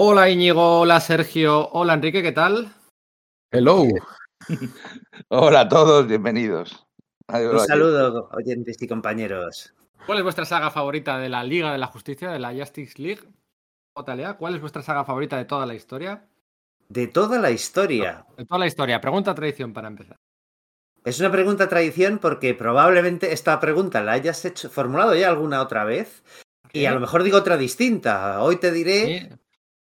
Hola 0.00 0.30
Íñigo, 0.30 0.78
hola 0.78 1.00
Sergio, 1.00 1.70
hola 1.72 1.94
Enrique, 1.94 2.22
¿qué 2.22 2.30
tal? 2.30 2.72
Hello. 3.50 3.82
Hola 5.28 5.62
a 5.62 5.68
todos, 5.68 6.06
bienvenidos. 6.06 6.86
Adiós, 7.26 7.50
Un 7.50 7.56
adiós. 7.56 7.66
saludo, 7.66 8.28
oyentes 8.32 8.80
y 8.80 8.86
compañeros. 8.86 9.74
¿Cuál 10.06 10.18
es 10.18 10.22
vuestra 10.22 10.44
saga 10.44 10.70
favorita 10.70 11.18
de 11.18 11.28
la 11.28 11.42
Liga 11.42 11.72
de 11.72 11.78
la 11.78 11.88
Justicia, 11.88 12.30
de 12.30 12.38
la 12.38 12.54
Justice 12.54 12.94
League? 13.02 13.22
JLA, 13.96 14.34
¿cuál 14.34 14.54
es 14.54 14.60
vuestra 14.60 14.82
saga 14.82 15.04
favorita 15.04 15.36
de 15.36 15.46
toda 15.46 15.66
la 15.66 15.74
historia? 15.74 16.28
De 16.88 17.08
toda 17.08 17.40
la 17.40 17.50
historia. 17.50 18.24
De 18.36 18.46
toda 18.46 18.60
la 18.60 18.68
historia, 18.68 19.00
pregunta 19.00 19.34
tradición 19.34 19.72
para 19.72 19.88
empezar. 19.88 20.16
Es 21.04 21.18
una 21.18 21.32
pregunta 21.32 21.68
tradición 21.68 22.18
porque 22.20 22.54
probablemente 22.54 23.32
esta 23.32 23.58
pregunta 23.58 24.00
la 24.00 24.12
hayas 24.12 24.44
hecho, 24.44 24.70
formulado 24.70 25.16
ya 25.16 25.28
alguna 25.28 25.60
otra 25.60 25.82
vez. 25.82 26.22
Y 26.72 26.84
a 26.84 26.92
lo 26.92 27.00
mejor 27.00 27.24
digo 27.24 27.38
otra 27.38 27.56
distinta. 27.56 28.40
Hoy 28.44 28.58
te 28.58 28.70
diré. 28.70 29.28
Sí. 29.28 29.38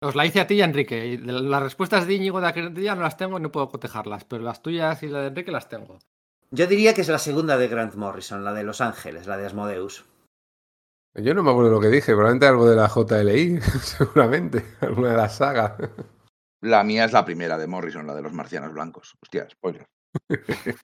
Os 0.00 0.14
la 0.14 0.26
hice 0.26 0.40
a 0.40 0.46
ti 0.46 0.54
y 0.54 0.62
a 0.62 0.64
Enrique. 0.64 1.18
Las 1.22 1.62
respuestas 1.62 2.06
de 2.06 2.14
Íñigo 2.14 2.40
de 2.40 2.48
aquel 2.48 2.72
día 2.72 2.94
no 2.94 3.02
las 3.02 3.16
tengo 3.16 3.38
y 3.38 3.42
no 3.42 3.50
puedo 3.50 3.68
cotejarlas, 3.68 4.24
pero 4.24 4.44
las 4.44 4.62
tuyas 4.62 5.02
y 5.02 5.08
la 5.08 5.22
de 5.22 5.28
Enrique 5.28 5.50
las 5.50 5.68
tengo. 5.68 5.98
Yo 6.50 6.66
diría 6.66 6.94
que 6.94 7.00
es 7.00 7.08
la 7.08 7.18
segunda 7.18 7.56
de 7.58 7.68
Grant 7.68 7.94
Morrison, 7.94 8.44
la 8.44 8.52
de 8.52 8.62
Los 8.62 8.80
Ángeles, 8.80 9.26
la 9.26 9.36
de 9.36 9.46
Asmodeus. 9.46 10.04
Yo 11.14 11.34
no 11.34 11.42
me 11.42 11.50
acuerdo 11.50 11.72
lo 11.72 11.80
que 11.80 11.88
dije, 11.88 12.12
probablemente 12.12 12.46
algo 12.46 12.68
de 12.68 12.76
la 12.76 12.88
JLI, 12.88 13.60
seguramente, 13.82 14.64
alguna 14.80 15.10
de 15.10 15.16
las 15.16 15.36
sagas. 15.36 15.72
La 16.60 16.84
mía 16.84 17.04
es 17.04 17.12
la 17.12 17.24
primera 17.24 17.58
de 17.58 17.66
Morrison, 17.66 18.06
la 18.06 18.14
de 18.14 18.22
los 18.22 18.32
marcianos 18.32 18.72
blancos. 18.72 19.16
Hostia, 19.20 19.48
spoiler. 19.50 19.86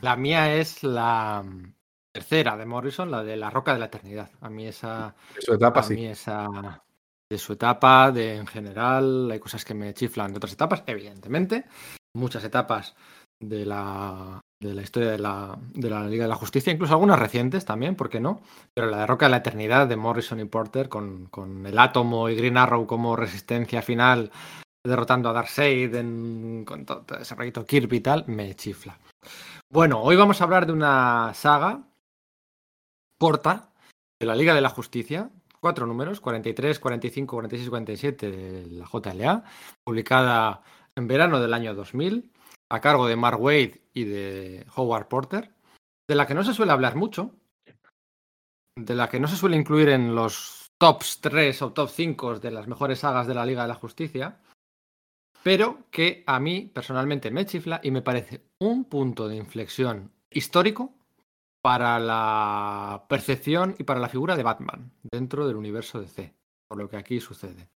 La 0.00 0.16
mía 0.16 0.52
es 0.56 0.82
la 0.82 1.42
mm, 1.44 1.72
tercera 2.12 2.56
de 2.56 2.66
Morrison, 2.66 3.12
la 3.12 3.22
de 3.22 3.36
La 3.36 3.48
Roca 3.48 3.72
de 3.72 3.78
la 3.78 3.86
Eternidad. 3.86 4.28
A 4.40 4.50
mí 4.50 4.66
esa. 4.66 5.14
Su 5.38 5.54
etapa 5.54 5.80
a 5.80 5.82
sí. 5.84 5.94
mí 5.94 6.06
esa. 6.06 6.82
De 7.30 7.38
su 7.38 7.54
etapa, 7.54 8.12
de 8.12 8.36
en 8.36 8.46
general, 8.46 9.30
hay 9.30 9.40
cosas 9.40 9.64
que 9.64 9.74
me 9.74 9.94
chiflan 9.94 10.32
de 10.32 10.36
otras 10.36 10.52
etapas, 10.52 10.82
evidentemente. 10.86 11.64
Muchas 12.14 12.44
etapas 12.44 12.94
de 13.42 13.66
la, 13.66 14.40
de 14.60 14.74
la 14.74 14.82
historia 14.82 15.10
de 15.10 15.18
la, 15.18 15.58
de 15.72 15.90
la 15.90 16.06
Liga 16.06 16.24
de 16.24 16.28
la 16.28 16.36
Justicia, 16.36 16.72
incluso 16.72 16.94
algunas 16.94 17.18
recientes 17.18 17.64
también, 17.64 17.96
¿por 17.96 18.08
qué 18.08 18.20
no? 18.20 18.40
Pero 18.74 18.88
la 18.88 18.98
de 18.98 19.06
Roca 19.06 19.26
de 19.26 19.30
la 19.30 19.38
Eternidad 19.38 19.86
de 19.86 19.96
Morrison 19.96 20.40
y 20.40 20.44
Porter, 20.44 20.88
con, 20.88 21.26
con 21.26 21.66
el 21.66 21.78
átomo 21.78 22.28
y 22.28 22.36
Green 22.36 22.56
Arrow 22.56 22.86
como 22.86 23.16
resistencia 23.16 23.82
final, 23.82 24.30
derrotando 24.86 25.28
a 25.28 25.32
Darkseid 25.32 25.94
en, 25.94 26.64
con 26.66 26.84
todo 26.84 27.04
ese 27.18 27.34
rollito 27.34 27.64
Kirby 27.64 27.96
y 27.96 28.00
tal, 28.00 28.24
me 28.26 28.54
chifla. 28.54 28.98
Bueno, 29.70 30.00
hoy 30.02 30.16
vamos 30.16 30.40
a 30.40 30.44
hablar 30.44 30.66
de 30.66 30.72
una 30.72 31.32
saga 31.34 31.82
corta 33.18 33.72
de 34.20 34.26
la 34.26 34.36
Liga 34.36 34.54
de 34.54 34.60
la 34.60 34.68
Justicia, 34.68 35.30
cuatro 35.64 35.86
números, 35.86 36.20
43, 36.20 36.78
45, 36.78 37.36
46 37.36 37.66
y 37.66 37.70
47 37.70 38.30
de 38.30 38.66
la 38.66 38.84
JLA, 38.84 39.44
publicada 39.82 40.62
en 40.94 41.08
verano 41.08 41.40
del 41.40 41.54
año 41.54 41.74
2000, 41.74 42.30
a 42.70 42.80
cargo 42.82 43.06
de 43.06 43.16
Mark 43.16 43.40
Wade 43.40 43.80
y 43.94 44.04
de 44.04 44.66
Howard 44.76 45.08
Porter, 45.08 45.54
de 46.06 46.14
la 46.16 46.26
que 46.26 46.34
no 46.34 46.44
se 46.44 46.52
suele 46.52 46.72
hablar 46.72 46.96
mucho, 46.96 47.34
de 48.76 48.94
la 48.94 49.08
que 49.08 49.18
no 49.18 49.26
se 49.26 49.36
suele 49.36 49.56
incluir 49.56 49.88
en 49.88 50.14
los 50.14 50.70
tops 50.78 51.22
3 51.22 51.62
o 51.62 51.72
top 51.72 51.88
5 51.88 52.40
de 52.40 52.50
las 52.50 52.68
mejores 52.68 52.98
sagas 52.98 53.26
de 53.26 53.34
la 53.34 53.46
Liga 53.46 53.62
de 53.62 53.68
la 53.68 53.74
Justicia, 53.74 54.42
pero 55.42 55.86
que 55.90 56.24
a 56.26 56.40
mí 56.40 56.70
personalmente 56.74 57.30
me 57.30 57.46
chifla 57.46 57.80
y 57.82 57.90
me 57.90 58.02
parece 58.02 58.42
un 58.58 58.84
punto 58.84 59.28
de 59.28 59.36
inflexión 59.36 60.12
histórico 60.28 60.92
para 61.64 61.98
la 61.98 63.06
percepción 63.08 63.74
y 63.78 63.84
para 63.84 63.98
la 63.98 64.10
figura 64.10 64.36
de 64.36 64.42
Batman 64.42 64.92
dentro 65.02 65.46
del 65.46 65.56
universo 65.56 65.98
de 65.98 66.08
C, 66.08 66.34
por 66.68 66.76
lo 66.76 66.90
que 66.90 66.98
aquí 66.98 67.20
sucede. 67.20 67.70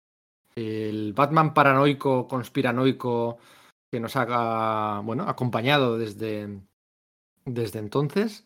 El 0.56 1.12
Batman 1.12 1.54
paranoico, 1.54 2.26
conspiranoico 2.26 3.38
que 3.88 4.00
nos 4.00 4.16
ha 4.16 5.00
bueno, 5.04 5.28
acompañado 5.28 5.98
desde, 5.98 6.58
desde 7.44 7.78
entonces, 7.78 8.44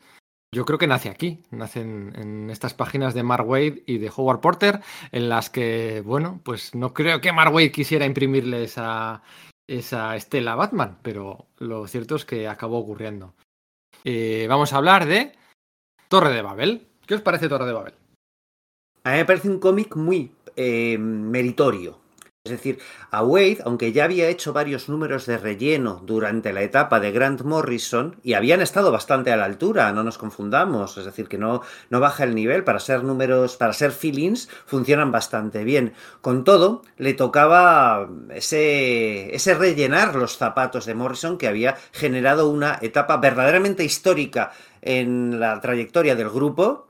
yo 0.52 0.66
creo 0.66 0.78
que 0.78 0.86
nace 0.86 1.08
aquí, 1.08 1.42
nace 1.50 1.80
en, 1.80 2.50
estas 2.50 2.74
páginas 2.74 3.14
de 3.14 3.22
Mark 3.22 3.48
Wade 3.48 3.82
y 3.86 3.96
de 3.96 4.12
Howard 4.14 4.40
Porter, 4.40 4.80
en 5.10 5.30
las 5.30 5.48
que, 5.48 6.02
bueno, 6.04 6.42
pues 6.44 6.74
no 6.74 6.92
creo 6.92 7.22
que 7.22 7.32
Mark 7.32 7.54
Wade 7.54 7.72
quisiera 7.72 8.04
imprimirle 8.04 8.64
esa, 8.64 9.22
esa 9.66 10.14
estela 10.16 10.54
Batman, 10.54 10.98
pero 11.00 11.46
lo 11.56 11.86
cierto 11.86 12.16
es 12.16 12.26
que 12.26 12.46
acabó 12.46 12.76
ocurriendo. 12.76 13.32
Eh, 14.04 14.46
vamos 14.48 14.72
a 14.72 14.78
hablar 14.78 15.06
de 15.06 15.32
Torre 16.08 16.32
de 16.32 16.42
Babel. 16.42 16.86
¿Qué 17.06 17.14
os 17.14 17.20
parece 17.20 17.48
Torre 17.48 17.66
de 17.66 17.72
Babel? 17.72 17.94
A 19.04 19.12
mí 19.12 19.16
me 19.18 19.24
parece 19.24 19.48
un 19.48 19.58
cómic 19.58 19.96
muy 19.96 20.32
eh, 20.56 20.98
meritorio. 20.98 21.99
Es 22.42 22.52
decir, 22.52 22.78
a 23.10 23.22
Wade, 23.22 23.58
aunque 23.66 23.92
ya 23.92 24.04
había 24.04 24.28
hecho 24.28 24.54
varios 24.54 24.88
números 24.88 25.26
de 25.26 25.36
relleno 25.36 26.00
durante 26.06 26.54
la 26.54 26.62
etapa 26.62 26.98
de 26.98 27.12
Grant 27.12 27.42
Morrison, 27.42 28.16
y 28.22 28.32
habían 28.32 28.62
estado 28.62 28.90
bastante 28.90 29.30
a 29.30 29.36
la 29.36 29.44
altura, 29.44 29.92
no 29.92 30.02
nos 30.04 30.16
confundamos, 30.16 30.96
es 30.96 31.04
decir, 31.04 31.28
que 31.28 31.36
no, 31.36 31.60
no 31.90 32.00
baja 32.00 32.24
el 32.24 32.34
nivel, 32.34 32.64
para 32.64 32.80
ser 32.80 33.04
números, 33.04 33.58
para 33.58 33.74
ser 33.74 33.92
feelings, 33.92 34.48
funcionan 34.64 35.12
bastante 35.12 35.64
bien. 35.64 35.92
Con 36.22 36.42
todo, 36.44 36.80
le 36.96 37.12
tocaba 37.12 38.08
ese, 38.30 39.34
ese 39.34 39.52
rellenar 39.52 40.16
los 40.16 40.38
zapatos 40.38 40.86
de 40.86 40.94
Morrison 40.94 41.36
que 41.36 41.46
había 41.46 41.76
generado 41.92 42.48
una 42.48 42.78
etapa 42.80 43.18
verdaderamente 43.18 43.84
histórica 43.84 44.52
en 44.80 45.40
la 45.40 45.60
trayectoria 45.60 46.16
del 46.16 46.30
grupo, 46.30 46.88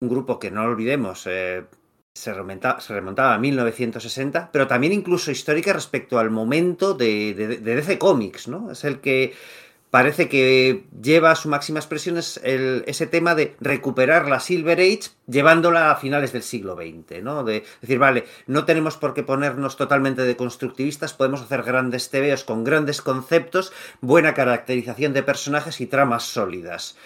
un 0.00 0.10
grupo 0.10 0.38
que 0.38 0.50
no 0.50 0.64
olvidemos, 0.64 1.26
eh, 1.26 1.64
se 2.12 2.34
remontaba, 2.34 2.80
se 2.80 2.92
remontaba, 2.92 3.34
a 3.34 3.38
1960, 3.38 4.50
pero 4.52 4.66
también 4.66 4.92
incluso 4.92 5.30
histórica 5.30 5.72
respecto 5.72 6.18
al 6.18 6.30
momento 6.30 6.94
de, 6.94 7.34
DC 7.34 7.98
Comics, 7.98 8.48
¿no? 8.48 8.70
Es 8.70 8.84
el 8.84 9.00
que 9.00 9.32
parece 9.90 10.28
que 10.28 10.84
lleva 11.02 11.32
a 11.32 11.36
su 11.36 11.48
máxima 11.48 11.80
expresión 11.80 12.16
es 12.16 12.40
ese 12.44 13.06
tema 13.06 13.34
de 13.34 13.56
recuperar 13.60 14.28
la 14.28 14.38
Silver 14.38 14.78
Age 14.78 15.10
llevándola 15.26 15.90
a 15.90 15.96
finales 15.96 16.32
del 16.32 16.42
siglo 16.42 16.76
XX, 16.76 17.22
¿no? 17.22 17.44
De 17.44 17.64
decir, 17.80 17.98
vale, 17.98 18.24
no 18.46 18.64
tenemos 18.64 18.96
por 18.96 19.14
qué 19.14 19.22
ponernos 19.22 19.76
totalmente 19.76 20.22
de 20.22 20.36
constructivistas, 20.36 21.14
podemos 21.14 21.42
hacer 21.42 21.62
grandes 21.62 22.10
TVOs 22.10 22.44
con 22.44 22.64
grandes 22.64 23.02
conceptos, 23.02 23.72
buena 24.00 24.34
caracterización 24.34 25.12
de 25.12 25.22
personajes 25.22 25.80
y 25.80 25.86
tramas 25.86 26.24
sólidas. 26.24 26.96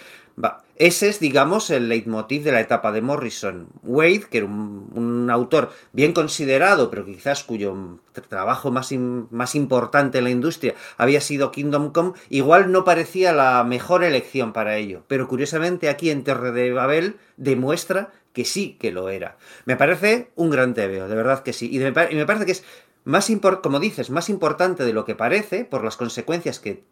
Va. 0.43 0.64
Ese 0.77 1.07
es, 1.07 1.21
digamos, 1.21 1.69
el 1.69 1.87
leitmotiv 1.87 2.43
de 2.43 2.51
la 2.51 2.59
etapa 2.59 2.91
de 2.91 3.01
Morrison. 3.01 3.69
Wade, 3.83 4.25
que 4.29 4.39
era 4.39 4.47
un, 4.47 5.29
autor 5.31 5.71
bien 5.93 6.11
considerado, 6.11 6.89
pero 6.89 7.05
quizás 7.05 7.43
cuyo 7.43 7.99
trabajo 8.29 8.71
más, 8.71 8.91
más, 8.91 9.55
importante 9.55 10.17
en 10.17 10.25
la 10.25 10.29
industria 10.29 10.75
había 10.97 11.21
sido 11.21 11.51
Kingdom 11.51 11.91
Come, 11.91 12.13
igual 12.29 12.71
no 12.71 12.83
parecía 12.83 13.33
la 13.33 13.63
mejor 13.63 14.03
elección 14.03 14.53
para 14.53 14.77
ello. 14.77 15.03
Pero 15.07 15.27
curiosamente 15.27 15.89
aquí 15.89 16.09
en 16.09 16.23
Terre 16.23 16.51
de 16.51 16.73
Babel 16.73 17.15
demuestra 17.37 18.11
que 18.33 18.43
sí 18.43 18.77
que 18.79 18.91
lo 18.91 19.09
era. 19.09 19.37
Me 19.65 19.77
parece 19.77 20.31
un 20.35 20.49
gran 20.49 20.73
TVO, 20.73 21.07
de 21.07 21.15
verdad 21.15 21.41
que 21.41 21.53
sí. 21.53 21.69
Y 21.73 21.79
me 21.79 21.93
parece 21.93 22.45
que 22.45 22.51
es 22.51 22.63
más, 23.05 23.31
como 23.63 23.79
dices, 23.79 24.09
más 24.09 24.29
importante 24.29 24.83
de 24.83 24.93
lo 24.93 25.05
que 25.05 25.15
parece 25.15 25.63
por 25.63 25.83
las 25.83 25.95
consecuencias 25.95 26.59
que 26.59 26.83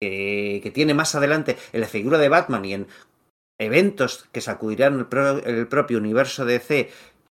que, 0.00 0.60
que, 0.62 0.70
tiene 0.70 0.94
más 0.94 1.14
adelante 1.14 1.56
en 1.72 1.80
la 1.80 1.88
figura 1.88 2.18
de 2.18 2.28
Batman 2.28 2.64
y 2.64 2.74
en 2.74 2.86
eventos 3.58 4.28
que 4.32 4.40
sacudirán 4.40 4.98
el, 4.98 5.06
pro, 5.06 5.38
el 5.38 5.66
propio 5.66 5.98
universo 5.98 6.44
DC 6.44 6.90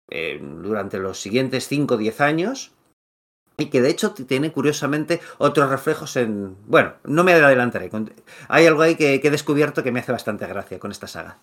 eh, 0.10 0.40
durante 0.42 1.00
los 1.00 1.20
siguientes 1.20 1.68
5 1.68 1.96
o 1.96 1.98
10 1.98 2.22
años. 2.22 2.72
Y 3.60 3.68
que 3.68 3.82
de 3.82 3.90
hecho 3.90 4.14
tiene 4.14 4.52
curiosamente 4.52 5.20
otros 5.40 5.70
reflejos 5.70 6.16
en... 6.16 6.56
Bueno, 6.68 6.94
no 7.06 7.24
me 7.24 7.34
adelantaré. 7.34 7.90
Hay 8.50 8.68
algo 8.68 8.84
ahí 8.84 8.96
que, 8.96 9.16
he 9.16 9.32
descubierto 9.32 9.82
que 9.82 9.92
me 9.92 10.00
hace 10.00 10.12
bastante 10.12 10.46
gracia 10.46 10.78
con 10.78 10.92
esta 10.92 11.08
saga. 11.08 11.40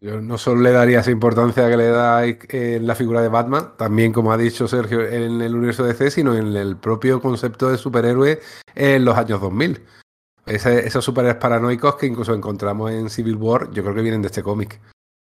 Yo 0.00 0.20
no 0.20 0.38
solo 0.38 0.60
le 0.60 0.72
daría 0.72 1.00
esa 1.00 1.12
importancia 1.12 1.70
que 1.70 1.76
le 1.76 1.86
da 1.86 2.26
en 2.26 2.86
la 2.86 2.96
figura 2.96 3.22
de 3.22 3.28
Batman, 3.28 3.74
también 3.78 4.12
como 4.12 4.32
ha 4.32 4.36
dicho 4.36 4.66
Sergio, 4.66 5.06
en 5.06 5.40
el 5.40 5.54
universo 5.54 5.84
DC, 5.84 6.10
sino 6.10 6.34
en 6.34 6.54
el 6.56 6.76
propio 6.76 7.20
concepto 7.22 7.70
de 7.70 7.78
superhéroe 7.78 8.40
en 8.74 9.04
los 9.04 9.16
años 9.16 9.40
2000. 9.40 9.80
Esos 10.46 11.04
superhéroes 11.04 11.40
paranoicos 11.40 11.96
que 11.96 12.06
incluso 12.06 12.32
encontramos 12.32 12.92
en 12.92 13.10
Civil 13.10 13.34
War, 13.34 13.68
yo 13.72 13.82
creo 13.82 13.94
que 13.94 14.02
vienen 14.02 14.22
de 14.22 14.28
este 14.28 14.44
cómic. 14.44 14.80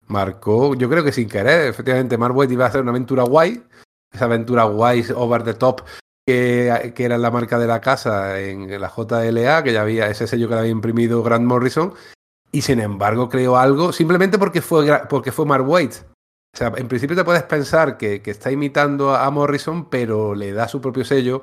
Marcó, 0.08 0.74
yo 0.74 0.90
creo 0.90 1.04
que 1.04 1.12
sin 1.12 1.28
querer, 1.28 1.69
efectivamente, 1.69 2.16
Waid 2.16 2.50
iba 2.50 2.64
a 2.64 2.69
hacer 2.69 2.82
una 2.82 2.90
aventura 2.90 3.22
guay, 3.22 3.62
esa 4.12 4.24
aventura 4.24 4.64
guay, 4.64 5.04
over 5.14 5.44
the 5.44 5.54
top, 5.54 5.82
que, 6.26 6.92
que, 6.94 7.04
era 7.04 7.19
la 7.19 7.30
marca 7.30 7.56
de 7.58 7.69
la 7.69 7.80
casa 7.80 8.40
en 8.40 8.80
la 8.80 8.90
JLA, 8.90 9.62
que 9.62 9.72
ya 9.72 9.82
había 9.82 10.08
ese 10.08 10.26
sello 10.26 10.48
que 10.48 10.54
le 10.54 10.60
había 10.60 10.72
imprimido 10.72 11.22
Grant 11.22 11.46
Morrison, 11.46 11.94
y 12.50 12.62
sin 12.62 12.80
embargo 12.80 13.28
creó 13.28 13.56
algo 13.56 13.92
simplemente 13.92 14.38
porque 14.38 14.60
fue, 14.60 15.00
porque 15.08 15.30
fue 15.30 15.46
Mark. 15.46 15.66
O 15.69 16.58
sea, 16.58 16.72
en 16.76 16.88
principio 16.88 17.16
te 17.16 17.24
puedes 17.24 17.44
pensar 17.44 17.96
que, 17.96 18.20
que 18.20 18.32
está 18.32 18.50
imitando 18.50 19.14
a 19.14 19.30
Morrison, 19.30 19.88
pero 19.88 20.34
le 20.34 20.52
da 20.52 20.69
su 20.69 20.80
propio 20.80 21.04
sello 21.04 21.42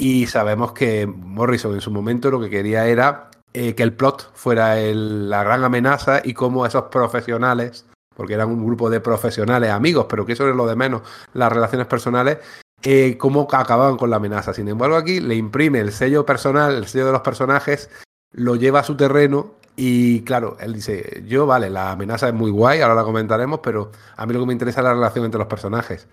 y 0.00 0.26
sabemos 0.26 0.72
que 0.72 1.06
Morrison 1.06 1.74
en 1.74 1.82
su 1.82 1.90
momento 1.90 2.30
lo 2.30 2.40
que 2.40 2.48
quería 2.48 2.86
era 2.86 3.28
eh, 3.52 3.74
que 3.74 3.82
el 3.82 3.92
plot 3.92 4.30
fuera 4.32 4.76
la 4.76 5.44
gran 5.44 5.62
amenaza 5.62 6.22
y 6.24 6.32
cómo 6.32 6.64
esos 6.64 6.84
profesionales, 6.84 7.84
porque 8.16 8.32
eran 8.32 8.48
un 8.48 8.64
grupo 8.64 8.88
de 8.88 9.00
profesionales 9.00 9.70
amigos, 9.70 10.06
pero 10.08 10.24
que 10.24 10.32
eso 10.32 10.48
es 10.48 10.56
lo 10.56 10.66
de 10.66 10.74
menos, 10.74 11.02
las 11.34 11.52
relaciones 11.52 11.86
personales, 11.86 12.38
eh, 12.82 13.18
cómo 13.18 13.46
acababan 13.52 13.98
con 13.98 14.08
la 14.08 14.16
amenaza. 14.16 14.54
Sin 14.54 14.68
embargo, 14.68 14.96
aquí 14.96 15.20
le 15.20 15.34
imprime 15.34 15.80
el 15.80 15.92
sello 15.92 16.24
personal, 16.24 16.74
el 16.74 16.86
sello 16.86 17.04
de 17.04 17.12
los 17.12 17.20
personajes, 17.20 17.90
lo 18.32 18.56
lleva 18.56 18.80
a 18.80 18.84
su 18.84 18.96
terreno 18.96 19.52
y 19.76 20.22
claro, 20.22 20.56
él 20.60 20.72
dice, 20.72 21.22
yo 21.26 21.44
vale, 21.44 21.68
la 21.68 21.92
amenaza 21.92 22.28
es 22.28 22.34
muy 22.34 22.50
guay, 22.50 22.80
ahora 22.80 22.94
la 22.94 23.04
comentaremos, 23.04 23.60
pero 23.62 23.90
a 24.16 24.24
mí 24.24 24.32
lo 24.32 24.40
que 24.40 24.46
me 24.46 24.54
interesa 24.54 24.80
es 24.80 24.84
la 24.84 24.94
relación 24.94 25.26
entre 25.26 25.38
los 25.38 25.48
personajes 25.48 26.08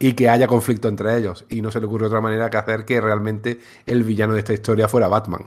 y 0.00 0.14
que 0.14 0.28
haya 0.28 0.48
conflicto 0.48 0.88
entre 0.88 1.16
ellos. 1.16 1.44
Y 1.48 1.60
no 1.60 1.70
se 1.70 1.78
le 1.78 1.86
ocurre 1.86 2.06
otra 2.06 2.22
manera 2.22 2.50
que 2.50 2.56
hacer 2.56 2.84
que 2.84 3.00
realmente 3.00 3.60
el 3.86 4.02
villano 4.02 4.32
de 4.32 4.40
esta 4.40 4.54
historia 4.54 4.88
fuera 4.88 5.06
Batman. 5.06 5.46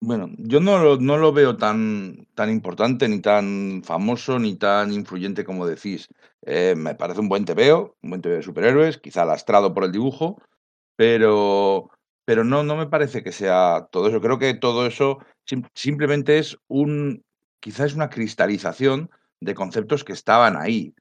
Bueno, 0.00 0.30
yo 0.38 0.60
no 0.60 0.78
lo, 0.78 0.98
no 0.98 1.16
lo 1.16 1.32
veo 1.32 1.56
tan, 1.56 2.28
tan 2.34 2.50
importante, 2.50 3.08
ni 3.08 3.20
tan 3.20 3.82
famoso, 3.84 4.38
ni 4.38 4.54
tan 4.54 4.92
influyente 4.92 5.44
como 5.44 5.66
decís. 5.66 6.08
Eh, 6.42 6.74
me 6.76 6.94
parece 6.94 7.20
un 7.20 7.28
buen 7.28 7.44
TVO, 7.44 7.96
un 8.02 8.10
buen 8.10 8.22
TVO 8.22 8.34
de 8.34 8.42
superhéroes, 8.42 8.98
quizá 8.98 9.24
lastrado 9.24 9.74
por 9.74 9.82
el 9.84 9.92
dibujo, 9.92 10.40
pero, 10.94 11.90
pero 12.24 12.44
no, 12.44 12.62
no 12.62 12.76
me 12.76 12.86
parece 12.86 13.22
que 13.22 13.32
sea 13.32 13.88
todo 13.90 14.08
eso. 14.08 14.20
Creo 14.20 14.38
que 14.38 14.54
todo 14.54 14.86
eso 14.86 15.18
simplemente 15.74 16.38
es 16.38 16.58
un, 16.68 17.24
quizá 17.60 17.86
es 17.86 17.94
una 17.94 18.10
cristalización 18.10 19.10
de 19.40 19.54
conceptos 19.54 20.04
que 20.04 20.12
estaban 20.12 20.56
ahí. 20.56 20.94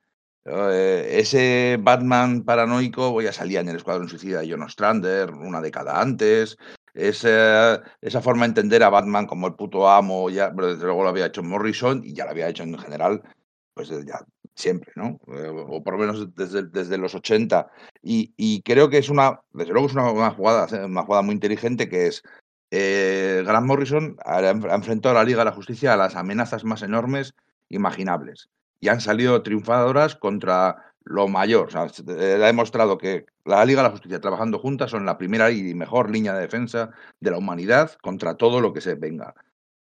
Eh, 0.46 1.20
ese 1.20 1.78
Batman 1.80 2.44
paranoico 2.44 3.12
voy 3.12 3.28
a 3.28 3.34
salir 3.34 3.60
en 3.60 3.70
el 3.70 3.78
Escuadrón 3.78 4.10
Suicida 4.10 4.42
de 4.42 4.52
John 4.52 4.64
Ostrander 4.64 5.32
una 5.32 5.62
década 5.62 6.02
antes. 6.02 6.58
Esa, 6.94 7.82
esa 8.02 8.22
forma 8.22 8.42
de 8.42 8.50
entender 8.50 8.84
a 8.84 8.90
Batman 8.90 9.26
como 9.26 9.48
el 9.48 9.56
puto 9.56 9.90
amo, 9.90 10.30
ya, 10.30 10.50
desde 10.50 10.84
luego 10.84 11.04
lo 11.04 11.10
había 11.10 11.28
hecho 11.28 11.42
Morrison 11.44 12.04
y 12.04 12.14
ya 12.14 12.26
lo 12.26 12.32
había 12.32 12.50
hecho 12.50 12.64
en 12.64 12.78
general, 12.78 13.24
pues 13.74 13.90
ya 14.06 14.20
siempre, 14.54 14.92
¿no? 14.96 15.20
Eh, 15.28 15.50
o 15.50 15.84
por 15.84 15.94
lo 15.94 16.00
menos 16.00 16.36
desde, 16.36 16.64
desde 16.64 16.98
los 16.98 17.16
80. 17.16 17.68
Y, 18.04 18.34
y, 18.38 18.62
creo 18.62 18.90
que 18.90 19.00
es 19.00 19.10
una, 19.10 19.42
desde 19.54 19.74
luego 19.74 19.88
es 19.88 19.94
una, 19.94 20.12
una, 20.12 20.32
jugada, 20.32 20.86
una 20.86 21.04
jugada 21.04 21.24
muy 21.24 21.34
inteligente 21.34 21.90
que 21.90 22.08
es 22.08 22.24
eh, 22.70 23.44
Grant 23.46 23.66
Morrison 23.66 24.18
ha, 24.24 24.38
ha 24.38 24.76
enfrentado 24.76 25.16
a 25.16 25.20
la 25.20 25.26
Liga 25.26 25.40
de 25.40 25.46
la 25.46 25.52
Justicia 25.56 25.94
a 25.94 25.98
las 25.98 26.16
amenazas 26.16 26.64
más 26.64 26.84
enormes 26.84 27.34
imaginables 27.70 28.50
y 28.84 28.90
han 28.90 29.00
salido 29.00 29.42
triunfadoras 29.44 30.18
contra 30.18 30.92
lo 31.06 31.30
mayor. 31.30 31.68
O 31.68 31.72
sea, 31.72 31.84
ha 31.84 32.46
demostrado 32.46 32.98
que 32.98 33.26
la 33.46 33.64
Liga 33.64 33.82
de 33.82 33.88
la 33.88 33.92
Justicia 33.92 34.20
trabajando 34.20 34.60
juntas 34.60 34.92
son 34.92 35.06
la 35.06 35.18
primera 35.18 35.50
y 35.52 35.74
mejor 35.74 36.12
línea 36.12 36.34
de 36.34 36.42
defensa 36.42 36.90
de 37.22 37.32
la 37.32 37.38
humanidad 37.38 37.94
contra 38.02 38.36
todo 38.36 38.60
lo 38.60 38.74
que 38.74 38.82
se 38.82 38.96
venga. 38.96 39.36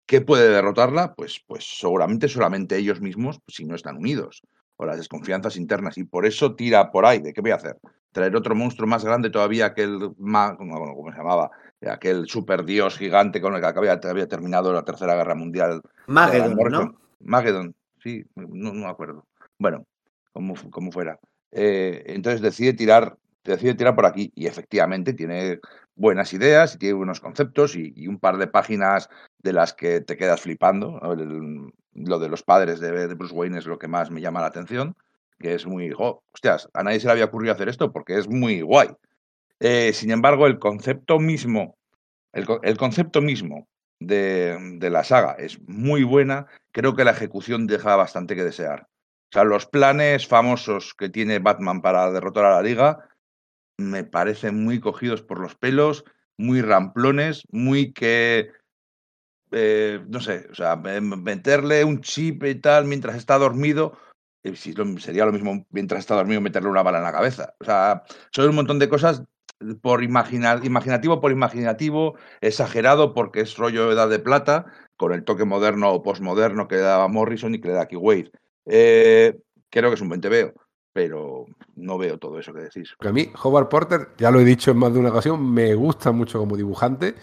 ¿Qué 0.04 0.20
puede 0.20 0.48
derrotarla? 0.48 1.14
Pues, 1.14 1.40
pues 1.46 1.78
seguramente 1.78 2.26
solamente 2.26 2.76
ellos 2.76 3.00
mismos, 3.00 3.40
si 3.46 3.64
no 3.64 3.76
están 3.76 3.98
unidos, 3.98 4.42
o 4.74 4.84
las 4.84 4.96
desconfianzas 4.96 5.56
internas. 5.56 5.96
Y 5.96 6.02
por 6.02 6.26
eso 6.26 6.56
tira 6.56 6.90
por 6.90 7.06
ahí. 7.06 7.20
¿De 7.20 7.32
qué 7.32 7.40
voy 7.40 7.52
a 7.52 7.56
hacer? 7.56 7.76
Traer 8.10 8.34
otro 8.34 8.56
monstruo 8.56 8.88
más 8.88 9.04
grande 9.04 9.30
todavía, 9.30 9.66
aquel, 9.66 10.10
bueno, 10.16 10.56
¿cómo 10.96 11.12
se 11.12 11.18
llamaba? 11.18 11.52
Aquel 11.88 12.26
super 12.26 12.64
dios 12.64 12.98
gigante 12.98 13.40
con 13.40 13.54
el 13.54 13.60
que 13.60 13.66
había, 13.66 13.92
había 13.92 14.26
terminado 14.26 14.72
la 14.72 14.82
Tercera 14.82 15.14
Guerra 15.14 15.36
Mundial. 15.36 15.82
Magedon, 16.08 16.56
¿no? 16.56 16.96
Magedon, 17.20 17.76
no, 18.34 18.72
me 18.72 18.86
acuerdo. 18.86 19.26
Bueno, 19.58 19.86
como, 20.32 20.92
fuera. 20.92 21.18
Eh, 21.52 22.04
entonces 22.06 22.40
decide 22.40 22.72
tirar, 22.72 23.16
decide 23.44 23.74
tirar 23.74 23.94
por 23.94 24.06
aquí 24.06 24.32
y 24.34 24.46
efectivamente 24.46 25.14
tiene 25.14 25.60
buenas 25.94 26.32
ideas 26.32 26.74
y 26.74 26.78
tiene 26.78 26.94
buenos 26.94 27.20
conceptos 27.20 27.74
y, 27.74 28.06
un 28.06 28.18
par 28.18 28.38
de 28.38 28.46
páginas 28.46 29.08
de 29.38 29.52
las 29.52 29.72
que 29.74 30.00
te 30.00 30.16
quedas 30.16 30.40
flipando. 30.40 31.00
Lo 31.94 32.18
de 32.18 32.28
los 32.28 32.42
padres 32.42 32.78
de, 32.80 33.08
de, 33.08 33.14
Bruce 33.14 33.34
Wayne 33.34 33.58
es 33.58 33.66
lo 33.66 33.78
que 33.78 33.88
más 33.88 34.10
me 34.10 34.20
llama 34.20 34.40
la 34.40 34.46
atención, 34.46 34.94
que 35.38 35.54
es 35.54 35.66
muy, 35.66 35.92
oh, 35.98 36.22
hostias, 36.32 36.68
a 36.74 36.82
nadie 36.82 37.00
se 37.00 37.06
le 37.06 37.12
había 37.12 37.24
ocurrido 37.24 37.52
hacer 37.52 37.68
esto 37.68 37.92
porque 37.92 38.18
es 38.18 38.28
muy 38.28 38.60
guay. 38.60 38.88
Eh, 39.60 39.92
sin 39.92 40.10
embargo, 40.10 40.46
el 40.46 40.58
concepto 40.58 41.18
mismo, 41.18 41.76
el, 42.32 42.46
el 42.62 42.76
concepto 42.76 43.20
mismo 43.20 43.66
de, 44.00 44.56
de, 44.78 44.90
la 44.90 45.02
saga 45.02 45.32
es 45.32 45.60
muy 45.66 46.04
buena. 46.04 46.46
Creo 46.78 46.94
que 46.94 47.02
la 47.02 47.10
ejecución 47.10 47.66
deja 47.66 47.96
bastante 47.96 48.36
que 48.36 48.44
desear. 48.44 48.82
O 48.82 49.32
sea, 49.32 49.42
los 49.42 49.66
planes 49.66 50.28
famosos 50.28 50.94
que 50.94 51.08
tiene 51.08 51.40
Batman 51.40 51.82
para 51.82 52.12
derrotar 52.12 52.44
a 52.44 52.54
la 52.54 52.62
Liga 52.62 53.08
me 53.76 54.04
parecen 54.04 54.62
muy 54.62 54.78
cogidos 54.78 55.20
por 55.20 55.40
los 55.40 55.56
pelos, 55.56 56.04
muy 56.36 56.62
ramplones, 56.62 57.42
muy 57.50 57.92
que. 57.92 58.52
Eh, 59.50 60.04
no 60.06 60.20
sé, 60.20 60.46
o 60.52 60.54
sea, 60.54 60.76
meterle 60.76 61.82
un 61.82 62.00
chip 62.00 62.44
y 62.44 62.54
tal 62.54 62.84
mientras 62.84 63.16
está 63.16 63.38
dormido, 63.38 63.98
eh, 64.44 64.54
sería 64.54 65.26
lo 65.26 65.32
mismo 65.32 65.66
mientras 65.70 65.98
está 65.98 66.14
dormido 66.14 66.40
meterle 66.40 66.68
una 66.68 66.84
bala 66.84 66.98
en 66.98 67.04
la 67.04 67.12
cabeza. 67.12 67.54
O 67.58 67.64
sea, 67.64 68.04
son 68.30 68.50
un 68.50 68.54
montón 68.54 68.78
de 68.78 68.88
cosas 68.88 69.24
por 69.82 70.04
imaginar, 70.04 70.64
imaginativo 70.64 71.20
por 71.20 71.32
imaginativo, 71.32 72.16
exagerado 72.40 73.14
porque 73.14 73.40
es 73.40 73.56
rollo 73.56 73.88
de 73.88 73.94
edad 73.94 74.08
de 74.08 74.20
plata, 74.20 74.66
con 74.98 75.14
el 75.14 75.24
toque 75.24 75.46
moderno 75.46 75.90
o 75.92 76.02
postmoderno 76.02 76.68
que 76.68 76.76
le 76.76 76.82
daba 76.82 77.08
Morrison 77.08 77.54
y 77.54 77.60
que 77.60 77.68
le 77.68 77.74
da 77.74 77.88
Wade. 77.90 78.32
Eh, 78.66 79.38
creo 79.70 79.88
que 79.88 79.94
es 79.94 80.00
un 80.02 80.08
buen 80.08 80.20
veo, 80.20 80.52
pero 80.92 81.46
no 81.76 81.96
veo 81.96 82.18
todo 82.18 82.38
eso 82.38 82.52
que 82.52 82.60
decís. 82.60 82.94
A 82.98 83.12
mí, 83.12 83.30
Howard 83.42 83.68
Porter, 83.68 84.08
ya 84.18 84.30
lo 84.30 84.40
he 84.40 84.44
dicho 84.44 84.72
en 84.72 84.76
más 84.76 84.92
de 84.92 84.98
una 84.98 85.10
ocasión, 85.10 85.50
me 85.54 85.74
gusta 85.74 86.10
mucho 86.10 86.40
como 86.40 86.56
dibujante. 86.56 87.14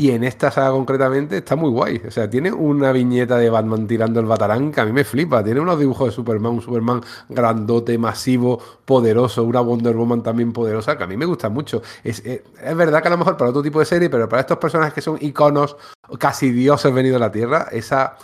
Y 0.00 0.12
en 0.12 0.22
esta 0.22 0.52
saga 0.52 0.70
concretamente 0.70 1.38
está 1.38 1.56
muy 1.56 1.70
guay. 1.70 2.00
O 2.06 2.10
sea, 2.12 2.30
tiene 2.30 2.52
una 2.52 2.92
viñeta 2.92 3.36
de 3.36 3.50
Batman 3.50 3.88
tirando 3.88 4.20
el 4.20 4.26
batarán 4.26 4.70
que 4.70 4.80
a 4.80 4.84
mí 4.84 4.92
me 4.92 5.02
flipa. 5.02 5.42
Tiene 5.42 5.58
unos 5.58 5.76
dibujos 5.76 6.06
de 6.06 6.12
Superman, 6.12 6.52
un 6.52 6.62
Superman 6.62 7.00
grandote, 7.28 7.98
masivo, 7.98 8.62
poderoso, 8.84 9.42
una 9.42 9.60
Wonder 9.60 9.96
Woman 9.96 10.22
también 10.22 10.52
poderosa, 10.52 10.96
que 10.96 11.02
a 11.02 11.08
mí 11.08 11.16
me 11.16 11.26
gusta 11.26 11.48
mucho. 11.48 11.82
Es, 12.04 12.20
es, 12.24 12.42
es 12.62 12.76
verdad 12.76 13.02
que 13.02 13.08
a 13.08 13.10
lo 13.10 13.18
mejor 13.18 13.36
para 13.36 13.50
otro 13.50 13.60
tipo 13.60 13.80
de 13.80 13.86
serie, 13.86 14.08
pero 14.08 14.28
para 14.28 14.42
estos 14.42 14.58
personajes 14.58 14.94
que 14.94 15.00
son 15.00 15.18
iconos, 15.20 15.76
casi 16.20 16.52
dioses 16.52 16.94
venidos 16.94 17.16
a 17.16 17.24
la 17.26 17.32
Tierra, 17.32 17.66
esa 17.72 18.16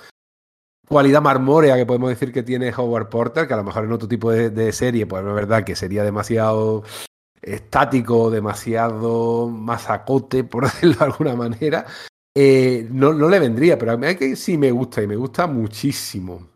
cualidad 0.87 1.23
marmórea 1.23 1.75
que 1.75 1.87
podemos 1.87 2.09
decir 2.09 2.33
que 2.33 2.45
tiene 2.45 2.73
Howard 2.73 3.09
Porter, 3.09 3.49
que 3.49 3.55
a 3.55 3.57
lo 3.57 3.65
mejor 3.65 3.83
en 3.83 3.91
otro 3.91 4.07
tipo 4.07 4.31
de, 4.31 4.51
de 4.51 4.71
serie, 4.71 5.07
pues 5.07 5.27
es 5.27 5.35
verdad 5.35 5.65
que 5.65 5.75
sería 5.75 6.05
demasiado 6.05 6.85
estático, 7.45 8.31
demasiado 8.31 9.49
masacote, 9.49 10.45
por 10.45 10.65
decirlo 10.73 10.97
de 10.97 11.05
alguna 11.05 11.37
manera, 11.37 11.87
eh, 12.35 12.87
no, 12.91 13.13
no, 13.13 13.29
le 13.29 13.39
vendría, 13.39 13.79
pero 13.79 13.93
a 13.93 13.97
mí 13.97 14.15
que 14.17 14.37
sí 14.37 14.59
me 14.59 14.71
gusta 14.71 15.03
y 15.03 15.07
me 15.07 15.17
gusta 15.17 15.47
muchísimo. 15.47 16.49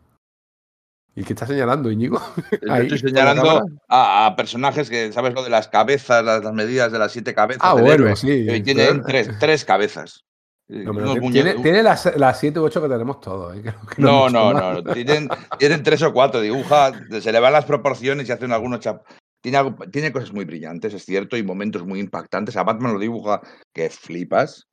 ¿Y 1.15 1.23
qué 1.23 1.33
está 1.33 1.45
señalando, 1.45 1.91
Íñigo? 1.91 2.19
Ahí, 2.69 2.83
estoy 2.83 2.99
señalando 2.99 3.65
a, 3.87 4.25
a, 4.25 4.35
personajes 4.35 4.89
que, 4.89 5.11
¿sabes 5.11 5.33
lo 5.33 5.43
de 5.43 5.49
las 5.49 5.67
cabezas, 5.67 6.23
las, 6.23 6.43
las 6.43 6.53
medidas 6.53 6.91
de 6.91 6.99
las 6.99 7.11
siete 7.11 7.33
cabezas? 7.33 7.61
Ah, 7.63 7.73
bueno, 7.73 7.91
héroe, 7.91 8.15
sí. 8.15 8.45
Que 8.45 8.61
tienen 8.61 9.03
tres, 9.03 9.29
tres 9.39 9.65
cabezas. 9.65 10.23
No, 10.69 11.15
tiene, 11.31 11.55
tiene, 11.55 11.81
las, 11.81 12.15
las 12.15 12.39
7 12.39 12.59
u 12.59 12.63
8 12.65 12.83
que 12.83 12.89
tenemos 12.89 13.19
todos. 13.19 13.57
¿eh? 13.57 13.63
Que 13.95 14.01
no, 14.01 14.29
no, 14.29 14.53
no, 14.53 14.73
no. 14.73 14.93
Tienen, 14.93 15.27
tienen 15.57 15.81
3 15.81 16.03
o 16.03 16.13
4. 16.13 16.41
Dibuja, 16.41 16.91
se 17.19 17.31
le 17.31 17.39
van 17.39 17.53
las 17.53 17.65
proporciones 17.65 18.29
y 18.29 18.31
hacen 18.31 18.51
algunos 18.51 18.79
chap... 18.79 19.03
Tiene, 19.43 19.57
algo, 19.57 19.77
tiene 19.91 20.11
cosas 20.11 20.33
muy 20.33 20.43
brillantes, 20.45 20.93
es 20.93 21.05
cierto, 21.05 21.37
y 21.37 21.43
momentos 21.43 21.85
muy 21.85 21.99
impactantes. 22.01 22.57
A 22.57 22.63
Batman 22.63 22.93
lo 22.93 22.99
dibuja 22.99 23.41
que 23.73 23.89
flipas, 23.89 24.67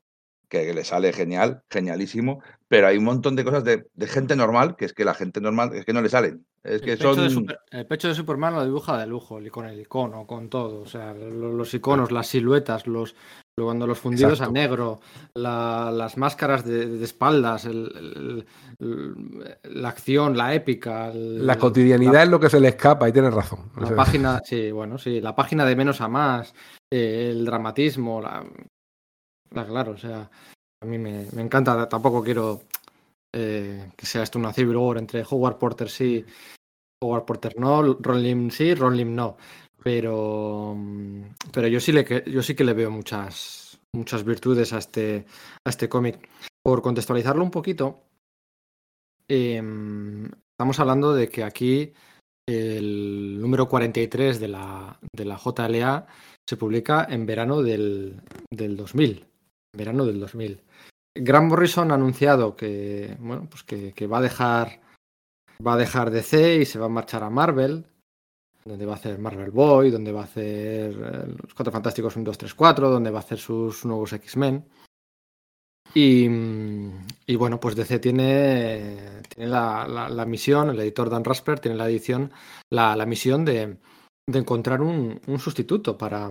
que 0.65 0.75
le 0.75 0.85
sale 0.85 1.13
genial, 1.13 1.63
genialísimo, 1.71 2.43
pero 2.69 2.87
hay 2.87 2.97
un 2.97 3.05
montón 3.05 3.37
de 3.37 3.45
cosas 3.45 3.65
de, 3.65 3.87
de 3.95 4.07
gente 4.07 4.35
normal, 4.37 4.77
que 4.77 4.87
es 4.87 4.93
que 4.93 5.05
la 5.05 5.15
gente 5.15 5.41
normal 5.41 5.75
es 5.75 5.85
que 5.85 5.93
no 5.93 6.03
le 6.03 6.09
salen. 6.09 6.47
Es 6.65 6.83
que 6.83 6.93
el, 6.93 6.99
son... 6.99 7.11
pecho 7.15 7.23
de 7.23 7.31
super, 7.31 7.61
el 7.71 7.87
pecho 7.87 8.09
de 8.09 8.15
Superman 8.15 8.55
lo 8.55 8.65
dibuja 8.65 8.99
de 8.99 9.07
lujo, 9.07 9.39
con 9.51 9.67
el 9.67 9.81
icono, 9.81 10.27
con 10.27 10.49
todo. 10.49 10.81
O 10.81 10.87
sea, 10.87 11.15
los, 11.15 11.55
los 11.55 11.75
iconos, 11.75 12.11
las 12.11 12.27
siluetas, 12.27 12.87
los, 12.89 13.15
cuando 13.55 13.87
los 13.87 13.99
fundidos 13.99 14.33
Exacto. 14.33 14.51
a 14.51 14.53
negro, 14.53 15.01
la, 15.35 15.93
las 15.93 16.17
máscaras 16.17 16.65
de, 16.65 16.87
de 16.87 17.05
espaldas, 17.05 17.67
el, 17.67 18.45
el, 18.81 19.57
la 19.63 19.89
acción, 19.89 20.37
la 20.37 20.55
épica. 20.55 21.13
la 21.15 21.57
cotidianidad 21.57 22.13
la, 22.13 22.23
es 22.25 22.29
lo 22.29 22.41
que 22.41 22.51
se 22.51 22.61
le 22.61 22.69
escapa, 22.69 23.09
y 23.09 23.13
tienes 23.13 23.33
razón. 23.33 23.71
La 23.77 23.85
o 23.85 23.87
sea. 23.87 23.97
página, 23.97 24.41
sí, 24.45 24.73
bueno, 24.73 24.99
sí, 24.99 25.21
la 25.21 25.37
página 25.37 25.65
de 25.65 25.77
menos 25.77 26.01
a 26.01 26.09
más, 26.09 26.53
eh, 26.93 27.29
el 27.31 27.45
dramatismo, 27.45 28.21
la, 28.21 28.45
claro, 29.51 29.93
o 29.93 29.97
sea, 29.99 30.31
a 30.83 30.87
mí 30.87 30.99
me, 30.99 31.27
encanta, 31.37 31.89
tampoco 31.89 32.23
quiero 32.23 32.63
eh, 33.35 33.91
que 33.97 34.07
sea 34.07 34.23
esto 34.23 34.39
una 34.39 34.53
civil 34.53 34.77
war 34.77 34.99
entre 34.99 35.25
Howard 35.29 35.59
Porter 35.59 35.89
sí, 35.89 36.25
Howard 37.03 37.25
Porter 37.25 37.59
no, 37.59 37.83
Ron 37.83 38.23
Lim 38.23 38.51
sí, 38.51 38.75
Ron 38.75 38.97
Lim 38.97 39.15
no 39.15 39.37
pero, 39.87 40.77
pero 41.53 41.69
yo, 41.69 41.79
sí 41.79 41.93
le, 41.93 42.25
yo 42.27 42.43
sí 42.43 42.57
que 42.57 42.65
le 42.65 42.73
veo 42.73 42.91
muchas, 42.91 43.79
muchas 43.95 44.25
virtudes 44.25 44.73
a 44.73 44.79
este, 44.79 45.27
a 45.65 45.71
este 45.71 45.89
cómic. 45.89 46.29
Por 46.61 46.83
contextualizarlo 46.83 47.45
un 47.45 47.53
poquito, 47.53 48.03
eh, 49.29 49.63
estamos 50.51 50.81
hablando 50.81 51.15
de 51.15 51.29
que 51.29 51.45
aquí 51.45 51.93
el 52.49 53.41
número 53.41 53.69
43 53.69 54.41
de 54.41 54.49
la, 54.49 54.99
de 55.15 55.25
la 55.25 55.39
JLA 55.39 56.09
se 56.49 56.57
publica 56.57 57.07
en 57.09 57.25
verano 57.25 57.63
del, 57.63 58.21
del 58.51 58.77
2000. 58.77 59.25
Verano 59.73 60.05
del 60.05 60.21
2000. 60.21 60.63
Grant 61.15 61.49
Morrison 61.49 61.91
ha 61.91 61.95
anunciado 61.95 62.57
que, 62.57 63.17
bueno, 63.19 63.49
pues 63.49 63.63
que, 63.63 64.07
va 64.07 64.19
a 64.19 64.23
dejar 64.23 64.81
va 65.67 65.75
a 65.75 65.79
dejar 65.79 66.11
DC 66.11 66.57
y 66.57 66.65
se 66.67 66.79
va 66.79 66.87
a 66.87 66.91
marchar 66.91 67.23
a 67.23 67.31
Marvel 67.31 67.87
donde 68.67 68.85
va 68.85 68.93
a 68.95 68.97
hacer 68.97 69.19
Marvel 69.19 69.51
Boy, 69.51 69.91
donde 69.91 70.13
va 70.13 70.23
a 70.23 70.25
hacer 70.25 70.93
eh, 70.93 71.35
los 71.41 71.55
Cuatro 71.55 71.73
Fantásticos 71.73 72.17
1, 72.17 72.25
2, 72.25 72.39
3, 72.39 72.55
4, 72.55 72.91
donde 72.91 73.11
va 73.11 73.19
a 73.19 73.23
hacer 73.23 73.39
sus 73.39 73.85
nuevos 73.85 74.13
X-Men. 74.13 74.67
Y, 75.95 76.29
y, 77.27 77.37
bueno, 77.37 77.59
pues 77.59 77.77
DC 77.77 78.01
tiene, 78.01 79.23
tiene 79.29 79.51
la, 79.51 79.87
la, 79.89 80.09
la, 80.09 80.27
misión, 80.27 80.69
el 80.69 80.81
editor 80.81 81.09
Dan 81.09 81.25
Rasper 81.25 81.61
tiene 81.61 81.77
la 81.77 81.89
edición, 81.89 82.33
la, 82.71 82.97
la 82.97 83.07
misión 83.07 83.45
de, 83.45 83.79
de 84.27 84.39
encontrar 84.39 84.83
un, 84.83 85.21
un, 85.27 85.39
sustituto 85.39 85.97
para, 85.97 86.31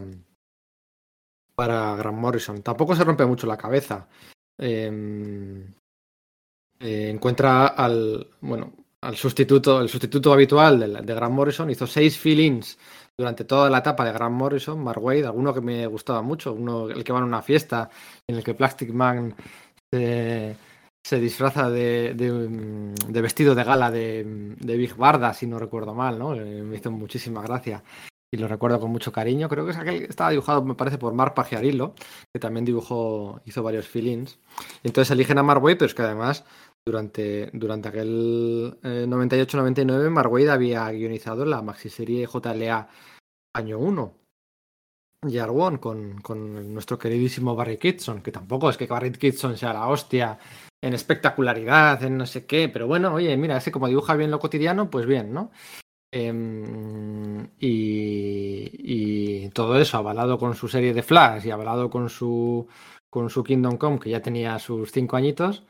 para 1.56 1.96
Grant 1.96 2.18
Morrison. 2.18 2.62
Tampoco 2.62 2.96
se 2.96 3.04
rompe 3.04 3.26
mucho 3.26 3.48
la 3.48 3.58
cabeza. 3.58 4.08
Eh, 4.58 5.66
eh, 6.80 7.10
encuentra 7.10 7.68
al, 7.68 8.28
bueno, 8.42 8.74
al 9.02 9.16
sustituto, 9.16 9.82
el 9.82 9.90
sustituto 9.90 10.34
habitual 10.34 10.80
de, 10.80 11.02
de 11.02 11.14
Grant 11.16 11.34
Morrison, 11.34 11.70
hizo 11.70 11.88
seis 11.88 12.18
fill-ins 12.18 12.78
durante 13.18 13.46
toda 13.46 13.70
la 13.70 13.80
etapa 13.80 14.04
de 14.04 14.12
Grant 14.12 14.36
Morrison, 14.36 14.84
Mark 14.84 15.02
Wade, 15.02 15.26
alguno 15.26 15.54
que 15.54 15.62
me 15.62 15.88
gustaba 15.88 16.22
mucho, 16.22 16.54
uno 16.54 16.90
el 16.90 17.04
que 17.04 17.14
va 17.14 17.20
a 17.20 17.24
una 17.24 17.42
fiesta 17.42 17.90
en 18.28 18.36
el 18.36 18.44
que 18.44 18.54
Plastic 18.54 18.92
Man 18.92 19.34
se, 19.92 20.58
disfraza 21.20 21.70
de, 21.70 22.14
de, 22.14 23.22
vestido 23.22 23.56
de 23.56 23.64
gala 23.64 23.90
de, 23.90 24.56
de, 24.60 24.78
Big 24.78 24.96
Barda, 24.96 25.34
si 25.34 25.48
no 25.48 25.60
recuerdo 25.60 25.94
mal, 25.94 26.20
¿no? 26.20 26.36
Eh, 26.36 26.64
me 26.64 26.76
hizo 26.76 26.92
muchísima 26.92 27.42
gracia 27.42 27.82
y 28.36 28.38
lo 28.38 28.48
recuerdo 28.48 28.80
con 28.80 28.92
mucho 28.92 29.12
cariño. 29.12 29.48
Creo 29.48 29.66
que 29.66 29.72
es 29.72 29.78
aquel 29.78 30.00
que 30.00 30.06
estaba 30.10 30.30
dibujado, 30.30 30.64
me 30.64 30.76
parece, 30.76 30.98
por 30.98 31.14
Mark 31.14 31.34
Pagiarillo, 31.34 31.96
que 32.34 32.40
también 32.40 32.66
dibujó, 32.66 33.42
hizo 33.46 33.64
varios 33.64 33.88
fill-ins. 33.88 34.38
Entonces 34.84 35.12
eligen 35.12 35.38
a 35.38 35.44
Mark 35.44 35.64
Wade, 35.64 35.78
pero 35.78 35.88
es 35.88 35.96
que 35.96 36.02
además 36.04 36.44
durante, 36.86 37.50
durante 37.54 37.88
aquel 37.88 38.78
eh, 38.84 39.06
98-99 39.08 40.10
Mark 40.10 40.32
Wade 40.32 40.52
había 40.52 40.92
guionizado 40.92 41.46
la 41.46 41.62
maxiserie 41.62 42.28
JLA 42.28 42.90
año 43.56 43.80
1. 43.80 44.14
Year 45.28 45.50
One 45.50 45.80
con, 45.80 46.22
con 46.22 46.74
nuestro 46.74 47.00
queridísimo 47.00 47.56
Barry 47.56 47.78
Kitson, 47.78 48.22
que 48.22 48.32
tampoco 48.32 48.70
es 48.70 48.78
que 48.78 48.86
Barry 48.86 49.12
Kitson 49.12 49.58
sea 49.58 49.74
la 49.74 49.88
hostia 49.88 50.38
en 50.84 50.94
espectacularidad, 50.94 52.04
en 52.04 52.18
no 52.18 52.28
sé 52.28 52.46
qué, 52.46 52.70
pero 52.70 52.86
bueno, 52.86 53.12
oye, 53.12 53.36
mira, 53.38 53.58
ese 53.58 53.72
como 53.72 53.88
dibuja 53.88 54.16
bien 54.16 54.30
lo 54.30 54.38
cotidiano, 54.38 54.92
pues 54.92 55.08
bien, 55.08 55.34
¿no? 55.34 55.52
Eh, 56.18 57.50
y, 57.60 59.50
todo 59.50 59.78
eso 59.80 59.98
avalado 59.98 60.38
con 60.38 60.56
su 60.56 60.68
serie 60.70 60.94
de 60.94 61.04
Flash 61.04 61.46
y 61.46 61.52
avalado 61.52 61.90
con 61.90 62.10
su, 62.10 62.68
con 63.10 63.30
su 63.30 63.44
Kingdom 63.44 63.78
Come, 63.78 64.00
que 64.00 64.10
ya 64.10 64.22
tenía 64.22 64.58
sus 64.60 64.92
cinco 64.92 65.18
añitos, 65.18 65.64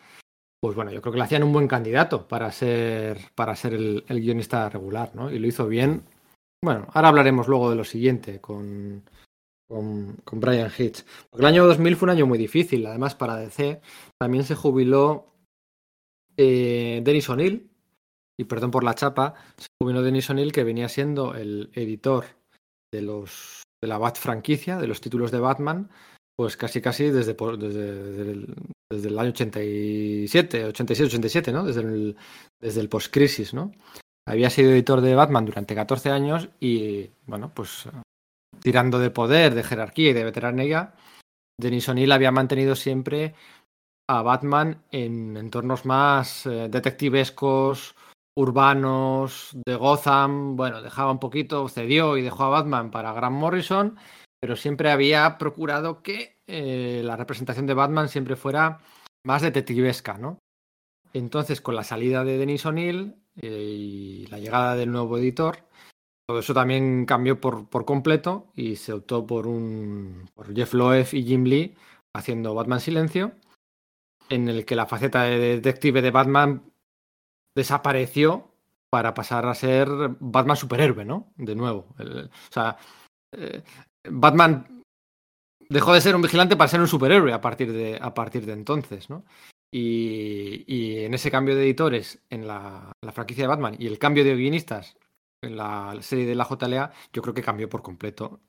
pues 0.60 0.76
bueno, 0.76 0.92
yo 0.92 1.02
creo 1.02 1.14
que 1.14 1.18
le 1.18 1.26
hacían 1.26 1.44
un 1.44 1.54
buen 1.54 1.68
candidato 1.68 2.28
para 2.28 2.52
ser, 2.52 3.20
para 3.36 3.56
ser 3.56 3.74
el, 3.74 4.06
el 4.08 4.22
guionista 4.22 4.70
regular, 4.70 5.16
¿no? 5.16 5.32
Y 5.32 5.40
lo 5.40 5.48
hizo 5.48 5.68
bien. 5.68 6.04
Bueno, 6.64 6.88
ahora 6.94 7.10
hablaremos 7.10 7.48
luego 7.48 7.70
de 7.70 7.76
lo 7.76 7.84
siguiente 7.84 8.40
con, 8.40 9.04
con, 9.68 10.18
con 10.24 10.40
Brian 10.40 10.72
Hitch. 10.76 11.04
Porque 11.30 11.44
el 11.44 11.52
año 11.54 11.66
2000 11.66 11.96
fue 11.96 12.06
un 12.08 12.12
año 12.12 12.28
muy 12.28 12.38
difícil, 12.38 12.86
además 12.86 13.16
para 13.16 13.38
DC. 13.38 13.82
También 14.20 14.44
se 14.44 14.56
jubiló 14.56 15.34
eh, 16.38 17.02
Dennis 17.04 17.30
O'Neill, 17.30 17.70
y 18.38 18.46
perdón 18.46 18.72
por 18.72 18.84
la 18.84 18.96
chapa, 18.96 19.36
se 19.58 19.68
jubiló 19.82 20.02
Dennis 20.02 20.30
O'Neill, 20.30 20.52
que 20.52 20.64
venía 20.64 20.90
siendo 20.90 21.36
el 21.36 21.70
editor 21.74 22.26
de 22.94 23.02
los 23.02 23.64
de 23.82 23.88
la 23.88 23.98
Bat 23.98 24.18
franquicia, 24.18 24.78
de 24.78 24.88
los 24.88 25.02
títulos 25.02 25.32
de 25.32 25.40
Batman, 25.40 25.90
pues 26.36 26.58
casi 26.58 26.82
casi 26.82 27.10
desde, 27.10 27.34
desde, 27.34 28.12
desde, 28.12 28.32
el, 28.32 28.56
desde 28.90 29.08
el 29.10 29.20
año 29.20 29.30
87, 29.30 30.66
86, 30.66 31.08
87, 31.08 31.52
¿no? 31.52 31.64
Desde 31.64 31.82
el, 31.82 32.18
desde 32.60 32.82
el 32.82 32.90
post-crisis, 32.90 33.54
¿no? 33.54 33.72
Había 34.28 34.50
sido 34.50 34.72
editor 34.72 35.02
de 35.02 35.16
Batman 35.16 35.46
durante 35.46 35.76
14 35.76 36.10
años 36.10 36.50
y, 36.60 37.10
bueno, 37.26 37.52
pues 37.54 37.88
tirando 38.62 38.98
de 39.00 39.12
poder, 39.12 39.54
de 39.54 39.64
jerarquía 39.64 40.10
y 40.10 40.14
de 40.14 40.24
veteranía, 40.24 40.94
Denis 41.60 41.88
O'Neill 41.88 42.12
había 42.12 42.32
mantenido 42.32 42.76
siempre 42.76 43.36
a 44.10 44.22
Batman 44.22 44.84
en 44.92 45.38
entornos 45.38 45.86
más 45.86 46.46
eh, 46.46 46.68
detectivescos, 46.70 47.96
urbanos, 48.36 49.52
de 49.66 49.76
Gotham. 49.76 50.56
Bueno, 50.56 50.82
dejaba 50.82 51.12
un 51.12 51.20
poquito, 51.20 51.68
cedió 51.70 52.18
y 52.18 52.22
dejó 52.22 52.44
a 52.46 52.50
Batman 52.50 52.92
para 52.92 53.14
Grant 53.14 53.36
Morrison, 53.36 53.98
pero 54.40 54.56
siempre 54.56 54.92
había 54.92 55.38
procurado 55.38 56.04
que 56.04 56.42
eh, 56.48 57.02
la 57.04 57.16
representación 57.16 57.66
de 57.66 57.74
Batman 57.74 58.10
siempre 58.10 58.36
fuera 58.36 58.80
más 59.26 59.42
detectivesca, 59.42 60.18
¿no? 60.18 60.40
Entonces, 61.14 61.62
con 61.62 61.76
la 61.76 61.84
salida 61.84 62.24
de 62.24 62.38
Denis 62.38 62.66
O'Neill 62.66 63.16
eh, 63.42 63.48
y 63.48 64.28
la 64.28 64.40
llegada 64.40 64.76
del 64.76 64.92
nuevo 64.92 65.18
editor, 65.18 65.60
todo 66.28 66.40
eso 66.40 66.54
también 66.54 67.06
cambió 67.06 67.40
por, 67.40 67.70
por 67.70 67.86
completo 67.86 68.52
y 68.54 68.76
se 68.76 68.94
optó 68.94 69.26
por 69.26 69.48
un 69.48 70.30
por 70.34 70.54
Jeff 70.54 70.74
Loeb 70.74 71.08
y 71.14 71.24
Jim 71.24 71.46
Lee 71.46 71.76
haciendo 72.14 72.54
Batman 72.54 72.80
Silencio, 72.80 73.34
en 74.30 74.50
el 74.50 74.66
que 74.66 74.76
la 74.76 74.88
faceta 74.88 75.24
de 75.24 75.38
detective 75.38 76.02
de 76.02 76.12
Batman 76.12 76.74
desapareció 77.56 78.52
para 78.90 79.14
pasar 79.14 79.46
a 79.46 79.56
ser 79.56 79.90
Batman 80.20 80.58
superhéroe, 80.58 81.06
¿no? 81.06 81.34
De 81.36 81.56
nuevo. 81.56 81.88
O 82.00 82.52
sea, 82.52 82.78
eh, 83.32 83.64
Batman 84.10 84.84
dejó 85.70 85.94
de 85.94 86.02
ser 86.02 86.16
un 86.16 86.22
vigilante 86.22 86.56
para 86.56 86.68
ser 86.68 86.82
un 86.82 86.88
superhéroe 86.88 87.34
a 87.34 87.42
partir 87.42 87.72
de, 87.74 87.98
a 88.02 88.14
partir 88.14 88.46
de 88.46 88.54
entonces, 88.54 89.10
¿no? 89.10 89.26
Y, 89.72 90.64
y, 90.68 91.04
en 91.04 91.14
ese 91.14 91.32
cambio 91.32 91.56
de 91.56 91.64
editores 91.64 92.24
en 92.30 92.48
la, 92.48 92.94
la, 93.02 93.12
franquicia 93.12 93.44
de 93.44 93.48
Batman 93.50 93.76
y 93.78 93.88
el 93.88 94.00
cambio 94.00 94.24
de 94.24 94.36
guionistas 94.36 94.96
en 95.42 95.58
la 95.58 95.98
serie 96.02 96.26
de 96.26 96.36
la 96.36 96.48
JLA, 96.48 96.94
yo 97.12 97.22
creo 97.22 97.34
que 97.34 97.42
cambió 97.42 97.68
por 97.68 97.82
completo. 97.82 98.40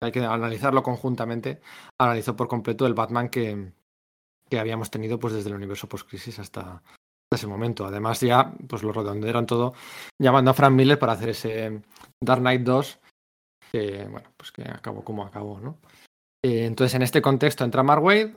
Hay 0.00 0.10
que 0.10 0.20
analizarlo 0.20 0.82
conjuntamente. 0.82 1.60
Analizó 1.98 2.34
por 2.34 2.48
completo 2.48 2.86
el 2.86 2.94
Batman 2.94 3.28
que, 3.28 3.72
que 4.50 4.58
habíamos 4.58 4.90
tenido 4.90 5.18
pues 5.20 5.34
desde 5.34 5.50
el 5.50 5.56
universo 5.56 5.88
post-crisis 5.88 6.40
hasta, 6.40 6.82
ese 7.34 7.46
momento. 7.46 7.86
Además, 7.86 8.20
ya 8.20 8.52
pues 8.68 8.82
lo 8.82 8.92
redondearon 8.92 9.46
todo 9.46 9.74
llamando 10.18 10.50
a 10.50 10.54
Frank 10.54 10.72
Miller 10.72 10.98
para 10.98 11.12
hacer 11.12 11.30
ese 11.30 11.82
Dark 12.20 12.40
Knight 12.40 12.62
2, 12.62 13.00
que 13.72 14.06
bueno, 14.10 14.28
pues 14.36 14.52
que 14.52 14.62
acabó 14.62 15.04
como 15.04 15.24
acabó, 15.24 15.60
¿no? 15.60 15.78
Eh, 16.44 16.66
entonces, 16.66 16.94
en 16.94 17.02
este 17.02 17.22
contexto 17.22 17.64
entra 17.64 17.82
Mark 17.82 18.02
Wade 18.02 18.36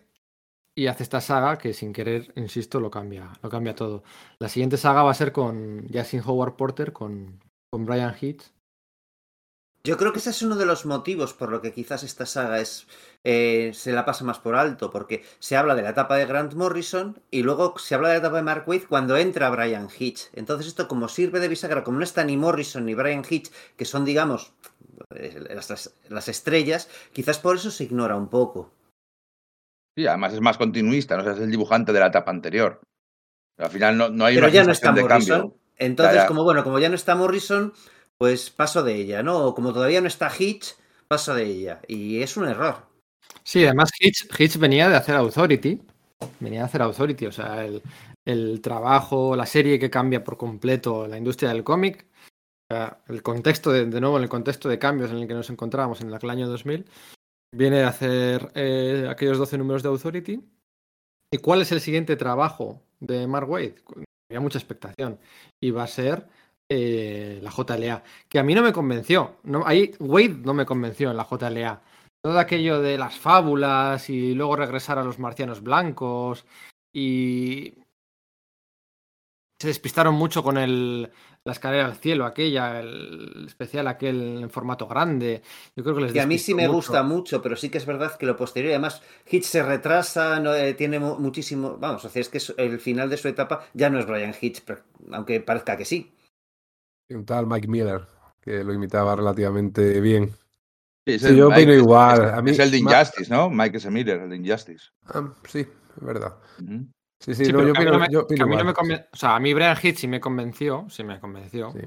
y 0.75 0.87
hace 0.87 1.03
esta 1.03 1.21
saga 1.21 1.57
que 1.57 1.73
sin 1.73 1.91
querer, 1.91 2.31
insisto, 2.35 2.79
lo 2.79 2.91
cambia, 2.91 3.33
lo 3.41 3.49
cambia 3.49 3.75
todo. 3.75 4.03
La 4.39 4.47
siguiente 4.47 4.77
saga 4.77 5.03
va 5.03 5.11
a 5.11 5.15
ser 5.15 5.31
con 5.31 5.87
Justin 5.91 6.21
Howard 6.25 6.55
Porter, 6.55 6.93
con, 6.93 7.39
con 7.71 7.85
Brian 7.85 8.15
Hitch. 8.19 8.43
Yo 9.87 9.95
creo 9.95 10.11
que 10.11 10.19
ese 10.19 10.31
es 10.31 10.41
uno 10.41 10.57
de 10.57 10.65
los 10.65 10.85
motivos 10.85 11.33
por 11.33 11.49
lo 11.49 11.61
que 11.61 11.71
quizás 11.71 12.03
esta 12.03 12.25
saga 12.25 12.59
es 12.59 12.87
eh, 13.23 13.71
se 13.73 13.93
la 13.93 14.03
pasa 14.03 14.25
más 14.25 14.37
por 14.37 14.55
alto, 14.55 14.91
porque 14.91 15.23
se 15.39 15.55
habla 15.55 15.75
de 15.75 15.81
la 15.81 15.91
etapa 15.91 16.17
de 16.17 16.25
Grant 16.25 16.55
Morrison 16.55 17.21
y 17.31 17.41
luego 17.43 17.73
se 17.77 17.95
habla 17.95 18.09
de 18.09 18.15
la 18.15 18.19
etapa 18.19 18.35
de 18.35 18.43
Mark 18.43 18.65
Waid 18.67 18.83
cuando 18.89 19.15
entra 19.15 19.49
Brian 19.49 19.87
Hitch. 19.97 20.29
Entonces 20.33 20.67
esto 20.67 20.89
como 20.89 21.07
sirve 21.07 21.39
de 21.39 21.47
bisagra, 21.47 21.85
como 21.85 21.99
no 21.99 22.03
está 22.03 22.25
ni 22.25 22.35
Morrison 22.35 22.85
ni 22.85 22.95
Brian 22.95 23.23
Hitch, 23.29 23.49
que 23.77 23.85
son 23.85 24.03
digamos 24.03 24.51
las, 25.09 25.93
las 26.09 26.27
estrellas, 26.27 26.89
quizás 27.13 27.39
por 27.39 27.55
eso 27.55 27.71
se 27.71 27.85
ignora 27.85 28.17
un 28.17 28.27
poco. 28.27 28.73
Sí, 29.95 30.05
además 30.05 30.33
es 30.33 30.41
más 30.41 30.57
continuista, 30.57 31.15
no 31.15 31.21
o 31.21 31.23
sea, 31.23 31.33
es 31.33 31.39
el 31.39 31.49
dibujante 31.49 31.93
de 31.93 31.99
la 32.01 32.07
etapa 32.07 32.29
anterior. 32.31 32.81
Pero 33.55 33.67
al 33.67 33.71
final 33.71 33.97
no, 33.97 34.09
no 34.09 34.25
hay 34.25 34.35
Pero 34.35 34.47
una 34.47 34.53
ya 34.53 34.63
no 34.65 34.71
está 34.73 34.91
de 34.91 35.01
Morrison. 35.01 35.39
cambio. 35.41 35.57
Entonces, 35.77 36.15
Ya, 36.15 36.21
ya. 36.23 36.27
como 36.27 36.43
bueno, 36.43 36.63
como 36.63 36.79
ya 36.79 36.89
no 36.89 36.95
está 36.95 37.15
Morrison, 37.15 37.73
pues 38.17 38.49
paso 38.49 38.83
de 38.83 38.95
ella, 38.95 39.23
¿no? 39.23 39.53
Como 39.53 39.73
todavía 39.73 40.01
no 40.01 40.07
está 40.07 40.31
Hitch, 40.37 40.75
paso 41.07 41.35
de 41.35 41.45
ella. 41.45 41.81
Y 41.87 42.21
es 42.21 42.37
un 42.37 42.47
error. 42.47 42.85
Sí, 43.43 43.63
además 43.63 43.91
Hitch, 43.99 44.27
Hitch 44.37 44.57
venía 44.57 44.89
de 44.89 44.95
hacer 44.95 45.15
Authority. 45.15 45.81
Venía 46.39 46.59
de 46.59 46.65
hacer 46.65 46.81
Authority, 46.81 47.27
o 47.27 47.31
sea, 47.31 47.65
el, 47.65 47.81
el 48.25 48.61
trabajo, 48.61 49.35
la 49.35 49.45
serie 49.45 49.79
que 49.79 49.89
cambia 49.89 50.23
por 50.23 50.37
completo 50.37 51.07
la 51.07 51.17
industria 51.17 51.49
del 51.49 51.63
cómic. 51.63 52.05
El 53.07 53.23
contexto, 53.23 53.71
de, 53.71 53.85
de 53.85 54.01
nuevo, 54.01 54.17
en 54.17 54.23
el 54.23 54.29
contexto 54.29 54.67
de 54.67 54.79
cambios 54.79 55.11
en 55.11 55.19
el 55.19 55.27
que 55.27 55.33
nos 55.33 55.49
encontrábamos 55.49 56.01
en 56.01 56.11
el 56.11 56.29
año 56.29 56.49
2000, 56.49 56.85
viene 57.55 57.77
de 57.77 57.83
hacer 57.85 58.51
eh, 58.55 59.07
aquellos 59.09 59.37
12 59.37 59.57
números 59.57 59.83
de 59.83 59.89
Authority. 59.89 60.43
¿Y 61.31 61.37
cuál 61.37 61.61
es 61.61 61.71
el 61.71 61.81
siguiente 61.81 62.15
trabajo 62.15 62.81
de 62.99 63.25
Mark 63.27 63.49
Wade? 63.49 63.75
Había 64.29 64.41
mucha 64.41 64.57
expectación. 64.57 65.19
Y 65.61 65.71
va 65.71 65.83
a 65.83 65.87
ser 65.87 66.27
eh, 66.69 67.39
la 67.41 67.51
JLA, 67.51 68.03
que 68.29 68.39
a 68.39 68.43
mí 68.43 68.53
no 68.53 68.61
me 68.61 68.73
convenció. 68.73 69.37
No, 69.43 69.63
ahí 69.65 69.91
Wade 69.99 70.39
no 70.43 70.53
me 70.53 70.65
convenció 70.65 71.09
en 71.11 71.17
la 71.17 71.25
JLA. 71.29 71.81
Todo 72.23 72.39
aquello 72.39 72.81
de 72.81 72.97
las 72.97 73.17
fábulas 73.17 74.09
y 74.09 74.33
luego 74.33 74.55
regresar 74.55 74.97
a 74.99 75.03
los 75.03 75.19
marcianos 75.19 75.61
blancos 75.61 76.45
y 76.93 77.73
se 79.61 79.67
despistaron 79.67 80.13
mucho 80.13 80.43
con 80.43 80.57
el, 80.57 81.09
la 81.43 81.51
escalera 81.51 81.85
al 81.85 81.95
cielo, 81.95 82.25
aquella, 82.25 82.79
el 82.79 83.45
especial 83.47 83.87
aquel 83.87 84.39
en 84.43 84.49
formato 84.49 84.87
grande. 84.87 85.41
Yo 85.75 85.83
creo 85.83 85.95
que 85.95 86.01
les 86.01 86.13
Que 86.13 86.21
a 86.21 86.27
mí 86.27 86.37
sí 86.37 86.53
me 86.53 86.63
mucho. 86.67 86.73
gusta 86.75 87.01
mucho, 87.03 87.41
pero 87.41 87.55
sí 87.55 87.69
que 87.69 87.77
es 87.79 87.85
verdad 87.85 88.15
que 88.17 88.25
lo 88.27 88.35
posterior, 88.35 88.71
además 88.71 89.01
Hitch 89.29 89.45
se 89.45 89.63
retrasa, 89.63 90.39
no, 90.39 90.53
eh, 90.53 90.73
tiene 90.75 90.99
mu- 90.99 91.17
muchísimo, 91.17 91.77
vamos, 91.77 92.05
o 92.05 92.09
sea, 92.09 92.21
es 92.21 92.29
que 92.29 92.39
el 92.61 92.79
final 92.79 93.09
de 93.09 93.17
su 93.17 93.27
etapa 93.29 93.65
ya 93.73 93.89
no 93.89 93.97
es 93.99 94.05
Brian 94.05 94.35
Hitch, 94.39 94.61
pero- 94.65 94.81
aunque 95.11 95.39
parezca 95.39 95.75
que 95.77 95.85
sí. 95.85 96.11
Un 97.09 97.25
tal 97.25 97.47
Mike 97.47 97.67
Miller. 97.67 98.01
que 98.41 98.63
lo 98.63 98.73
imitaba 98.73 99.13
relativamente 99.13 99.99
bien. 99.99 100.29
Sí, 101.05 101.15
es 101.15 101.21
Sí, 101.21 101.27
el 101.27 101.35
yo 101.35 101.47
opino 101.49 101.67
Mike- 101.67 101.77
igual. 101.79 102.25
Es, 102.27 102.33
A 102.33 102.41
mí 102.41 102.51
es 102.51 102.59
el 102.59 102.71
de 102.71 102.77
Injustice, 102.77 103.33
¿no? 103.33 103.49
Mike 103.49 103.75
S. 103.77 103.91
Miller, 103.91 104.21
el 104.21 104.29
de 104.29 104.35
Injustice. 104.37 104.85
Ah, 105.05 105.33
sí, 105.45 105.59
es 105.59 106.03
verdad. 106.03 106.37
Sí, 107.19 107.33
sí, 107.35 107.45
Sí, 107.45 107.51
no, 107.51 107.57
pero 107.59 107.67
yo 107.67 107.71
opino, 107.73 107.91
no 107.91 107.99
me- 107.99 108.07
yo 108.09 108.21
opino 108.21 108.37
que 108.37 108.43
a 108.43 108.45
mí 108.45 108.55
no 108.55 108.61
igual, 108.61 108.65
me 108.67 108.73
conven- 108.73 109.05
O 109.11 109.17
sea, 109.17 109.35
a 109.35 109.39
mí 109.41 109.53
Brian 109.53 109.75
Hitch 109.81 109.97
sí 109.97 110.07
me 110.07 110.21
convenció, 110.21 110.85
sí 110.89 111.03
me 111.03 111.19
convenció. 111.19 111.71
sí. 111.73 111.79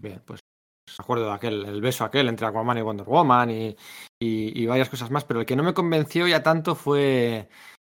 Bien, 0.00 0.22
pues 0.24 0.38
me 0.96 1.02
acuerdo 1.02 1.26
de 1.26 1.32
aquel, 1.32 1.64
el 1.64 1.80
beso 1.80 2.04
aquel 2.04 2.28
entre 2.28 2.46
Aquaman 2.46 2.78
y 2.78 2.82
Wonder 2.82 3.06
Woman 3.06 3.50
y, 3.50 3.76
y- 4.22 4.62
y 4.62 4.66
varias 4.66 4.88
cosas 4.88 5.10
más, 5.10 5.24
pero 5.24 5.40
el 5.40 5.46
que 5.46 5.56
no 5.56 5.64
me 5.64 5.74
convenció 5.74 6.28
ya 6.28 6.40
tanto 6.42 6.76
fue, 6.76 7.48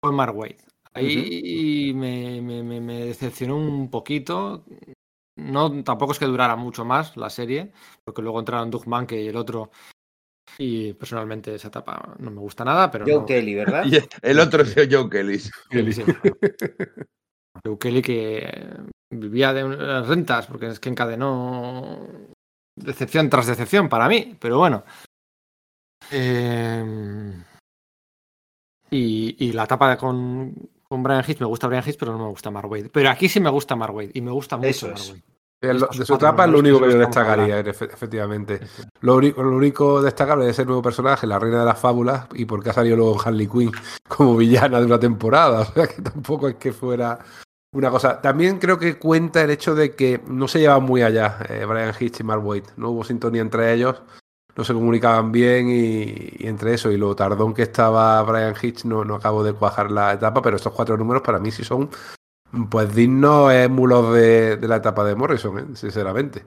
fue 0.02 0.12
Mark 0.12 0.34
Waid. 0.34 0.56
Ahí 0.94 1.92
me, 1.94 2.40
me- 2.40 2.62
me- 2.62 2.80
me 2.80 3.04
decepcionó 3.04 3.56
un 3.56 3.90
poquito. 3.90 4.64
No, 5.40 5.82
tampoco 5.82 6.12
es 6.12 6.18
que 6.18 6.26
durara 6.26 6.56
mucho 6.56 6.84
más 6.84 7.16
la 7.16 7.30
serie, 7.30 7.72
porque 8.04 8.22
luego 8.22 8.38
entraron 8.38 8.70
Doug 8.70 8.86
Mankey 8.86 9.24
y 9.24 9.28
el 9.28 9.36
otro. 9.36 9.70
Y 10.58 10.92
personalmente 10.94 11.54
esa 11.54 11.68
etapa 11.68 12.14
no 12.18 12.30
me 12.30 12.40
gusta 12.40 12.64
nada, 12.64 12.90
pero 12.90 13.04
Joe 13.06 13.14
no, 13.14 13.26
Kelly, 13.26 13.54
¿verdad? 13.54 13.84
Y 13.86 13.98
el 14.22 14.40
otro 14.40 14.62
es 14.62 14.74
Joe 14.74 15.08
Kelly. 15.08 15.40
Kelly, 15.70 15.92
sí. 15.92 16.02
Joe 17.64 17.78
Kelly 17.78 18.02
que 18.02 18.38
eh, 18.38 18.76
vivía 19.10 19.52
de 19.52 20.02
rentas, 20.02 20.46
porque 20.46 20.68
es 20.68 20.80
que 20.80 20.88
encadenó 20.88 22.06
decepción 22.76 23.30
tras 23.30 23.46
decepción 23.46 23.88
para 23.88 24.08
mí, 24.08 24.36
pero 24.40 24.58
bueno. 24.58 24.84
Eh, 26.10 27.32
y, 28.90 29.36
y 29.46 29.52
la 29.52 29.64
etapa 29.64 29.96
con, 29.96 30.54
con 30.90 31.02
Brian 31.04 31.24
Hitch, 31.26 31.38
me 31.38 31.46
gusta 31.46 31.68
Brian 31.68 31.84
Hitch, 31.86 31.96
pero 31.98 32.12
no 32.12 32.18
me 32.18 32.30
gusta 32.30 32.50
Mark 32.50 32.68
Waid. 32.68 32.88
Pero 32.92 33.10
aquí 33.10 33.28
sí 33.28 33.38
me 33.38 33.50
gusta 33.50 33.76
Mark 33.76 33.94
Waid, 33.94 34.10
y 34.12 34.20
me 34.20 34.32
gusta 34.32 34.56
mucho 34.56 34.68
Eso 34.68 34.88
Mark 34.88 34.98
es. 34.98 35.14
Waid. 35.62 35.72
De, 35.72 35.74
lo- 35.74 35.84
Estos 35.86 35.98
de 35.98 36.06
su 36.06 36.14
etapa 36.14 36.44
es 36.44 36.50
lo 36.50 36.58
único 36.58 36.80
que 36.80 36.90
yo 36.92 36.98
destacaría, 36.98 37.60
efe- 37.60 37.92
efectivamente. 37.92 38.60
Lo, 39.00 39.16
único- 39.16 39.42
lo 39.42 39.56
único 39.56 40.00
destacable 40.02 40.44
de 40.46 40.50
ese 40.52 40.64
nuevo 40.64 40.82
personaje, 40.82 41.26
la 41.26 41.38
reina 41.38 41.60
de 41.60 41.66
las 41.66 41.78
fábulas, 41.78 42.26
y 42.34 42.44
porque 42.44 42.70
ha 42.70 42.72
salido 42.72 42.96
luego 42.96 43.20
Harley 43.22 43.46
Quinn 43.48 43.72
como 44.08 44.36
villana 44.36 44.80
de 44.80 44.86
una 44.86 44.98
temporada. 44.98 45.60
O 45.70 45.72
sea 45.72 45.86
que 45.86 46.02
tampoco 46.02 46.48
es 46.48 46.54
que 46.56 46.72
fuera 46.72 47.18
una 47.72 47.90
cosa. 47.90 48.20
También 48.20 48.58
creo 48.58 48.78
que 48.78 48.98
cuenta 48.98 49.42
el 49.42 49.50
hecho 49.50 49.74
de 49.74 49.94
que 49.94 50.20
no 50.26 50.48
se 50.48 50.60
llevaban 50.60 50.82
muy 50.84 51.02
allá 51.02 51.38
eh, 51.48 51.64
Brian 51.68 51.94
Hitch 51.98 52.20
y 52.20 52.24
Mark 52.24 52.44
Waid. 52.44 52.64
No 52.76 52.90
hubo 52.90 53.04
sintonía 53.04 53.42
entre 53.42 53.72
ellos, 53.72 54.02
no 54.56 54.64
se 54.64 54.74
comunicaban 54.74 55.30
bien 55.30 55.68
y, 55.68 56.42
y 56.42 56.48
entre 56.48 56.74
eso 56.74 56.90
y 56.90 56.96
lo 56.96 57.14
tardón 57.14 57.54
que 57.54 57.62
estaba 57.62 58.20
Brian 58.22 58.54
Hitch 58.60 58.84
no, 58.86 59.04
no 59.04 59.14
acabo 59.14 59.44
de 59.44 59.52
cuajar 59.52 59.90
la 59.92 60.12
etapa, 60.14 60.42
pero 60.42 60.56
estos 60.56 60.72
cuatro 60.72 60.96
números 60.96 61.22
para 61.22 61.38
mí 61.38 61.50
sí 61.52 61.62
son 61.62 61.88
pues 62.70 62.94
dignos 62.94 63.52
émulos 63.52 64.14
de, 64.14 64.56
de 64.56 64.68
la 64.68 64.76
etapa 64.76 65.04
de 65.04 65.14
Morrison, 65.14 65.58
¿eh? 65.58 65.76
sinceramente. 65.76 66.44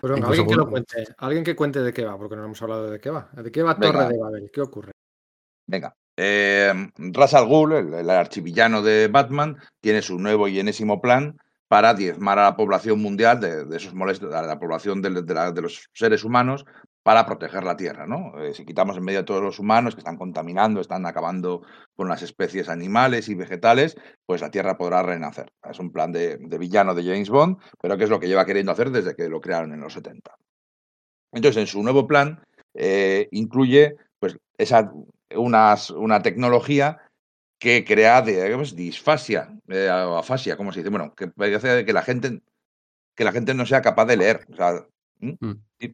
Pues 0.00 0.14
venga, 0.14 0.28
alguien 0.28 0.46
que 0.46 0.54
lo 0.54 0.68
cuente, 0.68 1.04
alguien 1.18 1.44
que 1.44 1.54
cuente 1.56 1.80
de 1.80 1.92
qué 1.92 2.04
va, 2.04 2.16
porque 2.16 2.36
no 2.36 2.44
hemos 2.44 2.60
hablado 2.62 2.90
de 2.90 2.98
qué 3.00 3.10
va. 3.10 3.28
¿De 3.32 3.52
qué 3.52 3.62
va 3.62 3.74
Venga. 3.74 3.92
Torre 3.92 4.12
de 4.14 4.18
Babel? 4.18 4.50
¿Qué 4.52 4.60
ocurre? 4.62 4.92
Venga. 5.66 5.94
Eh, 6.16 6.72
Ra's 6.96 7.34
al 7.34 7.46
Ghul, 7.46 7.72
el, 7.72 7.94
el 7.94 8.10
archivillano 8.10 8.82
de 8.82 9.08
Batman, 9.08 9.58
tiene 9.80 10.00
su 10.02 10.18
nuevo 10.18 10.48
y 10.48 10.58
enésimo 10.58 11.00
plan 11.00 11.38
para 11.68 11.94
diezmar 11.94 12.38
a 12.38 12.44
la 12.44 12.56
población 12.56 13.00
mundial 13.00 13.40
de, 13.40 13.64
de 13.66 13.76
esos 13.76 13.94
molestos, 13.94 14.34
a 14.34 14.42
la 14.42 14.58
población 14.58 15.02
de, 15.02 15.22
de 15.22 15.34
la- 15.34 15.52
de 15.52 15.62
los 15.62 15.88
seres 15.92 16.24
humanos 16.24 16.64
para 17.02 17.24
proteger 17.24 17.64
la 17.64 17.76
Tierra, 17.76 18.06
¿no? 18.06 18.38
Eh, 18.42 18.54
si 18.54 18.64
quitamos 18.64 18.96
en 18.96 19.04
medio 19.04 19.20
a 19.20 19.24
todos 19.24 19.42
los 19.42 19.58
humanos 19.58 19.94
que 19.94 20.00
están 20.00 20.16
contaminando, 20.16 20.80
están 20.80 21.06
acabando 21.06 21.62
con 21.96 22.08
las 22.08 22.22
especies 22.22 22.68
animales 22.68 23.28
y 23.28 23.34
vegetales, 23.34 23.96
pues 24.26 24.40
la 24.42 24.50
Tierra 24.50 24.76
podrá 24.76 25.02
renacer. 25.02 25.52
Es 25.68 25.78
un 25.78 25.90
plan 25.92 26.12
de, 26.12 26.36
villano 26.58 26.94
de 26.94 27.04
James 27.04 27.30
Bond, 27.30 27.58
pero 27.80 27.96
que 27.96 28.04
es 28.04 28.10
lo 28.10 28.20
que 28.20 28.28
lleva 28.28 28.44
queriendo 28.44 28.72
hacer 28.72 28.90
desde 28.90 29.14
que 29.14 29.28
lo 29.28 29.40
crearon 29.40 29.72
en 29.72 29.80
los 29.80 29.94
70. 29.94 30.34
Entonces, 31.32 31.60
en 31.60 31.66
su 31.66 31.82
nuevo 31.82 32.06
plan 32.06 32.44
eh, 32.74 33.28
incluye 33.30 33.96
pues, 34.18 34.36
esa, 34.58 34.92
unas, 35.34 35.90
una 35.90 36.22
tecnología 36.22 36.98
que 37.58 37.84
crea 37.84 38.22
de, 38.22 38.50
¿cómo 38.50 38.62
es? 38.62 38.74
disfasia, 38.74 39.54
eh, 39.68 39.88
afasia, 39.88 40.56
¿cómo 40.56 40.72
se 40.72 40.80
dice? 40.80 40.90
Bueno, 40.90 41.14
que 41.14 41.30
hace 41.54 41.84
que 41.84 41.92
la 41.92 42.02
gente 42.02 42.40
que 43.20 43.24
la 43.24 43.32
gente 43.32 43.52
no 43.52 43.66
sea 43.66 43.82
capaz 43.82 44.06
de 44.06 44.16
leer. 44.16 44.46
O 44.50 44.56
sea, 44.56 44.86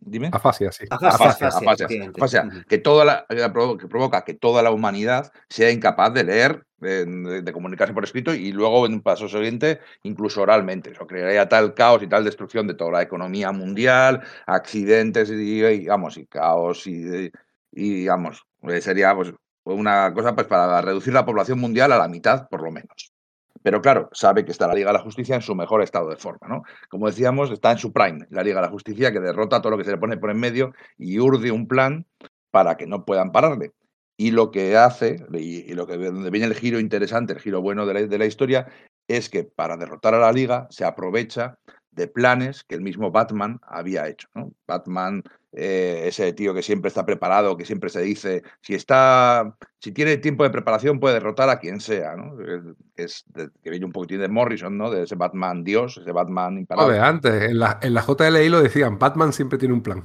Dime. 0.01 0.31
Afasia, 0.33 0.71
sí. 0.73 0.85
Afasia, 0.91 1.49
Afasia, 1.49 1.87
afasia, 2.17 2.65
que 2.69 2.79
toda 2.79 3.05
la, 3.05 3.27
que 3.29 3.89
provoca 3.89 4.25
que 4.25 4.35
toda 4.35 4.63
la 4.63 4.71
humanidad 4.71 5.33
sea 5.49 5.71
incapaz 5.71 6.13
de 6.15 6.25
leer, 6.25 6.65
de, 6.79 7.05
de- 7.43 7.53
comunicarse 7.53 7.95
por 7.95 8.05
escrito 8.05 8.35
y 8.35 8.53
luego 8.53 8.87
en 8.87 8.95
un 8.95 9.01
paso 9.01 9.29
siguiente 9.29 9.81
incluso 10.03 10.43
oralmente. 10.43 10.91
Eso 10.91 11.07
crearía 11.07 11.49
tal 11.49 11.75
caos 11.75 12.03
y 12.03 12.07
tal 12.09 12.25
destrucción 12.25 12.67
de 12.67 12.75
toda 12.75 12.93
la 12.93 13.03
economía 13.03 13.51
mundial, 13.53 14.23
accidentes 14.47 15.31
y, 15.31 15.65
y, 15.65 15.87
vamos 15.87 16.19
y 16.19 16.27
caos 16.27 16.87
y, 16.87 17.31
y 17.73 18.07
vamos 18.07 18.43
eh, 18.63 18.81
sería 18.81 19.15
pues 19.15 19.33
una 19.65 20.13
cosa 20.15 20.35
pues 20.35 20.47
para 20.47 20.81
reducir 20.83 21.13
la 21.13 21.25
población 21.25 21.59
mundial 21.59 21.93
a 21.93 21.99
la 21.99 22.09
mitad 22.09 22.49
por 22.49 22.63
lo 22.63 22.71
menos. 22.71 23.13
Pero 23.67 23.83
claro, 23.83 24.09
sabe 24.13 24.45
que 24.45 24.53
está 24.53 24.69
la 24.69 24.75
Liga 24.75 24.91
de 24.93 24.99
la 24.99 25.03
Justicia 25.03 25.35
en 25.35 25.43
su 25.43 25.53
mejor 25.57 25.83
estado 25.83 26.09
de 26.09 26.17
forma, 26.17 26.47
¿no? 26.47 26.63
Como 26.89 27.09
decíamos, 27.09 27.51
está 27.51 27.73
en 27.73 27.79
su 27.79 27.93
prime, 27.93 28.25
la 28.31 28.45
Liga 28.45 28.61
de 28.61 28.67
la 28.69 28.71
Justicia, 28.71 29.11
que 29.11 29.19
derrota 29.19 29.61
todo 29.61 29.73
lo 29.73 29.77
que 29.77 29.83
se 29.83 29.91
le 29.91 29.99
pone 29.99 30.17
por 30.19 30.31
en 30.31 30.39
medio 30.39 30.73
y 30.97 31.19
urde 31.19 31.51
un 31.51 31.67
plan 31.67 32.07
para 32.53 32.77
que 32.77 32.87
no 32.87 33.05
puedan 33.05 33.33
pararle. 33.33 33.73
Y 34.17 34.31
lo 34.31 34.53
que 34.53 34.77
hace, 34.77 35.27
y, 35.33 35.75
lo 35.75 35.89
que 35.89 35.97
donde 35.97 36.31
viene 36.31 36.47
el 36.47 36.55
giro 36.55 36.79
interesante, 36.79 37.33
el 37.33 37.41
giro 37.41 37.61
bueno 37.61 37.87
de 37.87 37.95
la, 37.95 38.03
de 38.03 38.19
la 38.19 38.27
historia, 38.27 38.69
es 39.09 39.29
que 39.29 39.43
para 39.43 39.77
derrotar 39.77 40.15
a 40.15 40.21
la 40.21 40.31
Liga 40.31 40.69
se 40.71 40.85
aprovecha 40.85 41.59
de 41.91 42.07
planes 42.07 42.63
que 42.63 42.77
el 42.77 42.83
mismo 42.83 43.11
Batman 43.11 43.59
había 43.63 44.07
hecho. 44.07 44.29
¿no? 44.37 44.53
Batman, 44.69 45.25
eh, 45.53 46.03
ese 46.07 46.33
tío 46.33 46.53
que 46.55 46.63
siempre 46.63 46.89
está 46.89 47.07
preparado, 47.07 47.57
que 47.57 47.65
siempre 47.65 47.89
se 47.91 48.01
dice, 48.03 48.43
si 48.61 48.75
está, 48.75 49.57
si 49.79 49.93
tiene 49.93 50.17
tiempo 50.19 50.45
de 50.45 50.51
preparación 50.51 51.01
puede 51.01 51.15
derrotar 51.15 51.49
a 51.49 51.59
quien 51.59 51.81
sea, 51.81 52.15
¿no? 52.17 52.41
Eh, 52.41 52.75
Es 52.97 53.25
de- 53.35 53.51
que 53.63 53.71
viene 53.71 53.85
un 53.87 53.93
poquitín 53.93 54.21
de 54.21 54.29
Morrison, 54.29 54.77
¿no? 54.77 54.91
De 54.91 55.03
ese 55.03 55.15
Batman 55.17 55.63
Dios, 55.65 55.99
ese 55.99 56.13
Batman 56.13 56.59
imparable. 56.59 56.99
Antes, 56.99 57.51
en 57.51 57.59
la, 57.59 57.79
en 57.83 57.93
la 57.95 58.03
JLI 58.03 58.49
lo 58.49 58.63
decían, 58.63 58.99
Batman 58.99 59.33
siempre 59.33 59.59
tiene 59.59 59.75
un 59.75 59.83
plan. 59.83 60.03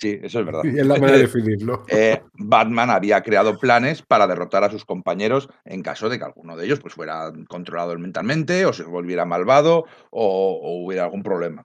Sí, 0.00 0.18
eso 0.22 0.40
es 0.40 0.46
verdad. 0.46 0.62
Y 0.64 0.78
es 0.78 0.86
la 0.86 0.94
manera 0.94 1.18
de 1.18 1.22
definirlo. 1.24 1.84
eh, 1.88 2.22
Batman 2.34 2.90
había 2.90 3.22
creado 3.22 3.58
planes 3.58 4.02
para 4.02 4.26
derrotar 4.26 4.64
a 4.64 4.70
sus 4.70 4.84
compañeros 4.84 5.48
en 5.64 5.82
caso 5.82 6.08
de 6.08 6.18
que 6.18 6.24
alguno 6.24 6.56
de 6.56 6.64
ellos 6.64 6.80
pues, 6.80 6.94
fuera 6.94 7.30
controlado 7.48 7.98
mentalmente 7.98 8.64
o 8.66 8.72
se 8.72 8.84
volviera 8.84 9.24
malvado 9.26 9.84
o, 10.10 10.60
o 10.62 10.84
hubiera 10.84 11.04
algún 11.04 11.22
problema. 11.22 11.64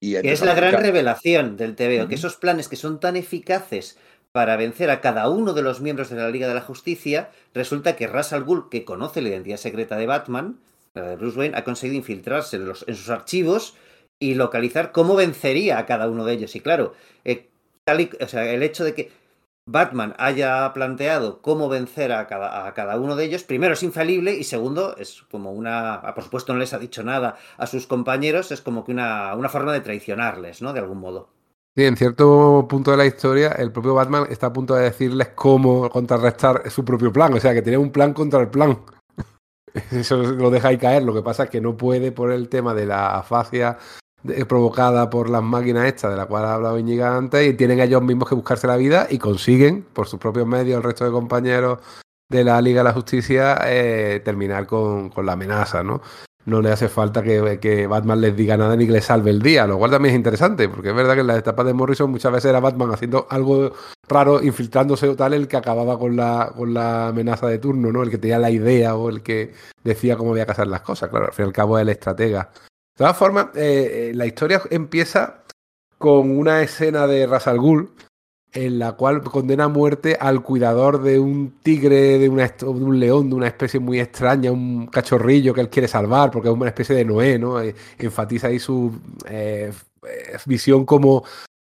Y 0.00 0.12
Que 0.20 0.32
es 0.32 0.40
la 0.42 0.54
gran 0.54 0.72
revelación 0.82 1.56
del 1.56 1.74
TVO, 1.74 2.08
que 2.08 2.14
esos 2.16 2.36
planes 2.36 2.68
que 2.68 2.76
son 2.76 3.00
tan 3.00 3.16
eficaces 3.16 3.98
para 4.32 4.56
vencer 4.56 4.90
a 4.90 5.00
cada 5.00 5.28
uno 5.30 5.54
de 5.54 5.62
los 5.62 5.80
miembros 5.80 6.10
de 6.10 6.16
la 6.16 6.28
Liga 6.28 6.46
de 6.48 6.54
la 6.54 6.60
Justicia, 6.60 7.30
resulta 7.54 7.96
que 7.96 8.06
Ra's 8.06 8.32
al 8.34 8.44
Ghul, 8.44 8.68
que 8.68 8.84
conoce 8.84 9.22
la 9.22 9.30
identidad 9.30 9.56
secreta 9.56 9.96
de 9.96 10.06
Batman, 10.06 10.58
la 10.94 11.02
de 11.08 11.16
Bruce 11.16 11.38
Wayne, 11.38 11.56
ha 11.56 11.64
conseguido 11.64 11.96
infiltrarse 11.96 12.56
en, 12.56 12.66
los- 12.66 12.84
en 12.86 12.94
sus 12.94 13.08
archivos 13.08 13.74
y 14.20 14.34
localizar 14.34 14.92
cómo 14.92 15.14
vencería 15.16 15.78
a 15.78 15.86
cada 15.86 16.08
uno 16.08 16.24
de 16.26 16.34
ellos. 16.34 16.54
Y 16.56 16.60
claro, 16.60 16.92
eh, 17.24 17.48
tal 17.84 18.00
y- 18.02 18.10
o 18.20 18.28
sea, 18.28 18.44
el 18.52 18.62
hecho 18.62 18.84
de 18.84 18.92
que 18.94 19.10
Batman 19.68 20.14
haya 20.18 20.72
planteado 20.72 21.42
cómo 21.42 21.68
vencer 21.68 22.12
a 22.12 22.28
cada, 22.28 22.68
a 22.68 22.74
cada 22.74 22.98
uno 23.00 23.16
de 23.16 23.24
ellos, 23.24 23.42
primero 23.42 23.74
es 23.74 23.82
infalible 23.82 24.32
y 24.34 24.44
segundo 24.44 24.96
es 24.96 25.22
como 25.28 25.52
una, 25.52 25.94
ah, 25.94 26.14
por 26.14 26.22
supuesto 26.22 26.52
no 26.52 26.60
les 26.60 26.72
ha 26.72 26.78
dicho 26.78 27.02
nada 27.02 27.36
a 27.58 27.66
sus 27.66 27.88
compañeros, 27.88 28.52
es 28.52 28.60
como 28.60 28.84
que 28.84 28.92
una, 28.92 29.34
una 29.34 29.48
forma 29.48 29.72
de 29.72 29.80
traicionarles, 29.80 30.62
¿no? 30.62 30.72
De 30.72 30.78
algún 30.78 31.00
modo. 31.00 31.30
Sí, 31.76 31.84
en 31.84 31.96
cierto 31.96 32.66
punto 32.68 32.92
de 32.92 32.96
la 32.96 33.06
historia, 33.06 33.48
el 33.48 33.72
propio 33.72 33.92
Batman 33.92 34.26
está 34.30 34.46
a 34.46 34.52
punto 34.52 34.74
de 34.74 34.84
decirles 34.84 35.28
cómo 35.34 35.90
contrarrestar 35.90 36.70
su 36.70 36.84
propio 36.84 37.12
plan. 37.12 37.34
O 37.34 37.40
sea, 37.40 37.52
que 37.52 37.60
tiene 37.60 37.76
un 37.76 37.90
plan 37.90 38.14
contra 38.14 38.40
el 38.40 38.48
plan. 38.48 38.80
Eso 39.90 40.16
lo 40.16 40.48
deja 40.48 40.68
ahí 40.68 40.78
caer. 40.78 41.02
Lo 41.02 41.12
que 41.12 41.20
pasa 41.20 41.44
es 41.44 41.50
que 41.50 41.60
no 41.60 41.76
puede 41.76 42.12
por 42.12 42.32
el 42.32 42.48
tema 42.48 42.72
de 42.72 42.86
la 42.86 43.18
afasia 43.18 43.76
provocada 44.48 45.10
por 45.10 45.30
las 45.30 45.42
máquinas 45.42 45.86
estas, 45.86 46.10
de 46.10 46.16
la 46.16 46.26
cual 46.26 46.44
ha 46.44 46.54
hablado 46.54 46.78
Íñiga 46.78 47.16
antes, 47.16 47.46
y 47.48 47.54
tienen 47.54 47.80
ellos 47.80 48.02
mismos 48.02 48.28
que 48.28 48.34
buscarse 48.34 48.66
la 48.66 48.76
vida 48.76 49.06
y 49.10 49.18
consiguen, 49.18 49.84
por 49.92 50.06
sus 50.06 50.18
propios 50.18 50.46
medios, 50.46 50.76
el 50.76 50.82
resto 50.82 51.04
de 51.04 51.10
compañeros 51.10 51.78
de 52.28 52.44
la 52.44 52.60
Liga 52.60 52.80
de 52.80 52.84
la 52.84 52.92
Justicia, 52.92 53.58
eh, 53.66 54.20
terminar 54.24 54.66
con, 54.66 55.10
con 55.10 55.26
la 55.26 55.32
amenaza, 55.32 55.82
¿no? 55.82 56.00
no 56.46 56.62
le 56.62 56.70
hace 56.70 56.88
falta 56.88 57.22
que, 57.22 57.58
que 57.60 57.86
Batman 57.86 58.20
les 58.20 58.36
diga 58.36 58.56
nada 58.56 58.76
ni 58.76 58.86
que 58.86 58.92
les 58.92 59.04
salve 59.04 59.30
el 59.30 59.42
día, 59.42 59.66
lo 59.66 59.78
cual 59.78 59.90
también 59.90 60.14
es 60.14 60.18
interesante, 60.18 60.68
porque 60.68 60.90
es 60.90 60.94
verdad 60.94 61.14
que 61.14 61.20
en 61.20 61.26
las 61.26 61.38
etapas 61.38 61.66
de 61.66 61.74
Morrison 61.74 62.10
muchas 62.10 62.32
veces 62.32 62.48
era 62.48 62.60
Batman 62.60 62.92
haciendo 62.92 63.26
algo 63.30 63.72
raro, 64.08 64.42
infiltrándose 64.42 65.08
o 65.08 65.16
tal, 65.16 65.34
el 65.34 65.48
que 65.48 65.56
acababa 65.56 65.98
con 65.98 66.16
la, 66.16 66.52
con 66.56 66.72
la 66.72 67.08
amenaza 67.08 67.48
de 67.48 67.58
turno, 67.58 67.90
¿no? 67.90 68.02
El 68.02 68.10
que 68.10 68.18
tenía 68.18 68.38
la 68.38 68.50
idea 68.50 68.94
o 68.94 69.10
el 69.10 69.22
que 69.22 69.52
decía 69.82 70.16
cómo 70.16 70.30
había 70.30 70.46
que 70.46 70.52
hacer 70.52 70.68
las 70.68 70.82
cosas, 70.82 71.10
claro, 71.10 71.26
al 71.26 71.32
fin 71.32 71.46
y 71.46 71.48
al 71.48 71.52
cabo 71.52 71.78
es 71.78 71.82
el 71.82 71.88
estratega. 71.88 72.50
De 72.96 73.04
todas 73.04 73.18
formas, 73.18 73.48
eh, 73.54 74.08
eh, 74.08 74.12
la 74.14 74.24
historia 74.24 74.62
empieza 74.70 75.42
con 75.98 76.30
una 76.30 76.62
escena 76.62 77.06
de 77.06 77.26
Ras 77.26 77.46
al 77.46 77.58
Ghul 77.58 77.90
en 78.54 78.78
la 78.78 78.92
cual 78.92 79.22
condena 79.22 79.64
a 79.64 79.68
muerte 79.68 80.16
al 80.18 80.42
cuidador 80.42 81.02
de 81.02 81.18
un 81.18 81.58
tigre, 81.62 82.18
de, 82.18 82.30
una, 82.30 82.48
de 82.48 82.64
un 82.64 82.98
león, 82.98 83.28
de 83.28 83.36
una 83.36 83.48
especie 83.48 83.80
muy 83.80 84.00
extraña, 84.00 84.50
un 84.50 84.86
cachorrillo 84.86 85.52
que 85.52 85.60
él 85.60 85.68
quiere 85.68 85.88
salvar 85.88 86.30
porque 86.30 86.48
es 86.48 86.54
una 86.54 86.68
especie 86.68 86.96
de 86.96 87.04
Noé, 87.04 87.38
¿no? 87.38 87.60
Eh, 87.60 87.74
enfatiza 87.98 88.46
ahí 88.46 88.58
su 88.58 88.90
visión 90.46 90.86
como 90.86 91.22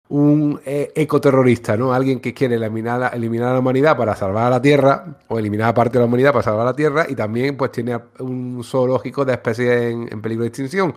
un 0.07 0.61
ecoterrorista, 0.63 1.75
¿no? 1.75 1.93
Alguien 1.93 2.21
que 2.21 2.33
quiere 2.33 2.55
eliminar, 2.55 3.13
eliminar 3.13 3.49
a 3.49 3.53
la 3.53 3.59
humanidad 3.59 3.97
para 3.97 4.15
salvar 4.15 4.45
a 4.45 4.49
la 4.51 4.61
Tierra, 4.61 5.17
o 5.27 5.37
eliminar 5.37 5.67
a 5.67 5.73
parte 5.73 5.97
de 5.97 5.99
la 5.99 6.05
humanidad 6.05 6.31
para 6.31 6.43
salvar 6.43 6.61
a 6.61 6.69
la 6.69 6.75
Tierra, 6.75 7.05
y 7.09 7.15
también 7.15 7.57
pues 7.57 7.73
tiene 7.73 7.99
un 8.19 8.63
zoológico 8.63 9.25
de 9.25 9.33
especies 9.33 9.91
en 10.09 10.21
peligro 10.21 10.43
de 10.43 10.47
extinción. 10.47 10.95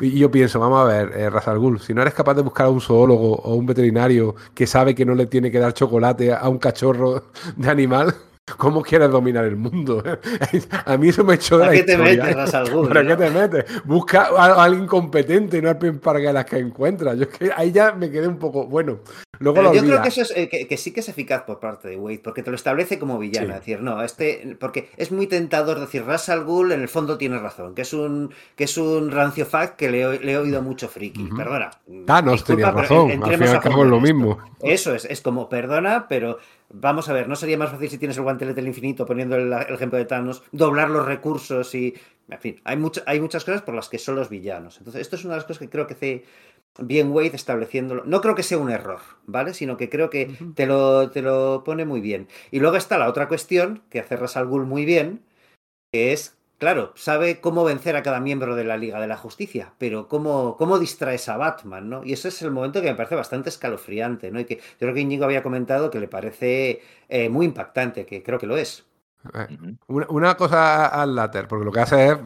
Y 0.00 0.18
yo 0.18 0.30
pienso, 0.30 0.60
vamos 0.60 0.80
a 0.80 0.84
ver, 0.84 1.12
eh, 1.16 1.28
Ra's 1.28 1.48
al 1.48 1.58
Ghul, 1.58 1.80
si 1.80 1.92
no 1.92 2.02
eres 2.02 2.14
capaz 2.14 2.34
de 2.34 2.42
buscar 2.42 2.66
a 2.66 2.70
un 2.70 2.80
zoólogo 2.80 3.34
o 3.34 3.54
un 3.54 3.66
veterinario 3.66 4.36
que 4.54 4.66
sabe 4.66 4.94
que 4.94 5.04
no 5.04 5.14
le 5.14 5.26
tiene 5.26 5.50
que 5.50 5.58
dar 5.58 5.74
chocolate 5.74 6.32
a 6.32 6.48
un 6.48 6.58
cachorro 6.58 7.24
de 7.56 7.68
animal, 7.68 8.14
¿cómo 8.56 8.82
quieres 8.82 9.10
dominar 9.10 9.44
el 9.44 9.56
mundo? 9.56 10.02
a 10.84 10.96
mí 10.96 11.08
eso 11.08 11.24
me 11.24 11.34
echó 11.34 11.58
de 11.58 11.64
¿A 11.64 11.66
la 11.68 11.72
qué 11.72 11.82
te 11.82 11.96
metes. 11.98 12.34
Ras 12.34 12.54
al 12.54 12.70
Ghul, 12.70 12.88
¿Para 12.88 13.02
no? 13.02 13.08
qué 13.16 13.24
te 13.24 13.30
metes? 13.30 13.64
Busca 13.84 14.28
a, 14.36 14.64
alguien 14.64 14.86
competente 14.86 15.58
y 15.58 15.62
no 15.62 15.68
al 15.68 15.78
que 16.20 16.32
las 16.32 16.44
que 16.44 16.58
encuentras. 16.58 17.16
Yo 17.16 17.24
es 17.24 17.28
que 17.28 17.50
ahí 17.54 17.72
ya 17.72 17.92
me 17.92 18.10
quedé 18.10 18.28
un 18.28 18.38
poco. 18.38 18.66
Bueno, 18.66 19.00
luego 19.38 19.56
Pero 19.56 19.68
lo 19.68 19.74
yo 19.74 19.82
creo 19.82 20.02
que 20.02 20.08
eso 20.08 20.22
es 20.22 20.32
eh, 20.36 20.48
que, 20.48 20.66
que 20.66 20.76
sí 20.76 20.92
que 20.92 21.00
es 21.00 21.08
eficaz 21.08 21.42
por 21.42 21.60
parte 21.60 21.88
de 21.88 21.96
Wade, 21.96 22.20
porque 22.22 22.42
te 22.42 22.50
lo 22.50 22.56
establece 22.56 22.98
como 22.98 23.18
villano. 23.18 23.46
Sí. 23.48 23.52
Es 23.52 23.58
decir, 23.60 23.80
no, 23.82 24.02
este. 24.02 24.56
Porque 24.58 24.90
es 24.96 25.12
muy 25.12 25.26
tentador 25.26 25.80
decir 25.80 26.04
Ras 26.04 26.28
al 26.28 26.44
Ghul 26.44 26.72
en 26.72 26.80
el 26.80 26.88
fondo 26.88 27.18
tiene 27.18 27.38
razón, 27.38 27.74
que 27.74 27.82
es 27.82 27.92
un, 27.92 28.32
que 28.56 28.64
es 28.64 28.76
un 28.78 29.10
rancio 29.10 29.46
fact 29.46 29.76
que 29.76 29.90
le, 29.90 30.02
he- 30.02 30.20
le 30.20 30.32
he 30.32 30.38
oído 30.38 30.62
mucho 30.62 30.88
friki. 30.88 31.28
Perdona. 31.36 31.70
Thanos 32.06 32.44
disculpa, 32.44 32.68
tenía 32.68 32.82
razón. 32.82 33.06
Al 33.08 33.12
entremos 33.12 33.38
fin 33.38 33.46
y 33.46 33.56
al 33.56 33.60
cabo 33.62 33.76
fondo 33.76 33.84
es 33.84 33.90
lo 33.90 33.96
en 33.96 34.02
mismo. 34.02 34.38
Eso 34.62 34.94
es, 34.94 35.04
es 35.04 35.20
como, 35.20 35.48
perdona, 35.48 36.06
pero 36.08 36.38
vamos 36.70 37.08
a 37.08 37.12
ver, 37.12 37.28
¿no 37.28 37.36
sería 37.36 37.58
más 37.58 37.70
fácil 37.70 37.88
si 37.90 37.98
tienes 37.98 38.16
el 38.16 38.22
guantelete 38.24 38.56
del 38.56 38.68
infinito 38.68 39.06
poniendo 39.06 39.36
el, 39.36 39.52
el 39.52 39.74
ejemplo 39.74 39.98
de 39.98 40.04
Thanos, 40.04 40.42
doblar 40.52 40.90
los 40.90 41.06
recursos 41.06 41.74
y... 41.74 41.94
En 42.30 42.38
fin, 42.40 42.60
hay, 42.64 42.76
mucho- 42.76 43.02
hay 43.06 43.20
muchas 43.20 43.44
cosas 43.44 43.62
por 43.62 43.74
las 43.74 43.88
que 43.88 43.98
son 43.98 44.14
los 44.16 44.28
villanos. 44.28 44.76
Entonces, 44.78 45.00
esto 45.00 45.16
es 45.16 45.24
una 45.24 45.34
de 45.34 45.38
las 45.38 45.44
cosas 45.46 45.60
que 45.60 45.70
creo 45.70 45.86
que 45.86 45.94
hace 45.94 46.24
bien 46.78 47.10
Wade 47.10 47.32
estableciéndolo. 47.34 48.04
No 48.04 48.20
creo 48.20 48.34
que 48.34 48.42
sea 48.42 48.58
un 48.58 48.70
error, 48.70 49.00
¿vale? 49.26 49.54
Sino 49.54 49.76
que 49.78 49.88
creo 49.88 50.10
que 50.10 50.30
te, 50.54 50.66
lo, 50.66 51.10
te 51.10 51.22
lo 51.22 51.62
pone 51.64 51.84
muy 51.86 52.00
bien. 52.00 52.28
Y 52.50 52.60
luego 52.60 52.76
está 52.76 52.98
la 52.98 53.08
otra 53.08 53.28
cuestión, 53.28 53.82
que 53.90 54.00
hace 54.00 54.16
Ras 54.16 54.36
al 54.36 54.46
Ghul 54.46 54.66
muy 54.66 54.84
bien, 54.84 55.22
que 55.92 56.12
es, 56.12 56.37
claro, 56.58 56.92
sabe 56.96 57.40
cómo 57.40 57.64
vencer 57.64 57.96
a 57.96 58.02
cada 58.02 58.20
miembro 58.20 58.56
de 58.56 58.64
la 58.64 58.76
Liga 58.76 59.00
de 59.00 59.06
la 59.06 59.16
Justicia, 59.16 59.74
pero 59.78 60.08
cómo, 60.08 60.56
cómo 60.56 60.78
distraes 60.78 61.28
a 61.28 61.36
Batman, 61.36 61.88
¿no? 61.88 62.04
Y 62.04 62.12
ese 62.12 62.28
es 62.28 62.42
el 62.42 62.50
momento 62.50 62.82
que 62.82 62.88
me 62.88 62.94
parece 62.96 63.14
bastante 63.14 63.48
escalofriante, 63.48 64.30
¿no? 64.30 64.40
Y 64.40 64.44
que 64.44 64.56
yo 64.56 64.62
creo 64.78 64.94
que 64.94 65.00
Íñigo 65.00 65.24
había 65.24 65.42
comentado 65.42 65.90
que 65.90 66.00
le 66.00 66.08
parece 66.08 66.82
eh, 67.08 67.28
muy 67.28 67.46
impactante, 67.46 68.06
que 68.06 68.22
creo 68.22 68.38
que 68.38 68.46
lo 68.46 68.56
es. 68.56 68.87
Eh. 69.34 69.76
Una, 69.88 70.06
una 70.10 70.36
cosa 70.36 70.86
al 70.86 71.14
later, 71.14 71.48
porque 71.48 71.64
lo 71.64 71.72
que 71.72 71.80
hace 71.80 72.08
es, 72.08 72.18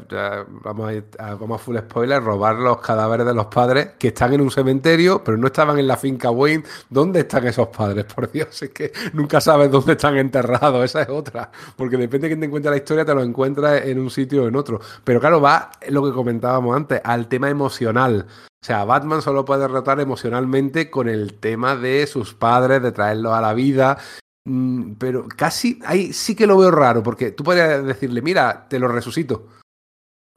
vamos, 0.62 0.88
a 0.88 0.92
ir 0.92 1.04
a, 1.18 1.34
vamos 1.34 1.60
a 1.60 1.64
full 1.64 1.76
spoiler, 1.78 2.22
robar 2.22 2.56
los 2.56 2.80
cadáveres 2.80 3.26
de 3.26 3.34
los 3.34 3.46
padres 3.46 3.92
que 3.98 4.08
están 4.08 4.34
en 4.34 4.40
un 4.40 4.50
cementerio, 4.50 5.22
pero 5.24 5.36
no 5.36 5.46
estaban 5.46 5.78
en 5.78 5.86
la 5.86 5.96
finca 5.96 6.30
Wayne. 6.30 6.64
¿Dónde 6.90 7.20
están 7.20 7.46
esos 7.46 7.68
padres? 7.68 8.04
Por 8.14 8.30
Dios, 8.30 8.62
es 8.62 8.70
que 8.70 8.92
nunca 9.12 9.40
sabes 9.40 9.70
dónde 9.70 9.92
están 9.92 10.16
enterrados, 10.16 10.84
esa 10.84 11.02
es 11.02 11.08
otra. 11.08 11.50
Porque 11.76 11.96
depende 11.96 12.28
de 12.28 12.34
quién 12.34 12.40
te 12.40 12.46
encuentre 12.46 12.70
la 12.70 12.76
historia, 12.76 13.04
te 13.04 13.14
lo 13.14 13.22
encuentras 13.22 13.84
en 13.84 13.98
un 13.98 14.10
sitio 14.10 14.44
o 14.44 14.48
en 14.48 14.56
otro. 14.56 14.80
Pero 15.02 15.20
claro, 15.20 15.40
va 15.40 15.70
lo 15.88 16.04
que 16.04 16.12
comentábamos 16.12 16.76
antes, 16.76 17.00
al 17.04 17.28
tema 17.28 17.48
emocional. 17.48 18.26
O 18.62 18.64
sea, 18.64 18.84
Batman 18.84 19.22
solo 19.22 19.44
puede 19.44 19.62
derrotar 19.62 19.98
emocionalmente 19.98 20.88
con 20.88 21.08
el 21.08 21.34
tema 21.34 21.74
de 21.74 22.06
sus 22.06 22.32
padres, 22.32 22.80
de 22.80 22.92
traerlos 22.92 23.32
a 23.32 23.40
la 23.40 23.54
vida. 23.54 23.98
Mm, 24.44 24.94
pero 24.98 25.26
casi 25.28 25.78
ahí 25.84 26.12
sí 26.12 26.34
que 26.34 26.46
lo 26.46 26.56
veo 26.56 26.70
raro, 26.70 27.02
porque 27.02 27.30
tú 27.30 27.44
podrías 27.44 27.84
decirle, 27.84 28.22
mira, 28.22 28.66
te 28.68 28.78
lo 28.78 28.88
resucito. 28.88 29.48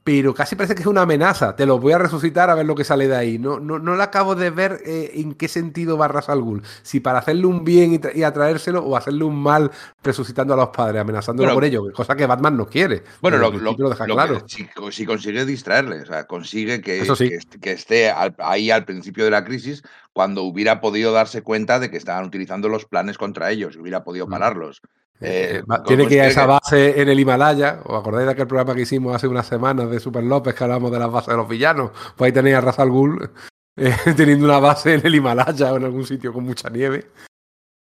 Pero 0.06 0.36
casi 0.36 0.56
parece 0.56 0.76
que 0.76 0.82
es 0.82 0.88
una 0.88 1.02
amenaza. 1.02 1.56
Te 1.56 1.66
lo 1.66 1.80
voy 1.80 1.92
a 1.94 1.98
resucitar 1.98 2.52
a 2.52 2.54
ver 2.54 2.68
lo 2.68 2.76
que 2.76 2.84
sale 2.84 3.08
de 3.08 3.16
ahí. 3.16 3.40
No, 3.40 3.60
no, 3.60 3.80
no 3.80 3.96
le 3.96 4.04
acabo 4.04 4.36
de 4.36 4.52
ver 4.52 4.80
eh, 4.86 5.10
en 5.16 5.34
qué 5.34 5.48
sentido 5.48 5.98
va 5.98 6.08
Ra's 6.08 6.30
al 6.30 6.44
Ghul. 6.44 6.62
Si 6.84 7.00
para 7.00 7.18
hacerle 7.18 7.48
un 7.48 7.66
bien 7.66 7.92
y, 7.94 7.98
tra- 7.98 8.16
y 8.16 8.22
atraérselo 8.22 8.84
o 8.86 8.96
hacerle 8.96 9.24
un 9.24 9.36
mal 9.42 9.72
resucitando 10.04 10.54
a 10.54 10.58
los 10.58 10.70
padres, 10.70 11.02
amenazándolo 11.02 11.48
Bueno, 11.48 11.56
por 11.56 11.64
ello. 11.66 11.92
Cosa 11.92 12.16
que 12.16 12.28
Batman 12.28 12.56
no 12.56 12.68
quiere. 12.68 13.02
Bueno, 13.20 13.40
lo, 13.40 13.50
lo- 13.50 13.76
lo 13.76 13.90
deja 13.90 14.06
lo 14.06 14.14
claro. 14.14 14.46
que, 14.46 14.48
si, 14.48 14.68
si 14.92 15.06
consigue 15.08 15.44
distraerle, 15.44 16.02
o 16.02 16.06
sea, 16.06 16.26
consigue 16.28 16.82
que, 16.82 17.02
Eso 17.02 17.16
sí. 17.16 17.28
que, 17.30 17.36
est- 17.38 17.56
que 17.60 17.72
esté 17.72 18.12
al- 18.12 18.36
ahí 18.38 18.70
al 18.70 18.86
principio 18.86 19.26
de 19.26 19.32
la 19.32 19.44
crisis 19.44 19.82
cuando 20.14 20.44
hubiera 20.44 20.82
podido 20.82 21.14
darse 21.14 21.42
cuenta 21.42 21.80
de 21.80 21.90
que 21.90 21.98
estaban 21.98 22.26
utilizando 22.26 22.70
los 22.70 22.86
planes 22.86 23.18
contra 23.18 23.50
ellos 23.50 23.76
y 23.76 23.80
hubiera 23.80 24.04
podido 24.04 24.28
Mm. 24.28 24.30
pararlos. 24.30 24.82
Eh, 25.22 25.58
Eh, 25.60 25.64
con- 25.66 25.84
tiene 25.84 26.08
que 26.08 26.16
ir 26.16 26.22
a 26.22 26.28
esa 26.28 26.46
base 26.46 27.02
en 27.02 27.08
el 27.10 27.20
Himalaya. 27.20 27.80
¿Os 27.86 28.00
acordáis 28.00 28.26
de 28.26 28.32
aquel 28.34 28.48
programa 28.48 28.76
que 28.76 28.82
hicimos 28.82 29.16
hace 29.16 29.28
unas 29.28 29.48
semanas 29.48 29.90
de 29.90 30.00
Super 30.00 30.24
López 30.24 30.54
que 30.56 30.64
hablamos 30.64 30.92
de 30.92 31.00
las 31.00 31.12
bases 31.12 31.30
de 31.30 31.38
los 31.38 31.48
villanos? 31.48 31.92
Pues 32.16 32.28
ahí 32.30 32.34
tenéis 32.34 32.56
a 32.58 32.62
Ra's 32.62 32.80
al 32.80 32.90
Ghul 32.90 33.32
eh, 33.78 33.96
teniendo 34.16 34.46
una 34.46 34.60
base 34.60 34.96
en 34.96 35.06
el 35.06 35.16
Himalaya 35.16 35.74
o 35.74 35.78
en 35.78 35.86
algún 35.86 36.06
sitio 36.06 36.34
con 36.34 36.44
mucha 36.44 36.70
nieve. 36.70 37.08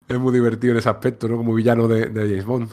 Es 0.09 0.19
muy 0.19 0.33
divertido 0.33 0.73
en 0.73 0.79
ese 0.79 0.89
aspecto, 0.89 1.27
¿no? 1.29 1.37
Como 1.37 1.53
villano 1.53 1.89
de, 1.89 2.07
de 2.07 2.21
James 2.29 2.45
Bond. 2.45 2.71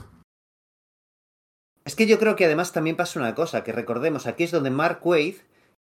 Es 1.85 1.95
que 1.95 2.05
yo 2.07 2.17
creo 2.19 2.35
que 2.35 2.45
además 2.45 2.71
también 2.71 2.95
pasa 2.95 3.19
una 3.19 3.35
cosa, 3.35 3.63
que 3.63 3.71
recordemos, 3.73 4.25
aquí 4.27 4.43
es 4.45 4.51
donde 4.51 4.69
Mark 4.69 4.99
Waid 5.03 5.35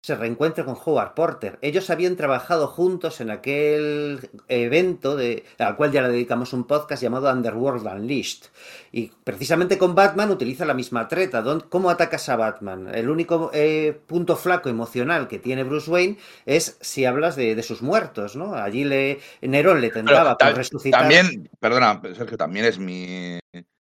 se 0.05 0.17
reencuentra 0.17 0.65
con 0.65 0.77
Howard 0.85 1.15
Porter. 1.15 1.59
Ellos 1.63 1.89
habían 1.89 2.17
trabajado 2.17 2.67
juntos 2.67 3.21
en 3.21 3.31
aquel 3.31 4.31
evento 4.49 5.15
de, 5.17 5.45
al 5.61 5.77
cual 5.77 5.93
ya 5.93 6.03
le 6.03 6.09
dedicamos 6.09 6.53
un 6.53 6.65
podcast 6.65 7.01
llamado 7.01 7.31
Underworld 7.33 7.87
Unleashed. 7.87 8.47
Y 8.91 9.13
precisamente 9.23 9.79
con 9.79 9.95
Batman 9.95 10.31
utiliza 10.33 10.65
la 10.65 10.75
misma 10.75 11.07
treta. 11.07 11.41
¿Dón- 11.41 11.65
¿Cómo 11.69 11.89
atacas 11.89 12.29
a 12.29 12.35
Batman? 12.37 12.93
El 12.93 13.09
único 13.09 13.53
eh, 13.55 13.97
punto 14.09 14.35
flaco 14.37 14.69
emocional 14.69 15.29
que 15.29 15.39
tiene 15.39 15.63
Bruce 15.63 15.89
Wayne 15.89 16.19
es 16.47 16.79
si 16.81 17.05
hablas 17.05 17.37
de, 17.37 17.55
de 17.55 17.63
sus 17.63 17.81
muertos, 17.81 18.35
¿no? 18.35 18.55
Allí 18.57 18.83
le, 18.83 19.21
Nerón 19.41 19.81
le 19.81 19.91
Pero 19.91 20.05
tentaba 20.05 20.37
ta- 20.37 20.47
con 20.49 20.57
resucitar. 20.57 21.03
También, 21.03 21.49
perdona, 21.61 22.03
Sergio, 22.17 22.37
también 22.37 22.67
es 22.67 22.77
mi, 22.77 23.39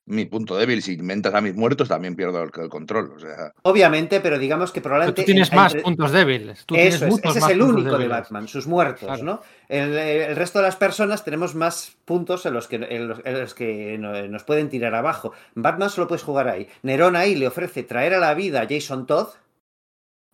mi 0.09 0.25
punto 0.25 0.57
débil. 0.57 0.83
Si 0.83 0.95
inventas 0.95 1.35
a 1.35 1.41
mis 1.41 1.55
muertos, 1.55 1.89
también 1.89 2.17
pierdo 2.17 2.43
el, 2.43 2.51
el 2.61 2.69
control. 2.69 3.13
O 3.17 3.19
sea, 3.21 3.53
Obviamente, 3.63 4.21
pero 4.21 4.39
digamos 4.39 4.73
que 4.73 4.81
Pero 4.81 4.91
probablemente. 4.91 5.23
tú 5.23 5.27
tienes 5.27 5.51
en- 5.51 5.57
más 5.57 5.73
entre- 5.73 5.83
puntos 5.85 6.13
débiles. 6.13 6.65
Tú 6.67 6.75
Eso 6.75 6.99
tienes 7.07 7.19
es, 7.25 7.31
ese 7.31 7.39
es 7.39 7.49
el 7.49 7.63
único 7.63 7.97
de. 7.99 8.09
Batman, 8.09 8.49
sus 8.49 8.67
muertos, 8.67 9.07
Claro. 9.07 9.23
¿no? 9.23 9.43
El, 9.69 9.93
el 9.97 10.35
resto 10.37 10.59
de 10.61 10.65
las 10.65 10.77
personas 10.77 11.25
tenemos 11.25 11.55
más 11.55 11.97
puntos 12.05 12.47
en 12.47 12.55
los 12.55 12.67
que, 12.69 12.77
en 12.77 13.09
los, 13.09 13.21
en 13.25 13.41
los 13.41 13.55
que 13.55 13.97
no- 13.99 14.27
nos 14.29 14.45
pueden 14.45 14.69
tirar 14.71 14.95
abajo. 14.95 15.33
Batman 15.55 15.91
solo 15.91 16.09
puedes 16.09 16.23
jugar 16.23 16.49
ahí. 16.49 16.69
Nerón 16.83 17.17
ahí 17.17 17.35
le 17.37 17.47
ofrece 17.47 17.83
traer 17.83 18.15
a 18.15 18.19
la 18.19 18.35
vida 18.35 18.63
a 18.63 18.67
Jason 18.69 19.07
Todd. 19.07 19.29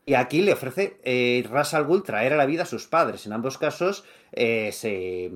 Y 0.07 0.14
aquí 0.14 0.43
le 0.43 0.53
ofrece 0.53 0.99
eh, 1.03 1.47
Ra's 1.51 1.73
al 1.73 1.85
Ghul 1.85 2.03
traer 2.03 2.35
a 2.35 2.37
la 2.37 2.45
vida 2.45 2.64
a 2.64 2.67
sus 2.67 2.87
padres. 2.87 3.25
En 3.25 3.33
ambos 3.33 3.57
casos 3.57 4.05
eh, 4.33 4.71
se, 4.73 5.31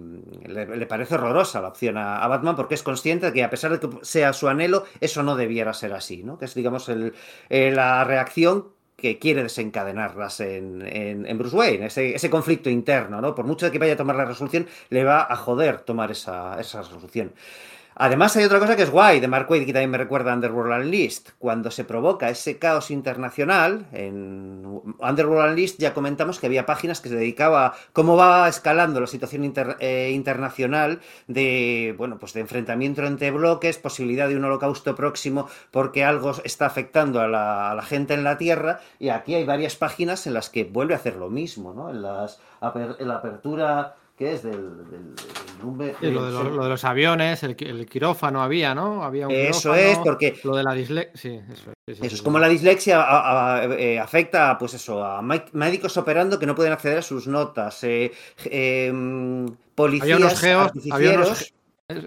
le, 0.46 0.76
le 0.76 0.86
parece 0.86 1.14
horrorosa 1.14 1.62
la 1.62 1.68
opción 1.68 1.96
a, 1.96 2.26
Batman 2.28 2.54
porque 2.54 2.74
es 2.74 2.82
consciente 2.82 3.26
de 3.26 3.32
que 3.32 3.44
a 3.44 3.48
pesar 3.48 3.70
de 3.72 3.80
que 3.80 3.88
sea 4.02 4.34
su 4.34 4.46
anhelo, 4.46 4.84
eso 5.00 5.22
no 5.22 5.36
debiera 5.36 5.72
ser 5.72 5.94
así, 5.94 6.22
¿no? 6.22 6.38
Que 6.38 6.44
es, 6.44 6.54
digamos, 6.54 6.90
eh, 6.90 7.70
la 7.70 8.04
reacción 8.04 8.68
que 8.96 9.18
quiere 9.18 9.44
desencadenarlas 9.44 10.40
en, 10.40 10.82
en, 10.82 11.24
en 11.24 11.38
Bruce 11.38 11.56
Wayne, 11.56 11.86
ese, 11.86 12.16
ese, 12.16 12.28
conflicto 12.28 12.68
interno, 12.68 13.20
¿no? 13.20 13.34
Por 13.34 13.46
mucho 13.46 13.70
que 13.70 13.78
vaya 13.78 13.92
a 13.94 13.96
tomar 13.96 14.16
la 14.16 14.24
resolución, 14.24 14.66
le 14.90 15.04
va 15.04 15.22
a 15.22 15.36
joder 15.36 15.80
tomar 15.82 16.10
esa, 16.10 16.60
esa 16.60 16.82
resolución. 16.82 17.32
Además, 18.00 18.36
hay 18.36 18.44
otra 18.44 18.60
cosa 18.60 18.76
que 18.76 18.84
es 18.84 18.90
guay 18.90 19.18
de 19.18 19.26
Mark 19.26 19.50
Waid, 19.50 19.66
que 19.66 19.72
también 19.72 19.90
me 19.90 19.98
recuerda 19.98 20.30
a 20.30 20.36
Underworld 20.36 20.84
Unleashed. 20.84 21.32
Cuando 21.40 21.72
se 21.72 21.82
provoca 21.82 22.30
ese 22.30 22.56
caos 22.56 22.92
internacional, 22.92 23.86
en 23.92 24.64
Underworld 25.00 25.50
Unleashed 25.50 25.78
ya 25.78 25.94
comentamos 25.94 26.38
que 26.38 26.46
había 26.46 26.64
páginas 26.64 27.00
que 27.00 27.08
se 27.08 27.16
dedicaba 27.16 27.66
a 27.66 27.74
cómo 27.92 28.16
va 28.16 28.48
escalando 28.48 29.00
la 29.00 29.08
situación 29.08 29.52
eh, 29.80 30.12
internacional 30.14 31.00
de, 31.26 31.92
bueno, 31.98 32.20
pues 32.20 32.34
de 32.34 32.40
enfrentamiento 32.40 33.04
entre 33.04 33.32
bloques, 33.32 33.78
posibilidad 33.78 34.28
de 34.28 34.36
un 34.36 34.44
holocausto 34.44 34.94
próximo 34.94 35.48
porque 35.72 36.04
algo 36.04 36.34
está 36.44 36.66
afectando 36.66 37.20
a 37.20 37.26
la, 37.26 37.72
a 37.72 37.74
la 37.74 37.82
gente 37.82 38.14
en 38.14 38.22
la 38.22 38.38
Tierra. 38.38 38.78
Y 39.00 39.08
aquí 39.08 39.34
hay 39.34 39.44
varias 39.44 39.74
páginas 39.74 40.24
en 40.28 40.34
las 40.34 40.50
que 40.50 40.62
vuelve 40.62 40.94
a 40.94 40.98
hacer 40.98 41.16
lo 41.16 41.30
mismo, 41.30 41.74
¿no? 41.74 41.90
En, 41.90 42.00
las, 42.02 42.38
en 42.74 43.08
la 43.08 43.16
apertura 43.16 43.96
¿Qué 44.18 44.32
es? 44.32 44.42
Del, 44.42 44.76
del, 44.90 45.14
del 45.14 45.94
sí, 46.00 46.10
lo, 46.10 46.24
de 46.24 46.32
los, 46.32 46.44
lo, 46.52 46.64
de 46.64 46.68
los, 46.68 46.84
aviones, 46.84 47.40
el, 47.44 47.56
el, 47.60 47.86
quirófano 47.86 48.42
había, 48.42 48.74
¿no? 48.74 49.04
Había 49.04 49.28
un 49.28 49.32
eso 49.32 49.76
es, 49.76 49.96
porque. 49.98 50.36
Lo 50.42 50.56
de 50.56 50.64
la 50.64 50.74
dislexia. 50.74 51.14
Sí, 51.14 51.40
eso, 51.52 51.70
eso 51.86 52.14
es 52.16 52.20
como 52.20 52.40
la 52.40 52.48
dislexia 52.48 53.00
a, 53.00 53.20
a, 53.20 53.62
a, 53.62 54.02
afecta, 54.02 54.58
pues 54.58 54.74
eso, 54.74 55.04
a 55.04 55.22
médicos 55.22 55.96
operando 55.96 56.36
que 56.36 56.46
no 56.46 56.56
pueden 56.56 56.72
acceder 56.72 56.98
a 56.98 57.02
sus 57.02 57.28
notas, 57.28 57.84
eh, 57.84 58.10
eh, 58.46 58.92
policías. 59.76 60.02
Había 60.02 60.16
unos 60.16 60.40
geos. 60.40 60.72
Había 60.90 61.12
unos, 61.12 61.54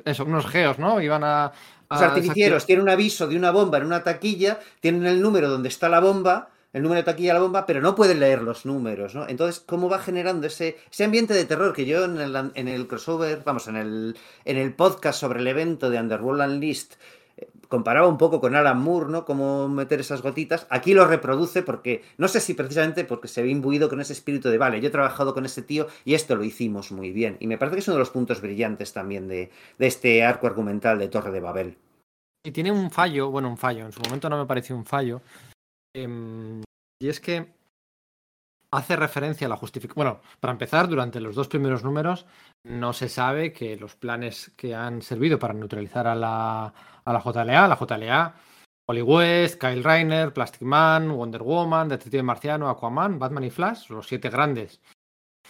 eso, 0.03 0.25
unos 0.25 0.45
geos, 0.47 0.79
¿no? 0.79 0.99
Iban 0.99 1.23
a. 1.23 1.53
Los 1.89 2.01
artificieros 2.01 2.65
tienen 2.65 2.83
un 2.83 2.89
aviso 2.89 3.25
de 3.25 3.37
una 3.37 3.51
bomba 3.51 3.77
en 3.77 3.85
una 3.85 4.03
taquilla, 4.03 4.59
tienen 4.81 5.05
el 5.05 5.21
número 5.21 5.49
donde 5.49 5.69
está 5.69 5.87
la 5.87 6.01
bomba 6.01 6.49
el 6.73 6.83
número 6.83 6.99
de 6.99 7.03
taquilla 7.03 7.33
de 7.33 7.39
la 7.39 7.43
bomba, 7.43 7.65
pero 7.65 7.81
no 7.81 7.95
pueden 7.95 8.19
leer 8.19 8.41
los 8.41 8.65
números, 8.65 9.15
¿no? 9.15 9.27
Entonces, 9.27 9.61
¿cómo 9.65 9.89
va 9.89 9.99
generando 9.99 10.47
ese, 10.47 10.77
ese 10.91 11.03
ambiente 11.03 11.33
de 11.33 11.45
terror 11.45 11.73
que 11.73 11.85
yo 11.85 12.05
en 12.05 12.17
el, 12.19 12.51
en 12.53 12.67
el 12.67 12.87
crossover, 12.87 13.41
vamos, 13.45 13.67
en 13.67 13.75
el, 13.75 14.17
en 14.45 14.57
el 14.57 14.73
podcast 14.73 15.19
sobre 15.19 15.39
el 15.39 15.47
evento 15.47 15.89
de 15.89 15.99
Underworld 15.99 16.41
Unleashed, 16.41 16.93
comparaba 17.71 18.07
un 18.07 18.17
poco 18.17 18.41
con 18.41 18.53
Alan 18.53 18.81
Moore, 18.81 19.09
¿no? 19.09 19.25
Cómo 19.25 19.69
meter 19.69 20.01
esas 20.01 20.21
gotitas. 20.21 20.67
Aquí 20.69 20.93
lo 20.93 21.07
reproduce 21.07 21.63
porque, 21.63 22.03
no 22.17 22.27
sé 22.27 22.41
si 22.41 22.53
precisamente 22.53 23.05
porque 23.05 23.29
se 23.29 23.41
ve 23.41 23.49
imbuido 23.49 23.89
con 23.89 24.01
ese 24.01 24.13
espíritu 24.13 24.49
de, 24.49 24.57
vale, 24.57 24.81
yo 24.81 24.89
he 24.89 24.91
trabajado 24.91 25.33
con 25.33 25.45
ese 25.45 25.61
tío 25.61 25.87
y 26.03 26.13
esto 26.13 26.35
lo 26.35 26.43
hicimos 26.43 26.91
muy 26.91 27.11
bien. 27.11 27.37
Y 27.39 27.47
me 27.47 27.57
parece 27.57 27.75
que 27.75 27.79
es 27.79 27.87
uno 27.87 27.95
de 27.95 28.01
los 28.01 28.09
puntos 28.09 28.41
brillantes 28.41 28.91
también 28.91 29.29
de, 29.29 29.51
de 29.77 29.87
este 29.87 30.21
arco 30.23 30.47
argumental 30.47 30.99
de 30.99 31.07
Torre 31.07 31.31
de 31.31 31.39
Babel. 31.39 31.77
Y 32.43 32.51
tiene 32.51 32.71
un 32.71 32.91
fallo, 32.91 33.29
bueno, 33.31 33.49
un 33.49 33.57
fallo, 33.57 33.85
en 33.85 33.91
su 33.93 34.01
momento 34.01 34.29
no 34.29 34.37
me 34.37 34.45
pareció 34.45 34.75
un 34.75 34.85
fallo. 34.85 35.21
Em, 35.93 36.61
y 37.01 37.09
es 37.09 37.19
que 37.19 37.53
hace 38.73 38.95
referencia 38.95 39.47
a 39.47 39.49
la 39.49 39.57
justificación. 39.57 40.05
Bueno, 40.05 40.21
para 40.39 40.53
empezar, 40.53 40.87
durante 40.87 41.19
los 41.19 41.35
dos 41.35 41.47
primeros 41.47 41.83
números 41.83 42.25
no 42.63 42.93
se 42.93 43.09
sabe 43.09 43.51
que 43.51 43.75
los 43.75 43.95
planes 43.95 44.51
que 44.55 44.73
han 44.73 45.01
servido 45.01 45.37
para 45.37 45.53
neutralizar 45.53 46.07
a 46.07 46.15
la, 46.15 46.73
a 47.03 47.13
la 47.13 47.21
JLA, 47.21 47.67
la 47.67 47.77
JLA, 47.77 48.35
Holly 48.87 49.01
West, 49.01 49.59
Kyle 49.59 49.83
Reiner, 49.83 50.33
Plastic 50.33 50.61
Man, 50.61 51.11
Wonder 51.11 51.43
Woman, 51.43 51.89
Detective 51.89 52.23
Marciano, 52.23 52.69
Aquaman, 52.69 53.19
Batman 53.19 53.43
y 53.43 53.49
Flash, 53.49 53.89
los 53.89 54.07
siete 54.07 54.29
grandes, 54.29 54.81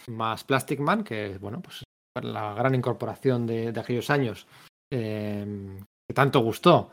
más 0.08 0.44
Plastic 0.44 0.80
Man, 0.80 1.04
que 1.04 1.38
bueno, 1.38 1.60
pues 1.60 1.82
la 2.22 2.54
gran 2.54 2.74
incorporación 2.74 3.46
de, 3.46 3.68
aquellos 3.68 4.10
años 4.10 4.46
eh, 4.92 5.76
que 6.06 6.14
tanto 6.14 6.40
gustó 6.40 6.90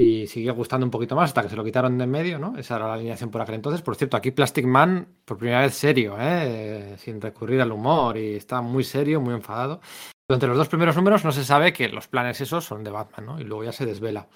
y 0.00 0.26
sigue 0.26 0.50
gustando 0.50 0.86
un 0.86 0.90
poquito 0.90 1.14
más 1.14 1.28
hasta 1.28 1.42
que 1.42 1.50
se 1.50 1.56
lo 1.56 1.62
quitaron 1.62 1.98
de 1.98 2.04
en 2.04 2.10
medio, 2.10 2.38
¿no? 2.38 2.56
Esa 2.56 2.76
era 2.76 2.86
la 2.86 2.94
alineación 2.94 3.30
por 3.30 3.42
aquel 3.42 3.56
entonces. 3.56 3.82
Por 3.82 3.96
cierto, 3.96 4.16
aquí 4.16 4.30
Plastic 4.30 4.64
Man, 4.64 5.06
por 5.26 5.36
primera 5.36 5.60
vez 5.60 5.74
serio, 5.74 6.16
¿eh? 6.18 6.94
sin 6.96 7.20
recurrir 7.20 7.60
al 7.60 7.70
humor 7.70 8.16
y 8.16 8.36
está 8.36 8.62
muy 8.62 8.82
serio, 8.82 9.20
muy 9.20 9.34
enfadado. 9.34 9.82
Durante 10.26 10.46
los 10.46 10.56
dos 10.56 10.68
primeros 10.68 10.96
números 10.96 11.22
no 11.22 11.32
se 11.32 11.44
sabe 11.44 11.74
que 11.74 11.90
los 11.90 12.08
planes 12.08 12.40
esos 12.40 12.64
son 12.64 12.82
de 12.82 12.90
Batman, 12.90 13.26
¿no? 13.26 13.40
Y 13.40 13.44
luego 13.44 13.64
ya 13.64 13.72
se 13.72 13.84
desvela. 13.84 14.26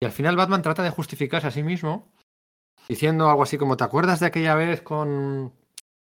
Y 0.00 0.06
al 0.06 0.12
final 0.12 0.36
Batman 0.36 0.62
trata 0.62 0.82
de 0.82 0.88
justificarse 0.88 1.48
a 1.48 1.50
sí 1.50 1.62
mismo 1.62 2.10
diciendo 2.88 3.28
algo 3.28 3.42
así 3.42 3.58
como, 3.58 3.76
¿te 3.76 3.84
acuerdas 3.84 4.20
de 4.20 4.26
aquella 4.26 4.54
vez 4.54 4.80
con... 4.80 5.52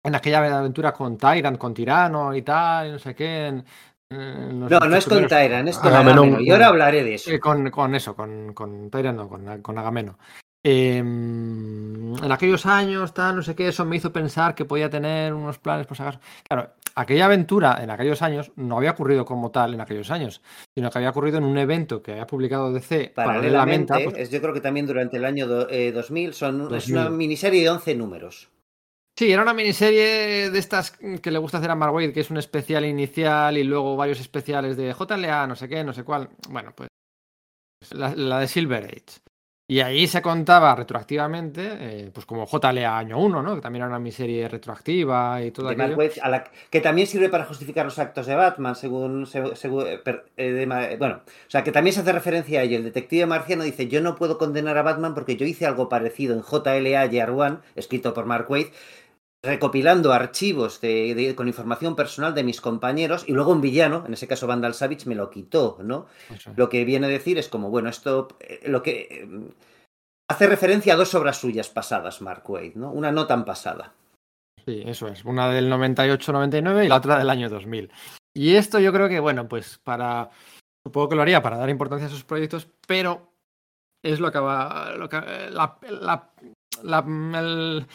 en 0.03 0.15
aquella 0.15 0.57
aventura 0.59 0.91
con 0.91 1.17
Tyrant, 1.17 1.57
con 1.57 1.73
Tirano 1.73 2.35
y 2.35 2.41
tal, 2.41 2.89
y 2.89 2.91
no 2.91 2.99
sé 2.99 3.15
qué? 3.15 3.63
No, 4.11 4.67
dos 4.67 4.87
no 4.89 4.95
es 4.95 5.05
con 5.05 5.27
Tyran, 5.27 5.67
es 5.67 5.77
con 5.77 5.87
Agamenón. 5.93 6.17
Agamenón. 6.19 6.41
Y 6.43 6.49
ahora 6.49 6.67
hablaré 6.67 7.03
de 7.03 7.13
eso. 7.15 7.29
Eh, 7.31 7.39
con, 7.39 7.69
con 7.69 7.93
eso, 7.93 8.15
con, 8.15 8.53
con 8.53 8.89
Tyrant, 8.89 9.17
no, 9.17 9.29
con, 9.29 9.61
con 9.61 9.77
Agamemno. 9.77 10.17
Eh, 10.63 10.97
en 10.97 12.15
aquellos 12.31 12.65
años, 12.65 13.13
tal, 13.13 13.35
no 13.37 13.41
sé 13.43 13.55
qué, 13.55 13.67
eso 13.67 13.85
me 13.85 13.95
hizo 13.97 14.11
pensar 14.11 14.55
que 14.55 14.65
podía 14.65 14.89
tener 14.89 15.33
unos 15.33 15.59
planes, 15.59 15.85
por 15.85 15.95
si 15.95 16.01
acaso. 16.03 16.19
Claro, 16.47 16.71
aquella 16.95 17.25
aventura 17.25 17.77
en 17.83 17.91
aquellos 17.91 18.21
años 18.23 18.51
no 18.55 18.77
había 18.77 18.91
ocurrido 18.91 19.23
como 19.25 19.51
tal 19.51 19.75
en 19.75 19.81
aquellos 19.81 20.09
años, 20.09 20.41
sino 20.75 20.89
que 20.89 20.97
había 20.97 21.11
ocurrido 21.11 21.37
en 21.37 21.43
un 21.43 21.57
evento 21.59 22.01
que 22.01 22.13
había 22.13 22.25
publicado 22.27 22.73
DC 22.73 23.11
paralelamente. 23.15 23.87
Paralelamente, 23.93 24.03
pues, 24.05 24.17
es, 24.17 24.31
yo 24.31 24.41
creo 24.41 24.53
que 24.55 24.61
también 24.61 24.87
durante 24.87 25.17
el 25.17 25.25
año 25.25 25.47
do- 25.47 25.69
eh, 25.69 25.91
2000, 25.91 26.33
son, 26.33 26.61
es 26.63 26.69
2000. 26.69 26.97
una 26.97 27.09
miniserie 27.11 27.61
de 27.61 27.69
11 27.69 27.95
números. 27.95 28.49
Sí, 29.19 29.33
era 29.33 29.41
una 29.41 29.53
miniserie 29.53 30.49
de 30.49 30.59
estas 30.59 30.91
que 30.91 31.29
le 31.29 31.39
gusta 31.39 31.57
hacer 31.57 31.69
a 31.69 31.75
Mark 31.75 31.93
Waid, 31.93 32.13
que 32.13 32.21
es 32.21 32.31
un 32.31 32.37
especial 32.37 32.85
inicial 32.85 33.57
y 33.57 33.65
luego 33.65 33.97
varios 33.97 34.21
especiales 34.21 34.77
de 34.77 34.93
JLA, 34.93 35.45
no 35.45 35.57
sé 35.57 35.67
qué, 35.67 35.83
no 35.83 35.91
sé 35.91 36.05
cuál. 36.05 36.29
Bueno, 36.47 36.71
pues 36.73 36.87
la, 37.91 38.15
la 38.15 38.39
de 38.39 38.47
Silver 38.47 38.85
Age. 38.85 39.19
Y 39.71 39.81
ahí 39.81 40.07
se 40.07 40.23
contaba 40.23 40.73
retroactivamente, 40.73 41.61
eh, 41.63 42.11
pues 42.11 42.25
como 42.25 42.47
JLA 42.47 42.97
año 42.97 43.19
1, 43.19 43.43
¿no? 43.43 43.53
Que 43.55 43.61
también 43.61 43.81
era 43.83 43.89
una 43.89 43.99
miniserie 43.99 44.47
retroactiva 44.47 45.43
y 45.43 45.51
todo 45.51 45.67
de 45.67 45.73
aquello. 45.73 45.89
Mark 45.89 45.99
Waid, 45.99 46.11
a 46.23 46.29
la- 46.29 46.43
que 46.71 46.81
también 46.81 47.05
sirve 47.05 47.29
para 47.29 47.45
justificar 47.45 47.85
los 47.85 47.99
actos 47.99 48.25
de 48.25 48.33
Batman, 48.33 48.75
según. 48.75 49.27
eh, 49.31 49.99
per- 50.03 50.25
eh, 50.37 50.51
de 50.51 50.95
bueno, 50.97 51.21
o 51.25 51.49
sea, 51.49 51.63
que 51.63 51.71
también 51.71 51.93
se 51.93 51.99
hace 51.99 52.13
referencia 52.13 52.61
a 52.61 52.63
ello. 52.63 52.77
El 52.77 52.83
detective 52.85 53.27
marciano 53.27 53.63
dice: 53.63 53.87
Yo 53.87 54.01
no 54.01 54.15
puedo 54.15 54.39
condenar 54.39 54.77
a 54.77 54.81
Batman 54.81 55.13
porque 55.13 55.35
yo 55.35 55.45
hice 55.45 55.67
algo 55.67 55.87
parecido 55.87 56.33
en 56.33 56.41
JLA 56.41 57.05
Year 57.05 57.29
One, 57.29 57.57
escrito 57.75 58.15
por 58.15 58.25
Mark 58.25 58.49
Waid, 58.49 58.67
recopilando 59.43 60.11
archivos 60.11 60.81
de- 60.81 61.15
de- 61.15 61.35
con 61.35 61.47
información 61.47 61.95
personal 61.95 62.33
de 62.35 62.43
mis 62.43 62.59
compañeros 62.61 63.23
y 63.27 63.31
luego 63.33 63.51
un 63.51 63.61
villano, 63.61 64.03
en 64.05 64.13
ese 64.13 64.27
caso 64.27 64.47
Vandal 64.47 64.73
Savage, 64.73 65.07
me 65.07 65.15
lo 65.15 65.29
quitó, 65.29 65.77
¿no? 65.81 66.07
Eso. 66.33 66.51
Lo 66.55 66.67
que 66.69 66.83
viene 66.85 67.07
a 67.07 67.09
decir 67.09 67.37
es 67.37 67.47
como, 67.47 67.69
bueno, 67.69 67.89
esto, 67.89 68.27
eh, 68.41 68.61
lo 68.65 68.83
que 68.83 69.07
eh, 69.09 69.29
hace 70.29 70.47
referencia 70.47 70.93
a 70.93 70.97
dos 70.97 71.15
obras 71.15 71.37
suyas 71.37 71.69
pasadas, 71.69 72.21
Mark 72.21 72.43
Waid, 72.49 72.75
¿no? 72.75 72.91
Una 72.91 73.11
no 73.11 73.27
tan 73.27 73.45
pasada. 73.45 73.93
Sí, 74.65 74.83
eso 74.85 75.07
es. 75.07 75.23
Una 75.23 75.49
del 75.49 75.69
98-99 75.71 76.85
y 76.85 76.89
la 76.89 76.97
otra 76.97 77.17
del 77.17 77.29
año 77.29 77.49
2000. 77.49 77.91
Y 78.35 78.55
esto 78.55 78.79
yo 78.79 78.91
creo 78.93 79.07
que, 79.07 79.19
bueno, 79.19 79.47
pues 79.47 79.79
para. 79.83 80.29
Supongo 80.85 81.09
que 81.09 81.15
lo 81.15 81.21
haría 81.23 81.41
para 81.41 81.57
dar 81.57 81.69
importancia 81.69 82.07
a 82.07 82.11
sus 82.11 82.23
proyectos, 82.23 82.67
pero 82.87 83.31
es 84.03 84.19
lo 84.19 84.31
que 84.31 84.39
va. 84.39 84.91
Lo 84.97 85.09
que, 85.09 85.17
la, 85.49 85.77
la- 85.89 86.29
la- 86.83 87.39
el, 87.39 87.87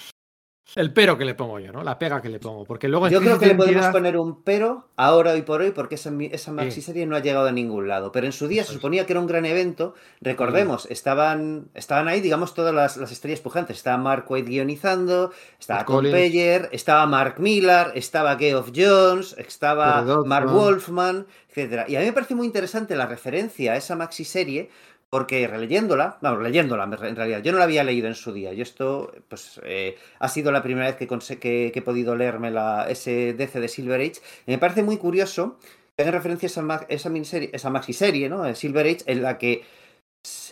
el 0.77 0.93
pero 0.93 1.17
que 1.17 1.25
le 1.25 1.35
pongo 1.35 1.61
yo, 1.61 1.73
¿no? 1.73 1.85
La 1.85 1.99
pega 1.99 2.21
que 2.21 2.29
le 2.29 2.41
pongo. 2.41 2.65
Porque 2.65 2.89
luego 2.89 3.09
Yo 3.09 3.21
creo 3.21 3.39
que 3.39 3.47
le 3.47 3.53
de 3.53 3.59
podemos 3.59 3.87
poner 3.87 4.17
un 4.17 4.43
pero 4.43 4.89
ahora 4.97 5.33
hoy 5.33 5.43
por 5.43 5.61
hoy 5.61 5.71
porque 5.71 5.95
esa, 5.95 6.11
esa 6.33 6.53
maxi 6.53 6.81
serie 6.81 7.07
no 7.07 7.15
ha 7.15 7.21
llegado 7.21 7.47
a 7.47 7.53
ningún 7.53 7.87
lado. 7.87 8.11
Pero 8.11 8.27
en 8.27 8.33
su 8.33 8.49
día 8.49 8.65
se 8.65 8.73
suponía 8.73 9.07
que 9.07 9.13
era 9.13 9.21
un 9.21 9.27
gran 9.27 9.45
evento. 9.45 9.95
Recordemos, 10.21 10.87
estaban, 10.91 11.69
estaban 11.75 12.09
ahí, 12.09 12.21
digamos, 12.21 12.55
todas 12.55 12.75
las, 12.75 12.97
las 12.97 13.13
estrellas 13.13 13.41
pujantes. 13.41 13.77
Estaba 13.77 13.99
Mark 13.99 14.25
Waid 14.29 14.47
guionizando, 14.47 15.33
estaba 15.61 15.85
Tom. 15.85 16.03
Peyer, 16.11 16.69
estaba 16.73 17.07
Mark 17.07 17.37
Millar, 17.39 17.93
estaba 17.95 18.37
Geoff 18.37 18.71
Jones, 18.75 19.37
estaba. 19.39 20.03
Mark 20.25 20.51
Wolfman, 20.51 21.27
etcétera. 21.51 21.85
Y 21.89 21.97
a 21.97 22.01
mí 22.01 22.07
me 22.07 22.13
parece 22.13 22.35
muy 22.35 22.47
interesante 22.47 22.97
la 22.97 23.07
referencia 23.07 23.75
a 23.75 23.77
esa 23.77 23.95
maxi 23.97 24.25
serie 24.25 24.71
porque 25.15 25.47
releyéndola, 25.47 26.19
vamos, 26.23 26.43
leyéndola 26.43 26.83
en 26.83 27.15
realidad, 27.15 27.41
yo 27.41 27.53
no 27.53 27.59
la 27.59 27.65
había 27.67 27.85
leído 27.85 28.09
en 28.09 28.17
su 28.17 28.33
día. 28.33 28.53
Yo 28.53 28.65
esto, 28.65 29.13
pues, 29.29 29.61
eh, 29.63 29.97
ha 30.19 30.29
sido 30.29 30.51
la 30.51 30.61
primera 30.61 30.89
vez 30.89 30.97
que, 30.97 31.73
he 31.73 31.83
podido 31.83 32.17
leerme 32.17 32.51
la, 32.51 32.89
ese 32.91 33.33
DC 33.33 33.61
de 33.61 33.69
Silver 33.69 34.01
Age. 34.01 34.21
Y 34.45 34.51
me 34.51 34.59
parece 34.59 34.83
muy 34.83 34.97
curioso 34.97 35.57
que 35.95 36.03
hagan 36.03 36.15
referencia 36.15 36.49
a 36.49 36.51
esa, 36.51 36.87
esa, 36.89 37.11
miniserie, 37.11 37.51
esa 37.53 37.71
maxiserie, 37.71 38.29
¿no? 38.29 38.43
De 38.43 38.57
Silver 38.57 38.87
Age, 38.87 39.05
en 39.07 39.23
la 39.23 39.39
que 39.39 39.63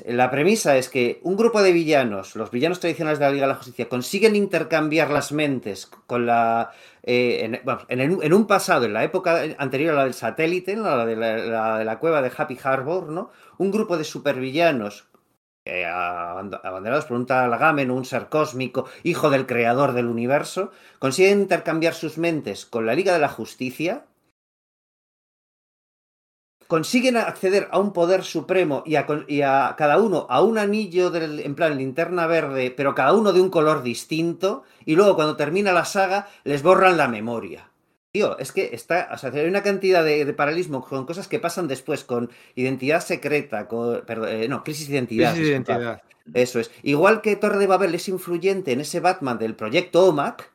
la 0.07 0.31
premisa 0.31 0.77
es 0.77 0.89
que 0.89 1.19
un 1.23 1.37
grupo 1.37 1.63
de 1.63 1.73
villanos, 1.73 2.37
los 2.37 2.51
villanos 2.51 2.81
tradicionales 2.81 3.19
de 3.19 3.25
la 3.25 3.31
Liga 3.31 3.47
de 3.47 3.53
la 3.53 3.59
Justicia, 3.59 3.89
consiguen 3.89 4.37
intercambiar 4.37 5.11
las 5.11 5.33
mentes 5.33 5.87
con 6.07 6.27
la. 6.27 6.73
eh, 7.03 7.41
en, 7.45 7.61
vamos, 7.65 7.85
en 7.89 8.01
en 8.01 8.33
un 8.35 8.47
pasado, 8.47 8.85
en 8.85 8.93
la 8.93 9.05
época 9.05 9.43
anterior 9.59 9.93
a 9.95 9.97
la 9.97 10.05
del 10.05 10.15
satélite, 10.15 10.77
¿no? 10.77 10.85
la, 10.85 11.07
de 11.07 11.17
la, 11.17 11.99
cueva 11.99 12.21
de 12.21 12.31
Happy 12.37 12.59
Harbor, 12.63 13.09
¿no? 13.09 13.31
Un 13.59 13.71
grupo 13.71 13.97
de 13.97 14.05
supervillanos 14.05 15.07
eh, 15.65 15.85
aband- 15.87 16.61
abanderados 16.63 17.07
por 17.07 17.17
un 17.17 17.27
tal 17.27 17.53
Agamen, 17.53 17.91
un 17.91 18.05
ser 18.05 18.29
cósmico, 18.29 18.87
hijo 19.05 19.31
del 19.31 19.47
creador 19.47 19.93
del 19.93 20.07
universo, 20.07 20.71
consiguen 20.99 21.41
intercambiar 21.41 21.95
sus 21.95 22.19
mentes 22.19 22.67
con 22.67 22.85
la 22.85 22.95
Liga 22.95 23.13
de 23.15 23.21
la 23.21 23.29
Justicia, 23.29 24.05
consiguen 26.73 27.19
acceder 27.19 27.69
a 27.71 27.79
un 27.79 27.93
poder 27.93 28.25
supremo 28.25 28.83
y 28.87 28.97
a, 28.97 29.05
con- 29.05 29.27
y 29.29 29.43
a 29.43 29.75
cada 29.77 29.99
uno 29.99 30.27
a 30.31 30.41
un 30.41 30.57
anillo 30.57 31.11
del, 31.11 31.41
en 31.41 31.55
plan 31.55 31.77
linterna 31.77 32.27
verde, 32.27 32.73
pero 32.75 32.95
cada 32.95 33.13
uno 33.13 33.35
de 33.35 33.43
un 33.43 33.51
color 33.51 33.83
distinto, 33.83 34.63
y 34.87 34.97
luego 34.97 35.15
cuando 35.15 35.37
termina 35.37 35.73
la 35.73 35.85
saga 35.85 36.29
les 36.45 36.63
borran 36.63 36.97
la 36.97 37.09
memoria. 37.09 37.69
Tío, 38.11 38.39
es 38.39 38.53
que 38.53 38.71
está, 38.73 39.11
o 39.13 39.19
sea, 39.19 39.31
hay 39.35 39.47
una 39.47 39.63
cantidad 39.63 40.03
de, 40.03 40.25
de 40.25 40.33
paralelismo 40.33 40.81
con 40.83 41.05
cosas 41.05 41.29
que 41.29 41.39
pasan 41.39 41.69
después, 41.69 42.05
con 42.05 42.31
identidad 42.55 43.03
secreta, 43.03 43.69
con, 43.69 44.01
perdón, 44.07 44.31
eh, 44.31 44.49
no, 44.49 44.65
crisis 44.65 44.89
de 44.89 44.95
identidad. 44.95 45.33
Crisis 45.33 45.49
de 45.49 45.53
identidad. 45.53 46.03
Eso 46.33 46.59
es. 46.59 46.71
Igual 46.83 47.21
que 47.21 47.37
Torre 47.37 47.59
de 47.59 47.67
Babel 47.67 47.95
es 47.95 48.09
influyente 48.09 48.73
en 48.73 48.81
ese 48.81 49.01
Batman 49.01 49.39
del 49.39 49.57
proyecto 49.57 50.07
OMAC, 50.07 50.52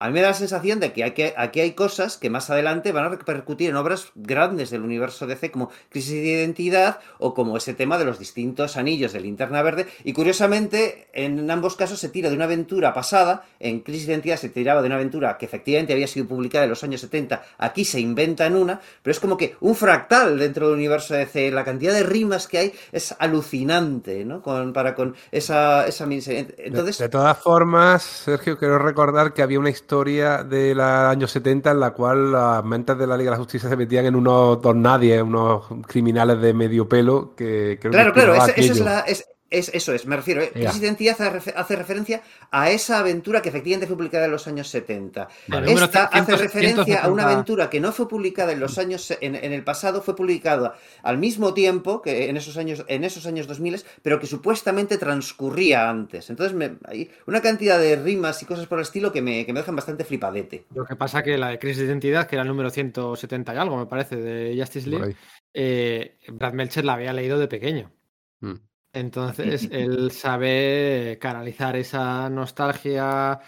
a 0.00 0.06
mí 0.08 0.14
me 0.14 0.22
da 0.22 0.28
la 0.28 0.34
sensación 0.34 0.80
de 0.80 0.92
que, 0.94 1.04
aquí 1.36 1.60
hay 1.60 1.72
cosas 1.72 2.16
que 2.16 2.30
más 2.30 2.48
adelante 2.48 2.90
van 2.90 3.04
a 3.04 3.08
repercutir 3.10 3.68
en 3.68 3.76
obras 3.76 4.12
grandes 4.14 4.70
del 4.70 4.80
universo 4.82 5.26
DC, 5.26 5.50
como 5.50 5.70
Crisis 5.90 6.14
de 6.14 6.24
Identidad 6.40 7.00
o 7.18 7.34
como 7.34 7.58
ese 7.58 7.74
tema 7.74 7.98
de 7.98 8.06
los 8.06 8.18
distintos 8.18 8.78
anillos 8.78 9.12
de 9.12 9.20
linterna 9.20 9.60
verde. 9.60 9.86
Y 10.02 10.14
curiosamente, 10.14 11.08
en 11.12 11.50
ambos 11.50 11.76
casos 11.76 11.98
se 12.00 12.08
tira 12.08 12.30
de 12.30 12.36
una 12.36 12.46
aventura 12.46 12.94
pasada. 12.94 13.44
En 13.58 13.80
Crisis 13.80 14.06
de 14.06 14.14
Identidad 14.14 14.38
se 14.38 14.48
tiraba 14.48 14.80
de 14.80 14.86
una 14.86 14.94
aventura 14.96 15.36
que 15.36 15.44
efectivamente 15.44 15.92
había 15.92 16.06
sido 16.06 16.26
publicada 16.26 16.64
en 16.64 16.70
los 16.70 16.82
años 16.82 17.02
70. 17.02 17.42
Aquí 17.58 17.84
se 17.84 18.00
inventa 18.00 18.46
en 18.46 18.56
una, 18.56 18.80
pero 19.02 19.12
es 19.12 19.20
como 19.20 19.36
que 19.36 19.56
un 19.60 19.74
fractal 19.74 20.38
dentro 20.38 20.68
del 20.68 20.76
universo 20.78 21.12
DC. 21.12 21.50
La 21.50 21.62
cantidad 21.62 21.92
de 21.92 22.04
rimas 22.04 22.48
que 22.48 22.56
hay 22.56 22.72
es 22.90 23.14
alucinante, 23.18 24.24
¿no? 24.24 24.40
Con, 24.40 24.72
para 24.72 24.94
con 24.94 25.14
esa, 25.30 25.86
esa 25.86 26.06
miniserie. 26.06 26.44
De- 26.44 26.54
Entonces, 26.64 26.96
de, 26.96 27.10
todas 27.10 27.36
formas, 27.36 28.02
Sergio, 28.02 28.56
quiero 28.56 28.78
recordar 28.78 29.34
que 29.34 29.42
había 29.42 29.58
una 29.58 29.68
historia 29.68 29.89
de 29.94 30.74
los 30.74 30.84
años 30.86 31.30
70 31.30 31.72
en 31.72 31.80
la 31.80 31.90
cual 31.92 32.32
las 32.32 32.64
mentes 32.64 32.96
de 32.98 33.06
la 33.06 33.16
Liga 33.16 33.30
de 33.30 33.36
la 33.36 33.42
Justicia 33.42 33.68
se 33.68 33.76
metían 33.76 34.06
en 34.06 34.14
unos 34.14 34.60
dos 34.62 34.74
nadie, 34.76 35.20
unos 35.20 35.64
criminales 35.86 36.40
de 36.40 36.54
medio 36.54 36.88
pelo 36.88 37.34
que 37.36 37.78
creo 37.80 37.92
Claro, 37.92 38.12
que 38.12 38.20
claro, 38.20 38.34
esa, 38.34 38.50
esa 38.52 38.72
es 38.72 38.80
la, 38.80 39.00
es- 39.00 39.26
Es, 39.50 39.68
eso 39.74 39.92
es, 39.92 40.06
me 40.06 40.16
refiero. 40.16 40.42
¿eh? 40.42 40.50
Crisis 40.52 40.80
de 40.80 40.86
Identidad 40.86 41.20
hace, 41.20 41.52
hace, 41.56 41.76
referencia 41.76 42.22
a 42.52 42.70
esa 42.70 43.00
aventura 43.00 43.42
que 43.42 43.48
efectivamente 43.48 43.88
fue 43.88 43.96
publicada 43.96 44.26
en 44.26 44.30
los 44.30 44.46
años 44.46 44.68
70. 44.68 45.28
Vale. 45.48 45.72
Esta 45.72 46.04
hace 46.04 46.36
referencia 46.36 47.02
a 47.02 47.08
una 47.08 47.24
aventura 47.24 47.68
que 47.68 47.80
no 47.80 47.90
fue 47.90 48.08
publicada 48.08 48.52
en 48.52 48.60
los 48.60 48.78
años 48.78 49.10
en, 49.20 49.34
en, 49.34 49.52
el 49.52 49.64
pasado, 49.64 50.02
fue 50.02 50.14
publicada 50.14 50.76
al 51.02 51.18
mismo 51.18 51.52
tiempo 51.52 52.00
que 52.00 52.28
en 52.28 52.36
esos 52.36 52.56
años, 52.56 52.84
en 52.86 53.02
esos 53.02 53.26
años 53.26 53.48
2000, 53.48 53.82
pero 54.02 54.20
que 54.20 54.26
supuestamente 54.26 54.98
transcurría 54.98 55.90
antes. 55.90 56.30
Entonces 56.30 56.56
me, 56.56 56.76
hay 56.84 57.10
una 57.26 57.40
cantidad 57.40 57.78
de 57.78 57.96
rimas 57.96 58.40
y 58.42 58.46
cosas 58.46 58.66
por 58.66 58.78
el 58.78 58.82
estilo 58.82 59.10
que 59.12 59.20
me, 59.20 59.44
que 59.44 59.52
me 59.52 59.60
dejan 59.60 59.74
bastante 59.74 60.04
flipadete. 60.04 60.66
Lo 60.74 60.84
que 60.84 60.94
pasa 60.94 61.24
que 61.24 61.36
la 61.36 61.48
de 61.48 61.58
Crisis 61.58 61.78
de 61.78 61.86
Identidad, 61.86 62.28
que 62.28 62.36
era 62.36 62.42
el 62.42 62.48
número 62.48 62.70
170 62.70 63.52
y 63.52 63.56
algo, 63.56 63.76
me 63.76 63.86
parece, 63.86 64.16
de 64.16 64.56
Justice 64.56 64.88
League, 64.88 65.16
eh, 65.54 66.18
Brad 66.28 66.52
Melcher 66.52 66.84
la 66.84 66.94
había 66.94 67.12
leído 67.12 67.38
de 67.38 67.48
pequeño. 67.48 67.92
Mm. 68.40 68.69
Entonces, 68.92 69.68
él 69.70 70.10
sabe 70.10 71.18
canalizar 71.20 71.76
esa 71.76 72.28
nostalgia, 72.28 73.40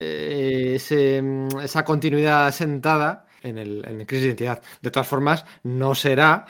eh, 0.00 0.72
ese, 0.76 1.22
mm, 1.22 1.60
esa 1.60 1.84
continuidad 1.84 2.50
sentada 2.52 3.26
en 3.42 3.58
el, 3.58 3.84
en 3.86 4.00
el 4.00 4.06
Crisis 4.06 4.22
de 4.22 4.28
Identidad. 4.28 4.62
De 4.82 4.90
todas 4.90 5.06
formas, 5.06 5.44
no 5.62 5.94
será 5.94 6.46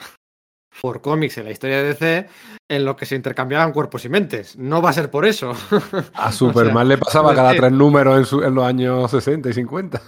por 0.81 1.01
cómics 1.01 1.37
en 1.37 1.45
la 1.45 1.51
historia 1.51 1.77
de 1.77 1.83
DC 1.89 2.27
en 2.69 2.85
lo 2.85 2.95
que 2.95 3.05
se 3.05 3.15
intercambiaban 3.15 3.71
cuerpos 3.73 4.05
y 4.05 4.09
mentes. 4.09 4.57
No 4.57 4.81
va 4.81 4.91
a 4.91 4.93
ser 4.93 5.09
por 5.09 5.25
eso. 5.25 5.53
A 6.13 6.31
Superman 6.31 6.75
o 6.75 6.79
sea, 6.79 6.83
le 6.85 6.97
pasaba 6.97 7.35
cada 7.35 7.55
tres 7.55 7.71
números 7.71 8.17
en, 8.17 8.25
su, 8.25 8.43
en, 8.43 8.55
los 8.55 8.63
años 8.63 9.11
60 9.11 9.49
y 9.49 9.53
50. 9.53 10.01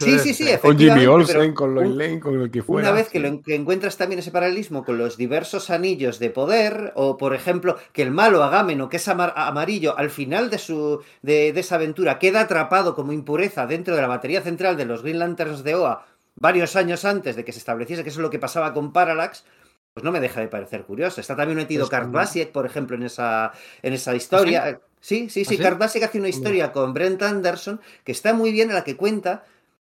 Sí, 0.00 0.18
sí, 0.18 0.34
sí, 0.34 0.46
Con 0.62 0.76
Jimmy 0.76 1.06
Olsen, 1.06 1.54
con 1.54 1.74
Lois 1.74 1.90
Lane, 1.90 2.20
con 2.20 2.40
el 2.40 2.50
que 2.50 2.62
fuera. 2.62 2.88
Una 2.88 2.96
vez 2.96 3.08
que, 3.08 3.20
lo, 3.20 3.40
que, 3.42 3.54
encuentras 3.54 3.96
también 3.96 4.18
ese 4.18 4.30
paralelismo 4.30 4.84
con 4.84 4.98
los 4.98 5.16
diversos 5.16 5.70
anillos 5.70 6.18
de 6.18 6.30
poder, 6.30 6.92
o 6.96 7.16
por 7.16 7.34
ejemplo, 7.34 7.76
que 7.92 8.02
el 8.02 8.10
malo 8.10 8.42
Agámeno, 8.42 8.88
que 8.88 8.96
es 8.96 9.08
amar 9.08 9.32
amarillo, 9.36 9.96
al 9.96 10.10
final 10.10 10.50
de, 10.50 10.58
su, 10.58 11.00
de, 11.22 11.52
de 11.52 11.60
esa 11.60 11.76
aventura 11.76 12.18
queda 12.18 12.40
atrapado 12.40 12.94
como 12.94 13.12
impureza 13.12 13.66
dentro 13.66 13.94
de 13.94 14.02
la 14.02 14.08
batería 14.08 14.42
central 14.42 14.76
de 14.76 14.86
los 14.86 15.02
Green 15.02 15.18
Lanterns 15.18 15.62
de 15.62 15.74
OA 15.76 16.06
varios 16.36 16.74
años 16.74 17.04
antes 17.04 17.36
de 17.36 17.44
que 17.44 17.52
se 17.52 17.58
estableciese 17.58 18.02
que 18.02 18.08
eso 18.08 18.18
es 18.18 18.22
lo 18.22 18.30
que 18.30 18.38
pasaba 18.38 18.72
con 18.72 18.92
Parallax, 18.92 19.44
pues 19.92 20.04
no 20.04 20.10
me 20.10 20.20
deja 20.20 20.40
de 20.40 20.48
parecer 20.48 20.84
curioso. 20.84 21.20
Está 21.20 21.36
también 21.36 21.58
metido 21.58 21.88
Kurt 21.88 22.10
Basiek, 22.10 22.50
por 22.50 22.66
ejemplo, 22.66 22.96
en 22.96 23.04
esa, 23.04 23.52
en 23.82 23.92
esa 23.92 24.14
historia. 24.14 24.80
¿Ah, 25.00 25.06
sí, 25.06 25.30
sí, 25.30 25.44
sí. 25.44 25.58
¿Ah, 25.62 25.78
hace 25.80 26.18
una 26.18 26.28
historia 26.28 26.72
con 26.72 26.92
Brent 26.92 27.22
Anderson 27.22 27.80
que 28.04 28.12
está 28.12 28.34
muy 28.34 28.52
bien 28.52 28.68
en 28.68 28.74
la 28.74 28.84
que 28.84 28.96
cuenta 28.96 29.44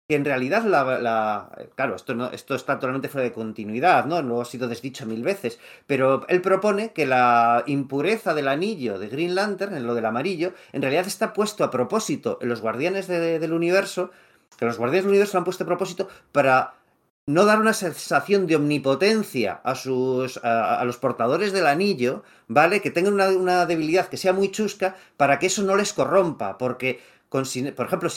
que 0.07 0.15
en 0.15 0.25
realidad 0.25 0.63
la, 0.63 0.99
la, 0.99 1.51
claro, 1.75 1.95
esto 1.95 2.15
no, 2.15 2.31
esto 2.31 2.55
está 2.55 2.75
totalmente 2.79 3.09
fuera 3.09 3.25
de 3.25 3.31
continuidad, 3.31 4.05
¿no? 4.05 4.23
No 4.23 4.41
ha 4.41 4.45
sido 4.45 4.67
desdicho 4.67 5.05
mil 5.05 5.21
veces, 5.21 5.59
pero 5.85 6.25
él 6.27 6.41
propone 6.41 6.93
que 6.93 7.05
la 7.05 7.63
impureza 7.67 8.33
del 8.33 8.47
anillo 8.47 8.97
de 8.97 9.07
Green 9.07 9.35
Lantern, 9.35 9.75
en 9.75 9.85
lo 9.85 9.93
del 9.93 10.05
amarillo, 10.05 10.53
en 10.73 10.81
realidad 10.81 11.05
está 11.05 11.31
puesto 11.31 11.63
a 11.63 11.69
propósito 11.69 12.39
en 12.41 12.49
los 12.49 12.59
guardianes 12.59 13.07
de, 13.07 13.19
de, 13.19 13.39
del 13.39 13.53
universo, 13.53 14.09
que 14.57 14.65
los 14.65 14.79
guardianes 14.79 15.03
del 15.03 15.11
universo 15.11 15.37
lo 15.37 15.41
han 15.41 15.45
puesto 15.45 15.63
a 15.63 15.67
propósito 15.67 16.09
para 16.31 16.78
no 17.29 17.45
dar 17.45 17.59
una 17.59 17.73
sensación 17.73 18.47
de 18.47 18.55
omnipotencia 18.55 19.61
a 19.63 19.75
sus 19.75 20.37
a, 20.43 20.83
los 20.83 20.97
portadores 20.97 21.53
del 21.53 21.67
anillo, 21.67 22.23
¿vale? 22.47 22.81
Que 22.81 22.89
tengan 22.89 23.13
una, 23.13 23.29
una, 23.29 23.67
debilidad 23.67 24.07
que 24.07 24.17
sea 24.17 24.33
muy 24.33 24.49
chusca 24.49 24.95
para 25.15 25.37
que 25.37 25.45
eso 25.45 25.61
no 25.61 25.75
les 25.75 25.93
corrompa, 25.93 26.57
porque 26.57 26.99
por 27.29 27.85
ejemplo, 27.85 28.09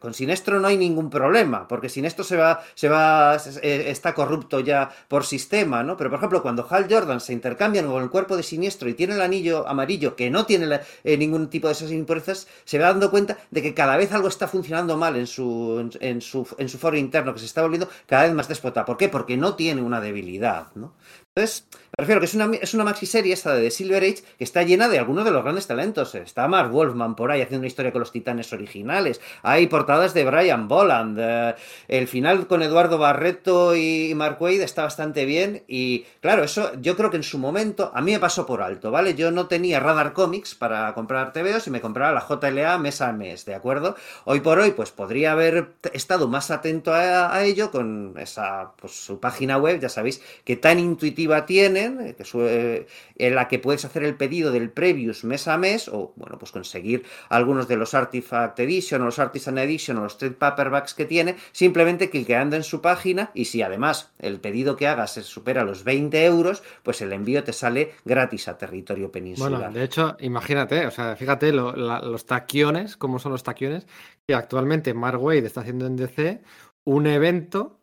con 0.00 0.14
Sinestro 0.14 0.58
no 0.58 0.68
hay 0.68 0.78
ningún 0.78 1.10
problema, 1.10 1.68
porque 1.68 1.90
Sinestro 1.90 2.24
se 2.24 2.36
va, 2.36 2.62
se 2.74 2.88
va, 2.88 3.36
está 3.62 4.14
corrupto 4.14 4.60
ya 4.60 4.90
por 5.06 5.24
sistema, 5.24 5.82
¿no? 5.82 5.96
Pero, 5.98 6.08
por 6.08 6.18
ejemplo, 6.18 6.42
cuando 6.42 6.66
Hal 6.68 6.86
Jordan 6.90 7.20
se 7.20 7.34
intercambian 7.34 7.86
con 7.86 8.02
el 8.02 8.08
cuerpo 8.08 8.36
de 8.36 8.42
Siniestro 8.42 8.88
y 8.88 8.94
tiene 8.94 9.14
el 9.14 9.20
anillo 9.20 9.68
amarillo, 9.68 10.16
que 10.16 10.30
no 10.30 10.46
tiene 10.46 10.80
eh, 11.04 11.16
ningún 11.18 11.50
tipo 11.50 11.66
de 11.68 11.74
esas 11.74 11.90
impurezas, 11.90 12.48
se 12.64 12.78
va 12.78 12.86
dando 12.86 13.10
cuenta 13.10 13.36
de 13.50 13.60
que 13.60 13.74
cada 13.74 13.96
vez 13.98 14.12
algo 14.12 14.28
está 14.28 14.48
funcionando 14.48 14.96
mal 14.96 15.16
en 15.16 15.26
su, 15.26 15.78
en, 15.80 15.90
en 16.00 16.20
su, 16.22 16.46
en 16.56 16.68
su 16.68 16.78
foro 16.78 16.96
interno, 16.96 17.34
que 17.34 17.40
se 17.40 17.46
está 17.46 17.60
volviendo 17.62 17.88
cada 18.06 18.22
vez 18.22 18.32
más 18.32 18.48
déspota. 18.48 18.86
¿Por 18.86 18.96
qué? 18.96 19.10
Porque 19.10 19.36
no 19.36 19.56
tiene 19.56 19.82
una 19.82 20.00
debilidad, 20.00 20.68
¿no? 20.74 20.94
Entonces, 21.34 21.66
me 22.00 22.06
refiero 22.06 22.20
que 22.20 22.26
es 22.26 22.34
una, 22.34 22.50
es 22.56 22.72
una 22.72 22.84
maxi 22.84 23.04
serie 23.04 23.34
esta 23.34 23.54
de 23.54 23.64
The 23.64 23.70
Silver 23.70 24.02
Age 24.02 24.22
que 24.38 24.44
está 24.44 24.62
llena 24.62 24.88
de 24.88 24.98
algunos 24.98 25.22
de 25.22 25.32
los 25.32 25.42
grandes 25.42 25.66
talentos. 25.66 26.14
Está 26.14 26.48
Mark 26.48 26.70
Wolfman 26.70 27.14
por 27.14 27.30
ahí 27.30 27.42
haciendo 27.42 27.60
una 27.60 27.66
historia 27.66 27.92
con 27.92 28.00
los 28.00 28.10
titanes 28.10 28.54
originales. 28.54 29.20
Hay 29.42 29.66
portadas 29.66 30.14
de 30.14 30.24
Brian 30.24 30.66
Boland. 30.66 31.18
Eh, 31.20 31.54
el 31.88 32.08
final 32.08 32.46
con 32.46 32.62
Eduardo 32.62 32.96
Barreto 32.96 33.76
y 33.76 34.14
Mark 34.14 34.38
Wade 34.40 34.64
está 34.64 34.84
bastante 34.84 35.26
bien. 35.26 35.62
Y 35.68 36.06
claro, 36.22 36.42
eso 36.42 36.72
yo 36.80 36.96
creo 36.96 37.10
que 37.10 37.18
en 37.18 37.22
su 37.22 37.36
momento 37.36 37.92
a 37.94 38.00
mí 38.00 38.12
me 38.12 38.18
pasó 38.18 38.46
por 38.46 38.62
alto, 38.62 38.90
¿vale? 38.90 39.14
Yo 39.14 39.30
no 39.30 39.46
tenía 39.46 39.78
Radar 39.78 40.14
Comics 40.14 40.54
para 40.54 40.94
comprar 40.94 41.34
TVOs 41.34 41.66
y 41.66 41.70
me 41.70 41.82
compraba 41.82 42.12
la 42.12 42.26
JLA 42.26 42.78
mes 42.78 43.02
a 43.02 43.12
mes, 43.12 43.44
¿de 43.44 43.54
acuerdo? 43.54 43.94
Hoy 44.24 44.40
por 44.40 44.58
hoy, 44.58 44.70
pues 44.70 44.90
podría 44.90 45.32
haber 45.32 45.72
estado 45.92 46.28
más 46.28 46.50
atento 46.50 46.94
a, 46.94 47.44
ello 47.44 47.70
con 47.70 48.14
esa, 48.18 48.72
pues, 48.80 48.92
su 48.92 49.20
página 49.20 49.58
web, 49.58 49.80
ya 49.80 49.90
sabéis, 49.90 50.22
que 50.44 50.56
tan 50.56 50.78
intuitiva 50.78 51.44
tienen, 51.46 51.89
que 52.16 52.24
sube, 52.24 52.86
en 53.16 53.34
la 53.34 53.48
que 53.48 53.58
puedes 53.58 53.84
hacer 53.84 54.04
el 54.04 54.16
pedido 54.16 54.52
del 54.52 54.70
Previous 54.70 55.24
mes 55.24 55.48
a 55.48 55.56
mes, 55.58 55.88
o 55.88 56.12
bueno, 56.16 56.38
pues 56.38 56.52
conseguir 56.52 57.04
algunos 57.28 57.68
de 57.68 57.76
los 57.76 57.94
Artifact 57.94 58.58
Edition, 58.60 59.02
o 59.02 59.06
los 59.06 59.18
Artisan 59.18 59.58
Edition, 59.58 59.98
o 59.98 60.02
los 60.02 60.18
Trade 60.18 60.34
Paperbacks 60.34 60.94
que 60.94 61.04
tiene, 61.04 61.36
simplemente 61.52 62.10
cliqueando 62.10 62.56
en 62.56 62.62
su 62.62 62.80
página, 62.80 63.30
y 63.34 63.46
si 63.46 63.62
además 63.62 64.12
el 64.18 64.40
pedido 64.40 64.76
que 64.76 64.86
hagas 64.86 65.12
supera 65.12 65.64
los 65.64 65.84
20 65.84 66.24
euros, 66.24 66.62
pues 66.82 67.00
el 67.02 67.12
envío 67.12 67.44
te 67.44 67.52
sale 67.52 67.92
gratis 68.04 68.48
a 68.48 68.58
territorio 68.58 69.10
peninsular. 69.10 69.60
Bueno, 69.60 69.72
de 69.72 69.84
hecho, 69.84 70.16
imagínate, 70.20 70.86
o 70.86 70.90
sea, 70.90 71.16
fíjate 71.16 71.52
los 71.52 72.26
taquiones, 72.26 72.96
cómo 72.96 73.18
son 73.18 73.32
los 73.32 73.42
taquiones, 73.42 73.86
que 74.26 74.34
actualmente 74.34 74.94
Mark 74.94 75.22
Wade 75.22 75.46
está 75.46 75.62
haciendo 75.62 75.86
en 75.86 75.96
DC 75.96 76.40
un 76.84 77.06
evento 77.06 77.79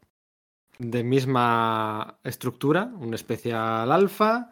de 0.79 1.03
misma 1.03 2.19
estructura, 2.23 2.91
un 2.99 3.13
especial 3.13 3.91
alfa, 3.91 4.51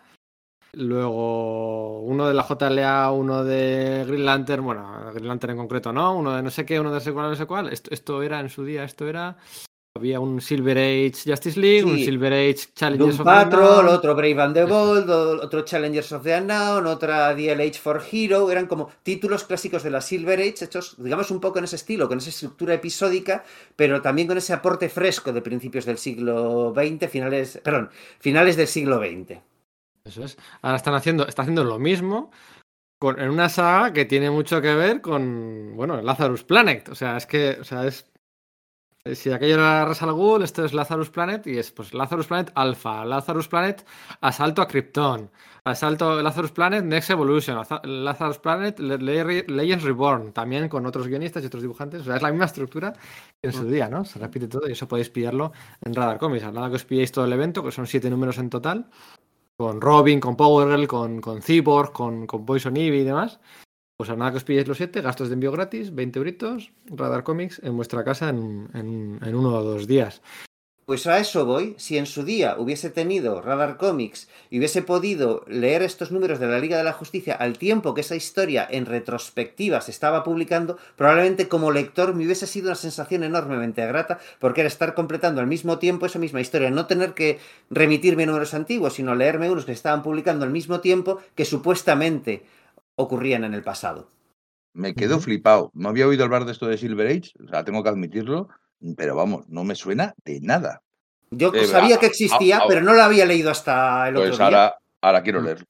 luego 0.74 2.02
uno 2.02 2.28
de 2.28 2.34
la 2.34 2.46
JLA, 2.48 3.12
uno 3.12 3.44
de 3.44 4.04
Green 4.08 4.26
Lantern, 4.26 4.64
bueno, 4.64 5.12
Green 5.14 5.28
Lantern 5.28 5.52
en 5.52 5.58
concreto 5.58 5.94
no, 5.94 6.16
uno 6.18 6.36
de 6.36 6.44
no 6.44 6.50
sé 6.50 6.66
qué, 6.66 6.80
uno 6.80 6.90
de 6.90 6.96
no 6.96 7.02
sé 7.02 7.14
cuál, 7.14 7.30
no 7.30 7.36
sé 7.36 7.46
cuál. 7.46 7.72
Esto, 7.72 7.92
esto 7.94 8.22
era 8.22 8.40
en 8.40 8.50
su 8.50 8.64
día, 8.64 8.84
esto 8.84 9.08
era 9.08 9.38
había 9.98 10.20
un 10.20 10.42
Silver 10.42 10.78
Age 10.78 11.14
Justice 11.26 11.58
League, 11.58 11.84
sí. 11.84 11.90
un 11.90 11.98
Silver 11.98 12.34
Age 12.34 12.68
Challengers 12.76 13.18
Doom 13.18 13.28
of 13.28 13.34
Patrol, 13.34 13.88
otro 13.88 14.14
Brave 14.14 14.42
and 14.42 14.54
the 14.54 14.66
Bold, 14.66 15.10
otro 15.10 15.64
Challengers 15.64 16.12
of 16.12 16.24
the 16.24 16.36
Unknown, 16.36 16.86
otra 16.86 17.34
DLH 17.34 17.78
for 17.78 18.04
Hero. 18.12 18.52
Eran 18.52 18.68
como 18.68 18.90
títulos 19.04 19.46
clásicos 19.46 19.84
de 19.84 19.92
la 19.92 20.02
Silver 20.02 20.40
Age, 20.40 20.66
hechos, 20.66 20.96
digamos, 20.98 21.32
un 21.32 21.40
poco 21.40 21.60
en 21.60 21.64
ese 21.64 21.78
estilo, 21.78 22.10
con 22.10 22.18
esa 22.18 22.30
estructura 22.30 22.74
episódica, 22.74 23.46
pero 23.78 24.02
también 24.02 24.28
con 24.28 24.38
ese 24.38 24.52
aporte 24.52 24.90
fresco 24.90 25.32
de 25.32 25.42
principios 25.42 25.86
del 25.86 25.98
siglo 25.98 26.74
XX, 26.76 27.10
finales, 27.10 27.62
perdón, 27.64 27.90
finales 28.20 28.58
del 28.58 28.68
siglo 28.68 28.98
XX. 28.98 29.40
Eso 30.04 30.26
es. 30.26 30.38
Ahora 30.62 30.76
están 30.76 30.96
haciendo, 30.96 31.26
está 31.26 31.44
haciendo 31.44 31.64
lo 31.64 31.80
mismo. 31.80 32.32
Con, 33.00 33.20
en 33.20 33.30
una 33.30 33.48
saga 33.48 33.94
que 33.94 34.04
tiene 34.04 34.30
mucho 34.30 34.62
que 34.62 34.74
ver 34.76 35.00
con, 35.00 35.74
bueno, 35.76 36.02
Lazarus 36.02 36.44
Planet. 36.44 36.90
O 36.90 36.96
sea, 36.96 37.16
es 37.16 37.26
que, 37.26 37.58
o 37.60 37.64
sea, 37.64 37.86
es 37.86 38.06
si 39.14 39.32
aquello 39.32 39.56
era 39.56 39.86
Ras 39.86 40.02
al 40.02 40.14
Ghul, 40.14 40.42
esto 40.42 40.66
es 40.66 40.74
Lazarus 40.74 41.12
Planet 41.12 41.46
y 41.46 41.60
es 41.60 41.72
pues 41.72 41.94
Lazarus 41.94 42.26
Planet 42.26 42.52
Alpha, 42.56 43.06
Lazarus 43.06 43.48
Planet 43.48 43.86
Asalto 44.22 44.64
a 44.64 44.68
Krypton, 44.68 45.30
Asalto 45.64 46.22
Lazarus 46.24 46.52
Planet 46.52 46.84
Next 46.84 47.12
Evolution, 47.12 47.62
Lazarus 47.84 48.40
Planet 48.40 48.80
Legends 48.80 49.84
Reborn, 49.84 50.32
también 50.34 50.68
con 50.68 50.88
otros 50.88 51.08
guionistas 51.08 51.44
y 51.44 51.46
otros 51.46 51.62
dibujantes. 51.62 52.02
O 52.02 52.04
sea, 52.06 52.16
es 52.16 52.22
la 52.24 52.32
misma 52.32 52.46
estructura 52.46 52.94
que 52.94 53.48
en 53.48 53.54
su 53.54 53.66
día, 53.66 53.90
¿no? 53.90 54.06
Se 54.06 54.18
repite 54.18 54.48
todo 54.48 54.68
y 54.68 54.72
eso 54.72 54.88
podéis 54.88 55.12
pillarlo 55.12 55.52
en 55.84 55.94
Radar 55.94 56.18
Comics. 56.18 56.52
Nada 56.52 56.70
que 56.70 56.76
os 56.76 56.86
pilléis 56.86 57.12
todo 57.12 57.26
el 57.26 57.34
evento, 57.34 57.64
que 57.64 57.72
son 57.72 57.86
siete 57.86 58.10
números 58.10 58.40
en 58.40 58.50
total, 58.50 58.90
con 59.56 59.82
Robin, 59.82 60.20
con 60.20 60.36
Power 60.36 60.68
Girl, 60.68 60.88
con, 60.88 61.22
con 61.22 61.44
Cyborg, 61.44 61.92
con, 61.92 62.26
con 62.26 62.44
Poison 62.44 62.76
Ivy 62.76 63.00
y 63.00 63.04
demás. 63.04 63.40
Pues 63.98 64.10
a 64.10 64.16
nada 64.18 64.32
que 64.32 64.38
os 64.38 64.44
pilléis 64.44 64.68
los 64.68 64.76
7, 64.76 65.00
gastos 65.00 65.30
de 65.30 65.36
envío 65.36 65.54
gratis, 65.54 65.96
20 65.96 66.20
euritos, 66.20 66.72
Radar 66.88 67.24
Comics 67.24 67.62
en 67.64 67.78
vuestra 67.78 68.04
casa 68.04 68.28
en, 68.28 68.68
en, 68.74 69.36
uno 69.36 69.56
o 69.56 69.64
dos 69.64 69.88
días. 69.88 70.22
Pues 70.86 71.08
a 71.08 71.18
eso 71.18 71.46
voy. 71.46 71.76
Si 71.78 71.98
en 71.98 72.06
su 72.06 72.24
día 72.24 72.58
hubiese 72.60 72.90
tenido 72.90 73.42
Radar 73.42 73.78
Comics 73.78 74.28
y 74.52 74.60
hubiese 74.60 74.82
podido 74.82 75.46
leer 75.48 75.82
estos 75.82 76.12
números 76.12 76.40
de 76.40 76.48
la 76.48 76.60
Liga 76.60 76.78
de 76.78 76.84
la 76.84 76.92
Justicia 76.92 77.36
al 77.36 77.58
tiempo 77.58 77.94
que 77.94 78.02
esa 78.02 78.18
historia 78.18 78.68
en 78.70 78.86
retrospectiva 78.86 79.80
se 79.80 79.92
estaba 79.92 80.26
publicando, 80.26 80.78
probablemente 80.98 81.48
como 81.48 81.72
lector 81.72 82.14
me 82.14 82.26
hubiese 82.26 82.48
sido 82.48 82.68
una 82.68 82.76
sensación 82.76 83.24
enormemente 83.24 83.84
grata 83.88 84.20
porque 84.40 84.62
era 84.62 84.68
estar 84.68 84.94
completando 84.94 85.40
al 85.40 85.48
mismo 85.48 85.80
tiempo 85.80 86.06
esa 86.06 86.20
misma 86.20 86.42
historia, 86.42 86.70
no 86.70 86.86
tener 86.86 87.14
que 87.14 87.40
remitirme 87.70 88.26
números 88.26 88.54
antiguos, 88.54 88.96
sino 88.96 89.16
leerme 89.16 89.50
unos 89.50 89.66
que 89.66 89.72
estaban 89.72 90.04
publicando 90.04 90.44
al 90.44 90.52
mismo 90.52 90.82
tiempo 90.82 91.20
que 91.34 91.46
supuestamente 91.46 92.44
ocurrían 92.96 93.44
en 93.44 93.54
el 93.54 93.64
pasado. 93.64 94.12
Me 94.74 94.94
quedo 94.94 95.16
uh 95.16 95.20
-huh. 95.20 95.24
flipado. 95.24 95.72
No 95.74 95.90
había 95.90 96.08
oído 96.08 96.24
hablar 96.24 96.46
de 96.46 96.52
esto 96.52 96.68
de 96.68 96.78
Silver 96.78 97.08
Age, 97.08 97.32
o 97.44 97.48
sea, 97.48 97.64
tengo 97.64 97.82
que 97.84 97.90
admitirlo, 97.90 98.50
pero 98.98 99.16
vamos, 99.16 99.48
no 99.48 99.64
me 99.64 99.76
suena 99.76 100.14
de 100.26 100.40
nada. 100.42 100.82
Yo 101.32 101.54
eh, 101.54 101.66
sabía 101.66 101.98
que 101.98 102.06
existía, 102.08 102.58
ah, 102.58 102.62
ah, 102.64 102.66
pero 102.68 102.82
no 102.82 102.94
lo 102.94 103.02
había 103.02 103.26
leído 103.26 103.50
hasta 103.52 104.08
el 104.10 104.16
pues 104.16 104.32
otro 104.32 104.46
ahora, 104.46 104.58
día. 104.58 104.76
Ahora 105.02 105.24
quiero 105.24 105.42
leerlo. 105.42 105.66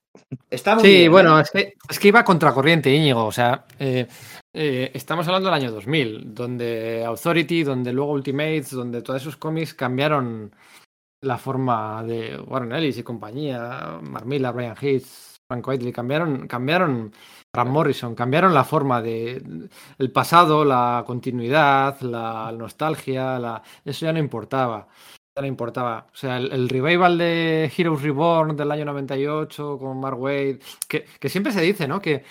Está 0.50 0.76
muy 0.76 0.84
Sí, 0.84 0.90
bien, 0.90 1.12
bueno, 1.12 1.40
¿eh? 1.40 1.42
es 1.42 1.52
que, 1.52 1.74
es 1.90 2.00
que 2.00 2.08
iba 2.08 2.24
contracorriente, 2.24 2.94
Íñigo. 2.94 3.26
O 3.26 3.32
sea, 3.32 3.66
eh, 3.80 4.08
eh, 4.54 4.92
estamos 4.94 5.28
hablando 5.28 5.50
del 5.50 5.62
año 5.62 5.72
2000, 5.72 6.34
donde 6.34 7.04
Authority, 7.06 7.64
donde 7.64 7.94
luego 7.94 8.14
Ultimates, 8.14 8.72
donde 8.72 9.02
todos 9.02 9.22
esos 9.22 9.38
cómics 9.38 9.74
cambiaron 9.74 10.56
la 11.22 11.38
forma 11.38 12.04
de 12.04 12.40
Warren 12.40 12.72
Ellis 12.72 12.98
y 12.98 13.04
compañía, 13.04 14.00
Mark 14.02 14.26
Millar, 14.26 14.54
Brian 14.54 14.76
Hitch, 14.80 15.06
Frank 15.48 15.68
Whiteley, 15.68 15.92
cambiaron, 15.92 16.48
cambiaron 16.48 17.14
Grant 17.54 17.70
Morrison, 17.70 18.16
cambiaron 18.16 18.54
la 18.54 18.64
forma 18.64 19.02
de 19.02 19.70
el 19.98 20.12
pasado, 20.12 20.66
la 20.66 21.04
continuidad, 21.06 22.02
la 22.02 22.52
nostalgia, 22.52 23.38
la, 23.40 23.62
eso 23.84 24.06
ya 24.06 24.14
no 24.14 24.20
importaba. 24.20 24.88
Ya 25.36 25.42
no 25.42 25.48
importaba. 25.48 26.08
O 26.14 26.16
sea, 26.16 26.38
el, 26.38 26.70
revival 26.70 27.18
de 27.18 27.72
Heroes 27.78 28.02
Reborn 28.02 28.56
del 28.56 28.72
año 28.72 28.86
98 28.86 29.78
con 29.78 30.00
Mark 30.00 30.20
Wade, 30.20 30.60
que, 30.88 31.30
siempre 31.30 31.52
se 31.52 31.62
dice, 31.62 31.88
¿no? 31.88 32.02
Que, 32.02 32.24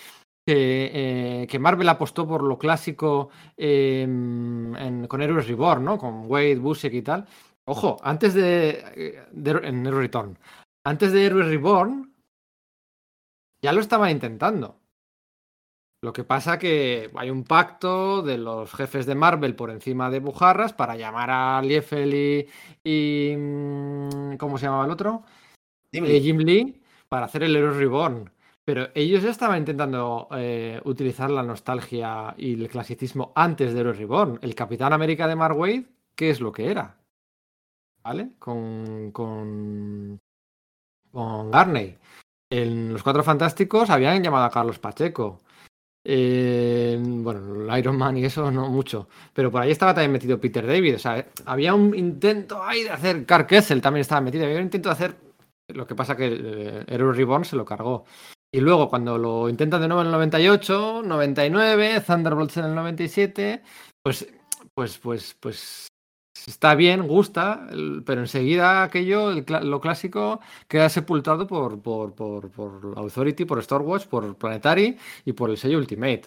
que, 0.47 1.47
eh, 1.49 1.59
Marvel 1.59 1.89
apostó 1.89 2.27
por 2.27 2.43
lo 2.43 2.59
clásico 2.59 3.31
eh, 3.57 4.03
en- 4.03 5.07
con 5.09 5.23
Heroes 5.23 5.47
Reborn, 5.49 5.85
¿no? 5.85 5.99
Con 5.99 6.31
Wade, 6.31 6.57
Busiek 6.57 6.95
y 6.95 7.03
tal. 7.03 7.27
Ojo, 7.67 7.99
antes 8.03 8.35
de, 8.35 9.23
de 9.33 9.51
en 9.51 9.85
Return, 9.91 10.39
antes 10.85 11.13
de 11.13 11.25
Heroes 11.27 11.49
Reborn, 11.49 12.14
ya 13.65 13.73
lo 13.73 13.81
estaban 13.81 14.11
intentando. 14.11 14.79
Lo 16.03 16.13
que 16.13 16.23
pasa 16.23 16.59
que 16.59 17.11
hay 17.15 17.31
un 17.31 17.45
pacto 17.45 18.21
de 18.21 18.37
los 18.37 18.71
jefes 18.75 19.07
de 19.07 19.15
Marvel 19.15 19.57
por 19.57 19.71
encima 19.71 20.11
de 20.11 20.21
Bujarras 20.21 20.75
para 20.75 20.97
llamar 20.97 21.31
a 21.31 21.63
Liefeld 21.63 22.13
y, 22.13 22.47
y, 22.85 23.35
mm, 23.35 24.37
¿cómo 24.37 24.59
se 24.59 24.67
llamaba 24.67 24.85
el 24.85 24.91
otro? 24.91 25.25
Dime. 25.91 26.15
Eh, 26.15 26.21
Jim 26.21 26.41
Lee 26.41 26.83
para 27.09 27.25
hacer 27.25 27.43
el 27.43 27.57
Heroes 27.57 27.79
Reborn. 27.79 28.31
Pero 28.67 28.89
ellos 28.95 29.23
ya 29.23 29.31
estaban 29.31 29.59
intentando 29.59 30.29
eh, 30.33 30.79
utilizar 30.85 31.31
la 31.31 31.43
nostalgia 31.43 32.35
y 32.37 32.53
el 32.63 32.69
clasicismo 32.69 33.33
antes 33.35 33.73
de 33.73 33.81
Heroes 33.81 33.97
Reborn. 33.97 34.41
El 34.43 34.55
Capitán 34.55 34.93
América 34.93 35.27
de 35.27 35.37
Mark 35.37 35.57
Wade, 35.57 35.87
¿qué 36.15 36.29
es 36.29 36.41
lo 36.41 36.53
que 36.53 36.71
era? 36.71 36.99
¿Vale? 38.03 38.33
Con, 38.39 39.11
con, 39.11 40.21
con 41.11 41.51
Garney. 41.51 41.97
En 42.57 42.93
Los 42.93 43.03
Cuatro 43.03 43.25
Fantásticos 43.25 43.91
habían 43.91 44.23
llamado 44.23 44.45
a 44.45 44.51
Carlos 44.51 44.79
Pacheco. 44.79 45.41
Eh, 46.05 46.97
bueno, 47.01 47.69
el 47.69 47.79
Iron 47.81 47.97
Man 47.97 48.17
y 48.17 48.25
eso 48.25 48.49
no 48.49 48.69
mucho. 48.69 49.09
Pero 49.33 49.51
por 49.51 49.61
ahí 49.61 49.73
estaba 49.73 49.93
también 49.93 50.13
metido 50.13 50.41
Peter 50.41 50.65
David. 50.65 50.95
O 50.95 50.99
sea, 51.01 51.27
había 51.47 51.75
un 51.75 51.97
intento 51.97 52.63
ahí 52.63 52.85
de 52.85 52.91
hacer. 52.91 53.27
Carl 53.27 53.47
Kessel 53.47 53.81
también 53.81 54.03
estaba 54.03 54.21
metido. 54.21 54.45
Había 54.45 54.59
un 54.59 54.65
intento 54.65 54.89
de 54.89 54.93
hacer. 54.93 55.17
Lo 55.67 55.85
que 55.85 55.97
pasa 55.97 56.17
que 56.17 56.29
eh, 56.29 56.85
Heroes 56.87 57.17
Reborn 57.17 57.45
se 57.45 57.57
lo 57.57 57.65
cargó. 57.65 58.05
Y 58.53 58.61
luego, 58.61 58.89
cuando 58.89 59.19
lo 59.19 59.49
intentan 59.49 59.81
de 59.81 59.89
nuevo 59.89 60.03
en 60.03 60.07
el 60.07 60.13
98, 60.13 61.03
99, 61.05 62.03
Thunderbolts 62.07 62.57
en 62.59 62.67
el 62.67 62.75
97, 62.77 63.63
pues, 64.01 64.33
pues, 64.77 64.99
pues, 64.99 65.37
pues 65.41 65.89
está 66.47 66.75
bien, 66.75 67.07
gusta, 67.07 67.67
pero 68.05 68.21
enseguida 68.21 68.83
aquello, 68.83 69.31
el 69.31 69.45
lo 69.63 69.81
clásico, 69.81 70.41
queda 70.69 70.89
sepultado 70.89 71.47
por, 71.47 71.81
por, 71.81 72.15
por, 72.15 72.51
por 72.51 72.95
Authority, 72.97 73.45
por 73.45 73.63
Stormwatch, 73.63 74.07
por 74.07 74.37
Planetary 74.37 74.97
y 75.25 75.33
por 75.33 75.51
el 75.51 75.57
sello 75.57 75.79
Ultimate. 75.79 76.23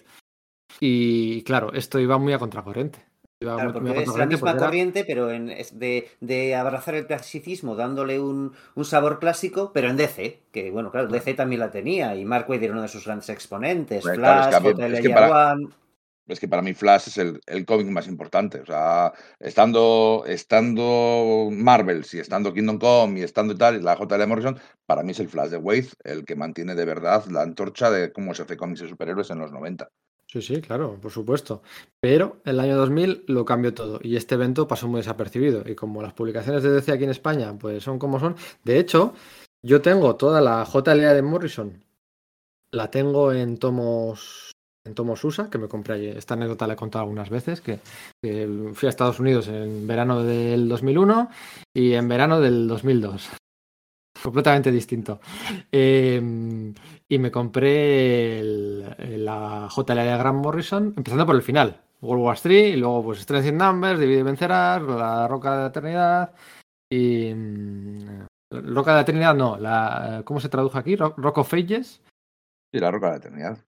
Y 0.80 1.42
claro, 1.42 1.72
esto 1.72 1.98
iba 1.98 2.18
muy 2.18 2.32
a 2.32 2.38
contracorriente. 2.38 3.04
Iba 3.40 3.54
Claro, 3.54 3.80
muy- 3.80 3.90
a 3.90 3.92
es 3.92 3.98
la 3.98 4.04
contracorriente 4.04 4.34
misma 4.34 4.50
era- 4.50 4.58
corriente, 4.58 5.04
pero 5.06 5.30
en, 5.30 5.50
es 5.50 5.78
de, 5.78 6.08
de 6.20 6.56
abrazar 6.56 6.96
el 6.96 7.06
clasicismo 7.06 7.76
dándole 7.76 8.18
un, 8.18 8.52
un 8.74 8.84
sabor 8.84 9.20
clásico, 9.20 9.70
pero 9.72 9.88
en 9.88 9.96
DC, 9.96 10.42
que 10.50 10.72
bueno, 10.72 10.90
claro, 10.90 11.06
DC 11.06 11.34
también 11.34 11.60
la 11.60 11.70
tenía, 11.70 12.16
y 12.16 12.24
Mark 12.24 12.50
Waid 12.50 12.64
era 12.64 12.72
uno 12.72 12.82
de 12.82 12.88
sus 12.88 13.04
grandes 13.04 13.28
exponentes, 13.28 14.02
Bueno, 14.02 14.18
claro, 14.18 14.40
es 14.40 14.46
Flash, 14.48 14.74
que 14.76 14.94
es 14.96 15.00
que 15.00 15.10
para- 15.10 15.52
One, 15.52 15.68
Es 16.28 16.38
que 16.38 16.48
para 16.48 16.62
mí 16.62 16.74
Flash 16.74 17.08
es 17.08 17.18
el, 17.18 17.66
cómic 17.66 17.88
más 17.88 18.06
importante. 18.06 18.60
O 18.60 18.66
sea, 18.66 19.12
estando, 19.40 20.24
estando 20.26 21.48
Marvel, 21.50 22.04
si 22.04 22.18
estando 22.18 22.52
Kingdom 22.52 22.78
Come 22.78 23.20
y 23.20 23.22
estando 23.22 23.56
tal, 23.56 23.82
la 23.82 23.96
JL 23.96 24.26
Morrison, 24.26 24.58
para 24.86 25.02
mí 25.02 25.12
es 25.12 25.20
el 25.20 25.28
Flash 25.28 25.50
de 25.50 25.56
Wade 25.56 25.88
el 26.04 26.24
que 26.24 26.36
mantiene 26.36 26.74
de 26.74 26.84
verdad 26.84 27.24
la 27.26 27.42
antorcha 27.42 27.90
de 27.90 28.12
cómo 28.12 28.34
se 28.34 28.42
hace 28.42 28.56
cómics 28.56 28.80
de 28.80 28.88
superhéroes 28.88 29.30
en 29.30 29.38
los 29.38 29.52
90. 29.52 29.88
Sí, 30.30 30.42
sí, 30.42 30.60
claro, 30.60 30.98
por 31.00 31.10
supuesto. 31.10 31.62
Pero 32.00 32.42
el 32.44 32.60
año 32.60 32.76
2000 32.76 33.24
lo 33.28 33.46
cambió 33.46 33.72
todo 33.72 33.98
y 34.02 34.16
este 34.16 34.34
evento 34.34 34.68
pasó 34.68 34.86
muy 34.86 35.00
desapercibido. 35.00 35.62
Y 35.66 35.74
como 35.74 36.02
las 36.02 36.12
publicaciones 36.12 36.62
de 36.62 36.70
DC 36.70 36.92
aquí 36.92 37.04
en 37.04 37.10
España 37.10 37.56
pues 37.58 37.82
son 37.82 37.98
como 37.98 38.20
son, 38.20 38.36
de 38.62 38.78
hecho, 38.78 39.14
yo 39.62 39.80
tengo 39.80 40.16
toda 40.16 40.42
la 40.42 40.64
JLA 40.64 41.14
de 41.14 41.22
Morrison, 41.22 41.82
la 42.70 42.90
tengo 42.90 43.32
en 43.32 43.56
tomos 43.56 44.47
en 44.88 44.94
tomos 44.94 45.22
USA, 45.22 45.48
que 45.50 45.58
me 45.58 45.68
compré 45.68 45.94
ayer. 45.94 46.16
Esta 46.16 46.34
anécdota 46.34 46.66
la 46.66 46.74
he 46.74 46.76
contado 46.76 47.02
algunas 47.04 47.30
veces, 47.30 47.60
que, 47.60 47.78
fui 48.74 48.86
a 48.86 48.88
Estados 48.88 49.20
Unidos 49.20 49.48
en 49.48 49.86
verano 49.86 50.22
del 50.24 50.68
2001 50.68 51.30
y 51.74 51.94
en 51.94 52.08
verano 52.08 52.40
del 52.40 52.66
2002. 52.66 53.30
Completamente 54.22 54.72
distinto. 54.72 55.20
Eh, 55.70 56.20
y 57.08 57.18
me 57.18 57.30
compré 57.30 58.40
el- 58.40 59.24
la 59.24 59.68
JLA 59.70 60.04
de 60.04 60.18
Grant 60.18 60.44
Morrison, 60.44 60.94
empezando 60.96 61.24
por 61.24 61.36
el 61.36 61.42
final. 61.42 61.80
World 62.00 62.24
War 62.24 62.38
3, 62.38 62.74
y 62.74 62.76
luego 62.76 63.02
pues 63.04 63.20
Strength 63.20 63.46
in 63.48 63.58
Numbers, 63.58 63.98
Divide 63.98 64.20
y 64.20 64.22
Vencerás, 64.22 64.82
la 64.82 65.26
Roca 65.28 65.52
de 65.52 65.62
la 65.62 65.66
Eternidad 65.68 66.34
y... 66.90 67.32
mm, 67.34 68.26
Roca 68.50 68.92
de 68.92 68.96
la 68.96 69.00
Eternidad 69.02 69.34
no, 69.34 69.58
la, 69.58 70.22
¿cómo 70.24 70.40
se 70.40 70.48
tradujo 70.48 70.78
aquí? 70.78 70.96
Rock, 70.96 71.38
of 71.38 71.52
Ages. 71.52 72.00
Y 72.72 72.78
la 72.78 72.90
Roca 72.90 73.06
de 73.06 73.12
la 73.12 73.18
Eternidad. 73.18 73.58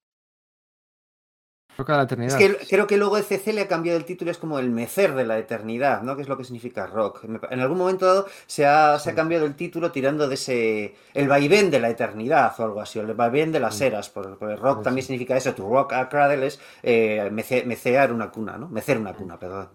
Roca 1.81 2.05
de 2.05 2.17
la 2.17 2.27
Es 2.27 2.35
que 2.35 2.57
creo 2.69 2.87
que 2.87 2.99
luego 2.99 3.17
ECC 3.17 3.55
le 3.55 3.63
ha 3.63 3.67
cambiado 3.69 3.99
el 3.99 4.05
título, 4.05 4.31
es 4.31 4.37
como 4.37 4.59
el 4.59 4.69
mecer 4.71 5.15
de 5.15 5.25
la 5.25 5.39
eternidad, 5.39 6.03
¿no? 6.03 6.15
Que 6.15 6.21
es 6.23 6.29
lo 6.29 6.37
que 6.37 6.45
significa 6.45 6.87
rock. 6.87 7.25
En 7.51 7.61
algún 7.61 7.79
momento 7.79 8.05
dado 8.05 8.27
se 8.47 8.67
ha, 8.67 8.99
se 8.99 9.11
ha 9.11 9.15
cambiado 9.15 9.47
el 9.47 9.55
título 9.55 9.91
tirando 9.91 10.29
de 10.29 10.35
ese. 10.35 10.95
el 11.15 11.27
vaivén 11.27 11.71
de 11.71 11.81
la 11.81 11.89
eternidad 11.89 12.53
o 12.59 12.65
algo 12.65 12.81
así, 12.83 12.99
o 12.99 13.03
el 13.03 13.15
vaivén 13.15 13.51
de 13.51 13.61
las 13.61 13.81
eras, 13.81 14.11
por- 14.11 14.37
porque 14.39 14.57
rock 14.57 14.79
Sí, 14.81 14.85
también 14.85 15.07
significa 15.07 15.37
eso, 15.39 15.55
to 15.55 15.67
rock 15.69 15.95
a 15.95 16.09
cradle 16.11 16.49
es 16.49 16.61
eh, 16.83 17.31
mece- 17.33 17.65
mecear 17.65 18.13
una 18.13 18.31
cuna, 18.31 18.59
¿no? 18.59 18.69
Mecer 18.69 18.99
una 18.99 19.15
cuna, 19.15 19.39
perdón. 19.39 19.69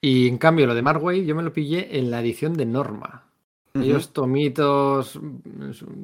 Y 0.00 0.28
en 0.28 0.38
cambio 0.38 0.66
lo 0.66 0.74
de 0.74 0.80
Mark 0.82 1.02
Waid 1.04 1.24
yo 1.26 1.34
me 1.34 1.42
lo 1.42 1.52
pillé 1.52 1.98
en 1.98 2.10
la 2.10 2.20
edición 2.20 2.54
de 2.54 2.64
Norma. 2.64 3.26
Aquellos 3.74 4.12
tomitos, 4.12 5.18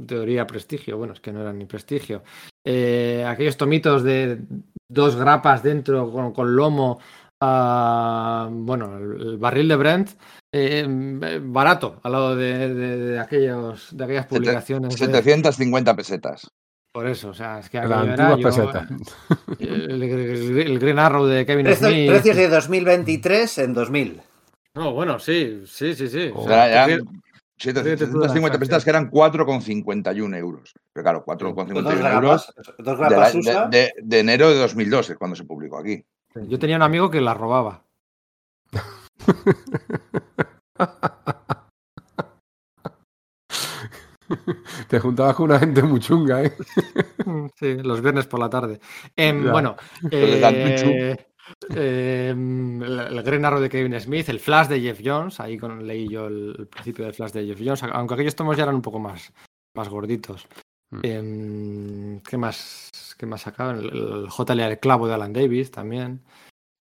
teoría 0.06 0.46
prestigio, 0.46 0.96
bueno, 0.96 1.12
es 1.12 1.20
que 1.20 1.32
no 1.32 1.40
eran 1.40 1.58
ni 1.58 1.66
prestigio. 1.66 2.22
Eh, 2.64 3.24
aquellos 3.26 3.56
tomitos 3.56 4.02
de 4.02 4.38
dos 4.88 5.16
grapas 5.16 5.62
dentro 5.62 6.10
con, 6.10 6.32
con 6.32 6.56
lomo, 6.56 6.98
ah, 7.40 8.48
bueno, 8.50 8.96
el, 8.96 9.20
el 9.32 9.36
barril 9.38 9.68
de 9.68 9.76
Brent, 9.76 10.10
eh, 10.52 10.86
eh, 11.22 11.40
barato 11.42 12.00
al 12.02 12.12
lado 12.12 12.36
de, 12.36 12.74
de- 12.74 12.96
de 12.98 13.18
aquellos, 13.20 13.94
de 13.96 14.04
aquellas 14.04 14.26
publicaciones. 14.26 14.90
de- 14.98 15.06
750 15.06 15.94
pesetas. 15.94 16.50
por 16.92 17.06
eso, 17.06 17.28
o 17.28 17.34
sea, 17.34 17.58
es 17.60 17.68
que 17.68 17.76
era 17.78 18.00
antiguas 18.00 18.38
yo, 18.38 18.48
pesetas. 18.48 18.88
el, 19.58 20.02
el- 20.02 20.58
el 20.58 20.78
Green 20.78 20.98
Arrow 20.98 21.26
de 21.26 21.44
Kevin 21.44 21.66
Precios, 21.66 21.90
Smith. 21.90 22.10
precios 22.10 22.36
de 22.36 22.48
2023 22.48 23.58
en 23.58 23.74
2000. 23.74 24.20
No, 24.74 24.92
bueno, 24.92 25.18
sí, 25.18 25.62
sí, 25.66 25.94
sí, 25.94 26.08
sí. 26.08 26.30
O 26.34 26.46
sea, 26.46 26.86
ya 26.86 26.98
750 27.58 28.34
inflación. 28.34 28.60
pesetas 28.60 28.84
que 28.84 28.90
eran 28.90 29.10
4,51 29.10 30.36
euros. 30.38 30.72
Pero 30.92 31.02
claro, 31.04 31.24
Pues 31.24 31.38
4,51 31.38 31.82
dos 31.82 31.92
euros 31.94 31.98
grapas, 32.00 32.54
dos 32.78 32.98
de, 32.98 33.10
la- 33.52 33.66
de- 33.68 33.78
de- 33.78 33.92
de 34.02 34.18
enero 34.20 34.48
de 34.50 34.56
2002 34.58 35.10
es 35.10 35.16
cuando 35.16 35.36
se 35.36 35.44
publicó 35.44 35.78
aquí. 35.78 36.04
Yo 36.46 36.58
tenía 36.58 36.76
un 36.76 36.82
amigo 36.82 37.10
que 37.10 37.20
la 37.20 37.34
robaba. 37.34 37.84
Te 44.88 45.00
juntabas 45.00 45.34
con 45.36 45.46
una 45.46 45.58
gente 45.58 45.82
muy 45.82 46.00
chunga, 46.00 46.42
¿eh? 46.42 46.52
Sí, 47.58 47.76
los 47.82 48.02
viernes 48.02 48.26
por 48.26 48.40
la 48.40 48.50
tarde. 48.50 48.78
Em, 49.16 49.44
Ya. 49.44 49.52
bueno, 49.52 49.76
dan 50.02 50.54
eh, 51.74 52.28
em, 52.30 52.82
el, 52.82 52.98
el 52.98 53.22
Green 53.22 53.44
Arrow 53.44 53.60
de 53.60 53.68
Kevin 53.68 53.98
Smith, 54.00 54.28
el 54.28 54.40
Flash 54.40 54.68
de 54.68 54.80
Jeff 54.80 55.00
Jones, 55.04 55.40
ahí 55.40 55.58
con, 55.58 55.86
leí 55.86 56.08
yo 56.08 56.26
el, 56.26 56.54
el 56.58 56.66
principio 56.66 57.04
del 57.04 57.14
Flash 57.14 57.32
de 57.32 57.46
Jeff 57.46 57.60
Jones, 57.64 57.82
aunque 57.84 58.14
aquellos 58.14 58.34
tomos 58.36 58.56
ya 58.56 58.62
eran 58.64 58.74
un 58.76 58.82
poco 58.82 58.98
más, 58.98 59.32
más 59.76 59.88
gorditos. 59.88 60.46
Mm. 60.90 61.00
Em, 61.02 62.20
¿Qué 62.20 62.36
más? 62.38 62.90
¿Qué 63.18 63.26
más 63.26 63.42
sacaban? 63.42 63.78
El, 63.78 63.86
el 63.96 64.28
JLA 64.28 64.68
el 64.68 64.78
clavo 64.78 65.06
de 65.08 65.14
Alan 65.14 65.32
Davis 65.32 65.70
también. 65.70 66.20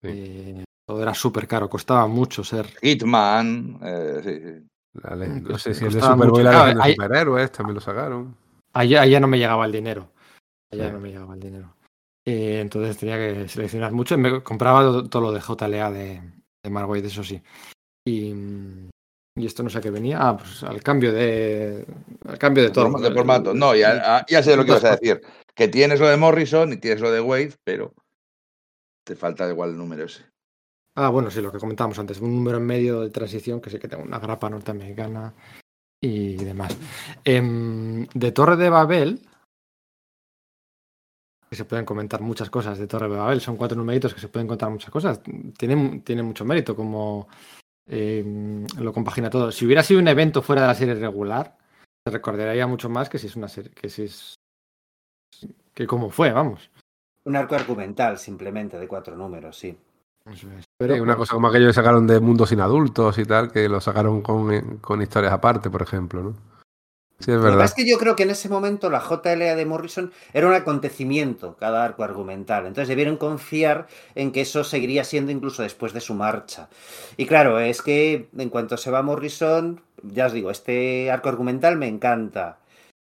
Sí. 0.03 0.09
Eh, 0.11 0.63
todo 0.87 1.01
era 1.01 1.13
súper 1.13 1.47
caro, 1.47 1.69
costaba 1.69 2.07
mucho 2.07 2.43
ser. 2.43 2.67
Hitman, 2.81 3.79
eh, 3.83 4.21
sí, 4.23 4.39
sí. 4.39 4.67
Mm, 5.03 5.43
no 5.49 5.57
sé 5.59 5.73
si 5.75 5.85
es 5.85 5.93
de 5.93 6.01
Superboy 6.01 6.43
la 6.43 6.51
Claro, 6.51 6.75
de 6.79 6.81
hay- 6.83 6.93
superhéroes, 6.93 7.51
también 7.51 7.75
lo 7.75 7.81
sacaron. 7.81 8.35
Allá, 8.73 9.01
allá 9.01 9.19
no 9.19 9.27
me 9.27 9.37
llegaba 9.37 9.65
el 9.65 9.71
dinero. 9.71 10.09
Allá 10.71 10.87
Sí. 10.87 10.93
no 10.93 10.99
me 10.99 11.09
llegaba 11.09 11.33
el 11.33 11.39
dinero. 11.39 11.73
Eh, 12.29 12.59
entonces 12.59 12.97
tenía 12.97 13.15
que 13.17 13.47
seleccionar 13.47 13.93
mucho. 13.93 14.15
y 14.15 14.17
Me 14.17 14.43
compraba 14.43 14.81
todo, 14.81 15.09
todo 15.09 15.21
lo 15.21 15.31
de 15.31 15.39
JLA 15.39 15.91
de, 15.91 16.21
de 16.61 16.69
Waid, 16.69 17.05
eso 17.05 17.23
sí. 17.23 17.41
Y, 18.05 18.33
Y 19.37 19.45
esto 19.45 19.63
no 19.63 19.69
sé 19.69 19.77
a 19.77 19.81
qué 19.81 19.91
venía. 19.91 20.17
Ah, 20.19 20.35
pues 20.35 20.61
al 20.63 20.83
cambio 20.83 21.13
de. 21.13 21.85
Al 22.27 22.37
cambio 22.37 22.63
de 22.63 22.71
todo. 22.71 22.99
De 22.99 23.13
formato. 23.13 23.53
No, 23.53 23.73
ya, 23.73 24.25
ya 24.27 24.43
sé 24.43 24.57
lo 24.57 24.65
que 24.65 24.71
ibas 24.71 24.83
a 24.83 24.97
decir. 24.97 25.21
Que 25.55 25.69
tienes 25.69 26.01
lo 26.01 26.07
de 26.07 26.17
Morrison 26.17 26.73
y 26.73 26.77
tienes 26.77 26.99
lo 26.99 27.11
de 27.11 27.21
Wade, 27.21 27.53
pero 27.63 27.93
te 29.05 29.15
falta 29.15 29.49
igual 29.49 29.69
el 29.69 29.77
número 29.77 30.03
ese. 30.03 30.25
Ah, 30.95 31.09
bueno, 31.09 31.31
sí, 31.31 31.41
lo 31.41 31.51
que 31.51 31.59
comentábamos 31.59 31.97
antes. 31.97 32.19
Un 32.19 32.35
número 32.35 32.57
en 32.57 32.65
medio 32.65 33.01
de 33.01 33.09
transición 33.09 33.61
que 33.61 33.69
sí 33.69 33.79
que 33.79 33.87
tengo 33.87 34.03
una 34.03 34.19
grapa 34.19 34.49
norteamericana 34.49 35.33
y 36.01 36.35
demás. 36.35 36.75
Em, 37.23 38.05
de 38.13 38.31
Torre 38.33 38.57
de 38.57 38.69
Babel, 38.69 39.21
que 41.49 41.55
se 41.55 41.65
pueden 41.65 41.85
comentar 41.85 42.21
muchas 42.21 42.49
cosas 42.49 42.77
de 42.77 42.87
Torre 42.87 43.09
de 43.09 43.15
Babel, 43.15 43.41
son 43.41 43.55
cuatro 43.55 43.77
numeritos 43.77 44.13
que 44.13 44.19
se 44.19 44.27
pueden 44.27 44.47
contar 44.47 44.69
muchas 44.69 44.91
cosas. 44.91 45.21
Tiene, 45.57 46.01
tiene 46.03 46.23
mucho 46.23 46.45
mérito 46.45 46.75
como 46.75 47.27
em, 47.85 48.65
lo 48.79 48.91
compagina 48.91 49.29
todo. 49.29 49.51
Si 49.51 49.65
hubiera 49.65 49.83
sido 49.83 49.99
un 49.99 50.07
evento 50.07 50.41
fuera 50.41 50.63
de 50.63 50.67
la 50.67 50.75
serie 50.75 50.95
regular, 50.95 51.57
se 52.05 52.11
recordaría 52.11 52.67
mucho 52.67 52.89
más 52.89 53.09
que 53.09 53.17
si 53.17 53.27
es 53.27 53.35
una 53.35 53.47
serie, 53.47 53.71
que 53.71 53.89
si 53.89 54.03
es 54.03 54.35
que 55.73 55.87
como 55.87 56.09
fue, 56.09 56.31
vamos. 56.31 56.69
Un 57.25 57.35
arco 57.35 57.55
argumental 57.55 58.17
simplemente 58.17 58.79
de 58.79 58.87
cuatro 58.87 59.15
números, 59.15 59.57
sí. 59.57 59.77
Pero 60.77 61.01
una 61.01 61.15
cosa 61.15 61.35
como 61.35 61.47
aquello 61.47 61.67
que 61.67 61.73
sacaron 61.73 62.07
de 62.07 62.19
Mundos 62.19 62.49
sin 62.49 62.59
adultos 62.59 63.17
y 63.17 63.25
tal, 63.25 63.51
que 63.51 63.69
lo 63.69 63.79
sacaron 63.79 64.21
con, 64.21 64.77
con 64.79 65.01
historias 65.01 65.31
aparte, 65.31 65.69
por 65.69 65.81
ejemplo, 65.81 66.23
¿no? 66.23 66.56
Sí, 67.19 67.31
es 67.31 67.41
verdad. 67.41 67.65
es 67.65 67.73
que 67.73 67.89
yo 67.89 67.97
creo 67.97 68.15
que 68.15 68.23
en 68.23 68.29
ese 68.29 68.47
momento 68.47 68.91
la 68.91 68.99
JLA 68.99 69.55
de 69.55 69.65
Morrison 69.65 70.11
era 70.33 70.47
un 70.47 70.53
acontecimiento, 70.53 71.55
cada 71.59 71.83
arco 71.83 72.03
argumental. 72.03 72.67
Entonces 72.67 72.89
debieron 72.89 73.17
confiar 73.17 73.87
en 74.13 74.31
que 74.31 74.41
eso 74.41 74.63
seguiría 74.63 75.03
siendo 75.03 75.31
incluso 75.31 75.63
después 75.63 75.93
de 75.93 76.01
su 76.01 76.13
marcha. 76.13 76.69
Y 77.17 77.25
claro, 77.25 77.59
es 77.59 77.81
que 77.81 78.29
en 78.37 78.49
cuanto 78.49 78.77
se 78.77 78.91
va 78.91 79.01
Morrison, 79.01 79.81
ya 80.03 80.27
os 80.27 80.33
digo, 80.33 80.51
este 80.51 81.09
arco 81.09 81.29
argumental 81.29 81.75
me 81.77 81.87
encanta. 81.87 82.59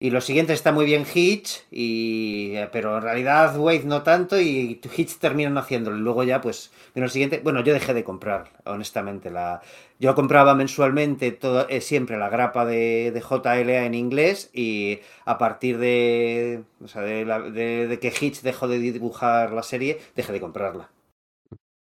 Y 0.02 0.08
lo 0.08 0.22
siguiente 0.22 0.54
está 0.54 0.72
muy 0.72 0.86
bien 0.86 1.04
Hitch, 1.04 1.62
y, 1.70 2.52
eh, 2.56 2.70
pero 2.72 2.96
en 2.96 3.02
realidad 3.02 3.54
Wade 3.58 3.84
no 3.84 4.02
tanto 4.02 4.40
y 4.40 4.80
Hitch 4.96 5.18
terminan 5.18 5.58
haciéndolo. 5.58 5.98
Y 5.98 6.00
luego 6.00 6.24
ya, 6.24 6.40
pues, 6.40 6.72
en 6.94 7.02
lo 7.02 7.10
siguiente, 7.10 7.42
bueno, 7.44 7.60
yo 7.62 7.74
dejé 7.74 7.92
de 7.92 8.02
comprar, 8.02 8.48
honestamente. 8.64 9.30
La, 9.30 9.60
yo 9.98 10.14
compraba 10.14 10.54
mensualmente 10.54 11.32
todo, 11.32 11.68
eh, 11.68 11.82
siempre 11.82 12.16
la 12.16 12.30
grapa 12.30 12.64
de, 12.64 13.12
JLA 13.12 13.84
en 13.84 13.92
inglés 13.92 14.48
y 14.54 15.00
a 15.26 15.36
partir 15.36 15.76
de, 15.76 16.64
o 16.82 16.88
sea, 16.88 17.02
de, 17.02 17.26
la, 17.26 17.38
de, 17.38 17.98
que 18.00 18.08
Hitch 18.18 18.40
dejó 18.40 18.68
de 18.68 18.78
dibujar 18.78 19.52
la 19.52 19.62
serie, 19.62 20.00
dejé 20.16 20.32
de 20.32 20.40
comprarla. 20.40 20.88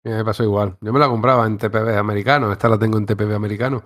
Me 0.03 0.25
pasó 0.25 0.43
igual. 0.43 0.77
Yo 0.81 0.91
me 0.91 0.99
la 0.99 1.07
compraba 1.07 1.45
en 1.45 1.59
TPB 1.59 1.95
americano, 1.95 2.51
esta 2.51 2.69
la 2.69 2.79
tengo 2.79 2.97
en 2.97 3.05
TPB 3.05 3.35
americano. 3.35 3.83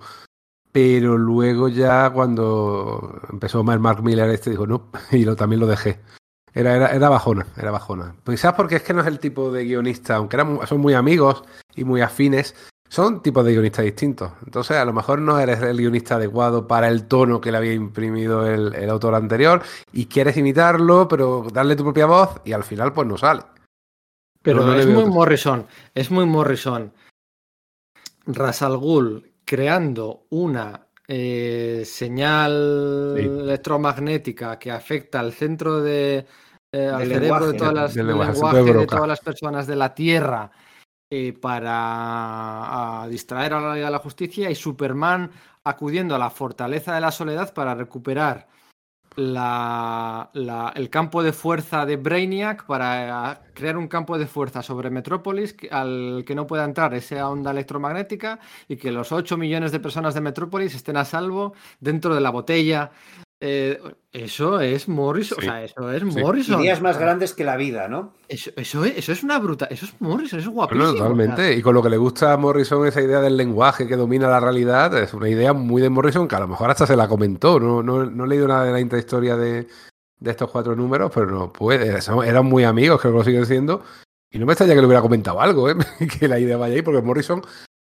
Pero 0.74 1.16
luego 1.16 1.68
ya 1.68 2.10
cuando 2.10 3.20
empezó 3.30 3.62
Mark 3.62 4.02
Miller 4.02 4.28
este 4.30 4.50
dijo 4.50 4.66
no, 4.66 4.90
y 5.12 5.24
lo, 5.24 5.36
también 5.36 5.60
lo 5.60 5.68
dejé. 5.68 6.00
Era, 6.52 6.74
era, 6.74 6.88
era, 6.88 7.08
bajona, 7.08 7.46
era 7.56 7.70
bajona. 7.70 8.16
Pues 8.24 8.40
quizás 8.40 8.54
porque 8.54 8.76
es 8.76 8.82
que 8.82 8.92
no 8.92 9.00
es 9.02 9.06
el 9.06 9.20
tipo 9.20 9.52
de 9.52 9.64
guionista, 9.64 10.16
aunque 10.16 10.34
eran, 10.34 10.58
son 10.66 10.80
muy 10.80 10.94
amigos 10.94 11.44
y 11.76 11.84
muy 11.84 12.00
afines, 12.00 12.56
son 12.88 13.22
tipos 13.22 13.44
de 13.44 13.52
guionistas 13.52 13.84
distintos. 13.84 14.32
Entonces, 14.44 14.76
a 14.76 14.84
lo 14.84 14.92
mejor 14.92 15.20
no 15.20 15.38
eres 15.38 15.62
el 15.62 15.76
guionista 15.76 16.16
adecuado 16.16 16.66
para 16.66 16.88
el 16.88 17.06
tono 17.06 17.40
que 17.40 17.52
le 17.52 17.58
había 17.58 17.72
imprimido 17.72 18.44
el, 18.44 18.74
el 18.74 18.90
autor 18.90 19.14
anterior 19.14 19.62
y 19.92 20.06
quieres 20.06 20.36
imitarlo, 20.36 21.06
pero 21.06 21.46
darle 21.52 21.76
tu 21.76 21.84
propia 21.84 22.06
voz 22.06 22.40
y 22.44 22.52
al 22.52 22.64
final 22.64 22.92
pues 22.92 23.06
no 23.06 23.16
sale. 23.16 23.42
Pero, 24.42 24.66
no 24.66 24.74
es 24.74 24.88
muy 24.88 25.06
Morrison, 25.06 25.68
es 25.94 26.10
muy 26.10 26.26
Morrison. 26.26 26.92
Rasal 28.26 28.76
Ghul 28.76 29.33
creando 29.44 30.26
una 30.30 30.86
eh, 31.06 31.82
señal 31.84 33.14
sí. 33.16 33.24
electromagnética 33.24 34.58
que 34.58 34.70
afecta 34.70 35.20
al 35.20 35.32
centro 35.32 35.82
de 35.82 36.26
eh, 36.72 36.88
al 36.88 37.02
cerebro 37.02 37.20
lenguaje, 37.20 37.46
de 37.46 37.58
todas 37.58 37.74
las, 37.74 37.94
del 37.94 38.06
lenguaje, 38.06 38.32
lenguaje 38.32 38.72
de 38.72 38.86
todas 38.86 39.08
las 39.08 39.20
personas 39.20 39.66
de 39.66 39.76
la 39.76 39.94
Tierra 39.94 40.50
eh, 41.10 41.32
para 41.32 43.06
distraer 43.08 43.52
a 43.52 43.60
la 43.60 43.74
de 43.74 43.90
la 43.90 43.98
Justicia 43.98 44.50
y 44.50 44.54
Superman 44.54 45.30
acudiendo 45.62 46.14
a 46.14 46.18
la 46.18 46.30
fortaleza 46.30 46.94
de 46.94 47.00
la 47.00 47.12
soledad 47.12 47.52
para 47.54 47.74
recuperar 47.74 48.48
la, 49.16 50.30
la, 50.32 50.72
el 50.74 50.90
campo 50.90 51.22
de 51.22 51.32
fuerza 51.32 51.86
de 51.86 51.96
Brainiac 51.96 52.66
para 52.66 53.42
crear 53.54 53.76
un 53.76 53.88
campo 53.88 54.18
de 54.18 54.26
fuerza 54.26 54.62
sobre 54.62 54.90
Metrópolis 54.90 55.54
al 55.70 56.24
que 56.26 56.34
no 56.34 56.46
pueda 56.46 56.64
entrar 56.64 56.94
esa 56.94 57.28
onda 57.28 57.52
electromagnética 57.52 58.40
y 58.68 58.76
que 58.76 58.90
los 58.90 59.12
8 59.12 59.36
millones 59.36 59.72
de 59.72 59.80
personas 59.80 60.14
de 60.14 60.20
Metrópolis 60.20 60.74
estén 60.74 60.96
a 60.96 61.04
salvo 61.04 61.54
dentro 61.80 62.14
de 62.14 62.20
la 62.20 62.30
botella. 62.30 62.90
Eh, 63.46 63.78
eso 64.10 64.58
es 64.58 64.88
Morrison, 64.88 65.36
sí. 65.38 65.46
o 65.46 65.50
sea, 65.50 65.62
eso 65.62 65.92
es 65.92 66.00
sí. 66.00 66.18
Morrison. 66.18 66.62
Ideas 66.62 66.80
más 66.80 66.96
grandes 66.98 67.34
que 67.34 67.44
la 67.44 67.56
vida, 67.56 67.88
¿no? 67.88 68.14
Eso, 68.26 68.50
eso, 68.56 68.86
es, 68.86 68.96
eso 68.96 69.12
es 69.12 69.22
una 69.22 69.38
bruta, 69.38 69.66
eso 69.66 69.84
es 69.84 69.94
Morrison, 70.00 70.38
eso 70.38 70.48
es 70.48 70.54
guapísimo. 70.54 70.84
Bueno, 70.86 70.98
totalmente. 70.98 71.52
Y 71.54 71.60
con 71.60 71.74
lo 71.74 71.82
que 71.82 71.90
le 71.90 71.98
gusta 71.98 72.32
a 72.32 72.38
Morrison 72.38 72.86
esa 72.86 73.02
idea 73.02 73.20
del 73.20 73.36
lenguaje 73.36 73.86
que 73.86 73.96
domina 73.96 74.28
la 74.28 74.40
realidad, 74.40 74.96
es 74.96 75.12
una 75.12 75.28
idea 75.28 75.52
muy 75.52 75.82
de 75.82 75.90
Morrison 75.90 76.26
que 76.26 76.36
a 76.36 76.40
lo 76.40 76.48
mejor 76.48 76.70
hasta 76.70 76.86
se 76.86 76.96
la 76.96 77.06
comentó. 77.06 77.60
No, 77.60 77.82
no, 77.82 78.06
no 78.06 78.24
he 78.24 78.28
leído 78.28 78.48
nada 78.48 78.64
de 78.64 78.72
la 78.72 78.80
intrahistoria 78.80 79.36
de, 79.36 79.66
de 80.18 80.30
estos 80.30 80.50
cuatro 80.50 80.74
números, 80.74 81.12
pero 81.14 81.26
no 81.26 81.52
puede. 81.52 81.98
Eran 82.24 82.46
muy 82.46 82.64
amigos, 82.64 82.98
creo 82.98 83.12
que 83.12 83.18
lo 83.18 83.24
siguen 83.24 83.44
siendo. 83.44 83.82
Y 84.30 84.38
no 84.38 84.46
me 84.46 84.54
extraña 84.54 84.72
que 84.72 84.80
le 84.80 84.86
hubiera 84.86 85.02
comentado 85.02 85.42
algo, 85.42 85.68
¿eh? 85.68 85.76
que 86.18 86.28
la 86.28 86.38
idea 86.38 86.56
vaya 86.56 86.76
ahí, 86.76 86.82
porque 86.82 87.02
Morrison 87.02 87.42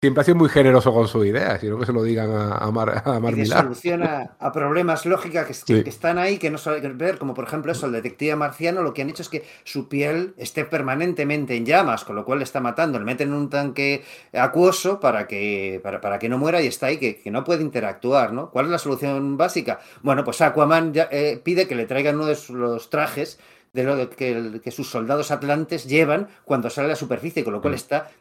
siempre 0.04 0.20
ha 0.20 0.26
sido 0.26 0.36
muy 0.36 0.49
generoso 0.49 0.93
con 0.93 1.08
sus 1.08 1.26
ideas, 1.26 1.62
sino 1.62 1.80
que 1.80 1.86
se 1.86 1.93
lo 1.93 2.04
digan 2.04 2.30
a, 2.30 2.58
a 2.58 2.72
Mar, 2.72 3.04
a 3.06 3.22
Mar 3.22 3.39
y 3.39 3.45
soluciona 3.45 4.36
a 4.38 4.51
problemas 4.51 5.06
lógicos 5.06 5.45
que, 5.45 5.54
sí. 5.54 5.82
que, 5.82 5.89
están 5.89 6.18
ahí, 6.18 6.39
que 6.39 6.51
no 6.51 6.58
saben 6.58 6.97
ver, 6.97 7.18
como 7.18 7.34
por 7.34 7.45
ejemplo 7.45 7.72
eso, 7.72 7.86
el 7.86 7.93
detective 7.93 8.36
marciano, 8.36 8.82
lo 8.82 8.93
que 8.93 9.01
han 9.01 9.10
hecho 9.10 9.22
es 9.22 9.30
que 9.30 9.45
su 9.64 9.88
piel 9.88 10.34
esté 10.36 10.66
permanentemente 10.66 11.56
en 11.56 11.66
llamas, 11.66 12.04
con 12.04 12.18
lo 12.18 12.26
cual 12.26 12.39
le 12.39 12.43
está 12.43 12.60
matando, 12.60 12.99
le 12.99 13.06
meten 13.06 13.30
en 13.30 13.34
un 13.36 13.49
tanque 13.49 14.04
acuoso 14.34 14.99
para 14.99 15.26
que, 15.26 15.80
para, 15.82 16.01
para 16.01 16.20
que 16.20 16.28
no 16.28 16.38
muera 16.38 16.62
y 16.62 16.68
está 16.68 16.88
ahí, 16.88 16.97
que, 16.97 17.22
que, 17.22 17.32
no 17.32 17.45
puede 17.45 17.62
interactuar, 17.62 18.34
¿no? 18.34 18.51
¿Cuál 18.51 18.66
es 18.66 18.72
la 18.72 18.80
solución 18.80 19.38
básica? 19.38 19.80
Bueno, 20.01 20.26
pues 20.26 20.41
Aquaman 20.41 20.91
ya, 20.91 21.08
eh, 21.14 21.39
pide 21.41 21.66
que 21.66 21.76
le 21.76 21.86
traigan 21.86 22.16
uno 22.16 22.26
de 22.26 22.38
los 22.49 22.89
trajes 22.89 23.39
de 23.72 23.84
lo 23.86 24.10
que, 24.10 24.60
que, 24.62 24.72
sus 24.72 24.89
soldados 24.89 25.32
atlantes 25.32 25.86
llevan 25.86 26.28
cuando 26.43 26.70
sale 26.70 26.88
a 26.88 26.89
la 26.89 26.95
superficie, 26.97 27.45
con 27.45 27.54
lo 27.54 27.62
cual 27.62 27.74
está 27.74 28.12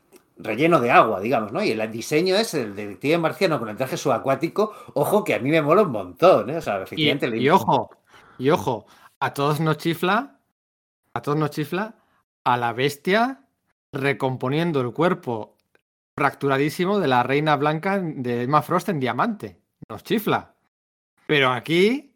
relleno 0.42 0.80
de 0.80 0.90
agua, 0.90 1.20
digamos, 1.20 1.52
¿no? 1.52 1.62
Y 1.62 1.70
el 1.70 1.90
diseño 1.90 2.36
es 2.36 2.54
el 2.54 2.74
detective 2.74 3.18
marciano 3.18 3.58
con 3.58 3.68
el 3.68 3.76
traje 3.76 3.96
subacuático, 3.96 4.72
ojo 4.94 5.24
que 5.24 5.34
a 5.34 5.38
mí 5.38 5.50
me 5.50 5.62
mola 5.62 5.82
un 5.82 5.92
montón, 5.92 6.50
¿eh? 6.50 6.56
O 6.56 6.60
sea, 6.62 6.82
efectivamente... 6.82 7.26
Y, 7.26 7.30
le... 7.30 7.36
y 7.38 7.48
ojo, 7.50 7.90
y 8.38 8.50
ojo, 8.50 8.86
a 9.20 9.34
todos 9.34 9.60
nos 9.60 9.78
chifla, 9.78 10.38
a 11.14 11.22
todos 11.22 11.38
nos 11.38 11.50
chifla, 11.50 11.96
a 12.44 12.56
la 12.56 12.72
bestia 12.72 13.46
recomponiendo 13.92 14.80
el 14.80 14.92
cuerpo 14.92 15.56
fracturadísimo 16.16 16.98
de 16.98 17.08
la 17.08 17.22
reina 17.22 17.56
blanca 17.56 17.98
de 18.00 18.42
Emma 18.42 18.62
Frost 18.62 18.88
en 18.88 19.00
diamante. 19.00 19.58
Nos 19.88 20.02
chifla. 20.02 20.54
Pero 21.26 21.50
aquí, 21.50 22.14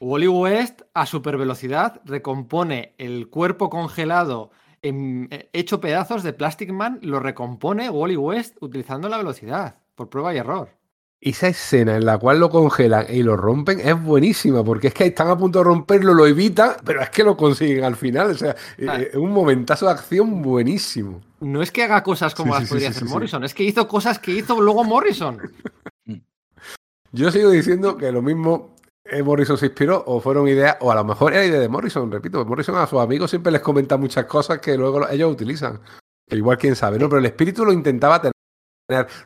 Wally 0.00 0.28
West 0.28 0.82
a 0.94 1.06
super 1.06 1.36
velocidad 1.36 2.00
recompone 2.04 2.94
el 2.98 3.28
cuerpo 3.28 3.70
congelado 3.70 4.50
hecho 4.82 5.80
pedazos 5.80 6.22
de 6.22 6.32
Plastic 6.32 6.70
Man, 6.70 6.98
lo 7.02 7.20
recompone 7.20 7.90
Wally 7.90 8.16
West 8.16 8.56
utilizando 8.60 9.08
la 9.08 9.16
velocidad, 9.16 9.76
por 9.94 10.08
prueba 10.08 10.34
y 10.34 10.38
error. 10.38 10.70
Esa 11.20 11.48
escena 11.48 11.96
en 11.96 12.06
la 12.06 12.16
cual 12.16 12.38
lo 12.38 12.48
congelan 12.48 13.06
y 13.08 13.24
lo 13.24 13.36
rompen 13.36 13.80
es 13.80 14.00
buenísima, 14.00 14.62
porque 14.62 14.88
es 14.88 14.94
que 14.94 15.06
están 15.06 15.28
a 15.28 15.36
punto 15.36 15.58
de 15.58 15.64
romperlo, 15.64 16.14
lo 16.14 16.26
evitan, 16.26 16.76
pero 16.84 17.02
es 17.02 17.10
que 17.10 17.24
lo 17.24 17.36
consiguen 17.36 17.82
al 17.82 17.96
final. 17.96 18.30
O 18.30 18.34
sea, 18.34 18.54
es 18.76 19.16
un 19.16 19.32
momentazo 19.32 19.86
de 19.86 19.92
acción 19.92 20.42
buenísimo. 20.42 21.20
No 21.40 21.60
es 21.60 21.72
que 21.72 21.82
haga 21.82 22.04
cosas 22.04 22.36
como 22.36 22.54
sí, 22.54 22.60
las 22.60 22.68
sí, 22.68 22.74
podría 22.74 22.92
sí, 22.92 22.96
hacer 22.98 23.08
Morrison, 23.08 23.44
es 23.44 23.52
que 23.52 23.64
hizo 23.64 23.88
cosas 23.88 24.20
que 24.20 24.30
hizo 24.30 24.60
luego 24.60 24.84
Morrison. 24.84 25.40
Yo 27.12 27.32
sigo 27.32 27.50
diciendo 27.50 27.96
que 27.96 28.12
lo 28.12 28.22
mismo 28.22 28.76
eh, 28.76 28.77
Morrison 29.24 29.56
se 29.56 29.66
inspiró 29.66 30.02
o 30.06 30.20
fueron 30.20 30.48
ideas, 30.48 30.76
o 30.80 30.90
a 30.92 30.94
lo 30.94 31.04
mejor 31.04 31.32
era 31.32 31.44
idea 31.44 31.60
de 31.60 31.68
Morrison, 31.68 32.10
repito, 32.10 32.44
Morrison 32.44 32.76
a 32.76 32.86
sus 32.86 33.00
amigos 33.00 33.30
siempre 33.30 33.52
les 33.52 33.60
comenta 33.60 33.96
muchas 33.96 34.26
cosas 34.26 34.58
que 34.58 34.76
luego 34.76 35.08
ellos 35.08 35.32
utilizan. 35.32 35.80
Igual 36.30 36.58
quién 36.58 36.76
sabe, 36.76 36.98
¿no? 36.98 37.08
Pero 37.08 37.20
el 37.20 37.26
espíritu 37.26 37.64
lo 37.64 37.72
intentaba 37.72 38.20
tener. 38.20 38.32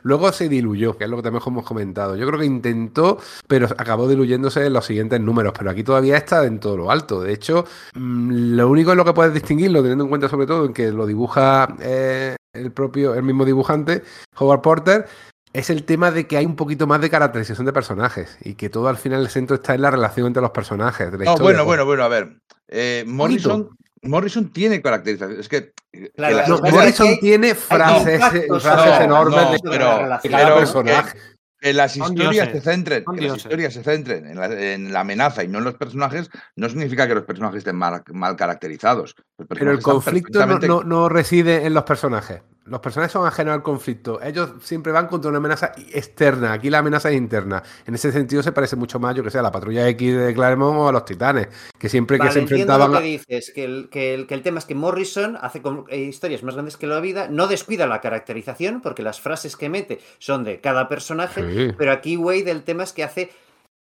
Luego 0.03 0.31
se 0.33 0.49
diluyó, 0.49 0.97
que 0.97 1.05
es 1.05 1.09
lo 1.09 1.17
que 1.17 1.23
también 1.23 1.41
hemos 1.45 1.65
comentado. 1.65 2.17
Yo 2.17 2.27
creo 2.27 2.39
que 2.39 2.45
intentó, 2.45 3.17
pero 3.47 3.67
acabó 3.77 4.09
diluyéndose 4.09 4.65
en 4.65 4.73
los 4.73 4.85
siguientes 4.85 5.21
números. 5.21 5.53
Pero 5.57 5.69
aquí 5.69 5.83
todavía 5.83 6.17
está 6.17 6.45
en 6.45 6.59
todo 6.59 6.75
lo 6.75 6.91
alto. 6.91 7.21
De 7.21 7.31
hecho, 7.31 7.65
mmm, 7.95 8.55
lo 8.55 8.69
único 8.69 8.91
en 8.91 8.97
lo 8.97 9.05
que 9.05 9.13
puedes 9.13 9.33
distinguirlo, 9.33 9.81
teniendo 9.81 10.03
en 10.03 10.09
cuenta 10.09 10.27
sobre 10.27 10.47
todo 10.47 10.65
en 10.65 10.73
que 10.73 10.91
lo 10.91 11.05
dibuja 11.05 11.75
eh, 11.79 12.35
el 12.53 12.71
propio, 12.71 13.15
el 13.15 13.23
mismo 13.23 13.45
dibujante, 13.45 14.03
Howard 14.37 14.61
Porter, 14.61 15.05
es 15.53 15.69
el 15.69 15.83
tema 15.83 16.11
de 16.11 16.27
que 16.27 16.37
hay 16.37 16.45
un 16.45 16.55
poquito 16.55 16.87
más 16.87 16.99
de 17.01 17.09
caracterización 17.09 17.65
de 17.65 17.73
personajes 17.73 18.37
y 18.41 18.55
que 18.55 18.69
todo 18.69 18.87
al 18.87 18.97
final 18.97 19.21
el 19.21 19.29
centro 19.29 19.55
está 19.55 19.75
en 19.75 19.81
la 19.83 19.91
relación 19.91 20.27
entre 20.27 20.41
los 20.41 20.51
personajes. 20.51 21.11
De 21.11 21.17
la 21.19 21.25
no, 21.25 21.31
historia. 21.31 21.43
bueno, 21.43 21.65
bueno, 21.65 21.85
bueno, 21.85 22.03
a 22.03 22.07
ver. 22.07 22.37
Eh, 22.67 23.03
Morrison, 23.07 23.69
Morrison 24.01 24.51
tiene 24.51 24.81
caracterización. 24.81 25.39
Es 25.39 25.47
que. 25.47 25.71
Claro, 26.15 26.35
que 26.37 26.41
la, 26.41 26.47
no, 26.47 26.57
Morrison 26.59 27.07
hay, 27.07 27.19
tiene 27.19 27.53
frases, 27.55 28.19
frases 28.19 28.99
no, 28.99 29.03
enormes 29.05 29.43
no, 29.43 29.51
de, 29.51 29.59
pero, 29.63 29.85
de 30.23 30.29
cada 30.29 30.43
pero, 30.45 30.57
personaje. 30.57 31.17
Eh, 31.17 31.21
Que 31.61 31.71
las 31.73 31.95
historias 31.95 32.49
se 32.49 32.59
centren, 32.59 33.05
que 33.15 33.21
las 33.21 33.37
historias 33.37 33.73
se 33.73 33.83
centren 33.83 34.25
en 34.27 34.37
la, 34.37 34.47
en 34.47 34.91
la 34.91 34.99
amenaza 34.99 35.45
y 35.45 35.47
no 35.47 35.59
en 35.59 35.63
los 35.63 35.75
personajes, 35.75 36.29
no 36.57 36.67
significa 36.67 37.07
que 37.07 37.15
los 37.15 37.23
personajes 37.23 37.59
estén 37.59 37.77
mal, 37.77 38.03
mal 38.11 38.35
caracterizados. 38.35 39.15
Pero 39.47 39.71
el 39.71 39.81
conflicto 39.81 40.39
no, 40.39 40.45
perfectamente- 40.47 40.67
no- 40.67 40.83
no 40.83 41.07
reside 41.07 41.65
en 41.65 41.73
los 41.73 41.83
personajes. 41.83 42.41
Los 42.65 42.79
personajes 42.79 43.11
son 43.11 43.27
ajenos 43.27 43.53
al 43.53 43.61
conflicto. 43.61 44.21
Ellos 44.21 44.51
siempre 44.61 44.93
van 44.93 45.07
contra 45.07 45.27
una 45.29 45.39
amenaza 45.39 45.73
externa. 45.91 46.53
Aquí 46.53 46.69
la 46.69 46.77
amenaza 46.77 47.09
es 47.09 47.17
interna. 47.17 47.61
En 47.85 47.93
ese 47.95 48.11
sentido 48.11 48.41
se 48.41 48.53
parece 48.53 48.77
mucho 48.77 48.99
más, 48.99 49.13
yo 49.15 49.21
que 49.23 49.29
sé, 49.31 49.39
a 49.39 49.41
la 49.41 49.51
patrulla 49.51 49.85
X 49.89 50.15
de 50.15 50.33
Claremont 50.33 50.77
o 50.77 50.87
a 50.87 50.91
los 50.93 51.03
titanes, 51.03 51.49
que 51.77 51.89
siempre 51.89 52.17
que 52.17 52.31
se 52.31 52.39
enfrentaban 52.39 52.93
lo 52.93 52.99
que 52.99 53.03
dices, 53.03 53.51
que 53.53 53.65
el, 53.65 53.89
que, 53.89 54.13
el, 54.13 54.27
que 54.27 54.33
el 54.33 54.41
tema 54.43 54.59
es 54.59 54.65
que 54.65 54.75
Morrison 54.75 55.37
hace 55.41 55.61
eh, 55.89 55.97
historias 55.99 56.41
más 56.43 56.53
grandes 56.53 56.77
que 56.77 56.87
la 56.87 57.01
vida, 57.01 57.27
no 57.29 57.47
descuida 57.47 57.85
la 57.85 57.99
caracterización, 57.99 58.79
porque 58.81 59.03
las 59.03 59.19
frases 59.19 59.57
que 59.57 59.67
mete 59.67 59.99
son 60.19 60.45
de 60.45 60.61
cada 60.61 60.87
personaje, 60.87 61.43
Sí. 61.67 61.75
pero 61.77 61.91
aquí 61.91 62.15
Wade 62.15 62.49
el 62.49 62.63
tema 62.63 62.83
es 62.83 62.93
que 62.93 63.03
hace 63.03 63.29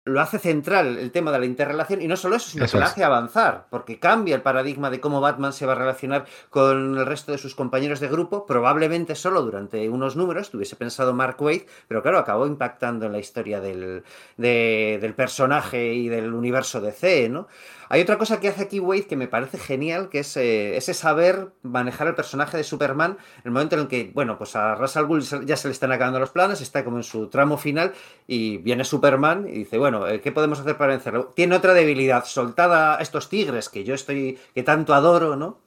lo 0.05 0.21
hace 0.21 0.37
central 0.37 0.97
el 0.99 1.11
tema 1.11 1.31
de 1.31 1.39
la 1.39 1.45
interrelación 1.47 1.99
y 2.01 2.07
no 2.07 2.15
solo 2.15 2.35
eso, 2.35 2.49
sino 2.51 2.65
Eso 2.65 2.77
que 2.77 2.83
es. 2.83 2.89
hace 2.91 3.03
avanzar, 3.03 3.65
porque 3.71 3.99
cambia 3.99 4.35
el 4.35 4.43
paradigma 4.43 4.91
de 4.91 4.99
cómo 4.99 5.19
Batman 5.19 5.51
se 5.51 5.65
va 5.65 5.71
a 5.71 5.75
relacionar 5.75 6.25
con 6.51 6.97
el 6.99 7.05
resto 7.07 7.31
de 7.31 7.39
sus 7.39 7.55
compañeros 7.55 7.99
de 7.99 8.07
grupo, 8.07 8.45
probablemente 8.45 9.15
solo 9.15 9.41
durante 9.41 9.89
unos 9.89 10.15
números, 10.15 10.51
tuviese 10.51 10.75
pensado 10.75 11.13
Mark 11.15 11.37
Wade, 11.41 11.65
pero 11.87 12.03
claro, 12.03 12.19
acabó 12.19 12.45
impactando 12.45 13.07
en 13.07 13.13
la 13.13 13.19
historia 13.19 13.59
del, 13.59 14.03
de- 14.37 14.99
del 15.01 15.13
personaje 15.15 15.93
y 15.95 16.07
del 16.07 16.33
universo 16.33 16.81
DC, 16.81 17.27
¿no? 17.29 17.47
Hay 17.89 18.01
otra 18.01 18.17
cosa 18.17 18.39
que 18.39 18.47
hace 18.47 18.63
aquí 18.63 18.79
Wade 18.79 19.07
que 19.07 19.15
me 19.15 19.27
parece 19.27 19.57
genial, 19.57 20.09
que 20.09 20.19
es 20.19 20.37
eh, 20.37 20.77
ese 20.77 20.93
saber 20.93 21.51
manejar 21.61 22.07
el 22.07 22.15
personaje 22.15 22.57
de 22.57 22.63
Superman 22.63 23.17
en 23.37 23.43
el 23.45 23.51
momento 23.51 23.75
en 23.75 23.81
el 23.81 23.87
que, 23.87 24.11
bueno, 24.13 24.37
pues 24.37 24.55
a 24.55 24.73
al 24.73 25.05
Ghul 25.07 25.23
ya 25.45 25.57
se 25.57 25.67
le 25.67 25.71
están 25.71 25.91
acabando 25.91 26.19
los 26.19 26.31
planes, 26.31 26.61
está 26.61 26.83
como 26.83 26.97
en 26.97 27.03
su 27.03 27.27
tramo 27.27 27.57
final 27.57 27.93
y 28.27 28.57
viene 28.57 28.83
Superman 28.83 29.47
y 29.47 29.59
dice, 29.59 29.77
bueno, 29.77 30.07
eh, 30.07 30.21
¿qué 30.21 30.31
podemos 30.31 30.59
hacer 30.59 30.77
para 30.77 30.93
vencerlo? 30.93 31.33
Tiene 31.35 31.55
otra 31.55 31.73
debilidad, 31.73 32.25
soltada 32.25 32.97
a 32.97 33.01
estos 33.01 33.29
tigres 33.29 33.69
que 33.69 33.83
yo 33.83 33.93
estoy, 33.95 34.39
que 34.53 34.63
tanto 34.63 34.93
adoro, 34.93 35.35
¿no? 35.35 35.64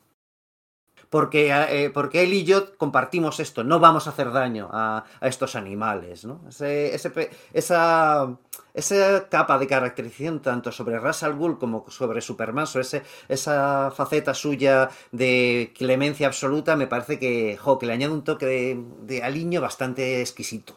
Porque, 1.11 1.50
eh, 1.50 1.90
porque 1.90 2.22
él 2.22 2.34
y 2.34 2.44
yo 2.44 2.76
compartimos 2.76 3.40
esto, 3.40 3.64
no 3.64 3.80
vamos 3.80 4.06
a 4.06 4.11
hacer 4.11 4.30
daño 4.30 4.68
a, 4.72 5.04
estos 5.22 5.56
animales, 5.56 6.24
¿no? 6.24 6.42
Esa, 6.48 8.36
esa 8.74 9.28
capa 9.28 9.59
de 9.59 9.66
caracterización 9.66 10.40
tanto 10.42 10.70
sobre 10.70 10.98
Ra's 10.98 11.24
Ghul 11.24 11.59
como 11.59 11.86
sobre 11.88 12.20
Superman, 12.20 12.66
sobre 12.66 12.82
ese, 12.82 13.02
esa 13.28 13.90
faceta 13.90 14.34
suya 14.34 14.90
de 15.11 15.72
clemencia 15.76 16.26
absoluta, 16.26 16.76
me 16.76 16.86
parece 16.86 17.18
que, 17.18 17.56
jo, 17.56 17.78
le 17.80 17.92
añade 17.92 18.12
un 18.12 18.24
toque 18.24 18.46
de, 18.46 18.84
de 19.02 19.22
aliño 19.22 19.61
bastante 19.61 20.20
exquisito. 20.20 20.74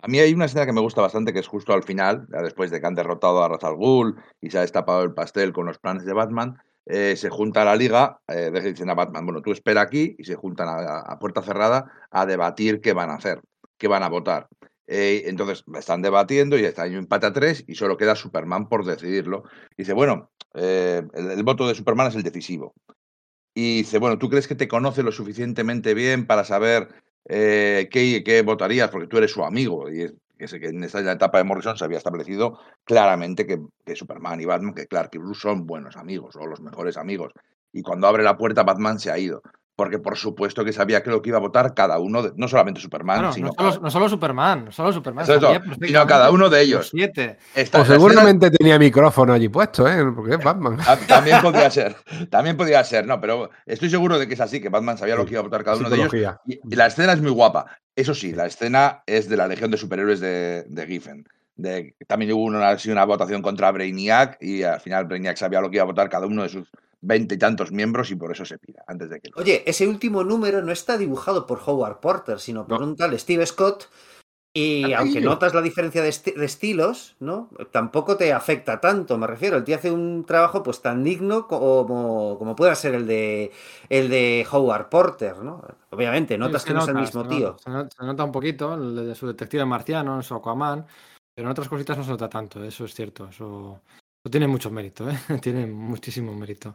A 0.00 0.06
mí 0.06 0.20
hay 0.20 0.32
una 0.32 0.44
escena 0.44 0.64
que 0.64 0.72
me 0.72 0.80
gusta 0.80 1.02
bastante, 1.02 1.32
que 1.32 1.40
es 1.40 1.48
justo 1.48 1.72
al 1.72 1.82
final, 1.82 2.26
después 2.28 2.70
de 2.70 2.80
que 2.80 2.86
han 2.86 2.94
derrotado 2.94 3.42
a 3.42 3.48
Ra's 3.48 3.64
al 3.64 3.74
Ghul 3.74 4.16
y 4.40 4.50
se 4.50 4.58
ha 4.58 4.60
destapado 4.60 5.02
el 5.02 5.12
pastel 5.12 5.52
con 5.52 5.66
los 5.66 5.78
planes 5.78 6.04
de 6.04 6.12
Batman, 6.12 6.62
eh, 6.88 7.16
se 7.16 7.28
junta 7.28 7.64
la 7.64 7.76
liga, 7.76 8.18
eh, 8.26 8.50
dicen 8.64 8.88
a 8.88 8.94
Batman, 8.94 9.26
bueno, 9.26 9.42
tú 9.42 9.52
espera 9.52 9.82
aquí, 9.82 10.16
y 10.18 10.24
se 10.24 10.36
juntan 10.36 10.68
a, 10.70 11.18
puerta 11.18 11.42
cerrada 11.42 11.92
a 12.10 12.24
debatir 12.24 12.80
qué 12.80 12.94
van 12.94 13.10
a 13.10 13.14
hacer, 13.14 13.42
qué 13.76 13.88
van 13.88 14.02
a 14.02 14.08
votar. 14.08 14.48
Eh, 14.86 15.24
entonces 15.26 15.64
están 15.74 16.00
debatiendo 16.00 16.58
y 16.58 16.64
está 16.64 16.84
ahí 16.84 16.96
un 16.96 17.06
tres 17.06 17.62
y 17.66 17.74
solo 17.74 17.98
queda 17.98 18.16
Superman 18.16 18.70
por 18.70 18.86
decidirlo. 18.86 19.44
Y 19.72 19.82
dice, 19.82 19.92
bueno, 19.92 20.30
eh, 20.54 21.02
el, 21.12 21.42
voto 21.42 21.68
de 21.68 21.74
Superman 21.74 22.06
es 22.06 22.14
el 22.14 22.22
decisivo. 22.22 22.72
Y 23.54 23.78
dice, 23.78 23.98
bueno, 23.98 24.18
¿tú 24.18 24.30
crees 24.30 24.48
que 24.48 24.54
te 24.54 24.66
conoce 24.66 25.02
lo 25.02 25.12
suficientemente 25.12 25.92
bien 25.92 26.26
para 26.26 26.44
saber 26.44 26.88
eh, 27.28 27.88
¿qué, 27.90 28.22
qué 28.24 28.42
votarías? 28.42 28.90
Porque 28.90 29.06
tú 29.06 29.18
eres 29.18 29.30
su 29.30 29.44
amigo. 29.44 29.90
Y 29.90 30.10
que 30.38 30.48
sé 30.48 30.60
que 30.60 30.68
en 30.68 30.82
esta 30.84 31.00
etapa 31.00 31.38
de 31.38 31.44
Morrison 31.44 31.76
se 31.76 31.84
había 31.84 31.98
establecido 31.98 32.58
claramente 32.84 33.46
que, 33.46 33.58
que 33.84 33.96
Superman 33.96 34.40
y 34.40 34.44
Batman, 34.46 34.72
que 34.74 34.86
Clark 34.86 35.10
y 35.12 35.18
Bruce 35.18 35.40
son 35.42 35.66
buenos 35.66 35.96
amigos 35.96 36.36
o 36.36 36.46
los 36.46 36.60
mejores 36.60 36.96
amigos. 36.96 37.32
Y 37.72 37.82
cuando 37.82 38.06
abre 38.06 38.22
la 38.22 38.36
puerta, 38.38 38.62
Batman 38.62 38.98
se 38.98 39.10
ha 39.10 39.18
ido. 39.18 39.42
Porque 39.76 40.00
por 40.00 40.16
supuesto 40.16 40.64
que 40.64 40.72
sabía 40.72 41.04
que 41.04 41.10
lo 41.10 41.22
que 41.22 41.28
iba 41.28 41.38
a 41.38 41.40
votar 41.40 41.72
cada 41.72 42.00
uno, 42.00 42.20
de- 42.24 42.32
no 42.34 42.48
solamente 42.48 42.80
Superman, 42.80 43.32
sino, 43.32 43.46
no, 43.46 43.52
solo, 43.52 43.68
cada, 43.70 43.80
no 43.80 43.90
solo 43.92 44.08
Superman, 44.08 44.64
no 44.64 44.72
solo 44.72 44.92
Superman. 44.92 45.22
Es 45.22 45.28
sabía 45.40 45.62
sino 45.86 46.04
cada 46.04 46.32
uno 46.32 46.48
de 46.50 46.58
los 46.58 46.66
ellos. 46.66 46.88
Siete. 46.90 47.38
Esta- 47.54 47.78
O 47.78 47.82
escena- 47.82 47.94
seguramente 48.00 48.50
tenía 48.50 48.76
micrófono 48.76 49.32
allí 49.34 49.48
puesto, 49.48 49.86
¿eh? 49.86 50.04
Porque 50.16 50.34
es 50.34 50.42
Batman. 50.42 50.78
Ta- 50.78 50.96
También 51.06 51.40
podría 51.40 51.70
ser, 51.70 51.94
también 52.28 52.56
podría 52.56 52.82
ser, 52.82 53.06
no, 53.06 53.20
pero 53.20 53.50
estoy 53.66 53.88
seguro 53.88 54.18
de 54.18 54.26
que 54.26 54.34
es 54.34 54.40
así, 54.40 54.60
que 54.60 54.68
Batman 54.68 54.98
sabía 54.98 55.14
lo 55.14 55.24
que 55.24 55.32
iba 55.34 55.40
a 55.40 55.44
votar 55.44 55.62
cada 55.62 55.76
uno 55.76 55.88
de 55.90 55.96
ellos. 55.96 56.10
Y 56.44 56.74
la 56.74 56.86
escena 56.86 57.12
es 57.12 57.20
muy 57.22 57.30
guapa. 57.30 57.66
Eso 57.98 58.14
sí, 58.14 58.32
la 58.32 58.46
escena 58.46 59.02
es 59.06 59.28
de 59.28 59.36
la 59.36 59.48
Legión 59.48 59.72
de 59.72 59.76
Superhéroes 59.76 60.20
de, 60.20 60.62
de 60.68 60.86
Giffen. 60.86 61.26
De, 61.56 61.96
también 62.06 62.30
hubo 62.32 62.44
una, 62.44 62.76
una 62.86 63.04
votación 63.04 63.42
contra 63.42 63.72
Brainiac 63.72 64.38
y 64.40 64.62
al 64.62 64.78
final 64.80 65.06
Brainiac 65.06 65.36
sabía 65.36 65.60
lo 65.60 65.68
que 65.68 65.78
iba 65.78 65.82
a 65.82 65.86
votar 65.86 66.08
cada 66.08 66.24
uno 66.28 66.44
de 66.44 66.48
sus 66.48 66.68
veinte 67.00 67.34
y 67.34 67.38
tantos 67.38 67.72
miembros 67.72 68.12
y 68.12 68.14
por 68.14 68.30
eso 68.30 68.44
se 68.44 68.56
pira 68.58 68.84
antes 68.86 69.10
de 69.10 69.18
que... 69.18 69.30
Oye, 69.34 69.64
ese 69.66 69.88
último 69.88 70.22
número 70.22 70.62
no 70.62 70.70
está 70.70 70.96
dibujado 70.96 71.44
por 71.44 71.60
Howard 71.66 71.98
Porter, 71.98 72.38
sino 72.38 72.68
por 72.68 72.78
No. 72.78 72.86
un 72.86 72.96
tal 72.96 73.18
Steve 73.18 73.44
Scott. 73.44 73.88
Y 74.58 74.92
aunque 74.92 75.20
notas 75.20 75.54
la 75.54 75.62
diferencia 75.62 76.02
de, 76.02 76.08
esti- 76.08 76.34
de 76.34 76.44
estilos, 76.44 77.14
¿no? 77.20 77.48
Tampoco 77.70 78.16
te 78.16 78.32
afecta 78.32 78.80
tanto, 78.80 79.16
me 79.16 79.26
refiero. 79.26 79.56
El 79.56 79.64
tío 79.64 79.76
hace 79.76 79.90
un 79.90 80.24
trabajo 80.26 80.62
pues 80.62 80.82
tan 80.82 81.04
digno 81.04 81.46
como, 81.46 82.36
como 82.38 82.56
pueda 82.56 82.74
ser 82.74 82.94
el 82.94 83.06
de 83.06 83.52
el 83.88 84.08
de 84.08 84.46
Howard 84.50 84.88
Porter, 84.88 85.38
¿no? 85.38 85.62
Obviamente, 85.90 86.36
notas 86.36 86.62
Sí, 86.62 86.68
que 86.68 86.74
no 86.74 86.82
es 86.82 86.88
el 86.88 86.94
mismo 86.96 87.22
se 87.22 87.28
tío. 87.28 87.56
Se 87.62 87.70
nota, 87.70 87.96
se 87.96 88.04
nota 88.04 88.24
un 88.24 88.32
poquito 88.32 88.74
el 88.74 88.94
de 89.08 89.14
su 89.14 89.26
detective 89.28 89.64
marciano, 89.64 90.16
en 90.16 90.22
su 90.22 90.34
Aquaman, 90.34 90.84
pero 91.34 91.46
en 91.48 91.52
otras 91.52 91.68
cositas 91.68 91.96
no 91.96 92.04
se 92.04 92.10
nota 92.10 92.28
tanto, 92.28 92.62
eso 92.64 92.84
es 92.84 92.94
cierto. 92.94 93.28
Eso, 93.28 93.80
eso 94.24 94.30
tiene 94.30 94.48
mucho 94.48 94.70
mérito, 94.70 95.08
¿eh? 95.08 95.16
tiene 95.42 95.66
muchísimo 95.66 96.34
mérito. 96.34 96.74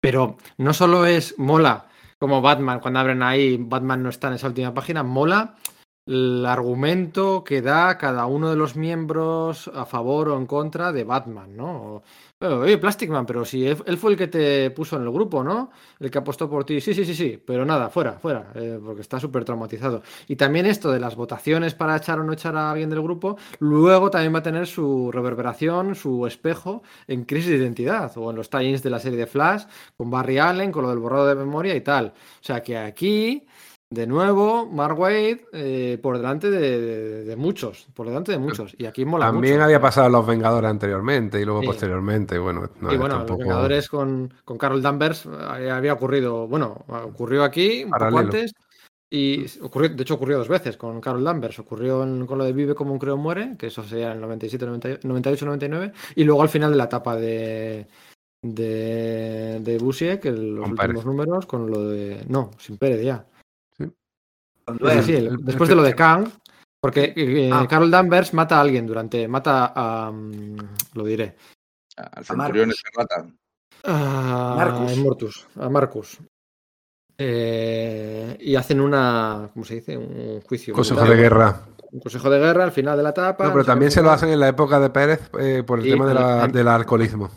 Pero 0.00 0.36
no 0.58 0.72
solo 0.72 1.04
es 1.06 1.38
mola 1.38 1.86
como 2.18 2.40
Batman, 2.40 2.80
cuando 2.80 3.00
abren 3.00 3.22
ahí, 3.22 3.56
Batman 3.58 4.02
no 4.02 4.10
está 4.10 4.28
en 4.28 4.34
esa 4.34 4.46
última 4.46 4.72
página, 4.72 5.02
mola 5.02 5.54
el 6.06 6.46
argumento 6.46 7.42
que 7.44 7.62
da 7.62 7.98
cada 7.98 8.26
uno 8.26 8.48
de 8.50 8.56
los 8.56 8.76
miembros 8.76 9.68
a 9.74 9.84
favor 9.86 10.28
o 10.28 10.38
en 10.38 10.46
contra 10.46 10.92
de 10.92 11.02
Batman, 11.04 11.56
¿no? 11.56 11.66
O, 11.96 12.02
"Pero, 12.38 12.60
Oye, 12.60 12.78
Plastic 12.78 13.10
Man, 13.10 13.26
pero 13.26 13.44
si 13.44 13.66
él, 13.66 13.76
fue 13.98 14.12
el 14.12 14.16
que 14.16 14.28
te 14.28 14.70
puso 14.70 14.96
en 14.96 15.02
el 15.02 15.10
grupo, 15.10 15.42
¿no? 15.42 15.70
El 15.98 16.10
que 16.10 16.18
apostó 16.18 16.48
por 16.48 16.64
ti. 16.64 16.80
Sí, 16.80 16.94
sí, 16.94 17.04
sí, 17.04 17.14
sí, 17.14 17.42
pero 17.44 17.64
nada, 17.64 17.88
fuera, 17.90 18.12
fuera, 18.20 18.52
eh, 18.54 18.78
porque 18.84 19.00
está 19.00 19.18
súper 19.18 19.44
traumatizado. 19.44 20.02
Y 20.28 20.36
también 20.36 20.66
esto 20.66 20.90
de 20.92 21.00
las 21.00 21.16
votaciones 21.16 21.74
para 21.74 21.96
echar 21.96 22.20
o 22.20 22.24
no 22.24 22.32
echar 22.34 22.54
a 22.56 22.70
alguien 22.70 22.90
del 22.90 23.02
grupo, 23.02 23.36
luego 23.58 24.10
también 24.10 24.34
va 24.34 24.38
a 24.40 24.42
tener 24.42 24.66
su 24.66 25.10
reverberación, 25.12 25.94
su 25.94 26.26
espejo 26.26 26.82
en 27.08 27.24
crisis 27.24 27.50
de 27.50 27.56
identidad 27.56 28.12
o 28.16 28.30
en 28.30 28.36
los 28.36 28.50
tie-ins 28.50 28.82
de 28.82 28.90
la 28.90 29.00
serie 29.00 29.18
de 29.18 29.26
Flash 29.26 29.64
con 29.96 30.10
Barry 30.10 30.38
Allen, 30.38 30.70
con 30.72 30.82
lo 30.82 30.90
del 30.90 30.98
borrado 30.98 31.26
de 31.26 31.34
memoria 31.34 31.74
y 31.74 31.80
tal. 31.80 32.06
O 32.40 32.44
sea 32.44 32.62
que 32.62 32.76
aquí, 32.78 33.46
de 33.90 34.06
nuevo, 34.06 34.66
Mark 34.66 34.98
Wade 34.98 35.46
eh, 35.52 35.98
por 36.02 36.16
delante 36.16 36.50
de, 36.50 36.80
de- 36.80 37.24
de 37.24 37.36
muchos, 37.36 37.86
por 37.94 38.06
delante 38.08 38.32
de 38.32 38.38
muchos. 38.38 38.74
Y 38.78 38.86
aquí 38.86 39.04
mola 39.04 39.26
También 39.26 39.54
mucho. 39.54 39.64
había 39.64 39.80
pasado 39.80 40.06
a 40.08 40.10
los 40.10 40.26
Vengadores 40.26 40.68
anteriormente 40.68 41.40
y 41.40 41.44
luego 41.44 41.60
Sí. 41.60 41.66
posteriormente. 41.68 42.36
Bueno, 42.38 42.68
no 42.80 42.92
y 42.92 42.96
bueno, 42.96 43.16
tampoco- 43.18 43.38
los 43.40 43.48
Vengadores 43.48 43.88
con, 43.88 44.34
con 44.44 44.58
Carol 44.58 44.82
Danvers 44.82 45.26
eh, 45.60 45.70
había 45.70 45.92
ocurrido, 45.92 46.48
bueno, 46.48 46.84
ocurrió 46.88 47.44
aquí 47.44 47.84
un 47.84 47.90
poco 47.92 48.18
antes. 48.18 48.52
Y 49.08 49.46
ocurrió, 49.62 49.90
de 49.90 50.02
hecho 50.02 50.14
ocurrió 50.14 50.38
dos 50.38 50.48
veces 50.48 50.76
con 50.76 51.00
Carol 51.00 51.22
Danvers. 51.22 51.60
Ocurrió 51.60 52.02
en- 52.02 52.26
con 52.26 52.38
lo 52.38 52.44
de 52.44 52.52
Vive 52.52 52.74
como 52.74 52.92
un 52.92 52.98
creo 52.98 53.16
muere, 53.16 53.54
que 53.56 53.68
eso 53.68 53.84
sería 53.84 54.06
en 54.08 54.14
el 54.14 54.20
97, 54.22 54.66
98, 54.66 55.46
99. 55.46 55.92
Y 56.16 56.24
luego 56.24 56.42
al 56.42 56.48
final 56.48 56.72
de 56.72 56.76
la 56.76 56.84
etapa 56.84 57.14
de, 57.14 57.86
de, 58.42 59.60
de 59.60 59.78
Busiek, 59.78 60.24
el- 60.24 60.56
los 60.56 60.68
últimos 60.70 61.06
números, 61.06 61.46
con 61.46 61.70
lo 61.70 61.88
de... 61.88 62.24
No, 62.28 62.50
sin 62.58 62.78
Pérez 62.78 63.00
ya. 63.04 63.24
Sí, 64.66 65.02
sí, 65.02 65.28
después 65.40 65.68
de 65.68 65.76
lo 65.76 65.82
de 65.82 65.94
Kang, 65.94 66.28
porque 66.80 67.12
eh, 67.16 67.50
Ah. 67.52 67.66
Carol 67.68 67.90
Danvers 67.90 68.34
mata 68.34 68.58
a 68.58 68.60
alguien 68.60 68.86
durante... 68.86 69.28
Mata 69.28 69.72
a... 69.74 70.10
mm, 70.10 70.56
lo 70.94 71.04
diré. 71.04 71.36
Al 71.96 72.24
centurión 72.24 72.68
Marcus. 72.68 72.84
Escarlata. 72.84 73.26
A 73.84 74.54
Marcus. 74.56 74.92
Immortus, 74.96 75.48
a 75.60 75.68
Marcus. 75.68 76.18
Eh, 77.18 78.36
y 78.40 78.56
hacen 78.56 78.80
una, 78.80 79.48
¿cómo 79.52 79.64
se 79.64 79.76
dice? 79.76 79.96
Un 79.96 80.40
juicio. 80.42 80.74
Consejo 80.74 81.04
de 81.04 81.16
guerra. 81.16 81.62
Un 81.92 82.00
consejo 82.00 82.28
de 82.28 82.38
guerra 82.38 82.64
al 82.64 82.72
final 82.72 82.96
de 82.96 83.02
la 83.02 83.10
etapa. 83.10 83.44
No, 83.46 83.52
pero 83.52 83.64
también 83.64 83.90
se 83.90 84.02
lo 84.02 84.10
hacen 84.10 84.28
en 84.28 84.40
la 84.40 84.48
época 84.48 84.78
de 84.80 84.90
Pérez 84.90 85.30
eh, 85.38 85.62
por 85.66 85.78
el 85.80 85.86
Y 85.86 85.90
tema 85.90 86.06
de 86.06 86.14
la- 86.14 86.48
del 86.48 86.68
alcoholismo. 86.68 87.30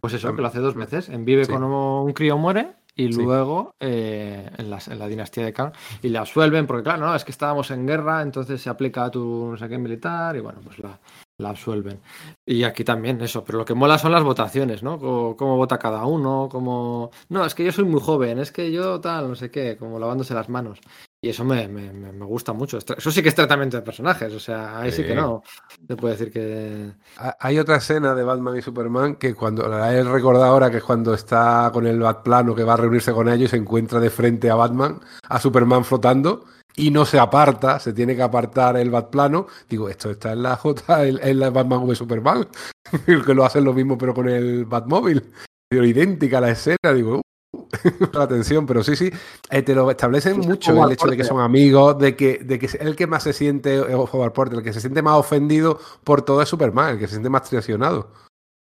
Pues 0.00 0.14
eso, 0.14 0.34
que 0.34 0.40
lo 0.40 0.48
hace 0.48 0.60
dos 0.60 0.74
veces. 0.74 1.10
En 1.10 1.24
Vive 1.26 1.44
Sí. 1.44 1.52
como 1.52 2.02
un 2.04 2.12
crío 2.14 2.38
muere 2.38 2.76
y 2.96 3.12
Sí. 3.12 3.22
luego 3.22 3.72
eh, 3.80 4.50
en, 4.58 4.70
las- 4.70 4.88
en 4.88 4.98
la 4.98 5.06
dinastía 5.08 5.44
de 5.44 5.52
Kang. 5.52 5.72
Y 6.02 6.08
la 6.08 6.20
absuelven 6.20 6.66
porque, 6.66 6.82
claro, 6.84 7.06
no, 7.06 7.14
es 7.14 7.24
que 7.24 7.30
estábamos 7.32 7.70
en 7.70 7.86
guerra, 7.86 8.22
entonces 8.22 8.60
se 8.60 8.68
aplica 8.70 9.04
a 9.04 9.10
tu 9.10 9.48
no 9.52 9.56
sé 9.56 9.68
qué 9.68 9.78
militar 9.78 10.36
y 10.36 10.40
bueno, 10.40 10.60
pues 10.64 10.78
la, 10.78 10.98
la 11.38 11.50
absuelven. 11.50 12.00
Y 12.46 12.64
aquí 12.64 12.84
también 12.84 13.20
eso, 13.22 13.44
pero 13.44 13.58
lo 13.58 13.64
que 13.64 13.74
mola 13.74 13.96
son 13.98 14.12
las 14.12 14.22
votaciones, 14.24 14.82
¿no? 14.82 14.98
Cómo, 14.98 15.36
cómo 15.36 15.56
vota 15.56 15.78
cada 15.78 16.04
uno, 16.06 16.48
cómo... 16.50 17.10
No, 17.28 17.44
es 17.44 17.54
que 17.54 17.64
yo 17.64 17.72
soy 17.72 17.84
muy 17.84 18.00
joven, 18.00 18.38
es 18.38 18.52
que 18.52 18.70
yo 18.72 19.00
tal, 19.00 19.28
no 19.28 19.34
sé 19.34 19.50
qué, 19.50 19.76
como 19.76 19.98
lavándose 19.98 20.34
las 20.34 20.48
manos. 20.48 20.80
Y 21.22 21.28
eso 21.28 21.44
me, 21.44 21.68
me, 21.68 21.92
me, 21.92 22.24
gusta 22.24 22.54
mucho. 22.54 22.78
Eso 22.78 23.10
sí 23.10 23.22
que 23.22 23.28
es 23.28 23.34
tratamiento 23.34 23.76
de 23.76 23.82
personajes. 23.82 24.32
O 24.32 24.40
sea, 24.40 24.80
ahí 24.80 24.90
sí, 24.90 25.04
que 25.04 25.14
no. 25.14 25.42
Se 25.86 25.94
puede 25.94 26.14
decir 26.14 26.32
que. 26.32 26.92
Hay 27.38 27.58
otra 27.58 27.76
escena 27.76 28.14
de 28.14 28.22
Batman 28.22 28.56
y 28.56 28.62
Superman 28.62 29.16
que 29.16 29.34
cuando 29.34 29.68
la 29.68 29.92
he 29.92 30.02
recordado 30.02 30.46
ahora, 30.46 30.70
que 30.70 30.78
es 30.78 30.82
cuando 30.82 31.12
está 31.12 31.70
con 31.74 31.86
el 31.86 31.98
Batplano 32.00 32.54
que 32.54 32.64
va 32.64 32.72
a 32.72 32.78
reunirse 32.78 33.12
con 33.12 33.28
ellos 33.28 33.48
y 33.48 33.50
se 33.50 33.56
encuentra 33.58 34.00
de 34.00 34.08
frente 34.08 34.48
a 34.48 34.54
Batman, 34.54 34.98
a 35.28 35.38
Superman 35.38 35.84
flotando 35.84 36.46
y 36.74 36.90
no 36.90 37.04
se 37.04 37.18
aparta, 37.18 37.78
se 37.78 37.92
tiene 37.92 38.16
que 38.16 38.22
apartar 38.22 38.78
el 38.78 38.90
Batplano. 38.90 39.46
Digo, 39.68 39.90
esto 39.90 40.10
está 40.10 40.32
en 40.32 40.42
la 40.42 40.56
J, 40.56 41.04
en, 41.04 41.38
la 41.38 41.50
Batman 41.50 41.82
v 41.82 41.94
Superman, 41.94 42.48
que 43.26 43.34
lo 43.34 43.44
hacen 43.44 43.64
lo 43.64 43.74
mismo 43.74 43.98
pero 43.98 44.14
con 44.14 44.26
el 44.26 44.64
Batmóvil. 44.64 45.22
Digo, 45.70 45.84
idéntica 45.84 46.40
la 46.40 46.50
escena, 46.50 46.94
digo, 46.94 47.20
la 48.12 48.22
atención, 48.22 48.66
pero 48.66 48.82
sí, 48.82 48.96
sí, 48.96 49.10
eh, 49.50 49.62
te 49.62 49.74
lo 49.74 49.90
establecen 49.90 50.38
mucho 50.38 50.84
el 50.84 50.92
hecho 50.92 51.06
de 51.06 51.16
que 51.16 51.24
son 51.24 51.40
amigos, 51.40 51.98
de 51.98 52.14
que, 52.14 52.38
de 52.38 52.58
que 52.58 52.68
el 52.78 52.96
que 52.96 53.06
más 53.06 53.24
se 53.24 53.32
siente, 53.32 53.76
eh, 53.76 53.96
Porter, 54.34 54.58
el 54.58 54.64
que 54.64 54.72
se 54.72 54.80
siente 54.80 55.02
más 55.02 55.18
ofendido 55.18 55.78
por 56.04 56.22
todo 56.22 56.42
es 56.42 56.48
Superman, 56.48 56.94
el 56.94 56.98
que 56.98 57.06
se 57.06 57.14
siente 57.14 57.28
más 57.28 57.48
traicionado, 57.48 58.12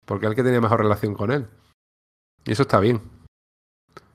porque 0.06 0.26
es 0.26 0.32
el 0.32 0.36
que 0.36 0.44
tiene 0.44 0.60
mejor 0.60 0.82
relación 0.82 1.14
con 1.14 1.32
él. 1.32 1.48
Y 2.46 2.52
eso 2.52 2.64
está 2.64 2.80
bien. 2.80 3.02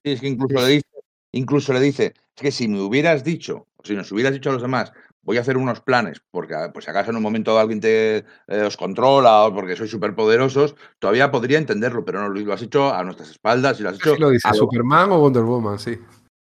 Sí, 0.04 0.12
es 0.12 0.20
que 0.20 0.28
incluso 0.28 0.54
le 0.54 0.66
dice, 0.66 0.86
incluso 1.32 1.72
le 1.72 1.80
dice, 1.80 2.14
es 2.36 2.42
que 2.42 2.50
si 2.50 2.68
me 2.68 2.80
hubieras 2.80 3.24
dicho, 3.24 3.66
o 3.76 3.84
si 3.84 3.94
nos 3.94 4.12
hubieras 4.12 4.34
dicho 4.34 4.50
a 4.50 4.52
los 4.52 4.62
demás, 4.62 4.92
voy 5.28 5.36
a 5.36 5.42
hacer 5.42 5.58
unos 5.58 5.82
planes, 5.82 6.22
porque 6.30 6.56
pues 6.72 6.86
si 6.86 6.90
acaso 6.90 7.10
en 7.10 7.18
un 7.18 7.22
momento 7.22 7.58
alguien 7.58 7.80
te 7.80 8.24
eh, 8.46 8.62
os 8.64 8.78
controla 8.78 9.44
o 9.44 9.52
porque 9.52 9.76
sois 9.76 9.90
súper 9.90 10.16
poderosos, 10.16 10.74
todavía 10.98 11.30
podría 11.30 11.58
entenderlo, 11.58 12.02
pero 12.02 12.22
no 12.22 12.30
lo 12.30 12.52
has 12.54 12.62
hecho 12.62 12.94
a 12.94 13.04
nuestras 13.04 13.28
espaldas 13.28 13.78
y 13.78 13.82
lo 13.82 13.90
has 13.90 13.96
hecho. 13.96 14.16
lo 14.16 14.30
dice 14.30 14.48
Superman 14.54 15.12
o 15.12 15.20
Wonder 15.20 15.42
Woman, 15.42 15.78
sí. 15.78 15.98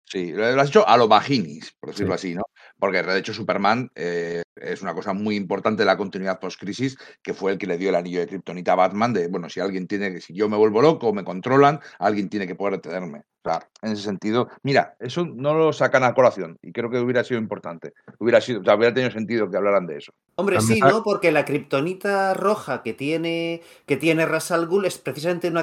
Sí, 0.05 0.33
lo 0.33 0.45
has 0.45 0.69
hecho 0.69 0.87
a 0.87 0.97
lo 0.97 1.07
vaginis, 1.07 1.73
por 1.79 1.89
decirlo 1.89 2.13
así, 2.13 2.35
¿no? 2.35 2.43
Porque 2.77 3.01
de 3.01 3.17
hecho 3.17 3.33
Superman 3.33 3.89
eh, 3.95 4.43
es 4.61 4.81
una 4.81 4.93
cosa 4.93 5.13
muy 5.13 5.35
importante 5.35 5.81
de 5.81 5.85
la 5.85 5.97
continuidad 5.97 6.39
post-crisis, 6.39 6.97
que 7.21 7.33
fue 7.33 7.53
el 7.53 7.57
que 7.57 7.67
le 7.67 7.77
dio 7.77 7.89
el 7.89 7.95
anillo 7.95 8.19
de 8.19 8.27
Kryptonita 8.27 8.73
a 8.73 8.75
Batman, 8.75 9.13
de, 9.13 9.27
bueno, 9.27 9.49
si 9.49 9.59
alguien 9.59 9.87
tiene 9.87 10.13
que, 10.13 10.21
si 10.21 10.33
yo 10.33 10.49
me 10.49 10.57
vuelvo 10.57 10.81
loco 10.81 11.07
o 11.07 11.13
me 11.13 11.23
controlan, 11.23 11.79
alguien 11.99 12.29
tiene 12.29 12.47
que 12.47 12.55
poder 12.55 12.75
detenerme. 12.75 13.23
O 13.41 13.49
sea, 13.49 13.69
en 13.81 13.93
ese 13.93 14.03
sentido, 14.03 14.49
mira, 14.63 14.95
eso 14.99 15.25
no 15.25 15.53
lo 15.53 15.71
sacan 15.71 16.03
a 16.03 16.13
colación 16.13 16.57
y 16.61 16.73
creo 16.73 16.89
que 16.89 16.99
hubiera 16.99 17.23
sido 17.23 17.39
importante. 17.39 17.93
Hubiera 18.19 18.41
sido, 18.41 18.59
o 18.59 18.63
sea, 18.65 18.75
hubiera 18.75 18.93
tenido 18.93 19.11
sentido 19.11 19.49
que 19.49 19.55
hablaran 19.55 19.87
de 19.87 19.97
eso. 19.97 20.11
Hombre, 20.35 20.59
sí, 20.59 20.81
¿no? 20.81 21.03
Porque 21.03 21.31
la 21.31 21.45
kriptonita 21.45 22.33
roja 22.33 22.83
que 22.83 22.93
tiene, 22.93 23.61
que 23.85 23.95
tiene 23.95 24.25
Rasal 24.25 24.67
Ghul 24.67 24.85
es 24.85 24.97
precisamente 24.97 25.53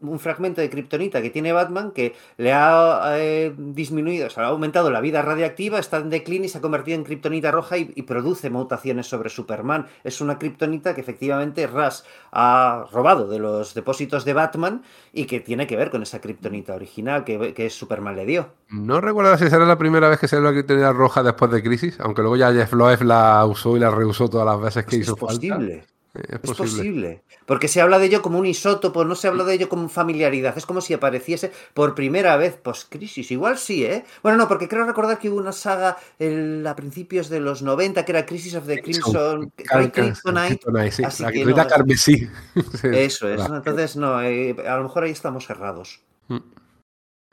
un 0.00 0.18
fragmento 0.18 0.62
de 0.62 0.70
kriptonita 0.70 1.20
que 1.20 1.28
tiene 1.28 1.52
Batman 1.52 1.92
que 1.92 2.14
le 2.38 2.52
ha 2.54 3.16
eh, 3.18 3.54
disminuido, 3.56 4.28
o 4.28 4.30
sea, 4.30 4.44
ha 4.44 4.48
aumentado 4.48 4.90
la 4.90 5.02
vida 5.02 5.20
radiactiva, 5.20 5.78
está 5.78 5.98
en 5.98 6.08
declínio 6.08 6.46
y 6.46 6.48
se 6.48 6.58
ha 6.58 6.62
convertido 6.62 6.96
en 6.96 7.04
kriptonita 7.04 7.50
roja 7.50 7.76
y, 7.76 7.92
y 7.94 8.02
produce 8.02 8.37
mutaciones 8.50 9.06
sobre 9.06 9.28
Superman. 9.28 9.86
Es 10.04 10.20
una 10.20 10.38
kriptonita 10.38 10.94
que 10.94 11.00
efectivamente 11.00 11.66
Ras 11.66 12.04
ha 12.32 12.86
robado 12.92 13.28
de 13.28 13.38
los 13.38 13.74
depósitos 13.74 14.24
de 14.24 14.32
Batman 14.32 14.82
y 15.12 15.24
que 15.26 15.40
tiene 15.40 15.66
que 15.66 15.76
ver 15.76 15.90
con 15.90 16.02
esa 16.02 16.20
kriptonita 16.20 16.74
original 16.74 17.24
que, 17.24 17.54
que 17.54 17.70
Superman 17.70 18.16
le 18.16 18.26
dio. 18.26 18.48
No 18.70 19.00
recuerdo 19.00 19.36
si 19.36 19.48
será 19.50 19.66
la 19.66 19.78
primera 19.78 20.08
vez 20.08 20.18
que 20.18 20.28
se 20.28 20.40
la 20.40 20.52
kriptonita 20.52 20.92
roja 20.92 21.22
después 21.22 21.50
de 21.50 21.62
Crisis, 21.62 21.98
aunque 22.00 22.22
luego 22.22 22.36
ya 22.36 22.52
Jeff 22.52 22.72
Loeb 22.72 23.02
la 23.02 23.44
usó 23.46 23.76
y 23.76 23.80
la 23.80 23.90
reusó 23.90 24.28
todas 24.28 24.46
las 24.46 24.60
veces 24.60 24.84
que 24.84 24.96
pues 24.96 25.00
hizo 25.00 25.14
es 25.14 25.18
posible. 25.18 25.84
Es 26.28 26.38
posible. 26.38 26.64
es 26.64 26.74
posible. 26.76 27.22
Porque 27.46 27.68
se 27.68 27.80
habla 27.80 27.98
de 27.98 28.06
ello 28.06 28.22
como 28.22 28.38
un 28.38 28.46
isótopo, 28.46 29.04
no 29.04 29.14
se 29.14 29.28
habla 29.28 29.44
de 29.44 29.54
ello 29.54 29.68
como 29.68 29.88
familiaridad. 29.88 30.56
Es 30.56 30.66
como 30.66 30.80
si 30.80 30.94
apareciese 30.94 31.52
por 31.74 31.94
primera 31.94 32.36
vez 32.36 32.56
post-crisis. 32.56 33.30
Igual 33.30 33.58
sí, 33.58 33.84
¿eh? 33.84 34.04
Bueno, 34.22 34.38
no, 34.38 34.48
porque 34.48 34.68
creo 34.68 34.84
recordar 34.84 35.18
que 35.18 35.30
hubo 35.30 35.38
una 35.38 35.52
saga 35.52 35.96
el, 36.18 36.66
a 36.66 36.76
principios 36.76 37.28
de 37.28 37.40
los 37.40 37.62
90 37.62 38.04
que 38.04 38.12
era 38.12 38.26
Crisis 38.26 38.54
of 38.54 38.66
the 38.66 38.82
Crimson. 38.82 39.52
Kryptonite. 39.56 40.90
Sí, 40.90 41.22
la 41.22 41.32
que 41.32 41.44
no, 41.44 41.66
carmesí. 41.66 42.28
Eso 42.82 43.28
es. 43.28 43.42
Entonces, 43.44 43.96
no, 43.96 44.20
eh, 44.22 44.56
a 44.66 44.76
lo 44.76 44.84
mejor 44.84 45.04
ahí 45.04 45.12
estamos 45.12 45.46
cerrados. 45.46 46.00
Mm. 46.28 46.38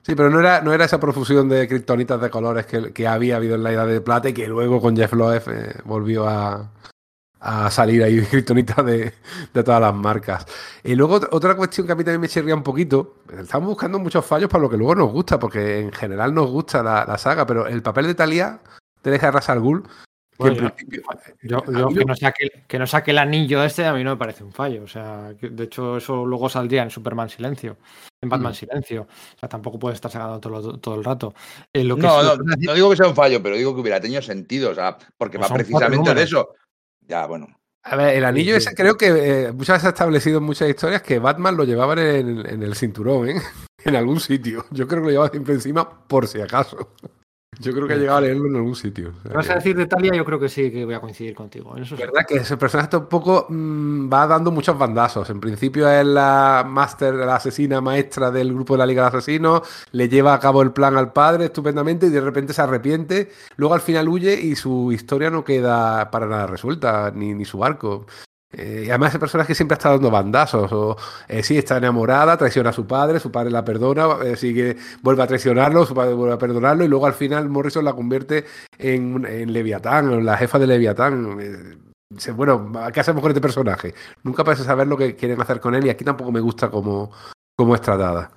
Sí, 0.04 0.14
pero 0.14 0.30
no 0.30 0.40
era, 0.40 0.62
no 0.62 0.72
era 0.72 0.86
esa 0.86 1.00
profusión 1.00 1.50
de 1.50 1.68
kriptonitas 1.68 2.22
de 2.22 2.30
colores 2.30 2.68
que, 2.68 2.94
que, 2.94 3.08
había 3.08 3.38
habido 3.38 3.56
en 3.56 3.64
la 3.64 3.72
Edad 3.72 3.88
de 3.88 4.02
Plata 4.02 4.30
y 4.30 4.34
que 4.34 4.48
luego 4.48 4.80
con 4.80 4.96
Jeff 4.96 5.14
Loeb 5.14 5.44
eh, 5.48 5.82
volvió 5.84 6.28
a, 6.28 6.72
a 7.46 7.70
salir 7.70 8.04
ahí 8.04 8.22
kriptonita 8.26 8.82
de, 8.82 9.14
de, 9.54 9.64
todas 9.64 9.80
las 9.80 9.94
marcas. 9.94 10.46
Y 10.84 10.96
luego 10.96 11.20
otra 11.32 11.56
cuestión 11.56 11.86
que 11.86 11.94
a 11.94 11.96
mí 11.96 12.04
también 12.04 12.22
me 12.22 12.28
chirría 12.28 12.56
un 12.56 12.64
poquito, 12.64 13.18
estamos 13.40 13.70
buscando 13.70 14.00
muchos 14.00 14.26
fallos 14.26 14.50
para 14.50 14.64
lo 14.64 14.70
que 14.70 14.78
luego 14.78 14.96
nos 14.96 15.12
gusta, 15.12 15.40
porque 15.40 15.80
en 15.80 15.92
general 15.92 16.34
nos 16.34 16.50
gusta 16.50 16.82
la, 16.82 17.06
la 17.06 17.18
saga, 17.18 17.46
pero 17.46 17.68
el 17.68 17.84
papel 17.84 18.08
de 18.08 18.16
Talia 18.16 18.60
te 19.02 19.12
deja 19.12 19.30
Ras 19.30 19.50
al 19.50 19.60
Ghul. 19.60 19.84
Bueno, 20.38 20.74
yo, 21.42 21.64
yo, 21.72 21.88
que, 21.90 22.04
no 22.04 22.16
saque, 22.16 22.64
que 22.68 22.78
no 22.78 22.86
saque 22.86 23.12
el 23.12 23.20
anillo 23.20 23.64
este 23.64 23.86
a 23.86 23.94
mí 23.94 24.04
no 24.04 24.12
me 24.12 24.18
parece 24.18 24.44
un 24.44 24.52
fallo. 24.52 24.84
O 24.84 24.88
sea, 24.88 25.34
de 25.34 25.64
hecho, 25.64 25.96
eso 25.96 26.26
luego 26.26 26.50
saldría 26.50 26.84
en 26.84 26.90
Superman 26.90 27.30
Silencio, 27.30 27.78
en 28.22 28.28
Batman 28.28 28.52
mm. 28.52 28.56
Silencio. 28.56 29.02
O 29.04 29.40
sea, 29.40 29.48
tampoco 29.48 29.80
puede 29.80 29.96
estar 29.96 30.12
sacando 30.12 30.40
todo, 30.42 30.78
todo 30.80 30.96
el 30.96 31.06
rato. 31.06 31.34
Eh, 31.72 31.86
lo 31.86 31.96
que 31.96 32.02
no, 32.02 32.22
no, 32.22 32.36
no, 32.36 32.74
digo 32.74 32.90
que 32.90 32.98
sea 32.98 33.08
un 33.08 33.16
fallo, 33.16 33.42
pero 33.42 33.56
digo 33.56 33.74
que 33.74 33.82
hubiera 33.82 34.02
tenido 34.02 34.22
sentido. 34.22 34.72
O 34.72 34.76
sea, 34.76 34.98
porque 35.18 35.38
pues 35.40 35.50
va 35.50 35.56
precisamente 35.56 36.14
de 36.14 36.24
eso. 36.24 36.50
Ya, 37.08 37.26
bueno. 37.26 37.48
A 37.84 37.96
ver, 37.96 38.16
el 38.16 38.26
anillo 38.26 38.56
ese 38.56 38.74
creo 38.74 38.98
que 38.98 39.08
eh, 39.10 39.52
muchas 39.52 39.76
veces 39.76 39.86
ha 39.86 39.90
establecido 39.90 40.40
en 40.40 40.44
muchas 40.44 40.68
historias 40.70 41.04
que 41.04 41.20
Batman 41.20 41.56
lo 41.56 41.66
llevaba 41.66 41.94
en, 41.94 42.46
en 42.46 42.64
el 42.64 42.76
cinturón, 42.76 43.30
¿eh? 43.30 43.42
en 43.86 43.96
algún 43.96 44.20
sitio. 44.20 44.66
Yo 44.72 44.88
creo 44.88 45.02
que 45.02 45.06
lo 45.06 45.12
llevaba 45.12 45.30
siempre 45.30 45.54
encima 45.54 45.88
por 46.08 46.28
si 46.28 46.42
acaso. 46.42 46.90
Yo 47.60 47.72
creo 47.74 47.88
que 47.88 47.94
ha 47.94 47.98
llegado 47.98 48.18
a 48.18 48.22
leerlo 48.22 48.48
en 48.48 48.56
algún 48.56 48.76
sitio. 48.76 49.14
O 49.18 49.22
sea, 49.22 49.34
¿Vas 49.34 49.50
a 49.50 49.56
decir 49.56 49.76
de 49.76 49.86
Talia? 49.86 50.14
Yo 50.14 50.26
creo 50.26 50.40
que 50.40 50.50
sí, 50.50 50.72
que 50.72 50.86
voy 50.86 50.94
a 50.94 51.00
coincidir 51.00 51.34
contigo. 51.34 51.76
En 51.76 51.84
eso 51.84 51.96
verdad 51.96 52.26
que 52.28 52.36
ese 52.36 52.58
personaje 52.58 52.98
un 52.98 53.08
poco 53.08 53.48
mmm, 53.50 54.12
va 54.12 54.28
dando 54.28 54.52
muchos 54.52 54.78
bandazos. 54.78 55.30
En 55.30 55.40
principio 55.40 55.90
es 55.90 56.06
la 56.06 56.66
máster, 56.68 57.14
la 57.14 57.36
asesina 57.36 57.82
maestra 57.82 58.32
del 58.32 58.54
grupo 58.54 58.74
de 58.74 58.80
la 58.80 58.86
Liga 58.86 59.04
de 59.04 59.18
Asesinos, 59.18 59.62
le 59.92 60.10
lleva 60.10 60.34
a 60.34 60.40
cabo 60.40 60.62
el 60.62 60.72
plan 60.72 60.98
al 60.98 61.14
padre 61.14 61.46
estupendamente 61.46 62.08
y 62.08 62.10
de 62.10 62.22
repente 62.22 62.54
se 62.54 62.62
arrepiente. 62.62 63.32
Luego 63.56 63.76
al 63.76 63.82
final 63.82 64.10
huye 64.10 64.40
y 64.40 64.56
su 64.56 64.92
historia 64.92 65.30
no 65.30 65.44
queda 65.44 66.12
para 66.12 66.28
nada 66.28 66.48
resuelta, 66.48 67.12
ni, 67.14 67.34
ni 67.34 67.46
su 67.46 67.64
arco. 67.64 68.06
Eh, 68.52 68.84
y 68.86 68.90
además 68.90 69.10
ese 69.10 69.20
personaje 69.20 69.54
siempre 69.56 69.76
está 69.76 69.90
dando 69.90 70.10
bandazos. 70.10 70.72
O 70.72 70.98
eh, 71.28 71.44
sí, 71.44 71.58
está 71.58 71.78
enamorada, 71.78 72.38
traiciona 72.38 72.70
a 72.70 72.74
su 72.74 72.86
padre, 72.86 73.20
su 73.20 73.32
padre 73.32 73.52
la 73.52 73.66
perdona, 73.66 74.18
eh, 74.24 74.36
sigue, 74.36 74.78
vuelve 75.02 75.24
a 75.24 75.28
traicionarlo, 75.28 75.86
su 75.86 75.94
padre 75.94 76.14
vuelve 76.14 76.36
a 76.36 76.38
perdonarlo, 76.38 76.84
y 76.84 76.88
luego 76.88 77.06
al 77.06 77.14
final 77.14 77.50
Morrison 77.50 77.84
la 77.84 77.94
convierte 77.94 78.46
en, 78.78 79.26
en 79.26 79.52
Leviatán, 79.52 80.12
en 80.14 80.26
la 80.26 80.38
jefa 80.38 80.60
de 80.60 80.68
Leviatán. 80.68 81.38
Eh, 81.40 82.32
bueno, 82.34 82.72
¿qué 82.94 83.00
hacemos 83.00 83.22
con 83.22 83.32
este 83.32 83.42
personaje? 83.42 83.94
Nunca 84.24 84.44
parece 84.44 84.64
saber 84.64 84.88
lo 84.88 84.96
que 84.96 85.16
quieren 85.16 85.42
hacer 85.42 85.60
con 85.60 85.76
él, 85.76 85.86
y 85.86 85.90
aquí 85.90 86.06
tampoco 86.06 86.32
me 86.32 86.40
gusta 86.40 86.70
cómo, 86.70 87.12
cómo 87.58 87.76
es 87.76 87.82
tratada. 87.82 88.32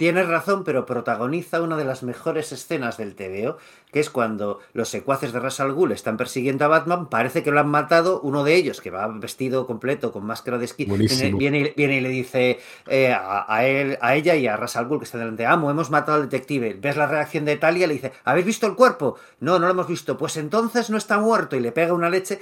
Tienes 0.00 0.28
razón, 0.28 0.64
pero 0.64 0.86
protagoniza 0.86 1.60
una 1.60 1.76
de 1.76 1.84
las 1.84 2.02
mejores 2.02 2.52
escenas 2.52 2.96
del 2.96 3.14
TVO, 3.14 3.58
que 3.92 4.00
es 4.00 4.08
cuando 4.08 4.60
los 4.72 4.88
secuaces 4.88 5.34
de 5.34 5.40
Ras 5.40 5.60
al 5.60 5.74
Ghul 5.74 5.92
están 5.92 6.16
persiguiendo 6.16 6.64
a 6.64 6.68
Batman, 6.68 7.10
parece 7.10 7.42
que 7.42 7.50
lo 7.50 7.60
han 7.60 7.68
matado, 7.68 8.18
uno 8.22 8.42
de 8.42 8.54
ellos, 8.54 8.80
que 8.80 8.90
va 8.90 9.06
vestido 9.08 9.66
completo 9.66 10.10
con 10.10 10.24
máscara 10.24 10.56
de 10.56 10.64
esquí, 10.64 10.86
viene, 10.86 11.34
viene, 11.34 11.74
viene, 11.76 11.96
y 11.98 12.00
le 12.00 12.08
dice 12.08 12.60
eh, 12.86 13.12
a, 13.12 13.44
a, 13.46 13.66
él, 13.66 13.98
a 14.00 14.14
ella 14.14 14.36
y 14.36 14.46
a 14.46 14.56
Ras 14.56 14.76
al 14.76 14.86
Ghul, 14.86 15.00
que 15.00 15.04
está 15.04 15.18
delante, 15.18 15.44
amo, 15.44 15.70
hemos 15.70 15.90
matado 15.90 16.16
al 16.16 16.30
detective. 16.30 16.78
¿Ves 16.80 16.96
la 16.96 17.06
reacción 17.06 17.44
de 17.44 17.58
Talia? 17.58 17.86
Le 17.86 17.92
dice, 17.92 18.12
¿habéis 18.24 18.46
visto 18.46 18.66
el 18.66 18.76
cuerpo? 18.76 19.16
No, 19.40 19.58
no 19.58 19.66
lo 19.66 19.72
hemos 19.72 19.86
visto. 19.86 20.16
Pues 20.16 20.38
entonces 20.38 20.88
no 20.88 20.96
está 20.96 21.18
muerto 21.18 21.56
y 21.56 21.60
le 21.60 21.72
pega 21.72 21.92
una 21.92 22.08
leche 22.08 22.40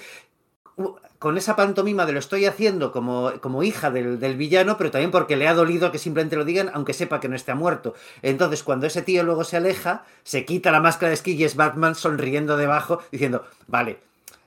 con 1.18 1.36
esa 1.36 1.56
pantomima 1.56 2.06
de 2.06 2.12
lo 2.12 2.18
estoy 2.18 2.46
haciendo 2.46 2.92
como, 2.92 3.32
como 3.40 3.62
hija 3.62 3.90
del, 3.90 4.20
del, 4.20 4.36
villano, 4.36 4.76
pero 4.78 4.90
también 4.90 5.10
porque 5.10 5.36
le 5.36 5.48
ha 5.48 5.54
dolido 5.54 5.90
que 5.90 5.98
simplemente 5.98 6.36
lo 6.36 6.44
digan, 6.44 6.70
aunque 6.72 6.94
sepa 6.94 7.18
que 7.20 7.28
no 7.28 7.34
esté 7.34 7.54
muerto. 7.54 7.94
Entonces, 8.22 8.62
cuando 8.62 8.86
ese 8.86 9.02
tío 9.02 9.24
luego 9.24 9.44
se 9.44 9.56
aleja, 9.56 10.04
se 10.22 10.44
quita 10.44 10.70
la 10.70 10.80
máscara 10.80 11.08
de 11.08 11.14
esquí 11.14 11.32
y 11.32 11.44
es 11.44 11.56
Batman 11.56 11.94
sonriendo 11.94 12.56
debajo, 12.56 13.02
diciendo, 13.10 13.44
vale, 13.66 13.98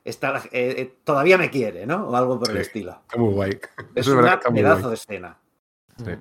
está, 0.05 0.37
eh, 0.51 0.75
eh, 0.77 0.95
todavía 1.03 1.37
me 1.37 1.49
quiere, 1.49 1.85
¿no? 1.85 2.07
O 2.07 2.15
algo 2.15 2.39
por 2.39 2.47
sí, 2.47 2.53
el 2.53 2.61
estilo. 2.61 2.91
Está 2.91 3.17
muy 3.17 3.33
guay. 3.33 3.59
Es, 3.95 4.07
es 4.07 4.07
un 4.07 4.53
pedazo 4.53 4.89
de 4.89 4.95
escena. 4.95 5.37
Sí. 5.97 6.11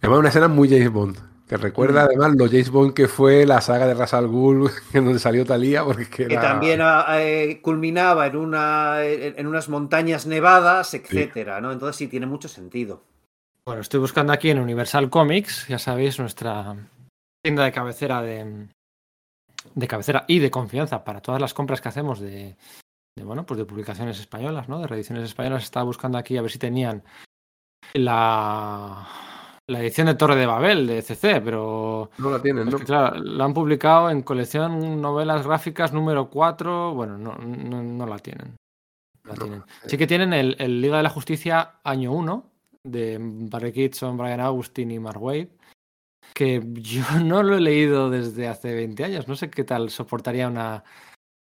Además, 0.00 0.18
una 0.20 0.28
escena 0.28 0.48
muy 0.48 0.68
James 0.68 0.90
Bond. 0.90 1.27
Que 1.48 1.56
recuerda 1.56 2.02
además 2.02 2.34
lo 2.36 2.46
James 2.46 2.70
Bond 2.70 2.92
que 2.92 3.08
fue 3.08 3.46
la 3.46 3.62
saga 3.62 3.86
de 3.86 3.94
Ras 3.94 4.12
al 4.12 4.28
Ghul, 4.28 4.70
en 4.92 5.04
donde 5.04 5.18
salió 5.18 5.46
Talía, 5.46 5.82
porque 5.82 6.08
que, 6.08 6.24
era... 6.24 6.28
que 6.28 6.46
también 6.46 6.80
eh, 7.12 7.60
culminaba 7.62 8.26
en, 8.26 8.36
una, 8.36 9.02
en 9.02 9.46
unas 9.46 9.70
montañas 9.70 10.26
nevadas, 10.26 10.92
etcétera, 10.92 11.56
sí. 11.56 11.62
¿no? 11.62 11.72
Entonces 11.72 11.96
sí 11.96 12.08
tiene 12.08 12.26
mucho 12.26 12.48
sentido. 12.48 13.02
Bueno, 13.64 13.80
estoy 13.80 14.00
buscando 14.00 14.32
aquí 14.32 14.50
en 14.50 14.58
Universal 14.58 15.08
Comics, 15.08 15.68
ya 15.68 15.78
sabéis, 15.78 16.18
nuestra 16.18 16.76
tienda 17.42 17.64
de 17.64 17.72
cabecera 17.72 18.20
de, 18.20 18.68
de 19.74 19.88
cabecera 19.88 20.24
y 20.28 20.38
de 20.38 20.50
confianza 20.50 21.02
para 21.02 21.20
todas 21.20 21.40
las 21.40 21.54
compras 21.54 21.80
que 21.80 21.88
hacemos 21.88 22.20
de, 22.20 22.56
de 23.16 23.24
bueno, 23.24 23.46
pues 23.46 23.58
de 23.58 23.64
publicaciones 23.64 24.18
españolas, 24.20 24.68
¿no? 24.68 24.80
De 24.80 24.86
reediciones 24.86 25.24
españolas. 25.24 25.64
Estaba 25.64 25.84
buscando 25.84 26.18
aquí 26.18 26.36
a 26.36 26.42
ver 26.42 26.50
si 26.50 26.58
tenían 26.58 27.02
la 27.94 29.06
la 29.68 29.80
edición 29.80 30.06
de 30.06 30.14
Torre 30.14 30.36
de 30.36 30.46
Babel 30.46 30.86
de 30.86 31.02
CC, 31.02 31.40
pero 31.42 32.10
No 32.18 32.30
la 32.30 32.40
tienen, 32.40 32.68
¿no? 32.68 32.78
que, 32.78 32.84
claro, 32.84 33.16
la 33.22 33.44
han 33.44 33.52
publicado 33.54 34.10
en 34.10 34.22
colección 34.22 35.00
novelas 35.00 35.46
gráficas 35.46 35.92
número 35.92 36.30
4. 36.30 36.94
Bueno, 36.94 37.18
no, 37.18 37.34
no, 37.34 37.82
no 37.82 38.06
la 38.06 38.18
tienen. 38.18 38.56
No 39.24 39.32
la 39.32 39.34
No. 39.34 39.40
tienen. 39.44 39.62
Sí 39.86 39.98
que 39.98 40.06
tienen 40.06 40.32
el, 40.32 40.56
el 40.58 40.80
Liga 40.80 40.96
de 40.96 41.02
la 41.02 41.10
Justicia 41.10 41.74
año 41.84 42.12
1 42.12 42.50
de 42.82 43.18
Barry 43.20 43.72
Kitson, 43.72 44.16
Brian 44.16 44.40
Austin 44.40 44.90
y 44.90 44.98
Mark 44.98 45.22
Waid, 45.22 45.48
que 46.32 46.62
yo 46.74 47.02
no 47.22 47.42
lo 47.42 47.56
he 47.56 47.60
leído 47.60 48.08
desde 48.08 48.48
hace 48.48 48.74
20 48.74 49.04
años. 49.04 49.28
No 49.28 49.36
sé 49.36 49.50
qué 49.50 49.64
tal 49.64 49.90
soportaría 49.90 50.48
una, 50.48 50.82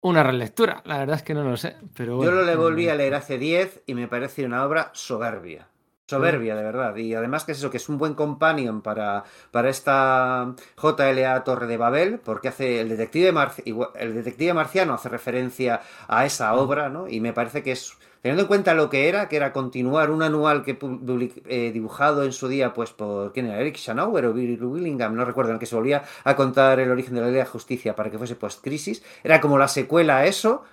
una 0.03 0.23
relectura. 0.23 0.83
La 0.85 0.99
verdad 0.99 1.17
es 1.17 1.23
que 1.23 1.33
no 1.33 1.43
lo 1.43 1.57
sé. 1.57 1.77
Pero 1.95 2.23
Yo 2.23 2.31
lo 2.33 2.45
le 2.45 2.55
volví 2.55 2.91
a 2.91 2.95
leer 2.95 3.15
hace 3.15 3.39
10 3.39 3.85
y 3.87 3.95
me 3.95 4.09
parece 4.09 4.45
una 4.45 4.67
obra 4.67 4.91
soberbia. 4.93 5.69
Soberbia, 6.11 6.57
de 6.57 6.63
verdad. 6.63 6.97
Y 6.97 7.15
además 7.15 7.45
que 7.45 7.53
es 7.53 7.59
eso, 7.59 7.71
que 7.71 7.77
es 7.77 7.89
un 7.89 7.99
buen 7.99 8.15
companion 8.15 8.83
para, 8.83 9.25
para 9.51 9.71
esta 9.71 10.55
JLA 10.77 11.45
Torre 11.45 11.67
de 11.67 11.77
Babel, 11.77 12.19
porque 12.19 12.49
hace 12.49 12.81
el 12.81 12.89
detective, 12.89 13.33
el 13.95 14.15
detective 14.15 14.53
marciano 14.55 14.95
hace 14.95 15.09
referencia 15.09 15.81
a 16.09 16.27
esa 16.27 16.55
obra, 16.55 16.89
¿no? 16.89 17.09
Y 17.09 17.21
me 17.21 17.33
parece 17.33 17.63
que 17.63 17.73
es, 17.73 17.97
teniendo 18.23 18.43
en 18.43 18.49
cuenta 18.49 18.75
lo 18.75 18.91
que 18.91 19.09
era, 19.09 19.29
que 19.29 19.37
era 19.37 19.53
continuar 19.53 20.11
un 20.11 20.23
anual 20.23 20.65
que 20.65 20.77
eh, 21.47 21.71
dibujado 21.73 22.25
en 22.25 22.33
su 22.33 22.49
día, 22.49 22.75
pues 22.75 22.91
por, 22.91 23.33
¿quién 23.33 23.47
era? 23.47 23.61
Eric 23.61 23.77
Schanauer 23.77 24.27
o 24.27 24.33
Bill 24.33 24.63
Willingham, 24.63 25.15
no 25.15 25.25
recuerdo, 25.25 25.51
en 25.51 25.55
el 25.55 25.61
que 25.61 25.67
se 25.67 25.77
volvía 25.77 26.03
a 26.25 26.37
contar 26.37 26.81
el 26.81 26.91
origen 26.91 27.15
de 27.15 27.21
la 27.21 27.29
Liga 27.29 27.45
de 27.45 27.51
Justicia 27.51 27.95
para 27.95 28.11
que 28.11 28.19
fuese 28.19 28.35
post-crisis. 28.35 29.03
Era 29.23 29.41
como 29.41 29.59
la 29.59 29.69
secuela 29.69 30.19
a 30.19 30.27
eso, 30.27 30.65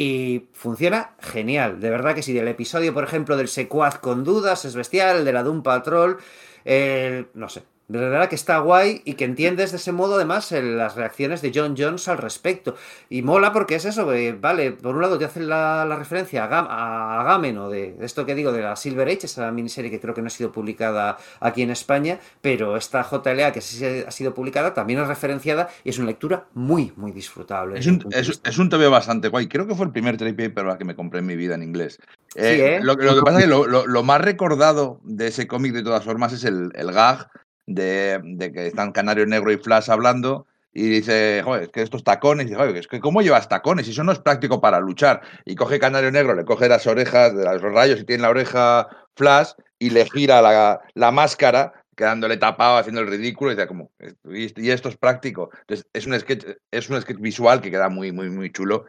y 0.00 0.48
funciona 0.52 1.16
genial. 1.20 1.80
De 1.80 1.90
verdad 1.90 2.14
que 2.14 2.22
sí. 2.22 2.32
Del 2.32 2.46
episodio, 2.48 2.94
por 2.94 3.02
ejemplo, 3.02 3.36
del 3.36 3.48
secuaz 3.48 3.98
con 3.98 4.22
dudas 4.22 4.64
es 4.64 4.76
bestial. 4.76 5.18
El 5.18 5.24
de 5.24 5.32
la 5.32 5.42
Doom 5.42 5.62
Patrol. 5.62 6.18
el- 6.64 7.28
no 7.34 7.48
sé. 7.48 7.62
De 7.88 7.98
verdad 7.98 8.28
que 8.28 8.34
está 8.34 8.58
guay 8.58 9.00
y 9.06 9.14
que 9.14 9.24
entiendes 9.24 9.70
de 9.70 9.78
ese 9.78 9.92
modo 9.92 10.16
además 10.16 10.52
el- 10.52 10.76
las 10.76 10.94
reacciones 10.94 11.40
de 11.40 11.52
John 11.54 11.74
Jones 11.76 12.06
al 12.08 12.18
respecto. 12.18 12.76
Y 13.08 13.22
mola 13.22 13.52
porque 13.52 13.76
es 13.76 13.86
eso, 13.86 14.12
eh, 14.12 14.36
vale, 14.38 14.72
por 14.72 14.94
un 14.94 15.00
lado 15.00 15.16
te 15.18 15.24
hacen 15.24 15.48
la, 15.48 15.86
la 15.86 15.96
referencia 15.96 16.44
a, 16.44 16.48
Gam- 16.50 16.66
a 16.68 17.68
de, 17.70 17.96
esto 18.00 18.26
que 18.26 18.34
digo, 18.34 18.52
de 18.52 18.60
la 18.62 18.76
Silver 18.76 19.08
Age, 19.08 19.24
esa 19.24 19.50
miniserie 19.52 19.90
que 19.90 20.00
creo 20.00 20.12
que 20.14 20.20
no 20.20 20.26
ha 20.26 20.30
sido 20.30 20.52
publicada 20.52 21.16
aquí 21.40 21.62
en 21.62 21.70
España, 21.70 22.18
pero 22.42 22.76
esta 22.76 23.02
JLA 23.02 23.52
que 23.52 23.60
sí 23.60 23.84
ha 24.06 24.10
sido 24.10 24.34
publicada 24.34 24.74
también 24.74 25.00
es 25.00 25.08
referenciada 25.08 25.68
y 25.82 25.88
es 25.90 25.98
una 25.98 26.08
lectura 26.08 26.44
muy, 26.54 26.92
muy 26.96 27.12
disfrutable. 27.12 27.78
Es 27.78 27.86
un, 27.86 28.04
es, 28.10 28.58
un 28.58 28.68
TVO 28.68 28.90
bastante 28.90 29.28
guay. 29.28 29.48
Creo 29.48 29.66
que 29.66 29.74
fue 29.74 29.86
el 29.86 29.92
primer 29.92 30.16
trade 30.16 30.34
paperback 30.34 30.78
que 30.78 30.84
me 30.84 30.94
compré 30.94 31.20
en 31.20 31.26
mi 31.26 31.36
vida 31.36 31.54
en 31.54 31.62
inglés. 31.62 31.98
Eh, 32.34 32.54
Sí, 32.56 32.60
¿eh? 32.60 32.80
Lo, 32.82 32.94
lo 32.94 33.14
que 33.14 33.22
pasa 33.22 33.38
es 33.38 33.44
que 33.44 33.50
lo, 33.50 33.66
lo- 33.66 33.86
lo 33.86 34.02
más 34.02 34.20
recordado 34.20 35.00
de 35.04 35.28
ese 35.28 35.46
cómic, 35.46 35.72
de 35.72 35.82
todas 35.82 36.04
formas, 36.04 36.32
es 36.34 36.44
el, 36.44 36.70
el 36.74 36.92
gag 36.92 37.30
de, 37.68 38.20
de 38.22 38.52
que 38.52 38.66
están 38.66 38.92
Canario 38.92 39.26
Negro 39.26 39.52
y 39.52 39.58
Flash 39.58 39.90
hablando 39.90 40.46
y 40.72 40.88
dice, 40.88 41.42
joder, 41.44 41.62
es 41.64 41.68
que 41.70 41.82
estos 41.82 42.04
tacones, 42.04 42.46
y 42.46 42.48
dice, 42.50 42.60
joder, 42.60 42.76
es 42.76 42.86
que 42.86 43.00
¿cómo 43.00 43.22
llevas 43.22 43.48
tacones? 43.48 43.88
Y 43.88 43.90
eso 43.90 44.04
no 44.04 44.12
es 44.12 44.18
práctico 44.18 44.60
para 44.60 44.78
luchar. 44.80 45.22
Y 45.44 45.54
coge 45.54 45.78
Canario 45.78 46.10
Negro, 46.10 46.34
le 46.34 46.44
coge 46.44 46.68
las 46.68 46.86
orejas 46.86 47.36
de 47.36 47.44
los 47.44 47.62
rayos 47.62 48.00
y 48.00 48.04
tiene 48.04 48.22
la 48.22 48.30
oreja 48.30 48.88
Flash 49.16 49.52
y 49.78 49.90
le 49.90 50.04
gira 50.04 50.40
la, 50.42 50.80
la 50.94 51.10
máscara 51.10 51.72
quedándole 51.96 52.36
tapado, 52.36 52.76
haciendo 52.76 53.00
el 53.00 53.08
ridículo, 53.08 53.50
y 53.50 53.56
dice, 53.56 53.66
como, 53.66 53.90
y 54.24 54.70
esto 54.70 54.88
es 54.88 54.96
práctico. 54.96 55.50
Entonces, 55.62 55.84
es 55.92 56.06
un 56.06 56.18
sketch, 56.20 56.44
es 56.70 56.88
un 56.90 57.00
sketch 57.00 57.18
visual 57.18 57.60
que 57.60 57.72
queda 57.72 57.88
muy, 57.88 58.12
muy, 58.12 58.30
muy 58.30 58.52
chulo. 58.52 58.84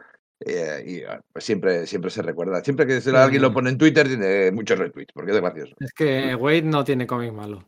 eh, 0.46 0.84
y 0.86 1.02
ah, 1.02 1.20
pues 1.32 1.44
siempre, 1.44 1.86
siempre 1.86 2.10
se 2.10 2.22
recuerda. 2.22 2.62
Siempre 2.62 2.86
que 2.86 3.00
alguien 3.10 3.42
lo 3.42 3.52
pone 3.52 3.70
en 3.70 3.78
Twitter, 3.78 4.06
tiene 4.06 4.50
muchos 4.52 4.78
retweets, 4.78 5.12
porque 5.12 5.32
es 5.32 5.40
gracioso. 5.40 5.74
Es 5.80 5.92
que 5.92 6.34
Wade 6.34 6.62
no 6.62 6.84
tiene 6.84 7.06
cómic 7.06 7.32
malo. 7.32 7.64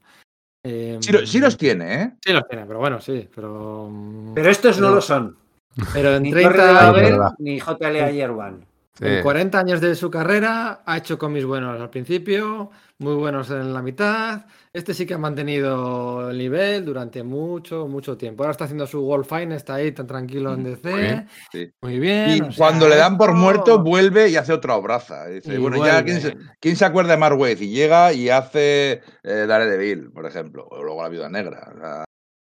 Eh, 0.65 0.99
Sí, 1.01 1.13
lo- 1.13 1.27
sí 1.27 1.39
los 1.41 1.57
tiene, 1.57 2.03
¿eh? 2.03 2.13
sí 2.25 2.33
los 2.33 2.47
tiene, 2.49 2.65
pero 2.67 2.79
bueno, 2.79 3.01
sí. 3.01 3.29
Pero, 3.35 3.89
mm, 3.91 4.35
Pero 4.35 4.51
estos 4.51 4.79
no 4.79 4.91
lo 4.91 5.01
son. 5.01 5.37
pero 5.95 6.17
en 6.17 6.23
Ni 6.23 6.31
Torre 6.31 6.43
de 6.45 6.49
30, 6.51 6.73
Babel, 6.83 7.03
verdad. 7.05 7.33
ni 7.39 7.59
JLA 7.61 8.11
Year 8.11 8.31
One. 8.31 8.59
Sí. 8.95 9.07
en 9.07 9.23
40 9.23 9.59
años 9.59 9.81
de 9.81 9.95
su 9.95 10.11
carrera 10.11 10.83
ha 10.85 10.99
hecho 10.99 11.19
cómics 11.19 11.47
buenos 11.47 11.81
al 11.81 11.89
principio, 11.89 12.71
muy 13.03 13.15
buenos 13.15 13.51
en 13.51 13.73
la 13.75 13.83
mitad. 13.83 14.47
Este 14.73 14.95
sí 14.95 15.05
que 15.05 15.15
ha 15.15 15.19
mantenido 15.19 16.31
el 16.31 16.39
nivel 16.39 16.85
durante 16.85 17.23
mucho, 17.23 17.87
mucho 17.89 18.17
tiempo. 18.17 18.43
Ahora 18.43 18.53
está 18.53 18.65
haciendo 18.65 18.87
su 18.87 19.03
Wolf 19.03 19.29
Fine, 19.29 19.57
está 19.57 19.75
ahí 19.75 19.93
tan 19.93 20.07
tranquilo 20.07 20.55
en 20.55 20.61
Mm, 20.61 20.65
DC. 20.65 20.91
muy 20.91 21.01
bien, 21.03 21.29
sí. 21.53 21.71
Muy 21.83 21.99
bien. 21.99 22.31
Y 22.31 22.41
o 22.41 22.45
sea, 22.53 22.57
cuando 22.57 22.89
le 22.89 22.97
dan 22.97 23.19
por 23.19 23.31
esto- 23.31 23.41
muerto, 23.41 23.79
vuelve 23.83 24.29
y 24.31 24.37
hace 24.37 24.53
otra 24.53 24.77
obraza. 24.77 25.27
Dice, 25.27 25.55
y 25.55 25.59
bueno, 25.59 25.85
ya, 25.85 26.03
¿quién 26.05 26.21
se, 26.21 26.37
quién 26.61 26.77
se 26.77 26.85
acuerda 26.85 27.13
de 27.13 27.19
Mark 27.19 27.39
Waid? 27.39 27.61
Y 27.61 27.69
llega 27.71 28.13
y 28.13 28.31
hace 28.31 29.03
eh, 29.23 29.45
Daredevil, 29.47 30.11
por 30.11 30.25
ejemplo, 30.27 30.67
o 30.71 30.83
luego 30.83 31.03
La 31.03 31.09
Viuda 31.09 31.29
Negra. 31.29 31.71
o 31.75 31.79
sea, 31.79 32.05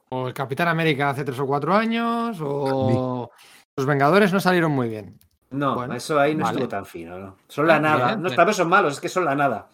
O 0.09 0.27
el 0.27 0.33
Capitán 0.33 0.67
América 0.67 1.11
hace 1.11 1.23
tres 1.23 1.39
o 1.39 1.45
cuatro 1.47 1.73
años, 1.75 2.37
o 2.41 3.29
los 3.77 3.85
Vengadores 3.85 4.33
no 4.33 4.39
salieron 4.39 4.71
muy 4.71 4.89
bien. 4.89 5.17
No, 5.51 5.75
Bueno, 5.75 5.95
eso 5.95 6.19
ahí 6.19 6.35
no 6.35 6.43
vale. 6.43 6.57
estuvo 6.57 6.69
tan 6.69 6.85
fino, 6.85 7.17
¿no? 7.17 7.37
Son 7.47 7.65
la 7.65 7.77
Ah, 7.77 7.79
nada. 7.79 8.05
bien, 8.07 8.21
no 8.21 8.29
bien. 8.29 8.39
están 8.39 8.53
son 8.53 8.69
malos, 8.69 8.93
es 8.93 8.99
que 8.99 9.09
son 9.09 9.25
la 9.25 9.33
nada. 9.35 9.67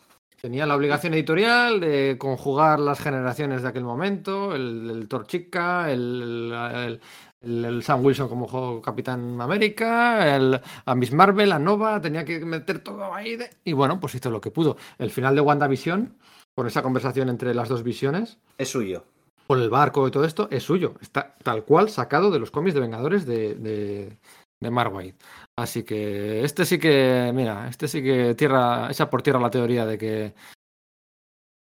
Tenía 0.46 0.68
la 0.68 0.76
obligación 0.76 1.16
editorial 1.16 1.80
de 1.80 2.18
conjugar 2.20 2.80
las 2.80 3.00
generaciones 3.00 3.64
de 3.64 3.68
aquel 3.70 3.84
momento, 3.84 4.54
el, 4.54 4.88
el 4.92 5.08
Thor 5.08 5.26
Chica, 5.26 5.92
el, 5.92 7.00
el- 7.42 7.82
Sam 7.82 8.06
Wilson 8.06 8.30
como 8.30 8.80
Capitán 8.80 9.42
América, 9.42 10.36
el, 10.36 10.62
a 10.86 10.94
Miss 10.94 11.12
Marvel, 11.14 11.52
a 11.52 11.58
Nova, 11.58 12.00
tenía 12.00 12.24
que 12.26 12.46
meter 12.46 12.78
todo 12.78 13.12
ahí. 13.12 13.38
de- 13.38 13.50
y 13.64 13.74
bueno, 13.74 14.00
pues 14.00 14.14
hizo 14.14 14.30
lo 14.30 14.40
que 14.40 14.52
pudo. 14.52 14.78
El 15.00 15.10
final 15.10 15.34
de 15.34 15.42
WandaVision, 15.42 16.16
con 16.54 16.68
esa 16.68 16.84
conversación 16.84 17.30
entre 17.30 17.56
las 17.56 17.68
dos 17.68 17.82
visiones, 17.82 18.38
Es 18.60 18.70
suyo. 18.70 19.04
con 19.48 19.60
el 19.64 19.72
barco 19.72 20.08
y 20.08 20.12
todo 20.12 20.26
esto, 20.26 20.48
es 20.52 20.62
suyo. 20.62 20.94
Está 21.02 21.34
tal 21.42 21.64
cual 21.64 21.90
sacado 21.90 22.30
de 22.30 22.38
los 22.38 22.52
cómics 22.52 22.76
de 22.76 22.82
Vengadores 22.82 23.26
de, 23.26 23.56
de, 23.56 24.18
de 24.60 24.70
Mark 24.70 24.94
Waid. 24.94 25.16
Así 25.58 25.84
que 25.84 26.44
este 26.44 26.66
sí 26.66 26.78
que, 26.78 27.32
mira, 27.34 27.68
este 27.70 27.88
sí 27.88 28.04
que 28.04 28.36
tierra, 28.36 28.90
echa 28.92 29.10
por 29.10 29.22
tierra 29.22 29.40
la 29.40 29.50
teoría 29.50 29.86
de 29.86 29.98
que 29.98 30.34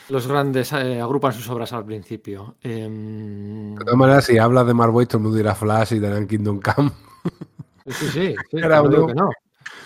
los 0.10 0.28
grandes 0.28 0.74
eh, 0.74 1.00
agrupan 1.00 1.32
sus 1.32 1.48
obras 1.50 1.72
al 1.74 1.86
principio. 1.86 2.56
Em, 2.62 3.76
De 3.76 3.86
todas 3.86 3.98
maneras, 3.98 4.26
si 4.26 4.38
hablas 4.38 4.66
de 4.66 4.74
Waid, 4.74 5.08
todo 5.08 5.18
el 5.20 5.24
mundo 5.24 5.38
dirá 5.38 5.54
Flash 5.54 5.94
y 5.94 6.00
darán 6.00 6.28
Kingdom 6.28 6.60
Come. 6.60 6.92
sí, 7.86 7.94
sí, 7.94 8.08
sí, 8.10 8.36
Era 8.58 8.82
no 8.82 8.90
digo 8.90 9.08
que 9.08 9.14
no. 9.14 9.30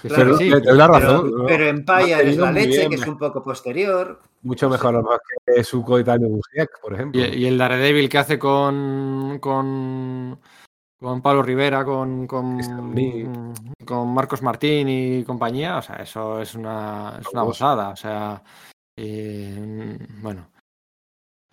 Que 0.01 0.07
Claro, 0.07 0.37
sí, 0.37 0.43
sí. 0.45 0.49
doy 0.51 0.77
la 0.77 0.87
Pero, 0.87 0.99
razón. 0.99 1.31
¿no? 1.39 1.45
pero 1.45 1.65
Empire 1.67 2.29
es 2.29 2.37
la 2.37 2.51
leche, 2.51 2.77
bien, 2.77 2.89
que 2.91 2.95
es 2.95 3.07
un 3.07 3.17
poco 3.17 3.43
posterior. 3.43 4.21
Mucho 4.43 4.69
mejor 4.69 4.93
lo 4.93 5.01
mejor 5.01 5.21
que 5.45 5.63
su 5.63 5.83
coetáneo 5.83 6.29
Busiek, 6.29 6.69
por 6.81 6.93
ejemplo. 6.93 7.19
Y, 7.21 7.25
y 7.25 7.45
el 7.45 7.57
Daredevil 7.57 8.07
que 8.07 8.17
hace 8.19 8.39
con, 8.39 9.39
con, 9.41 10.39
con 10.99 11.21
Pablo 11.21 11.43
Rivera, 11.43 11.85
con, 11.85 12.25
con, 12.25 12.59
con 13.85 14.13
Marcos 14.13 14.41
Martín 14.41 14.89
y 14.89 15.23
compañía, 15.23 15.77
o 15.77 15.81
sea, 15.81 15.97
eso 15.97 16.41
es 16.41 16.55
una, 16.55 17.17
es 17.19 17.27
una 17.27 17.41
gozada. 17.43 17.89
O 17.89 17.95
sea, 17.95 18.43
eh, 18.97 19.97
bueno. 20.21 20.49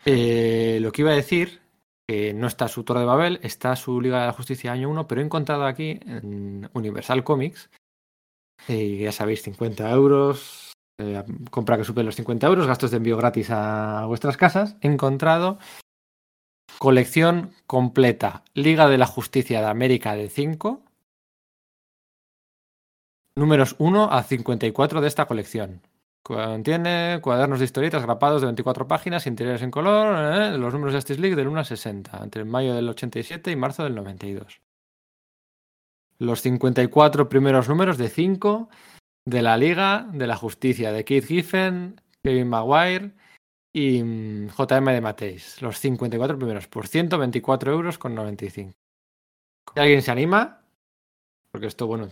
Eh, 0.07 0.79
lo 0.81 0.93
que 0.93 1.03
iba 1.03 1.13
a 1.13 1.17
decir, 1.17 1.63
que 2.07 2.35
no 2.35 2.47
está 2.47 2.69
su 2.69 2.85
Torre 2.85 3.01
de 3.01 3.07
Babel, 3.07 3.41
está 3.43 3.75
su 3.77 4.01
Liga 4.01 4.21
de 4.21 4.27
la 4.27 4.33
Justicia 4.33 4.73
año 4.73 4.91
1, 4.91 5.07
pero 5.07 5.21
he 5.21 5.25
encontrado 5.25 5.65
aquí 5.65 5.99
en 6.05 6.69
Universal 6.75 7.25
Comics, 7.25 7.71
eh, 8.69 8.99
ya 8.99 9.13
sabéis, 9.13 9.43
50 9.43 9.91
euros, 9.91 10.73
eh, 11.01 11.23
compra 11.51 11.77
que 11.79 11.85
supere 11.85 12.05
los 12.05 12.17
50 12.17 12.47
euros, 12.47 12.67
gastos 12.67 12.91
de 12.91 12.99
envío 12.99 13.17
gratis 13.17 13.49
a 13.51 14.05
vuestras 14.07 14.37
casas, 14.37 14.77
he 14.81 14.89
encontrado 14.89 15.59
colección 16.79 17.53
completa, 17.67 18.45
Liga 18.55 18.89
de 18.89 18.99
la 18.99 19.07
Justicia 19.07 19.61
de 19.61 19.67
América 19.67 20.15
de 20.15 20.29
5, 20.29 20.83
números 23.37 23.77
1 23.79 24.13
a 24.13 24.23
54 24.23 25.01
de 25.01 25.09
esta 25.09 25.27
colección. 25.27 25.83
Contiene 26.23 27.19
cuadernos 27.21 27.59
de 27.59 27.67
historietas 27.67 28.03
grapados 28.03 28.41
de 28.41 28.47
24 28.47 28.89
páginas, 28.89 29.27
interiores 29.27 29.63
en 29.63 29.71
color, 29.71 30.17
eh, 30.17 30.57
los 30.57 30.73
números 30.73 30.95
de 30.95 30.99
Justice 30.99 31.21
League 31.21 31.37
del 31.37 31.49
1 31.49 31.59
al 31.59 31.67
60, 31.67 32.19
entre 32.23 32.45
mayo 32.45 32.75
del 32.75 32.89
87 32.89 33.51
y 33.51 33.57
marzo 33.57 33.85
del 33.85 33.95
92. 33.95 34.61
Los 36.19 36.41
54 36.41 37.29
primeros 37.29 37.69
números 37.69 37.99
de 37.99 38.09
5 38.09 38.71
de 39.27 39.43
la 39.43 39.59
Liga 39.59 40.09
de 40.13 40.27
la 40.27 40.37
Justicia 40.37 40.93
de 40.93 41.05
Keith 41.05 41.27
Giffen, 41.27 42.01
Kevin 42.23 42.49
Maguire 42.49 43.13
y 43.75 44.03
mm, 44.03 44.49
JM 44.57 44.93
de 44.93 45.01
Mateis. 45.01 45.61
Los 45.61 45.79
54 45.81 46.39
primeros 46.39 46.69
por 46.69 46.87
124 46.87 47.73
euros 47.73 47.99
con 47.99 48.15
95. 48.15 48.73
Si 49.75 49.81
alguien 49.81 50.01
se 50.01 50.13
anima, 50.13 50.63
porque 51.51 51.67
esto, 51.67 51.87
bueno, 51.87 52.09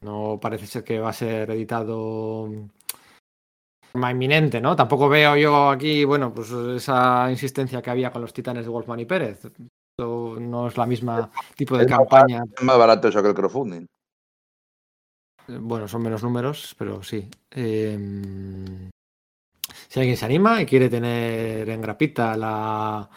no 0.00 0.38
parece 0.40 0.66
ser 0.66 0.82
que 0.82 0.98
va 0.98 1.10
a 1.10 1.12
ser 1.12 1.50
editado 1.50 2.46
mm, 2.48 2.54
de 2.54 3.88
forma 3.92 4.10
inminente, 4.10 4.60
¿no? 4.60 4.74
Tampoco 4.74 5.08
veo 5.08 5.36
yo 5.36 5.68
aquí, 5.68 6.04
bueno, 6.04 6.32
pues 6.32 6.50
esa 6.50 7.30
insistencia 7.30 7.82
que 7.82 7.90
había 7.90 8.10
con 8.10 8.22
los 8.22 8.32
titanes 8.32 8.64
de 8.64 8.70
Wolfman 8.70 9.00
y 9.00 9.04
Pérez. 9.04 9.44
Esto 9.44 10.36
no 10.40 10.68
es 10.68 10.76
la 10.78 10.86
misma 10.86 11.30
tipo 11.54 11.76
de 11.76 11.84
Es 11.84 11.90
más 11.90 11.98
campaña. 11.98 12.44
Es 12.56 12.64
más 12.64 12.78
barato 12.78 13.08
eso 13.08 13.22
que 13.22 13.28
el 13.28 13.34
crowdfunding. 13.34 13.86
Eh, 15.48 15.58
Bueno, 15.60 15.86
son 15.86 16.02
menos 16.02 16.22
números, 16.22 16.74
pero 16.78 17.02
sí. 17.02 17.28
Eh, 17.50 18.90
Si 19.92 20.00
alguien 20.00 20.16
se 20.16 20.24
anima 20.24 20.58
y 20.62 20.64
quiere 20.64 20.88
tener 20.88 21.68
en 21.68 21.82
grapita 21.82 22.34
la 22.34 23.10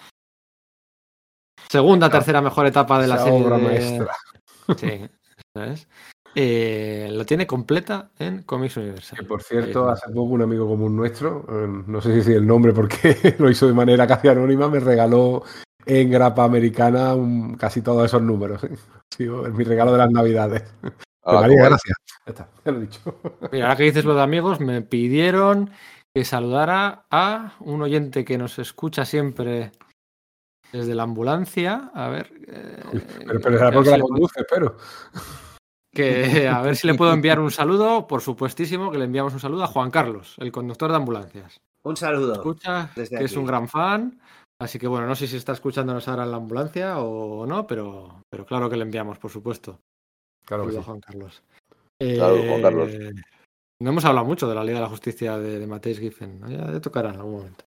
segunda, 1.69 2.09
tercera 2.09 2.41
mejor 2.41 2.65
etapa 2.67 3.01
de 3.01 3.07
la 3.07 3.15
Esa 3.15 3.23
serie. 3.26 3.45
obra 3.45 3.57
de- 3.57 3.63
maestra. 3.63 4.15
Sí, 4.78 5.07
es. 5.53 5.88
Eh, 6.36 7.07
lo 7.13 7.26
tiene 7.26 7.47
completa 7.47 8.09
en 8.19 8.43
Comics 8.43 8.76
Universal. 8.76 9.19
Que 9.19 9.26
por 9.26 9.41
cierto, 9.41 9.88
hace 9.88 10.07
poco 10.07 10.34
un 10.34 10.41
amigo 10.41 10.67
común 10.67 10.97
nuestro, 10.97 11.45
eh, 11.49 11.84
no 11.88 12.01
sé 12.01 12.09
si 12.09 12.15
decir 12.17 12.36
el 12.38 12.45
nombre 12.47 12.73
porque 12.73 13.15
lo 13.39 13.49
hizo 13.49 13.67
de 13.67 13.73
manera 13.73 14.05
casi 14.05 14.28
anónima, 14.28 14.67
me 14.67 14.82
regaló 14.82 15.43
en 15.86 16.11
grapa 16.11 16.43
americana 16.43 17.13
un- 17.15 17.55
casi 17.55 17.82
todos 17.82 18.03
esos 18.05 18.21
números. 18.21 18.63
¿eh? 18.65 18.71
Ha 18.73 19.15
sido 19.15 19.43
mi 19.43 19.63
regalo 19.63 19.93
de 19.93 19.97
las 19.99 20.11
navidades. 20.11 20.63
Ah, 21.28 21.41
María, 21.41 21.63
gracias. 21.63 21.97
Ya 22.28 22.32
está, 22.34 22.49
ya 22.63 22.71
lo 22.71 22.78
he 22.78 22.82
dicho. 22.82 23.19
Mira, 23.51 23.65
ahora 23.65 23.78
que 23.78 23.84
dices 23.86 24.05
lo 24.05 24.13
de 24.13 24.21
amigos, 24.21 24.59
me 24.59 24.84
pidieron 24.84 25.71
que 26.16 26.24
saludara 26.24 27.05
a 27.11 27.55
un 27.59 27.82
oyente 27.82 28.24
que 28.24 28.38
nos 28.38 28.57
escucha 28.57 29.03
siempre 29.03 29.74
desde 30.72 30.95
la 30.95 31.03
ambulancia. 31.03 31.91
A 31.93 32.07
ver. 32.07 32.32
eh, 32.47 32.84
Pero, 33.28 33.41
será 33.41 33.68
a 33.68 33.70
ver 33.70 33.74
porque 33.74 33.89
si 33.89 33.91
la 33.91 33.97
le 33.97 34.03
puedo- 34.03 34.13
conduce, 34.13 34.39
espero. 34.39 34.78
que 35.93 36.47
a 36.47 36.61
ver 36.61 36.78
si 36.78 36.88
le 36.88 36.93
puedo 36.93 37.11
enviar 37.11 37.41
un 37.41 37.51
saludo, 37.51 38.07
por 38.07 38.22
supuestísimo 38.22 38.91
que 38.91 38.97
le 38.97 39.05
enviamos 39.05 39.34
un 39.34 39.41
saludo 39.41 39.66
a 39.66 39.68
Juan 39.68 39.91
Carlos, 39.91 40.36
el 40.38 40.53
conductor 40.53 40.89
de 40.89 40.95
ambulancias. 40.97 41.57
Un 41.84 41.97
saludo. 41.97 42.34
Escucha, 42.36 42.89
Desde 42.95 43.18
que 43.18 43.26
es 43.26 43.36
un 43.36 43.45
gran 43.45 43.68
fan. 43.68 44.18
Así 44.57 44.80
que 44.80 44.88
bueno, 44.88 45.05
no 45.07 45.16
sé 45.16 45.28
si 45.28 45.36
está 45.36 45.51
escuchándonos 45.51 46.07
ahora 46.07 46.24
en 46.24 46.32
la 46.32 46.38
ambulancia 46.38 46.99
o 46.99 47.45
no, 47.45 47.68
pero, 47.68 48.22
pero 48.30 48.45
claro 48.45 48.70
que 48.70 48.78
le 48.78 48.84
enviamos, 48.84 49.20
por 49.20 49.30
supuesto. 49.32 49.82
Claro 50.45 50.63
que 50.66 50.72
Saludo 50.72 50.80
a 50.80 50.84
sí. 50.84 50.86
Juan 50.86 50.99
Carlos. 51.01 51.43
Claro, 51.99 52.38
Juan 52.47 52.61
Carlos. 52.61 52.91
No 53.80 53.89
hemos 53.89 54.05
hablado 54.05 54.26
mucho 54.26 54.47
de 54.47 54.55
la 54.55 54.63
Liga 54.63 54.78
de 54.78 54.84
la 54.84 54.89
Justicia 54.89 55.38
de, 55.38 55.59
de 55.59 55.67
Matthijs 55.67 55.99
Giffen. 55.99 56.39
¿no? 56.39 56.49
Ya 56.49 56.65
le 56.65 56.80
tocará 56.80 57.09
en 57.09 57.17
algún 57.17 57.38
momento. 57.38 57.65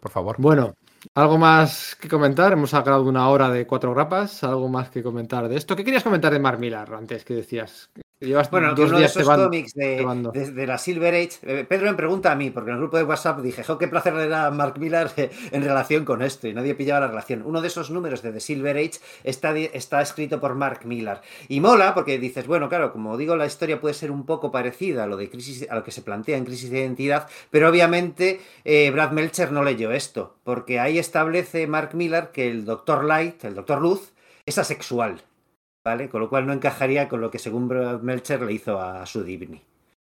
Por 0.00 0.10
favor. 0.10 0.36
Bueno, 0.38 0.74
algo 1.14 1.38
más 1.38 1.96
que 1.96 2.08
comentar. 2.08 2.52
Hemos 2.52 2.70
sacado 2.70 3.02
una 3.04 3.28
hora 3.28 3.50
de 3.50 3.66
cuatro 3.66 3.94
grapas. 3.94 4.44
Algo 4.44 4.68
más 4.68 4.90
que 4.90 5.02
comentar 5.02 5.48
de 5.48 5.56
esto. 5.56 5.76
¿Qué 5.76 5.84
querías 5.84 6.02
comentar 6.02 6.32
de 6.32 6.38
Mark 6.38 6.58
Millar 6.58 6.92
antes 6.94 7.24
que 7.24 7.34
decías? 7.34 7.90
Llevas 8.24 8.50
Bueno, 8.50 8.74
dos 8.74 8.88
uno 8.90 8.98
de 8.98 9.04
esos 9.06 9.22
cómics 9.44 9.74
de, 9.74 9.96
de- 10.32 10.50
de 10.52 10.66
la 10.66 10.78
Silver 10.78 11.14
Age. 11.14 11.30
eh, 11.42 11.64
Pedro 11.68 11.86
me 11.90 11.94
pregunta 11.94 12.32
a 12.32 12.34
mí, 12.34 12.50
porque 12.50 12.70
en 12.70 12.76
el 12.76 12.80
grupo 12.80 12.96
de 12.96 13.04
WhatsApp 13.04 13.40
dije, 13.40 13.62
jo, 13.64 13.78
qué 13.78 13.88
placer 13.88 14.14
era 14.14 14.50
Mark 14.50 14.78
Millar 14.78 15.10
eh, 15.16 15.30
en 15.50 15.62
relación 15.62 16.04
con 16.04 16.22
esto, 16.22 16.48
y 16.48 16.54
nadie 16.54 16.74
pillaba 16.74 17.00
la 17.00 17.08
relación. 17.08 17.42
Uno 17.44 17.60
de 17.60 17.68
esos 17.68 17.90
números 17.90 18.22
de 18.22 18.32
The 18.32 18.40
Silver 18.40 18.76
Age 18.76 18.98
está, 19.24 19.56
está 19.56 20.00
escrito 20.02 20.40
por 20.40 20.54
Mark 20.54 20.80
Millar. 20.84 21.22
Y 21.48 21.60
mola, 21.60 21.94
porque 21.94 22.18
dices, 22.18 22.46
bueno, 22.46 22.68
claro, 22.68 22.92
como 22.92 23.16
digo, 23.16 23.36
la 23.36 23.46
historia 23.46 23.80
puede 23.80 23.94
ser 23.94 24.10
un 24.10 24.24
poco 24.26 24.50
parecida 24.50 25.04
a 25.04 25.06
lo, 25.06 25.16
de 25.16 25.28
crisis, 25.30 25.66
a 25.70 25.74
lo 25.74 25.84
que 25.84 25.90
se 25.90 26.02
plantea 26.02 26.36
en 26.36 26.44
Crisis 26.44 26.70
de 26.70 26.80
Identidad, 26.80 27.28
pero 27.50 27.68
obviamente 27.68 28.40
eh, 28.64 28.90
Brad 28.90 29.12
Melcher 29.12 29.52
no 29.52 29.62
leyó 29.62 29.92
esto, 29.92 30.36
porque 30.44 30.80
ahí 30.80 30.98
establece 30.98 31.66
Mark 31.66 31.90
Millar 31.94 32.32
que 32.32 32.48
el 32.50 32.64
Doctor 32.64 33.04
Light, 33.04 33.44
el 33.44 33.54
Doctor 33.54 33.80
Luz, 33.80 34.12
es 34.46 34.58
asexual. 34.58 35.22
¿Vale? 35.84 36.08
Con 36.08 36.20
lo 36.20 36.28
cual 36.28 36.46
no 36.46 36.52
encajaría 36.52 37.08
con 37.08 37.20
lo 37.20 37.30
que 37.30 37.38
según 37.38 37.68
Melcher 38.02 38.42
le 38.42 38.52
hizo 38.52 38.80
a 38.80 39.04
su 39.06 39.22
Divni. 39.22 39.62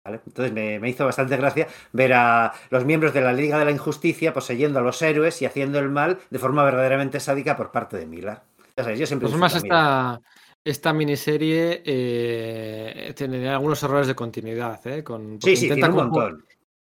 ¿vale? 0.05 0.21
Entonces 0.27 0.53
me, 0.53 0.79
me 0.81 0.89
hizo 0.89 1.05
bastante 1.05 1.37
gracia 1.37 1.69
ver 1.93 2.15
a 2.15 2.53
los 2.71 2.85
miembros 2.85 3.13
de 3.13 3.21
la 3.21 3.33
Liga 3.33 3.59
de 3.59 3.67
la 3.67 3.71
Injusticia 3.71 4.33
poseyendo 4.33 4.79
a 4.79 4.83
los 4.83 5.01
héroes 5.03 5.43
y 5.43 5.47
haciendo 5.47 5.79
el 5.79 5.91
mal 5.91 6.19
de 6.31 6.39
forma 6.39 6.65
verdaderamente 6.65 7.21
sádica 7.21 7.57
por 7.57 7.71
parte 7.71 7.99
de 7.99 8.07
Miller. 8.07 8.39
Yo 8.77 9.07
siempre 9.07 9.29
formas, 9.29 9.55
a 9.55 9.61
Miller. 9.61 9.73
esta, 9.73 10.21
esta 10.65 10.93
miniserie 10.93 11.83
eh, 11.85 13.13
tiene 13.17 13.49
algunos 13.49 13.83
errores 13.83 14.07
de 14.07 14.15
continuidad. 14.15 14.87
¿eh? 14.87 15.05
Con, 15.05 15.39
Sí, 15.43 15.57
sí, 15.57 15.67
tiene 15.67 15.89
un 15.89 15.95
montón. 15.95 16.45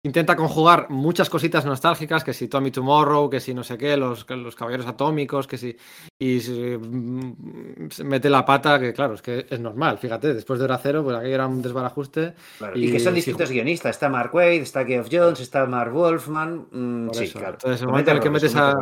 Intenta 0.03 0.35
conjugar 0.35 0.89
muchas 0.89 1.29
cositas 1.29 1.63
nostálgicas, 1.65 2.23
que 2.23 2.33
si 2.33 2.47
Tommy 2.47 2.71
Tomorrow, 2.71 3.29
que 3.29 3.39
si 3.39 3.53
no 3.53 3.63
sé 3.63 3.77
qué, 3.77 3.95
los, 3.97 4.27
los 4.29 4.55
caballeros 4.55 4.87
atómicos, 4.87 5.47
que 5.47 5.57
si. 5.57 5.77
Y 6.19 6.39
se, 6.39 6.77
mm, 6.77 7.89
se 7.91 8.03
mete 8.03 8.29
la 8.29 8.43
pata, 8.43 8.79
que 8.79 8.93
claro, 8.93 9.13
es 9.13 9.21
que 9.21 9.45
es 9.49 9.59
normal, 9.59 9.97
fíjate, 9.99 10.33
después 10.33 10.59
de 10.59 10.65
Hora 10.65 10.79
Cero, 10.81 11.03
pues 11.03 11.15
aquello 11.17 11.35
era 11.35 11.47
un 11.47 11.61
desbarajuste. 11.61 12.33
claro. 12.57 12.77
y 12.77 12.85
Y, 12.87 12.91
que 12.91 12.99
son 12.99 13.13
distintos 13.13 13.49
guionistas. 13.51 13.91
Está 13.91 14.09
Mark 14.09 14.33
Wade, 14.33 14.57
está 14.61 14.85
Geoff 14.85 15.07
Jones, 15.11 15.39
está 15.39 15.65
Mark 15.65 15.93
Wolfman. 15.93 16.67
mm, 16.71 17.09
sí, 17.13 17.25
eso. 17.25 17.39
claro. 17.39 17.53
Entonces, 17.53 17.81
el 17.81 17.87
momento 17.87 18.11
en 18.11 18.17
el 18.17 18.23
que 18.23 18.29
metes 18.29 18.55
a- 18.55 18.75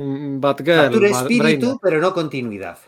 Batgirl, 0.00 1.04
espíritu, 1.06 1.78
pero 1.82 2.00
no 2.00 2.14
continuidad. 2.14 2.78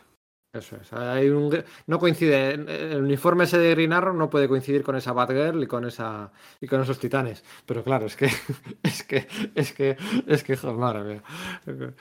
Eso 0.52 0.76
es. 0.76 0.92
Hay 0.92 1.28
un, 1.28 1.62
no 1.86 1.98
coincide. 2.00 2.54
El 2.54 3.02
uniforme 3.02 3.44
ese 3.44 3.56
de 3.58 3.70
Green 3.70 3.92
Arrow 3.92 4.14
no 4.16 4.28
puede 4.28 4.48
coincidir 4.48 4.82
con 4.82 4.96
esa 4.96 5.12
Batgirl 5.12 5.62
y 5.62 5.66
con 5.68 5.84
esa 5.84 6.32
y 6.60 6.66
con 6.66 6.80
esos 6.80 6.98
titanes. 6.98 7.44
Pero 7.66 7.84
claro, 7.84 8.06
es 8.06 8.16
que 8.16 8.26
es 8.82 9.04
que 9.04 9.28
es 9.54 9.72
que 9.72 9.96
es 10.26 10.42
que 10.42 10.56
joder, 10.56 10.76
madre 10.76 11.02
mía. 11.04 11.22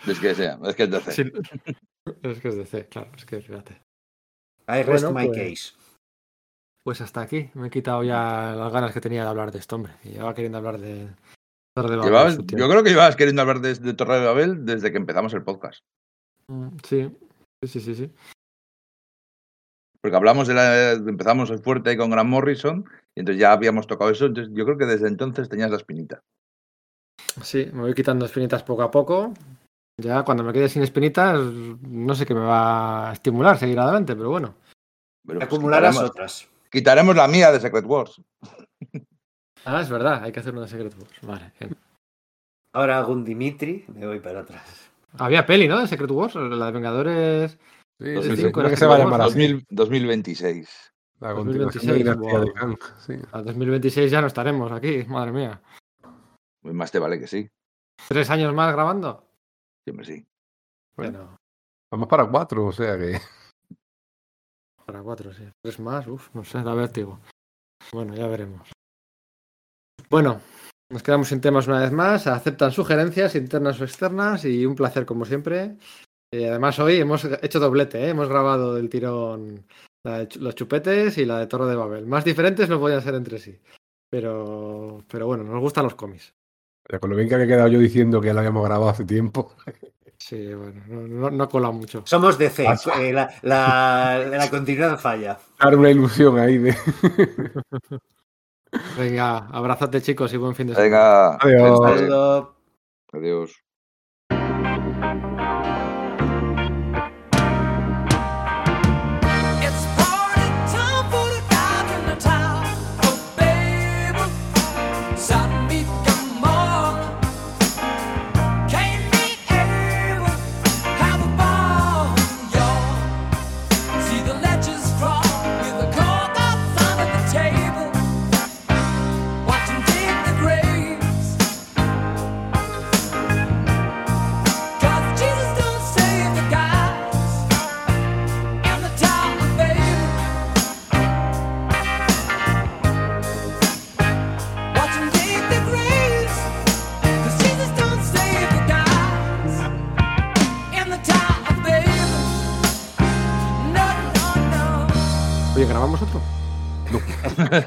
Es 0.08 0.20
que 0.20 0.34
sea, 0.34 0.58
es 0.64 0.76
que 0.76 0.84
es 0.84 0.90
DC. 0.92 1.12
Sí, 1.12 1.32
es 2.24 2.40
que 2.40 2.48
es 2.48 2.56
de 2.56 2.66
C, 2.66 2.88
claro, 2.88 3.12
es 3.16 3.26
que 3.26 3.40
fíjate. 3.40 3.74
I 4.68 4.82
rest 4.84 5.06
Bueno, 5.06 5.20
my 5.20 5.28
pues- 5.28 5.38
case. 5.74 5.80
Pues 6.84 7.02
hasta 7.02 7.22
aquí. 7.22 7.52
Me 7.54 7.68
he 7.68 7.70
quitado 7.70 8.04
ya 8.04 8.56
las 8.58 8.72
ganas 8.74 8.94
que 8.94 9.02
tenía 9.02 9.24
de 9.24 9.30
hablar 9.30 9.52
de 9.52 9.60
esto, 9.60 9.76
hombre. 9.76 9.94
Y 10.06 10.10
llevaba 10.12 10.34
queriendo 10.34 10.58
hablar 10.58 10.80
de. 10.80 11.08
Torre 11.76 11.92
de 11.92 11.98
Babel 11.98 12.10
Llevabas- 12.12 12.38
yo 12.48 12.68
creo 12.70 12.84
que 12.84 12.90
llevabas 12.90 13.16
queriendo 13.16 13.42
hablar 13.44 13.60
de, 13.62 13.76
de 13.76 13.94
Torre 13.94 14.20
de 14.20 14.26
Babel 14.26 14.66
desde 14.66 14.92
que 14.92 14.98
empezamos 14.98 15.34
el 15.36 15.44
podcast. 15.44 15.82
Mm, 16.48 16.70
Sí, 16.84 17.16
sí, 17.64 17.80
sí, 17.80 17.94
sí. 17.96 18.12
Porque 20.02 20.16
hablamos 20.16 20.48
de 20.48 20.54
la. 20.54 20.92
Empezamos 20.92 21.50
el 21.50 21.60
fuerte 21.60 21.98
con 21.98 22.10
Grant 22.10 22.30
Morrison 22.30 22.86
y 23.16 23.20
entonces 23.22 23.40
ya 23.40 23.52
habíamos 23.52 23.88
tocado 23.88 24.10
eso. 24.12 24.28
Entonces 24.28 24.54
yo 24.56 24.66
creo 24.66 24.78
que 24.78 24.86
desde 24.86 25.08
entonces 25.08 25.50
tenías 25.50 25.70
la 25.72 25.78
espinita. 25.78 26.22
Sí, 27.44 27.70
me 27.74 27.82
voy 27.82 27.94
quitando 27.94 28.26
espinitas 28.26 28.64
poco 28.64 28.84
a 28.84 28.92
poco. 28.92 29.34
Ya 29.98 30.24
cuando 30.24 30.44
me 30.44 30.54
quede 30.54 30.70
sin 30.70 30.82
espinitas, 30.84 31.38
no 31.38 32.16
sé 32.16 32.26
qué 32.26 32.34
me 32.34 32.40
va 32.42 33.10
a 33.10 33.14
estimular 33.14 33.58
seguir 33.58 33.80
adelante, 33.80 34.16
pero 34.16 34.30
bueno. 34.30 34.56
Pero, 35.28 35.40
pues, 35.40 35.48
Acumular 35.48 35.82
las 35.82 35.92
quitaremos, 35.96 36.12
otras. 36.12 36.50
quitaremos 36.72 37.16
la 37.16 37.28
mía 37.28 37.52
de 37.52 37.60
Secret 37.60 37.86
Wars. 37.86 38.22
Ah, 39.66 39.82
es 39.82 39.90
verdad, 39.90 40.24
hay 40.24 40.32
que 40.32 40.40
hacer 40.40 40.54
uno 40.54 40.62
de 40.62 40.70
Secret 40.70 40.96
Wars. 40.98 41.14
Vale. 41.22 41.52
bien. 41.60 41.76
Ahora 42.74 43.00
hago 43.00 43.12
un 43.12 43.26
Dimitri, 43.26 43.84
me 43.94 44.08
voy 44.08 44.20
para 44.22 44.40
atrás. 44.40 44.90
Había 45.18 45.46
peli, 45.46 45.68
¿no? 45.68 45.80
De 45.80 45.88
Secret 45.88 46.10
Wars, 46.12 46.36
la 46.36 46.68
de 46.68 46.72
Vengadores. 46.72 47.58
Sí, 48.00 48.06
sí, 48.06 48.14
Dos 48.14 48.24
sí, 48.24 48.30
mil 48.30 48.38
creo 48.38 48.48
cinco, 48.48 48.70
que 48.70 48.78
se 48.78 48.86
va 48.86 48.96
a 48.96 48.98
las 48.98 49.06
llamar 49.06 49.22
así. 49.22 49.30
2000 49.30 49.66
2026. 49.70 50.94
La 51.20 51.34
continuación 51.34 51.86
de 51.86 52.04
2026, 52.04 52.04
Dinastía 52.04 52.40
de 52.40 52.46
wow. 52.46 52.54
Kang. 52.54 52.78
Sí. 53.06 53.14
A 53.34 53.42
2026 53.42 54.12
ya 54.12 54.22
no 54.22 54.28
estaremos 54.28 54.72
aquí, 54.72 55.04
madre 55.04 55.32
mía. 55.34 55.62
Pues 56.62 56.74
más 56.74 56.92
te 56.92 57.00
vale 57.00 57.20
que 57.20 57.28
sí. 57.28 57.50
¿Tres 58.08 58.30
años 58.30 58.54
más 58.54 58.72
grabando? 58.74 59.28
Siempre 59.86 60.06
sí. 60.06 60.26
Bueno, 60.96 61.38
Vamos 61.92 62.08
para 62.08 62.26
cuatro, 62.30 62.68
o 62.68 62.72
sea 62.72 62.98
que. 62.98 63.20
para 64.86 65.02
cuatro, 65.02 65.34
sí. 65.34 65.44
Tres 65.62 65.80
más, 65.80 66.08
uff, 66.08 66.34
no 66.34 66.44
sé, 66.44 66.62
da 66.62 66.74
vértigo. 66.74 67.20
Bueno, 67.92 68.16
ya 68.16 68.28
veremos. 68.28 68.70
Bueno, 70.10 70.42
nos 70.90 71.04
quedamos 71.04 71.28
sin 71.28 71.42
temas 71.42 71.68
una 71.68 71.82
vez 71.82 71.92
más. 71.92 72.28
Aceptan 72.28 72.72
sugerencias 72.72 73.36
internas 73.36 73.82
o 73.82 73.84
externas 73.84 74.46
y 74.46 74.66
un 74.66 74.76
placer 74.76 75.06
como 75.06 75.26
siempre. 75.26 75.78
Y 76.32 76.44
además 76.46 76.78
hoy 76.80 76.98
hemos 77.00 77.26
hecho 77.42 77.60
doblete, 77.60 78.04
¿eh? 78.06 78.10
hemos 78.10 78.30
grabado 78.30 78.76
del 78.76 78.90
tirón 78.90 79.66
la 80.04 80.20
de 80.20 80.30
los 80.40 80.56
chupetes 80.56 81.18
y 81.18 81.26
la 81.26 81.40
de 81.40 81.48
Torre 81.48 81.66
de 81.66 81.76
Babel. 81.76 82.06
Más 82.06 82.24
diferentes 82.24 82.70
no 82.70 82.80
podían 82.80 83.02
ser 83.02 83.16
entre 83.16 83.40
sí. 83.40 83.60
Pero, 84.12 85.04
pero 85.12 85.26
bueno, 85.28 85.44
nos 85.44 85.60
gustan 85.60 85.84
los 85.86 85.96
cómics. 85.96 86.34
Con 87.00 87.10
lo 87.10 87.16
bien 87.16 87.30
que 87.30 87.36
había 87.36 87.48
quedado 87.48 87.68
yo 87.68 87.80
diciendo 87.80 88.20
que 88.22 88.28
ya 88.28 88.34
lo 88.34 88.40
habíamos 88.40 88.64
grabado 88.66 88.90
hace 88.90 89.06
tiempo. 89.06 89.54
Sí, 90.22 90.54
bueno, 90.54 90.84
no, 90.90 91.08
no, 91.08 91.32
no 91.32 91.48
cola 91.48 91.72
mucho. 91.72 92.04
Somos 92.06 92.38
DC, 92.38 92.66
eh, 92.66 93.14
la, 93.14 93.34
la- 93.42 94.20
la 94.30 94.50
continuidad 94.52 95.00
falla. 95.00 95.40
Dar 95.58 95.78
una 95.78 95.90
ilusión 95.90 96.38
ahí 96.38 96.58
de. 96.58 96.76
Venga, 98.98 99.38
abrázate 99.48 100.02
chicos 100.02 100.34
y 100.34 100.38
buen 100.38 100.56
fin 100.56 100.68
de 100.68 100.76
semana. 100.76 100.84
Venga. 100.84 101.36
Adiós. 101.38 101.80
Saludo. 102.00 102.56
Adiós. 103.14 103.64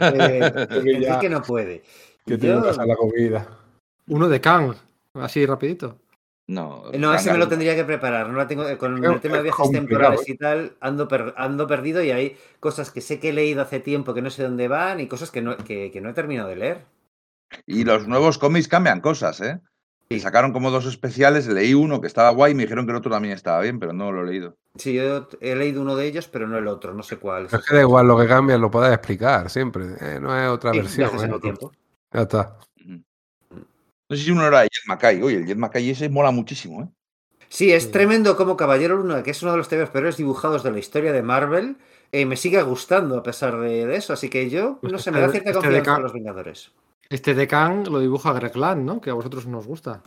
Eh, 1.12 1.18
que 1.20 1.28
no 1.28 1.42
puede. 1.42 1.82
Que 2.26 2.38
tiene 2.38 2.60
que 2.60 2.68
pasar 2.68 2.86
la 2.86 2.96
comida. 2.96 3.46
Uno 4.08 4.28
de 4.28 4.40
Kang, 4.40 4.74
así 5.14 5.46
rapidito. 5.46 5.98
No, 6.48 6.84
No, 6.98 7.14
ese 7.14 7.32
me 7.32 7.38
lo 7.38 7.48
tendría 7.48 7.74
que 7.76 7.84
preparar. 7.84 8.28
No 8.28 8.36
la 8.36 8.46
tengo, 8.48 8.64
con 8.76 8.98
Creo 8.98 9.12
el 9.12 9.20
tema 9.20 9.36
de 9.38 9.44
viajes 9.44 9.70
temporales 9.70 10.20
¿eh? 10.28 10.32
y 10.32 10.36
tal, 10.36 10.76
ando, 10.80 11.06
per- 11.08 11.34
ando 11.36 11.66
perdido 11.66 12.02
y 12.02 12.10
hay 12.10 12.36
cosas 12.60 12.90
que 12.90 13.00
sé 13.00 13.20
que 13.20 13.30
he 13.30 13.32
leído 13.32 13.62
hace 13.62 13.80
tiempo 13.80 14.12
que 14.12 14.22
no 14.22 14.30
sé 14.30 14.42
dónde 14.42 14.68
van 14.68 15.00
y 15.00 15.06
cosas 15.06 15.30
que 15.30 15.40
no, 15.40 15.56
que, 15.56 15.90
que 15.90 16.00
no 16.00 16.10
he 16.10 16.14
terminado 16.14 16.48
de 16.48 16.56
leer. 16.56 16.84
Y 17.66 17.84
los 17.84 18.08
nuevos 18.08 18.38
cómics 18.38 18.66
cambian 18.68 19.00
cosas, 19.00 19.40
¿eh? 19.40 19.60
Y 20.08 20.20
sacaron 20.20 20.52
como 20.52 20.70
dos 20.70 20.84
especiales, 20.86 21.46
leí 21.46 21.72
uno 21.72 22.00
que 22.00 22.06
estaba 22.06 22.30
guay 22.30 22.52
y 22.52 22.54
me 22.54 22.64
dijeron 22.64 22.84
que 22.84 22.90
el 22.92 22.98
otro 22.98 23.10
también 23.10 23.32
estaba 23.34 23.60
bien, 23.60 23.78
pero 23.80 23.92
no 23.94 24.12
lo 24.12 24.22
he 24.22 24.26
leído. 24.26 24.56
Sí, 24.76 24.92
yo 24.94 25.26
he 25.40 25.56
leído 25.56 25.80
uno 25.80 25.96
de 25.96 26.06
ellos, 26.06 26.28
pero 26.28 26.46
no 26.46 26.58
el 26.58 26.66
otro, 26.66 26.92
no 26.92 27.02
sé 27.02 27.16
cuál. 27.16 27.46
Es 27.46 27.64
que 27.66 27.74
da 27.74 27.80
igual 27.80 28.06
lo 28.06 28.18
que 28.18 28.26
cambia, 28.26 28.58
lo 28.58 28.70
puedes 28.70 28.92
explicar 28.92 29.48
siempre. 29.48 29.86
eh, 30.00 30.18
no 30.20 30.38
es 30.38 30.48
otra 30.50 30.72
Sí, 30.72 30.78
versión. 30.80 31.32
en 31.32 31.40
tiempo. 31.40 31.72
Ya 32.12 32.22
está. 32.22 32.58
No 34.08 34.16
sé 34.16 34.24
si 34.24 34.30
uno 34.30 34.46
era 34.46 34.60
de 34.60 34.64
Jet 34.70 34.86
Mackay. 34.86 35.22
Oye, 35.22 35.36
el 35.38 35.46
Jet 35.46 35.56
Mackay 35.56 35.88
ese 35.90 36.08
mola 36.10 36.30
muchísimo, 36.30 36.82
¿eh? 36.82 36.88
Sí, 37.48 37.72
es 37.72 37.84
Sí. 37.84 37.90
tremendo 37.90 38.36
como 38.36 38.56
Caballero 38.56 38.96
Luna, 38.96 39.22
que 39.22 39.30
es 39.30 39.42
uno 39.42 39.52
de 39.52 39.58
los 39.58 39.68
tebeos 39.68 39.90
peores 39.90 40.16
dibujados 40.16 40.62
de 40.62 40.70
la 40.72 40.78
historia 40.78 41.12
de 41.12 41.22
Marvel, 41.22 41.76
eh, 42.10 42.26
me 42.26 42.36
sigue 42.36 42.62
gustando 42.62 43.16
a 43.18 43.22
pesar 43.22 43.58
de, 43.58 43.86
de 43.86 43.96
eso. 43.96 44.12
Así 44.12 44.28
que 44.28 44.50
yo, 44.50 44.78
Pues 44.80 44.92
no 44.92 44.98
sé, 44.98 45.10
este- 45.10 45.10
me 45.12 45.20
da 45.20 45.30
cierta 45.30 45.50
este 45.50 45.58
de 45.60 45.64
confianza 45.64 45.94
con 45.94 46.02
los 46.02 46.12
Vengadores. 46.12 46.72
Este 47.12 47.34
de 47.34 47.46
Kang 47.46 47.88
lo 47.88 48.00
dibuja 48.00 48.32
Greg 48.32 48.56
Land, 48.56 48.86
¿no? 48.86 48.98
Que 48.98 49.10
a 49.10 49.14
vosotros 49.14 49.46
nos 49.46 49.66
gusta. 49.66 50.02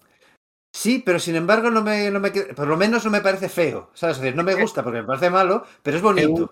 Sí, 0.76 1.04
pero 1.06 1.20
sin 1.20 1.36
embargo, 1.36 1.70
no 1.70 1.84
me, 1.84 2.10
no 2.10 2.20
me, 2.20 2.32
por 2.32 2.68
lo 2.68 2.76
menos 2.76 3.06
no 3.06 3.12
me 3.12 3.22
parece 3.22 3.48
feo. 3.48 3.92
¿Sabes? 3.94 4.18
Es 4.18 4.24
decir, 4.24 4.36
no 4.36 4.44
me 4.44 4.56
gusta 4.56 4.84
porque 4.84 5.02
me 5.02 5.08
parece 5.08 5.30
malo, 5.30 5.64
pero 5.84 5.98
es 5.98 6.04
bonito. 6.04 6.52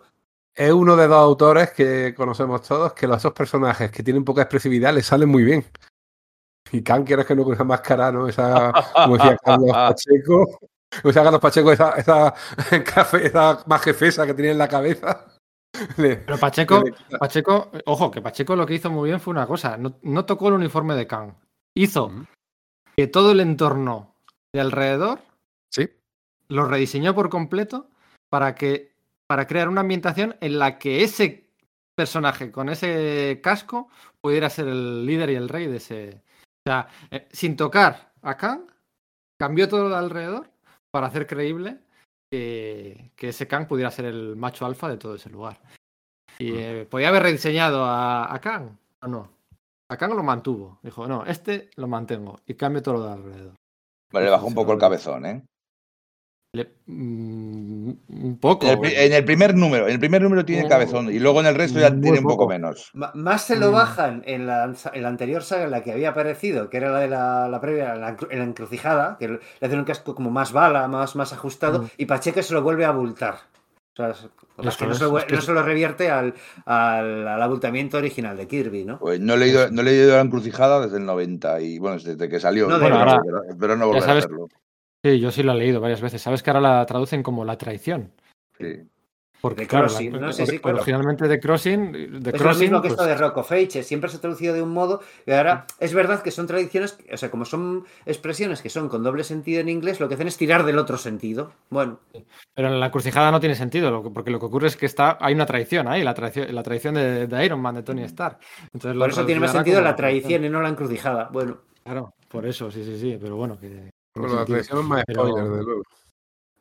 Es 0.54 0.72
uno 0.72 0.95
de 0.95 1.08
dos 1.08 1.18
autores 1.18 1.72
que 1.72 2.14
conocemos 2.16 2.62
todos 2.62 2.93
que 2.93 3.08
los 3.08 3.24
dos 3.24 3.34
personajes 3.34 3.89
que 3.89 4.04
tienen 4.04 4.24
poca 4.24 4.43
expresividad 4.43 4.93
les 4.93 5.08
salen 5.08 5.28
muy 5.28 5.43
bien. 5.43 5.66
Y 6.72 6.84
Khan, 6.84 7.04
quieres 7.04 7.26
que 7.26 7.36
no 7.36 7.43
con 7.43 7.56
esa 7.56 7.64
máscara, 7.64 8.12
¿no? 8.12 8.28
Esa, 8.28 8.72
como 8.93 9.18
decía 9.18 9.36
Carlos 9.43 9.72
Pacheco. 9.72 10.60
O 11.04 11.12
sea, 11.12 11.24
Carlos 11.24 11.41
Pacheco, 11.41 11.72
esa, 11.72 11.93
esa, 11.93 12.36
esa 13.24 13.64
majefesa 13.66 14.28
que 14.28 14.36
tiene 14.36 14.51
en 14.51 14.60
la 14.60 14.68
cabeza. 14.68 15.26
le- 15.98 16.18
Pero 16.18 16.38
Pacheco, 16.38 16.84
Pacheco, 17.20 17.72
ojo, 17.86 18.12
que 18.12 18.22
Pacheco 18.22 18.56
lo 18.56 18.66
que 18.66 18.76
hizo 18.76 18.90
muy 18.92 19.10
bien 19.10 19.20
fue 19.20 19.32
una 19.32 19.48
cosa. 19.48 19.78
No, 19.78 19.96
no 20.04 20.26
tocó 20.26 20.48
el 20.50 20.56
uniforme 20.56 20.96
de 20.96 21.08
Kang. 21.08 21.34
Hizo 21.76 22.12
que 22.96 23.08
todo 23.08 23.32
el 23.32 23.40
entorno 23.40 24.16
de 24.54 24.62
alrededor 24.62 25.20
Sí. 25.72 25.90
lo 26.50 26.66
rediseñó 26.66 27.16
por 27.16 27.30
completo 27.30 27.90
para 28.30 28.54
que 28.56 28.94
para 29.28 29.48
crear 29.48 29.68
una 29.70 29.82
ambientación 29.82 30.36
en 30.42 30.60
la 30.60 30.78
que 30.78 31.04
ese 31.04 31.48
personaje 31.96 32.52
con 32.52 32.70
ese 32.70 33.40
casco 33.42 33.88
pudiera 34.22 34.50
ser 34.50 34.68
el 34.68 35.06
líder 35.06 35.32
y 35.32 35.36
el 35.36 35.50
rey 35.50 35.66
de 35.68 35.78
ese. 35.78 36.22
O 36.66 36.70
sea, 36.70 36.88
eh, 37.10 37.28
sin 37.32 37.56
tocar 37.56 38.12
a 38.22 38.38
Kang, 38.38 38.62
cambió 39.40 39.68
todo 39.68 39.90
de 39.90 39.96
alrededor 39.96 40.50
para 40.92 41.08
hacer 41.08 41.26
creíble 41.26 41.80
que, 42.34 43.12
que 43.16 43.30
ese 43.30 43.48
Kang 43.48 43.68
pudiera 43.68 43.92
ser 43.92 44.06
el 44.06 44.36
macho 44.36 44.66
alfa 44.66 44.90
de 44.90 44.98
todo 44.98 45.14
ese 45.14 45.30
lugar. 45.30 45.60
Y 46.40 46.52
eh, 46.56 46.88
podía 46.90 47.10
haber 47.10 47.22
rediseñado 47.22 47.86
a, 47.86 48.34
a 48.34 48.42
Kang, 48.42 48.76
o 49.04 49.08
no. 49.08 49.30
A 49.88 49.98
Kang 49.98 50.16
lo 50.16 50.24
mantuvo. 50.24 50.80
Dijo, 50.82 51.08
no, 51.08 51.24
este 51.28 51.70
lo 51.76 51.88
mantengo 51.88 52.40
y 52.48 52.56
cambio 52.56 52.82
todo 52.82 52.96
lo 52.96 53.04
de 53.06 53.14
alrededor. 53.14 53.54
Vale, 54.12 54.26
le 54.26 54.32
bajó 54.32 54.48
un 54.48 54.56
poco 54.56 54.74
el 54.74 54.80
cabezón, 54.80 55.28
¿eh? 55.28 55.46
Le- 56.56 56.72
mm, 56.86 57.91
un 58.10 58.38
poco. 58.39 58.68
En 58.68 58.74
el, 58.74 58.80
pri- 58.80 58.93
en 58.95 59.14
el 59.14 59.26
primer 59.26 59.56
número, 59.56 59.88
en 59.88 59.93
el 59.93 59.99
primer 59.99 60.22
número 60.22 60.45
tiene 60.45 60.66
Oh. 60.66 60.70
cabezón 60.70 61.12
y 61.12 61.18
luego 61.18 61.39
en 61.39 61.47
el 61.47 61.56
resto 61.56 61.80
ya 61.80 61.89
Muy 61.89 62.01
tiene 62.01 62.20
un 62.20 62.26
poco 62.26 62.38
poco. 62.43 62.49
menos. 62.49 62.91
Más 62.93 63.43
se 63.43 63.56
lo 63.56 63.70
Mm. 63.72 63.74
bajan 63.74 64.24
en 64.28 64.45
la, 64.45 64.72
en 64.93 65.01
la 65.01 65.10
anterior 65.10 65.41
saga 65.41 65.64
en 65.64 65.72
la 65.72 65.82
que 65.82 65.91
había 65.91 66.10
aparecido, 66.10 66.70
que 66.70 66.78
era 66.78 66.91
la 66.91 66.99
de 66.99 67.08
la, 67.08 67.47
la 67.49 67.60
previa, 67.60 67.95
en 67.95 68.01
la, 68.01 68.16
en 68.30 68.38
la 68.38 68.45
encrucijada, 68.45 69.18
que 69.20 69.30
le 69.30 69.39
hacen 69.64 69.80
un 69.80 69.86
casco 69.86 70.14
como 70.14 70.30
más 70.30 70.51
bala, 70.54 70.88
más, 70.88 71.16
más 71.16 71.34
ajustado, 71.34 71.82
Mm. 71.84 71.88
y 71.97 72.06
Pacheco 72.06 72.43
se 72.43 72.54
lo 72.54 72.62
vuelve 72.62 72.86
a 72.86 72.89
abultar. 72.89 73.34
O 73.93 73.95
sea, 73.95 74.10
es- 74.12 74.18
que 74.78 74.86
no, 74.86 74.91
es, 74.91 74.97
se 74.99 75.04
lo, 75.06 75.12
vue- 75.12 75.20
es 75.22 75.26
que 75.26 75.34
no 75.34 75.39
es- 75.39 75.45
se 75.45 75.54
lo 75.54 75.64
revierte 75.64 76.12
al, 76.12 76.36
al, 76.66 77.28
al 77.28 77.41
abultamiento 77.41 77.97
original 77.97 78.38
de 78.38 78.47
Kirby, 78.47 78.86
¿no? 78.86 78.99
Pues 78.99 79.20
no 79.20 79.34
he 79.34 79.38
leído, 79.38 79.72
no 79.72 79.82
he 79.82 79.86
leído 79.86 80.16
la 80.16 80.22
encrucijada 80.22 80.82
desde 80.82 80.97
el 80.97 81.06
90 81.06 81.60
y 81.62 81.80
bueno, 81.80 81.97
desde 81.97 82.30
que 82.30 82.39
salió. 82.39 82.68
No, 82.68 82.76
pero, 82.78 82.95
bueno, 82.95 82.99
ahora- 83.12 83.22
pero- 83.26 83.58
pero 83.60 83.76
no 83.76 83.88
volver 83.88 84.04
a 84.08 84.14
hacerlo. 84.18 84.47
Sí, 85.04 85.20
yo 85.20 85.32
sí 85.32 85.43
lo 85.43 85.51
he 85.54 85.56
leído 85.58 85.82
varias 85.82 86.01
veces. 86.01 86.22
Sabes 86.22 86.41
que 86.41 86.49
ahora 86.49 86.62
la 86.62 86.86
traducen 86.86 87.24
como 87.24 87.43
la 87.43 87.58
traición. 87.58 88.12
Sí. 88.58 88.88
Porque, 89.41 89.64
De 89.64 89.68
claro, 89.68 89.88
Crossing, 89.88 90.14
la- 90.14 90.20
¿no? 90.20 90.32
Sí, 90.32 90.45
sí, 90.45 90.60
claro. 90.60 90.78
originalmente 90.78 91.28
de 91.28 91.38
Crossing, 91.41 91.91
de 91.91 91.99
Es 92.08 92.24
lo 92.24 92.32
Crossing, 92.32 92.62
mismo 92.62 92.82
que 92.82 92.88
pues, 92.88 92.97
esto 92.97 93.06
de 93.06 93.16
Rock 93.18 93.38
of 93.39 93.51
Ages, 93.51 93.86
siempre 93.86 94.10
se 94.10 94.16
ha 94.16 94.22
traducido 94.22 94.54
de 94.54 94.62
un 94.62 94.70
modo 94.70 95.01
y 95.26 95.32
ahora 95.32 95.66
es 95.82 95.93
verdad 95.93 96.24
que 96.24 96.32
son 96.32 96.47
tradiciones, 96.47 96.97
o 97.12 97.18
sea, 97.18 97.30
como 97.30 97.43
son 97.43 97.84
expresiones 98.06 98.62
que 98.62 98.70
son 98.70 98.88
con 98.88 99.04
doble 99.04 99.26
sentido 99.26 99.60
en 99.60 99.68
inglés, 99.68 99.99
lo 99.99 100.08
que 100.08 100.14
hacen 100.16 100.30
es 100.30 100.38
tirar 100.38 100.64
del 100.64 100.78
otro 100.80 100.97
sentido. 100.97 101.51
Bueno, 101.70 101.99
pero 102.56 102.70
en 102.70 102.80
la 102.80 102.89
crucijada 102.89 103.32
no 103.32 103.41
tiene 103.41 103.56
sentido, 103.56 103.91
lo 103.91 104.01
que- 104.04 104.12
porque 104.12 104.32
lo 104.32 104.39
que 104.39 104.45
ocurre 104.45 104.68
es 104.68 104.78
que 104.78 104.86
está, 104.86 105.18
hay 105.20 105.34
una 105.34 105.45
traición 105.45 105.89
ahí, 105.89 106.06
la 106.06 106.14
traición, 106.14 106.56
la 106.56 106.64
traición 106.64 106.95
de, 106.95 107.28
de 107.28 107.45
Iron 107.45 107.60
Man, 107.60 107.76
de 107.76 107.84
Tony 107.84 108.04
Stark. 108.04 108.38
Entonces, 108.72 108.95
lo 108.95 109.01
por 109.01 109.10
eso 109.10 109.26
tiene 109.26 109.41
más 109.41 109.51
sentido 109.51 109.80
como 109.80 109.89
la 109.89 109.95
traición 109.97 110.45
y 110.45 110.49
no 110.49 110.62
la 110.62 110.70
encrucijada. 110.70 111.28
Bueno, 111.34 111.58
Claro, 111.84 112.14
por 112.30 112.45
eso, 112.45 112.72
sí, 112.72 112.82
sí, 112.86 112.97
sí, 112.97 113.18
pero 113.22 113.36
bueno, 113.36 113.60
que... 113.60 113.89
Bueno, 114.16 114.36
la 114.36 114.45
traición 114.45 114.80
es 114.80 114.86
más 114.86 115.03
Pero- 115.07 115.28
spoiler, 115.28 115.49
de 115.51 115.64
luego. 115.64 115.82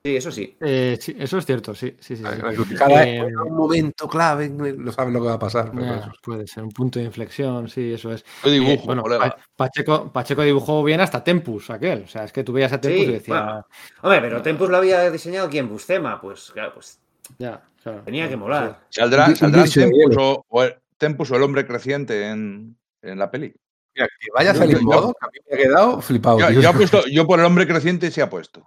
sí, 0.04 0.16
eso 0.16 0.32
sí. 0.32 0.56
Eh, 0.60 0.96
sí, 1.00 1.14
eso 1.18 1.38
es 1.38 1.44
cierto, 1.46 1.74
sí, 1.74 1.96
sí, 2.00 2.16
sí. 2.16 2.22
sí. 2.24 2.30
Encrucijada 2.32 3.06
Eh, 3.06 3.22
un 3.26 3.54
momento 3.56 4.08
clave, 4.08 4.48
no 4.48 4.90
sabes 4.92 5.12
lo 5.12 5.20
que 5.20 5.26
va 5.28 5.34
a 5.34 5.38
pasar. 5.38 5.70
pero 5.72 5.94
eso. 5.94 6.12
puede 6.22 6.46
ser 6.46 6.62
un 6.64 6.70
punto 6.70 6.98
de 6.98 7.04
inflexión, 7.04 7.68
sí, 7.68 7.92
eso 7.92 8.10
es. 8.12 8.24
Yo 8.44 8.50
dibujo, 8.50 8.72
Eh, 8.72 8.82
bueno, 8.84 9.02
colega. 9.02 9.20
Pa- 9.30 9.36
Pacheco, 9.56 10.10
Pacheco 10.12 10.42
dibujó 10.42 10.82
bien 10.82 11.00
hasta 11.00 11.22
Tempus, 11.22 11.70
aquel. 11.70 12.04
O 12.04 12.08
sea, 12.08 12.24
es 12.24 12.32
que 12.32 12.42
tú 12.42 12.52
veías 12.52 12.72
a 12.72 12.80
Tempus 12.80 13.00
Sí, 13.02 13.06
y 13.08 13.12
decías, 13.12 13.44
bueno. 13.44 13.66
Hombre, 14.02 14.20
pero 14.22 14.42
Tempus 14.42 14.70
lo 14.70 14.76
había 14.78 15.10
diseñado 15.10 15.48
quién, 15.50 15.68
Bustema, 15.68 16.20
pues 16.20 16.50
claro, 16.52 16.72
pues 16.74 16.98
ya, 17.38 17.62
claro. 17.82 18.02
tenía 18.02 18.28
que 18.28 18.36
molar. 18.36 18.80
¿Saldrá, 18.88 19.28
de 19.28 19.34
Tempus 19.34 20.16
o 20.48 20.62
el, 20.62 20.74
Tempus 20.96 21.30
o 21.30 21.36
el 21.36 21.42
hombre 21.42 21.66
creciente 21.66 22.28
en, 22.28 22.76
en 23.02 23.18
la 23.18 23.30
peli? 23.30 23.54
Mira, 23.94 24.08
que 24.20 24.28
vaya 24.34 24.50
a 24.52 24.54
salir 24.54 24.78
Yo- 24.78 24.82
modo, 24.84 25.14
que 25.14 25.26
a 25.26 25.28
mí 25.30 25.38
me 25.50 25.54
ha 25.56 25.58
quedado 25.58 26.00
flipado. 26.00 26.38
Yo, 26.40 26.48
tío. 26.48 26.60
yo 26.60 26.70
he 26.70 26.74
puesto- 26.74 27.06
yo 27.08 27.26
por 27.26 27.38
el 27.40 27.46
hombre 27.46 27.66
creciente 27.66 28.10
se 28.10 28.22
ha 28.22 28.30
puesto. 28.30 28.66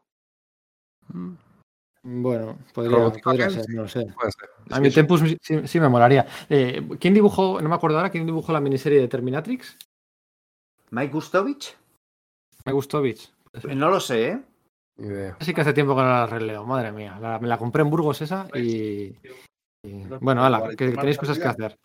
Bueno, 2.08 2.60
podría, 2.74 3.50
ser, 3.50 3.66
no 3.70 3.84
lo 3.84 3.88
sé. 3.88 4.02
Ser. 4.02 4.50
A 4.70 4.80
mí 4.80 4.92
Tempus 4.92 5.22
sí, 5.42 5.80
me 5.80 5.90
molaría. 5.90 6.28
Eh, 6.50 6.88
¿Quién 7.00 7.16
dibujó, 7.16 7.60
no 7.62 7.68
me 7.70 7.74
acuerdo 7.76 7.98
ahora, 7.98 8.12
quién 8.12 8.26
dibujó 8.28 8.52
la 8.54 8.60
miniserie 8.62 9.02
de 9.02 9.08
Terminatrix? 9.08 9.76
Mike 10.92 11.12
Gustovich, 11.14 11.76
Me 12.64 12.72
gustó 12.74 13.02
Beach. 13.02 13.34
no 13.74 13.90
lo 13.90 14.00
sé, 14.00 14.28
¿eh? 14.30 14.42
Idea. 14.98 15.36
Así 15.40 15.54
que 15.54 15.62
hace 15.62 15.74
tiempo 15.74 15.96
que 15.96 16.02
no 16.04 16.08
la 16.08 16.28
releo, 16.28 16.64
madre 16.64 16.92
mía. 16.92 17.18
La- 17.20 17.40
me 17.40 17.48
la 17.48 17.58
compré 17.58 17.82
en 17.82 17.90
Burgos 17.90 18.22
esa 18.22 18.48
y. 18.54 19.18
y- 19.84 20.06
bueno, 20.22 20.46
ala, 20.46 20.70
que 20.78 20.92
tenéis 20.92 21.18
cosas 21.18 21.40
que 21.40 21.48
hacer. 21.48 21.76